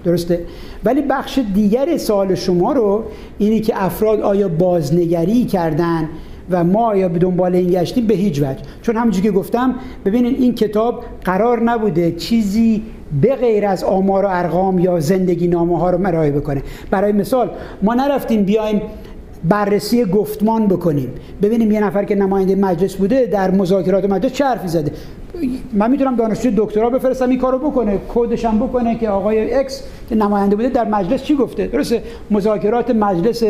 درسته؟ 0.05 0.41
ولی 0.85 1.03
بخش 1.03 1.39
دیگر 1.55 1.97
سوال 1.97 2.35
شما 2.35 2.73
رو 2.73 3.05
اینی 3.39 3.61
که 3.61 3.85
افراد 3.85 4.21
آیا 4.21 4.49
بازنگری 4.49 5.45
کردن 5.45 6.09
و 6.51 6.65
ما 6.65 6.87
آیا 6.87 7.09
به 7.09 7.19
دنبال 7.19 7.55
این 7.55 7.71
گشتیم 7.71 8.07
به 8.07 8.15
هیچ 8.15 8.39
وجه. 8.39 8.63
چون 8.83 8.97
همونجوری 8.97 9.29
که 9.29 9.33
گفتم 9.33 9.75
ببینین 10.05 10.35
این 10.35 10.55
کتاب 10.55 11.05
قرار 11.25 11.63
نبوده 11.63 12.13
چیزی 12.13 12.83
به 13.23 13.37
غیر 13.37 13.67
از 13.67 13.85
آمار 13.85 14.25
و 14.25 14.29
ارقام 14.31 14.79
یا 14.79 15.01
زندگی 15.01 15.49
نامه 15.49 15.79
ها 15.79 15.91
رو 15.91 15.99
مرای 15.99 16.31
بکنه. 16.31 16.63
برای 16.91 17.13
مثال 17.13 17.51
ما 17.83 17.95
نرفتیم 17.95 18.43
بیایم 18.43 18.83
بررسی 19.49 20.05
گفتمان 20.05 20.67
بکنیم. 20.67 21.09
ببینیم 21.43 21.73
یه 21.73 21.81
نفر 21.81 22.05
که 22.05 22.15
نماینده 22.15 22.55
مجلس 22.55 22.95
بوده 22.95 23.27
در 23.27 23.51
مذاکرات 23.51 24.05
مجلس 24.05 24.33
چه 24.33 24.45
حرفی 24.45 24.69
زده. 24.69 24.93
من 25.73 25.91
می‌تونم 25.91 26.17
دانشجو 26.17 26.51
دکترا 26.57 26.91
بفرستم 26.91 27.29
این 27.29 27.39
کارو 27.39 27.59
بکنه 27.59 27.99
کدش 28.15 28.45
هم 28.45 28.59
بکنه 28.59 28.99
که 28.99 29.09
آقای 29.09 29.55
X 29.55 29.83
که 30.09 30.15
نماینده 30.15 30.57
بوده 30.57 30.69
در 30.69 30.85
مجلس 30.85 31.23
چی 31.23 31.37
گفته؟ 31.37 31.67
درسته 31.67 32.03
مذاکرات 32.31 32.91
مجلس 32.91 33.43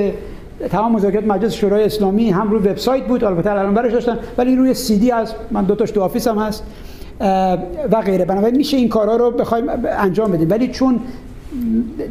تمام 0.70 0.92
مذاکرات 0.92 1.26
مجلس 1.26 1.54
شورای 1.54 1.84
اسلامی 1.84 2.30
هم 2.30 2.50
روی 2.50 2.68
وبسایت 2.68 3.04
بود 3.04 3.24
البته 3.24 3.50
الان 3.50 3.74
برش 3.74 3.92
داشتن 3.92 4.18
ولی 4.38 4.56
روی 4.56 4.74
سی 4.74 4.98
دی 4.98 5.10
از 5.10 5.34
من 5.50 5.64
دو 5.64 5.74
تاش 5.74 5.90
تو 5.90 6.00
office 6.00 6.28
هم 6.28 6.38
هست 6.38 6.64
و 7.90 8.02
غیره. 8.04 8.24
بنابراین 8.24 8.56
میشه 8.56 8.76
این 8.76 8.88
کارا 8.88 9.16
رو 9.16 9.30
بخوایم 9.30 9.64
انجام 9.98 10.32
بدیم. 10.32 10.50
ولی 10.50 10.68
چون 10.68 11.00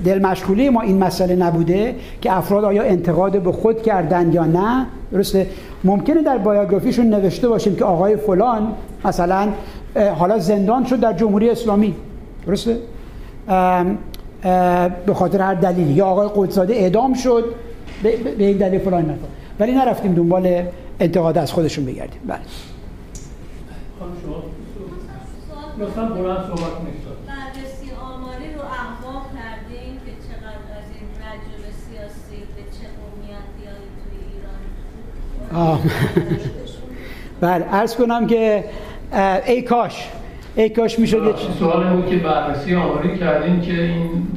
دل 0.05 0.25
مشغولی 0.25 0.69
ما 0.69 0.81
این 0.81 1.03
مسئله 1.03 1.35
نبوده 1.35 1.95
که 2.21 2.37
افراد 2.37 2.63
آیا 2.63 2.83
انتقاد 2.83 3.41
به 3.41 3.51
خود 3.51 3.81
کردن 3.81 4.33
یا 4.33 4.45
نه 4.45 4.85
درسته 5.11 5.47
ممکنه 5.83 6.21
در 6.21 6.37
بایوگرافیشون 6.37 7.05
نوشته 7.05 7.47
باشیم 7.47 7.75
که 7.75 7.85
آقای 7.85 8.17
فلان 8.17 8.67
مثلا 9.05 9.49
حالا 10.17 10.39
زندان 10.39 10.85
شد 10.85 10.99
در 10.99 11.13
جمهوری 11.13 11.49
اسلامی. 11.49 11.95
درسته؟ 12.47 12.77
به 15.05 15.13
خاطر 15.13 15.41
هر 15.41 15.53
دلیلی. 15.53 15.93
یا 15.93 16.05
آقای 16.05 16.29
قدساده 16.35 16.73
اعدام 16.73 17.13
شد 17.13 17.45
به 18.03 18.33
این 18.37 18.57
دلیل 18.57 18.79
فلان 18.79 19.01
نفر 19.01 19.27
ولی 19.59 19.71
نرفتیم 19.71 20.13
دنبال 20.13 20.63
انتقاد 20.99 21.37
از 21.37 21.51
خودشون 21.51 21.85
بگردیم. 21.85 22.21
بله. 22.27 22.39
لطفا 25.79 26.05
بلند 26.05 26.37
صحبت 26.47 26.73
بررسی 27.27 27.91
آماری 28.01 28.53
رو 28.53 28.61
کردیم 29.35 29.93
که 30.05 30.11
چقدر 30.27 30.67
از 30.77 30.87
این 30.95 31.07
رجل 31.21 31.61
سیاسی 31.71 32.43
به 32.55 32.61
چه 32.61 32.87
قومیتی 32.99 33.63
توی 34.03 34.19
ایران؟ 35.53 35.79
بله 37.41 37.65
عرض 37.65 37.95
کنم 37.95 38.27
که 38.27 38.63
ای 39.45 39.61
کاش. 39.61 40.09
ای 40.55 40.69
کاش 40.69 40.99
می‌شد 40.99 41.35
سوال 41.59 41.95
بود 41.95 42.09
که 42.09 42.15
بررسی 42.15 42.75
آماری 42.75 43.17
کردیم 43.17 43.61
که 43.61 43.81
این 43.81 44.27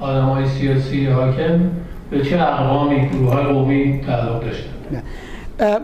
آدم 0.00 0.24
های 0.24 0.48
سیاسی 0.48 1.06
حاکم 1.06 1.60
به 2.10 2.24
چه 2.24 2.42
اقوامی 2.42 3.08
گروه 3.08 3.32
های 3.32 3.44
قومی 3.44 4.00
تعلق 4.06 4.44
داشتن؟ 4.44 5.02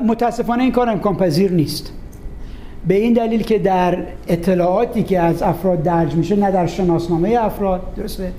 متاسفانه 0.06 0.62
این 0.62 0.72
کار 0.72 0.90
امکان 0.90 1.16
پذیر 1.16 1.50
نیست. 1.50 1.92
به 2.88 2.94
این 2.94 3.12
دلیل 3.12 3.42
که 3.42 3.58
در 3.58 3.98
اطلاعاتی 4.28 5.02
که 5.02 5.20
از 5.20 5.42
افراد 5.42 5.82
درج 5.82 6.14
میشه 6.14 6.36
نه 6.36 6.50
در 6.50 6.66
شناسنامه 6.66 7.38
افراد 7.40 7.94
درسته؟ 7.96 8.32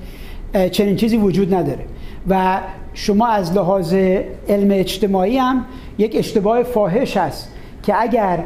چنین 0.70 0.96
چیزی 0.96 1.16
وجود 1.16 1.54
نداره. 1.54 1.84
و 2.28 2.60
شما 2.94 3.26
از 3.26 3.56
لحاظ 3.56 3.94
علم 4.48 4.70
اجتماعی 4.70 5.36
هم 5.36 5.64
یک 5.98 6.16
اشتباه 6.16 6.62
فاحش 6.62 7.16
هست 7.16 7.52
که 7.82 8.02
اگر 8.02 8.44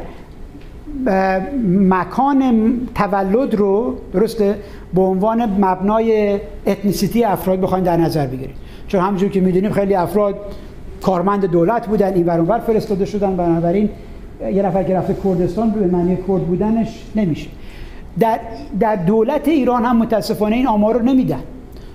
مکان 1.67 2.73
تولد 2.95 3.55
رو 3.55 3.95
درسته 4.13 4.55
به 4.93 5.01
عنوان 5.01 5.45
مبنای 5.45 6.39
اتنیسیتی 6.67 7.23
افراد 7.23 7.61
بخواید 7.61 7.83
در 7.83 7.97
نظر 7.97 8.27
بگیرید 8.27 8.55
چون 8.87 9.01
همونجور 9.01 9.29
که 9.29 9.41
می‌دونیم 9.41 9.71
خیلی 9.71 9.95
افراد 9.95 10.35
کارمند 11.01 11.45
دولت 11.45 11.87
بودن 11.87 12.13
این 12.13 12.25
ور 12.25 12.59
فرستاده 12.59 13.05
شدن. 13.05 13.35
بنابراین 13.35 13.89
یه 14.53 14.63
نفر 14.63 14.83
که 14.83 14.95
رفته 14.95 15.15
کردستان 15.23 15.69
به 15.69 15.87
معنی 15.87 16.15
کرد 16.15 16.41
بودنش 16.47 17.03
نمیشه. 17.15 17.49
در, 18.19 18.39
در 18.79 18.95
دولت 18.95 19.47
ایران 19.47 19.85
هم 19.85 19.97
متاسفانه 19.97 20.55
این 20.55 20.67
آمار 20.67 20.93
رو 20.99 21.05
نمیدن. 21.05 21.39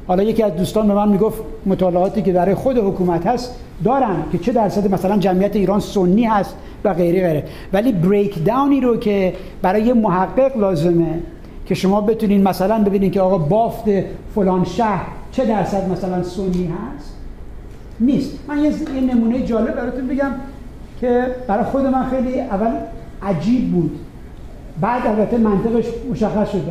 حالا 0.06 0.22
یکی 0.22 0.42
از 0.42 0.56
دوستان 0.56 0.88
به 0.88 0.94
من 0.94 1.08
می‌گفت 1.08 1.42
مطالعاتی 1.66 2.22
که 2.22 2.32
برای 2.32 2.54
خود 2.54 2.78
حکومت 2.78 3.26
هست 3.26 3.54
دارن 3.84 4.16
که 4.32 4.38
چه 4.38 4.52
درصد 4.52 4.94
مثلا 4.94 5.18
جمعیت 5.18 5.56
ایران 5.56 5.80
سنی 5.80 6.24
هست 6.24 6.54
و 6.84 6.94
غیره 6.94 7.28
غیره. 7.28 7.44
ولی 7.72 7.92
بریک 7.92 8.44
داونی 8.44 8.80
رو 8.80 8.96
که 8.96 9.34
برای 9.62 9.92
محقق 9.92 10.56
لازمه 10.56 11.20
که 11.66 11.74
شما 11.74 12.00
بتونین 12.00 12.42
مثلا 12.42 12.84
ببینید 12.84 13.12
که 13.12 13.20
آقا 13.20 13.38
بافت 13.38 13.84
فلان 14.34 14.64
شهر 14.64 15.06
چه 15.32 15.44
درصد 15.44 15.90
مثلا 15.90 16.22
سنی 16.22 16.66
هست؟ 16.66 17.14
نیست. 18.00 18.38
من 18.48 18.58
یه 18.58 18.72
نمونه 19.14 19.42
جالب 19.42 19.74
براتون 19.74 20.06
بگم 20.06 20.30
که 21.00 21.26
برای 21.48 21.64
خود 21.64 21.86
من 21.86 22.10
خیلی 22.10 22.40
اول 22.40 22.70
عجیب 23.22 23.72
بود. 23.72 23.98
بعد 24.80 25.06
البته 25.06 25.38
منطقش 25.38 25.84
مشخص 26.10 26.52
شد 26.52 26.62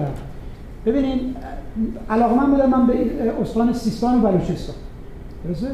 ببینین 0.85 1.35
علاقه 2.09 2.33
من 2.35 2.51
بودم 2.51 2.69
من 2.69 2.87
به 2.87 2.93
استان 3.41 3.73
سیستان 3.73 4.23
و 4.23 4.27
بلوچستان. 4.27 4.75
درسته؟ 5.47 5.67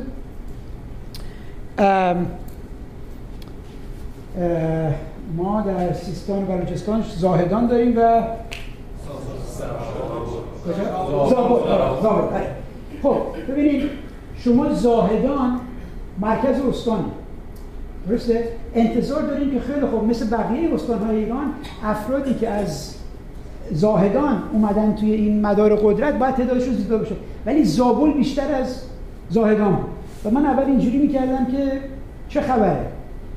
ما 5.38 5.62
در 5.62 5.94
سیستان 5.94 6.44
و 6.44 6.46
بلوچستان 6.46 7.04
زاهدان 7.18 7.68
داریم 7.68 7.98
و 7.98 8.24
زابل 11.30 12.40
خب 13.04 13.18
ببینید 13.50 13.90
شما 14.38 14.74
زاهدان 14.74 15.60
مرکز 16.22 16.62
استانی 16.70 17.12
درسته؟ 18.08 18.48
انتظار 18.76 19.22
داریم 19.22 19.52
که 19.52 19.60
خیلی 19.60 19.86
خوب 19.86 20.04
مثل 20.04 20.30
بقیه 20.30 20.74
استانهای 20.74 21.18
ایران 21.18 21.46
افرادی 21.84 22.34
که 22.34 22.50
از 22.50 22.96
زاهدان 23.72 24.44
اومدن 24.54 24.96
توی 24.96 25.12
این 25.12 25.42
مدار 25.42 25.76
قدرت 25.76 26.14
باید 26.14 26.36
تعدادشون 26.36 26.74
زیاد 26.74 27.02
بشه 27.02 27.16
ولی 27.46 27.64
زابل 27.64 28.14
بیشتر 28.14 28.56
از 28.56 28.82
زاهدان. 29.30 29.78
و 30.26 30.30
من 30.30 30.46
اول 30.46 30.64
اینجوری 30.64 30.98
می‌کردم 30.98 31.46
که 31.46 31.80
چه 32.30 32.42
خبره؟ 32.42 32.86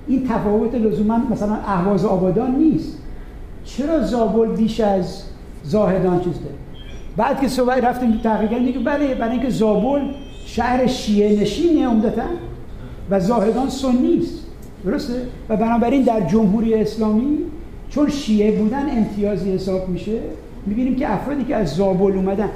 این 0.07 0.29
تفاوت 0.29 0.75
لزوما 0.75 1.19
مثلا 1.31 1.55
اهواز 1.55 2.05
آبادان 2.05 2.57
نیست. 2.57 2.99
چرا 3.65 4.03
زابل 4.03 4.57
بیش 4.57 4.81
از 4.81 5.23
زاهدان 5.65 6.21
چیز 6.21 6.35
داره؟ 6.35 6.55
بعد 7.17 7.41
که 7.41 7.49
صبح 7.49 7.75
رفتیم 7.75 8.21
تحقیق 8.23 8.51
کردیم 8.51 8.73
که 8.73 8.79
بله 8.79 9.15
برای 9.15 9.33
اینکه 9.33 9.51
زابل 9.51 10.01
شهر 10.47 10.87
شیعه 10.87 11.41
نشینه 11.41 11.87
عمدتا 11.87 12.23
و 13.11 13.21
زاهدان 13.21 13.69
سنی 13.69 14.19
است. 14.19 14.47
درسته؟ 14.85 15.15
و 15.49 15.57
بنابراین 15.57 16.03
در 16.03 16.21
جمهوری 16.21 16.75
اسلامی 16.75 17.39
چون 17.91 18.09
شیعه 18.09 18.59
بودن 18.59 18.91
امتیازی 18.99 19.53
حساب 19.53 19.89
میشه 19.89 20.19
می‌بینیم 20.67 20.97
که 20.97 21.13
افرادی 21.13 21.45
که 21.45 21.57
از 21.57 21.69
زابل 21.69 22.13
اومدن 22.13 22.49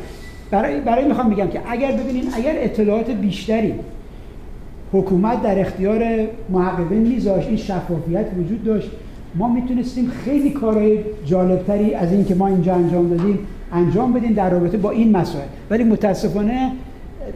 برای 0.50 0.80
برای 0.80 1.04
می‌خوام 1.04 1.30
بگم 1.30 1.48
که 1.48 1.60
اگر 1.68 1.92
ببینین 1.92 2.24
اگر 2.34 2.52
اطلاعات 2.56 3.10
بیشتری 3.10 3.74
حکومت 4.92 5.42
در 5.42 5.58
اختیار 5.58 6.28
محققین 6.48 7.02
میذاشت. 7.02 7.48
این 7.48 7.56
شفافیت 7.56 8.26
وجود 8.38 8.64
داشت. 8.64 8.90
ما 9.34 9.48
می‌تونستیم 9.48 10.10
خیلی 10.24 10.50
کارهای 10.50 10.98
جالبتری 11.24 11.94
از 11.94 12.12
این 12.12 12.24
که 12.24 12.34
ما 12.34 12.46
اینجا 12.46 12.74
انجام 12.74 13.16
دادیم 13.16 13.38
انجام 13.72 14.12
بدیم 14.12 14.32
در 14.32 14.50
رابطه 14.50 14.76
با 14.76 14.90
این 14.90 15.16
مسائل. 15.16 15.46
ولی 15.70 15.84
متاسفانه 15.84 16.72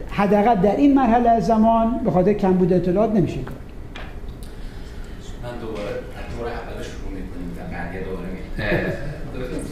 حداقل 0.09 0.55
در 0.55 0.75
این 0.75 0.93
مرحله 0.93 1.29
از 1.29 1.45
زمان 1.45 1.99
به 2.05 2.11
خاطر 2.11 2.33
کمبود 2.33 2.73
اطلاعات 2.73 3.11
نمیشه 3.15 3.37
کار 3.41 3.55
من 5.43 5.59
دوباره 5.61 5.89
طور 6.37 6.47
اول 6.47 6.83
شروع 6.83 7.11
می‌کنیم 7.11 7.71
بعد 7.71 8.05
دوباره 8.05 8.25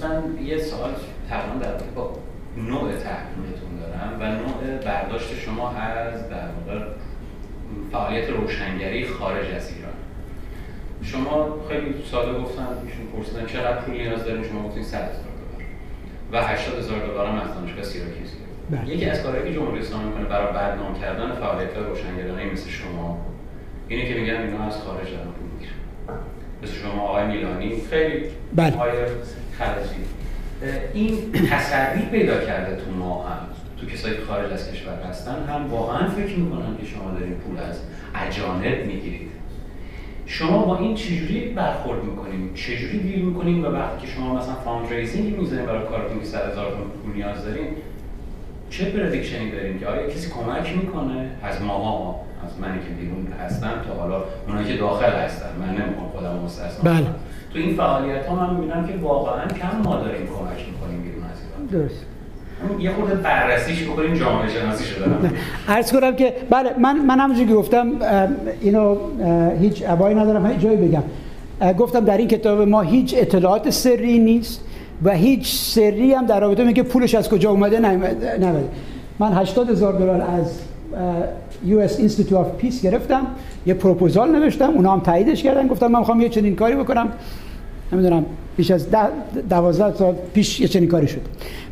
مثلا 0.03 0.43
یه 0.43 0.57
سوال 0.57 0.91
تقریبا 1.30 1.65
در 1.65 1.73
با 1.95 2.10
نوع 2.57 2.81
تحلیلتون 2.81 3.72
دارم 3.81 4.11
و 4.19 4.23
نوع 4.41 4.77
برداشت 4.85 5.30
شما 5.45 5.69
از 5.69 6.03
فعالیت 7.94 8.30
روشنگری 8.30 9.06
خارج 9.06 9.45
از 9.56 9.72
ایران. 9.74 9.94
شما 11.03 11.57
خیلی 11.70 11.95
ساده 12.11 12.40
گفتن 12.40 12.68
ایشون 12.86 13.06
پرسیدن 13.15 13.45
چقدر 13.45 13.82
پول 13.82 13.94
نیاز 13.94 14.26
داریم 14.26 14.44
شما 14.44 14.64
گفتین 14.64 14.84
100 14.84 14.98
هزار 14.98 15.11
دلار. 15.11 16.44
و 16.44 16.48
80 16.48 16.78
هزار 16.78 16.99
دلار 16.99 17.28
هم 17.28 17.40
از 17.40 17.53
دانشگاه 17.53 17.84
سیراکیوز 17.84 18.30
بله. 18.72 18.95
یکی 18.95 19.06
از 19.06 19.24
کارهایی 19.24 19.49
که 19.49 19.56
جمهوری 19.60 19.80
اسلامی 19.80 20.06
می‌کنه 20.06 20.26
برای 20.26 20.53
بدنام 20.53 20.99
کردن 21.02 21.32
فعالیت 21.32 21.78
روشنگرانه 21.78 22.45
مثل 22.45 22.70
شما 22.70 23.26
اینه 23.88 24.07
که 24.07 24.20
میگن 24.20 24.34
اینا 24.34 24.64
از 24.65 24.78
خارج 24.78 25.10
دارن 25.11 25.24
پول 25.24 25.49
می‌گیرن. 25.53 25.74
مثل 26.64 26.74
شما 26.74 27.02
آقای 27.02 27.26
میلانی 27.26 27.82
خیلی 27.90 28.26
بله. 28.56 28.74
آقای 28.74 28.91
خارجی 29.57 29.95
این 30.94 31.32
تسری 31.32 32.02
پیدا 32.11 32.45
کرده 32.45 32.76
تو 32.76 32.91
ما 32.91 33.24
هم. 33.28 33.53
تو 33.84 33.89
کسایی 33.89 34.15
که 34.15 34.22
خارج 34.22 34.53
از 34.53 34.72
کشور 34.72 34.93
هستن 35.10 35.45
هم 35.49 35.72
واقعا 35.72 36.10
فکر 36.10 36.35
می‌کنن 36.39 36.77
که 36.77 36.85
شما 36.85 37.11
دارین 37.11 37.34
پول 37.34 37.57
از 37.60 37.80
اجانب 38.15 38.85
می‌گیرید. 38.85 39.31
شما 40.26 40.65
با 40.65 40.77
این 40.77 40.95
چجوری 40.95 41.53
برخورد 41.55 42.03
می‌کنیم 42.03 42.53
چجوری 42.53 42.99
deal 42.99 43.26
می‌کنیم 43.26 43.65
و 43.65 43.68
وقتی 43.68 44.07
که 44.07 44.14
شما 44.14 44.35
مثلا 44.35 44.53
fundraising 44.53 45.40
می‌زنید 45.39 45.65
برای 45.65 45.88
کارتون 45.88 46.19
که 46.19 46.26
100 46.26 46.51
هزار 46.51 46.72
پول 46.72 47.14
نیاز 47.14 47.45
دارین 47.45 47.68
چه 48.69 48.85
پردیکشنی 48.85 49.51
داریم 49.51 49.80
که 49.80 49.88
آیا 49.88 50.10
کسی 50.10 50.31
کمک 50.31 50.77
می‌کنه؟ 50.77 51.30
از 51.43 51.61
ماها 51.61 52.19
از 52.45 52.60
منی 52.60 52.80
که 52.80 52.89
بیرون 52.99 53.27
هستم 53.39 53.73
تا 53.88 53.93
حالا 54.01 54.23
اونایی 54.47 54.68
که 54.68 54.77
داخل 54.77 55.11
هستن. 55.11 55.49
من 55.60 55.69
نمی‌خوام 55.69 56.10
خودم 56.10 56.39
مستثنا 56.45 56.91
بله. 56.91 57.07
تو 57.53 57.60
این 57.60 57.76
فعالیت 57.76 58.26
ها 58.26 58.35
من 58.35 58.55
می‌بینم 58.55 58.88
که 58.88 58.93
واقعا 58.93 59.47
کم 59.47 59.81
ما 59.84 59.95
داریم 59.95 60.27
کمک 60.27 60.68
می‌کنیم 60.72 61.01
بیرون 61.01 61.23
از 61.23 61.38
ایران. 61.41 61.84
درست. 61.85 62.05
یه 62.80 62.91
خورده 62.91 63.15
بررسیش 63.15 63.84
بکنیم 63.84 64.14
جامعه 64.14 64.49
شناسی 64.49 64.84
شده. 64.84 65.06
عرض 65.68 65.91
کنم 65.91 66.15
که 66.15 66.34
بله 66.49 66.69
من 66.80 67.06
من 67.06 67.19
همونجوری 67.19 67.53
گفتم 67.53 67.91
اینو 68.61 68.98
هیچ 69.61 69.84
ابایی 69.88 70.15
ندارم 70.15 70.45
هیچ 70.45 70.60
جایی 70.60 70.77
بگم. 70.77 71.03
گفتم 71.77 71.99
در 71.99 72.18
این 72.18 72.27
کتاب 72.27 72.61
ما 72.61 72.81
هیچ 72.81 73.15
اطلاعات 73.18 73.69
سری 73.69 74.19
نیست 74.19 74.61
و 75.03 75.11
هیچ 75.11 75.56
سری 75.56 76.14
هم 76.14 76.26
در 76.26 76.40
رابطه 76.40 76.73
که 76.73 76.84
پولش 76.84 77.15
از 77.15 77.30
کجا 77.30 77.52
اومده 77.52 77.80
نیومده. 77.80 78.64
من 79.19 79.34
80 79.34 79.69
هزار 79.69 79.94
دلار 79.94 80.22
از 80.22 80.60
US 81.68 81.91
Institute 81.99 82.34
of 82.34 82.64
Peace 82.64 82.84
گرفتم 82.84 83.27
یه 83.65 83.73
پروپوزال 83.73 84.31
نوشتم 84.31 84.69
اونا 84.69 84.91
هم 84.91 84.99
تاییدش 84.99 85.44
کردن 85.44 85.68
گفتم 85.68 85.88
من 85.88 85.99
می‌خوام 85.99 86.22
یه 86.22 86.30
چنین 86.30 86.56
کاری 86.56 86.76
بکنم. 86.76 87.07
نمی‌دونم 87.91 88.26
بیش 88.57 88.72
از 88.72 88.91
ده 88.91 89.07
دوازده 89.49 89.97
سال 89.97 90.15
پیش 90.34 90.60
یه 90.60 90.68
چنین 90.68 90.89
کاری 90.89 91.07
شد. 91.07 91.22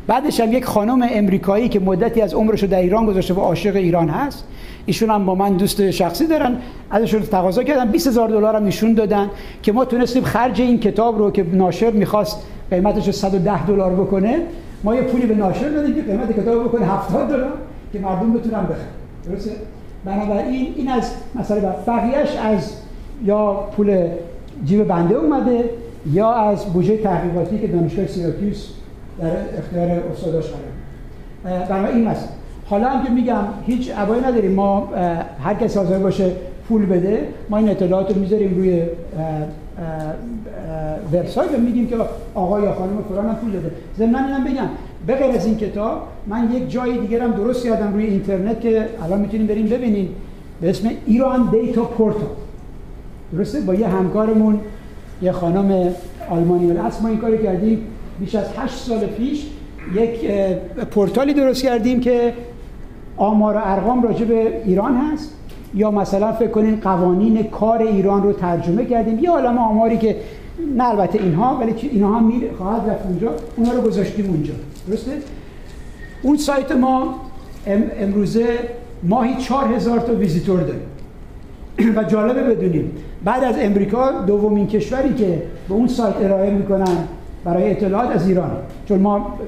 بعدش 0.06 0.40
هم 0.40 0.52
یک 0.52 0.64
خانم 0.64 1.08
امریکایی 1.10 1.68
که 1.68 1.80
مدتی 1.80 2.20
از 2.20 2.34
عمرش 2.34 2.62
رو 2.62 2.68
در 2.68 2.80
ایران 2.80 3.06
گذاشته 3.06 3.34
و 3.34 3.40
عاشق 3.40 3.76
ایران 3.76 4.08
هست 4.08 4.44
ایشون 4.86 5.10
هم 5.10 5.26
با 5.26 5.34
من 5.34 5.56
دوست 5.56 5.90
شخصی 5.90 6.26
دارن 6.26 6.56
ازشون 6.90 7.22
تقاضا 7.22 7.62
کردن 7.62 7.90
20 7.90 8.06
هزار 8.06 8.28
دلار 8.28 8.56
هم 8.56 8.64
ایشون 8.64 8.94
دادن 8.94 9.30
که 9.62 9.72
ما 9.72 9.84
تونستیم 9.84 10.22
خرج 10.22 10.60
این 10.60 10.80
کتاب 10.80 11.18
رو 11.18 11.30
که 11.30 11.46
ناشر 11.52 11.90
می‌خواست 11.90 12.42
قیمتش 12.70 13.06
رو 13.06 13.12
110 13.12 13.66
دلار 13.66 13.92
بکنه 13.92 14.40
ما 14.84 14.94
یه 14.94 15.02
پولی 15.02 15.26
به 15.26 15.34
ناشر 15.34 15.68
دادیم 15.68 15.94
که 15.94 16.02
قیمت 16.02 16.40
کتاب 16.40 16.64
بکنه 16.64 16.86
70 16.86 17.28
دلار 17.28 17.52
که 17.92 17.98
مردم 17.98 18.32
بتونن 18.32 18.62
بخرن. 18.62 18.76
درسته؟ 19.28 19.50
بنابراین 20.04 20.74
این 20.76 20.88
از 20.88 21.10
مثلا 21.34 21.74
بقیهش 21.86 22.36
از 22.36 22.72
یا 23.24 23.52
پول 23.76 24.08
جیب 24.64 24.84
بنده 24.84 25.14
اومده 25.14 25.70
یا 26.12 26.32
از 26.32 26.64
بودجه 26.64 26.96
تحقیقاتی 26.96 27.58
که 27.58 27.66
دانشگاه 27.66 28.06
سیراکیوس 28.06 28.68
در 29.20 29.30
اختیار 29.58 30.02
استاداش 30.12 30.44
قرار. 30.44 31.66
بنابراین 31.66 31.96
این 31.96 32.08
مسئله. 32.08 32.28
حالا 32.66 32.88
هم 32.88 33.04
که 33.04 33.10
میگم 33.10 33.44
هیچ 33.66 33.92
ابایی 33.96 34.22
نداریم. 34.22 34.52
ما 34.52 34.88
هر 35.44 35.54
کسی 35.54 35.78
حاضر 35.78 35.98
باشه 35.98 36.32
پول 36.68 36.86
بده 36.86 37.28
ما 37.50 37.56
این 37.56 37.68
اطلاعات 37.68 38.10
رو 38.10 38.20
می‌ذاریم 38.20 38.54
روی 38.54 38.82
وبسایت 41.12 41.54
و 41.54 41.60
میگیم 41.60 41.86
که 41.86 41.96
آقا 42.34 42.60
یا 42.60 42.72
خانم 42.72 43.02
فلان 43.08 43.26
هم 43.26 43.34
پول 43.34 43.52
داده. 43.52 43.70
ضمن 43.98 44.24
اینم 44.24 44.44
بگم 44.44 44.68
به 45.06 45.14
غیر 45.14 45.36
از 45.36 45.46
این 45.46 45.56
کتاب 45.56 46.02
من 46.26 46.52
یک 46.52 46.70
جای 46.70 46.98
دیگر 46.98 47.20
هم 47.20 47.32
درست 47.32 47.66
یادم 47.66 47.92
روی 47.92 48.06
اینترنت 48.06 48.60
که 48.60 48.86
الان 49.04 49.20
می‌تونیم 49.20 49.46
بریم 49.46 49.66
ببینیم. 49.66 50.08
به 50.60 50.70
اسم 50.70 50.88
ایران 51.06 51.48
دیتا 51.50 51.84
پورتال. 51.84 52.22
درسته؟ 53.32 53.60
با 53.60 53.74
یه 53.74 53.88
همکارمون 53.88 54.60
یه 55.22 55.32
خانم 55.32 55.94
آلمانی 56.30 56.70
اصل 56.70 57.02
ما 57.02 57.08
این 57.08 57.18
کاری 57.18 57.42
کردیم. 57.42 57.78
بیش 58.20 58.34
از 58.34 58.44
هشت 58.58 58.74
سال 58.74 58.98
پیش 59.06 59.46
یک 59.94 60.30
پورتالی 60.90 61.34
درست 61.34 61.62
کردیم 61.62 62.00
که 62.00 62.32
آمار 63.16 63.56
و 63.56 63.60
ارقام 63.64 64.02
راجع 64.02 64.24
به 64.24 64.62
ایران 64.64 64.96
هست. 64.96 65.34
یا 65.74 65.90
مثلا 65.90 66.32
فکر 66.32 66.48
کنین 66.50 66.80
قوانین 66.80 67.42
کار 67.42 67.82
ایران 67.82 68.22
رو 68.22 68.32
ترجمه 68.32 68.84
کردیم. 68.84 69.18
یه 69.18 69.30
عالم 69.30 69.58
آماری 69.58 69.98
که 69.98 70.16
نه 70.76 70.88
البته 70.88 71.18
اینها 71.22 71.56
ولی 71.60 71.72
که 71.72 71.86
اینها 71.86 72.18
هم 72.18 72.24
میره 72.24 72.48
خواهد 72.58 72.90
رفت 72.90 73.06
اونجا. 73.06 73.30
اونها 73.56 73.72
رو 73.72 73.80
گذاشتیم 73.80 74.26
اونجا. 74.30 74.52
درسته؟ 74.88 75.10
اون 76.22 76.36
سایت 76.36 76.72
ما 76.72 77.14
ام- 77.66 77.82
امروزه 78.00 78.46
ماهی 79.02 79.34
چهار 79.36 79.74
هزار 79.74 79.98
تا 79.98 80.14
ویزیتور 80.14 80.60
داریم. 80.60 80.82
و 81.96 82.04
جالبه 82.04 82.42
بدونیم 82.54 82.90
بعد 83.24 83.44
از 83.44 83.54
امریکا 83.58 84.10
دومین 84.26 84.66
کشوری 84.66 85.14
که 85.14 85.42
به 85.68 85.74
اون 85.74 85.88
سایت 85.88 86.14
ارائه 86.20 86.50
می‌کنن 86.50 86.96
برای 87.44 87.70
اطلاعات 87.70 88.10
از 88.10 88.28
ایران. 88.28 88.50
چون 88.88 88.98
ما 88.98 89.38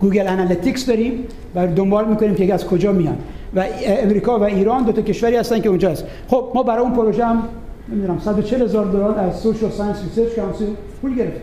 Google 0.00 0.28
Analytics 0.28 0.86
داریم 0.86 1.12
و 1.54 1.66
دنبال 1.66 2.08
می‌کنیم 2.08 2.34
که 2.34 2.54
از 2.54 2.66
کجا 2.66 2.92
میان. 2.92 3.16
و 3.56 3.64
امریکا 3.86 4.38
و 4.38 4.42
ایران 4.42 4.82
دو 4.82 4.92
تا 4.92 5.02
کشوری 5.02 5.36
هستن 5.36 5.60
که 5.60 5.68
اونجا 5.68 5.90
هست 5.90 6.04
خب 6.28 6.52
ما 6.54 6.62
برای 6.62 6.82
اون 6.82 6.92
پروژه 6.92 7.24
هم 7.24 7.42
نمی‌دونم 7.88 8.18
140 8.18 8.62
هزار 8.62 8.84
دلار 8.84 9.18
از 9.18 9.36
Social 9.36 9.70
Science 9.70 10.02
Research 10.02 10.38
Council 10.38 10.64
پول 11.02 11.14
گرفتیم. 11.14 11.42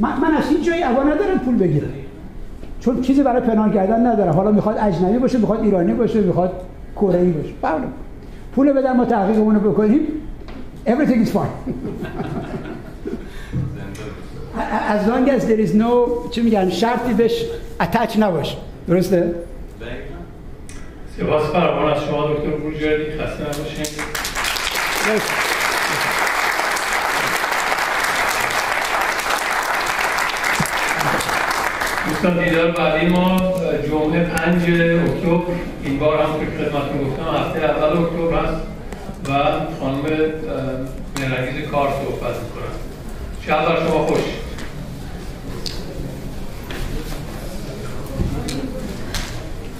من, 0.00 0.20
من 0.20 0.34
از 0.34 0.48
هیچ 0.48 0.66
جایی 0.66 0.82
ابا 0.82 1.02
ندارم 1.02 1.38
پول 1.44 1.56
بگیرم 1.58 1.88
چون 2.80 3.00
چیزی 3.00 3.22
برای 3.22 3.40
پنهان 3.40 3.72
کردن 3.72 4.06
نداره. 4.06 4.30
حالا 4.30 4.50
می‌خواد 4.52 4.76
اجنبی 4.80 5.18
باشه 5.18 5.38
می‌خواد 5.38 5.62
ایرانی 5.62 5.92
باشه 5.92 6.20
می‌خواد 6.20 6.52
کره 6.96 7.20
ای 7.20 7.30
باشه. 7.30 7.54
بله. 7.62 7.74
پول 8.54 8.72
بدن 8.72 8.96
ما 8.96 9.04
تحقیقمون 9.04 9.54
رو 9.54 9.70
بکنیم. 9.70 10.00
Everything 10.86 11.20
is 11.22 11.32
fine. 11.32 11.52
As 14.56 15.06
long 15.06 15.28
as 15.30 15.46
there 15.46 15.60
is 15.60 15.74
no 15.74 16.28
چی 16.30 16.40
میگن 16.40 16.70
شرطی 16.70 17.14
بهش 17.14 17.44
اتچ 17.80 18.16
نباشه 18.18 18.56
درسته؟ 18.88 19.34
سپاس 21.16 21.42
فراوان 21.42 21.92
از 21.92 22.04
شما 22.04 22.26
دکتر 22.26 22.50
بورجردی 22.50 23.04
خسته 23.18 23.42
نباشین. 23.42 23.86
دوستان 32.08 32.44
دیدار 32.44 32.70
بعدی 32.70 33.06
ما 33.06 33.36
جمعه 33.86 34.24
5 34.24 34.62
اکتبر 34.62 35.42
این 35.84 35.98
بار 35.98 36.22
هم 36.22 36.32
که 36.40 36.46
خدمتتون 36.46 37.10
گفتم 37.10 37.24
هفته 37.24 37.58
اول 37.64 37.98
اکتبر 37.98 38.44
هست. 38.44 38.60
خانم 39.30 40.02
مهرنگیز 41.20 41.70
کار 41.70 41.88
صحبت 41.88 42.34
می‌کنم. 42.36 42.74
شب 43.46 43.86
شما 43.88 44.06
خوش. 44.06 44.20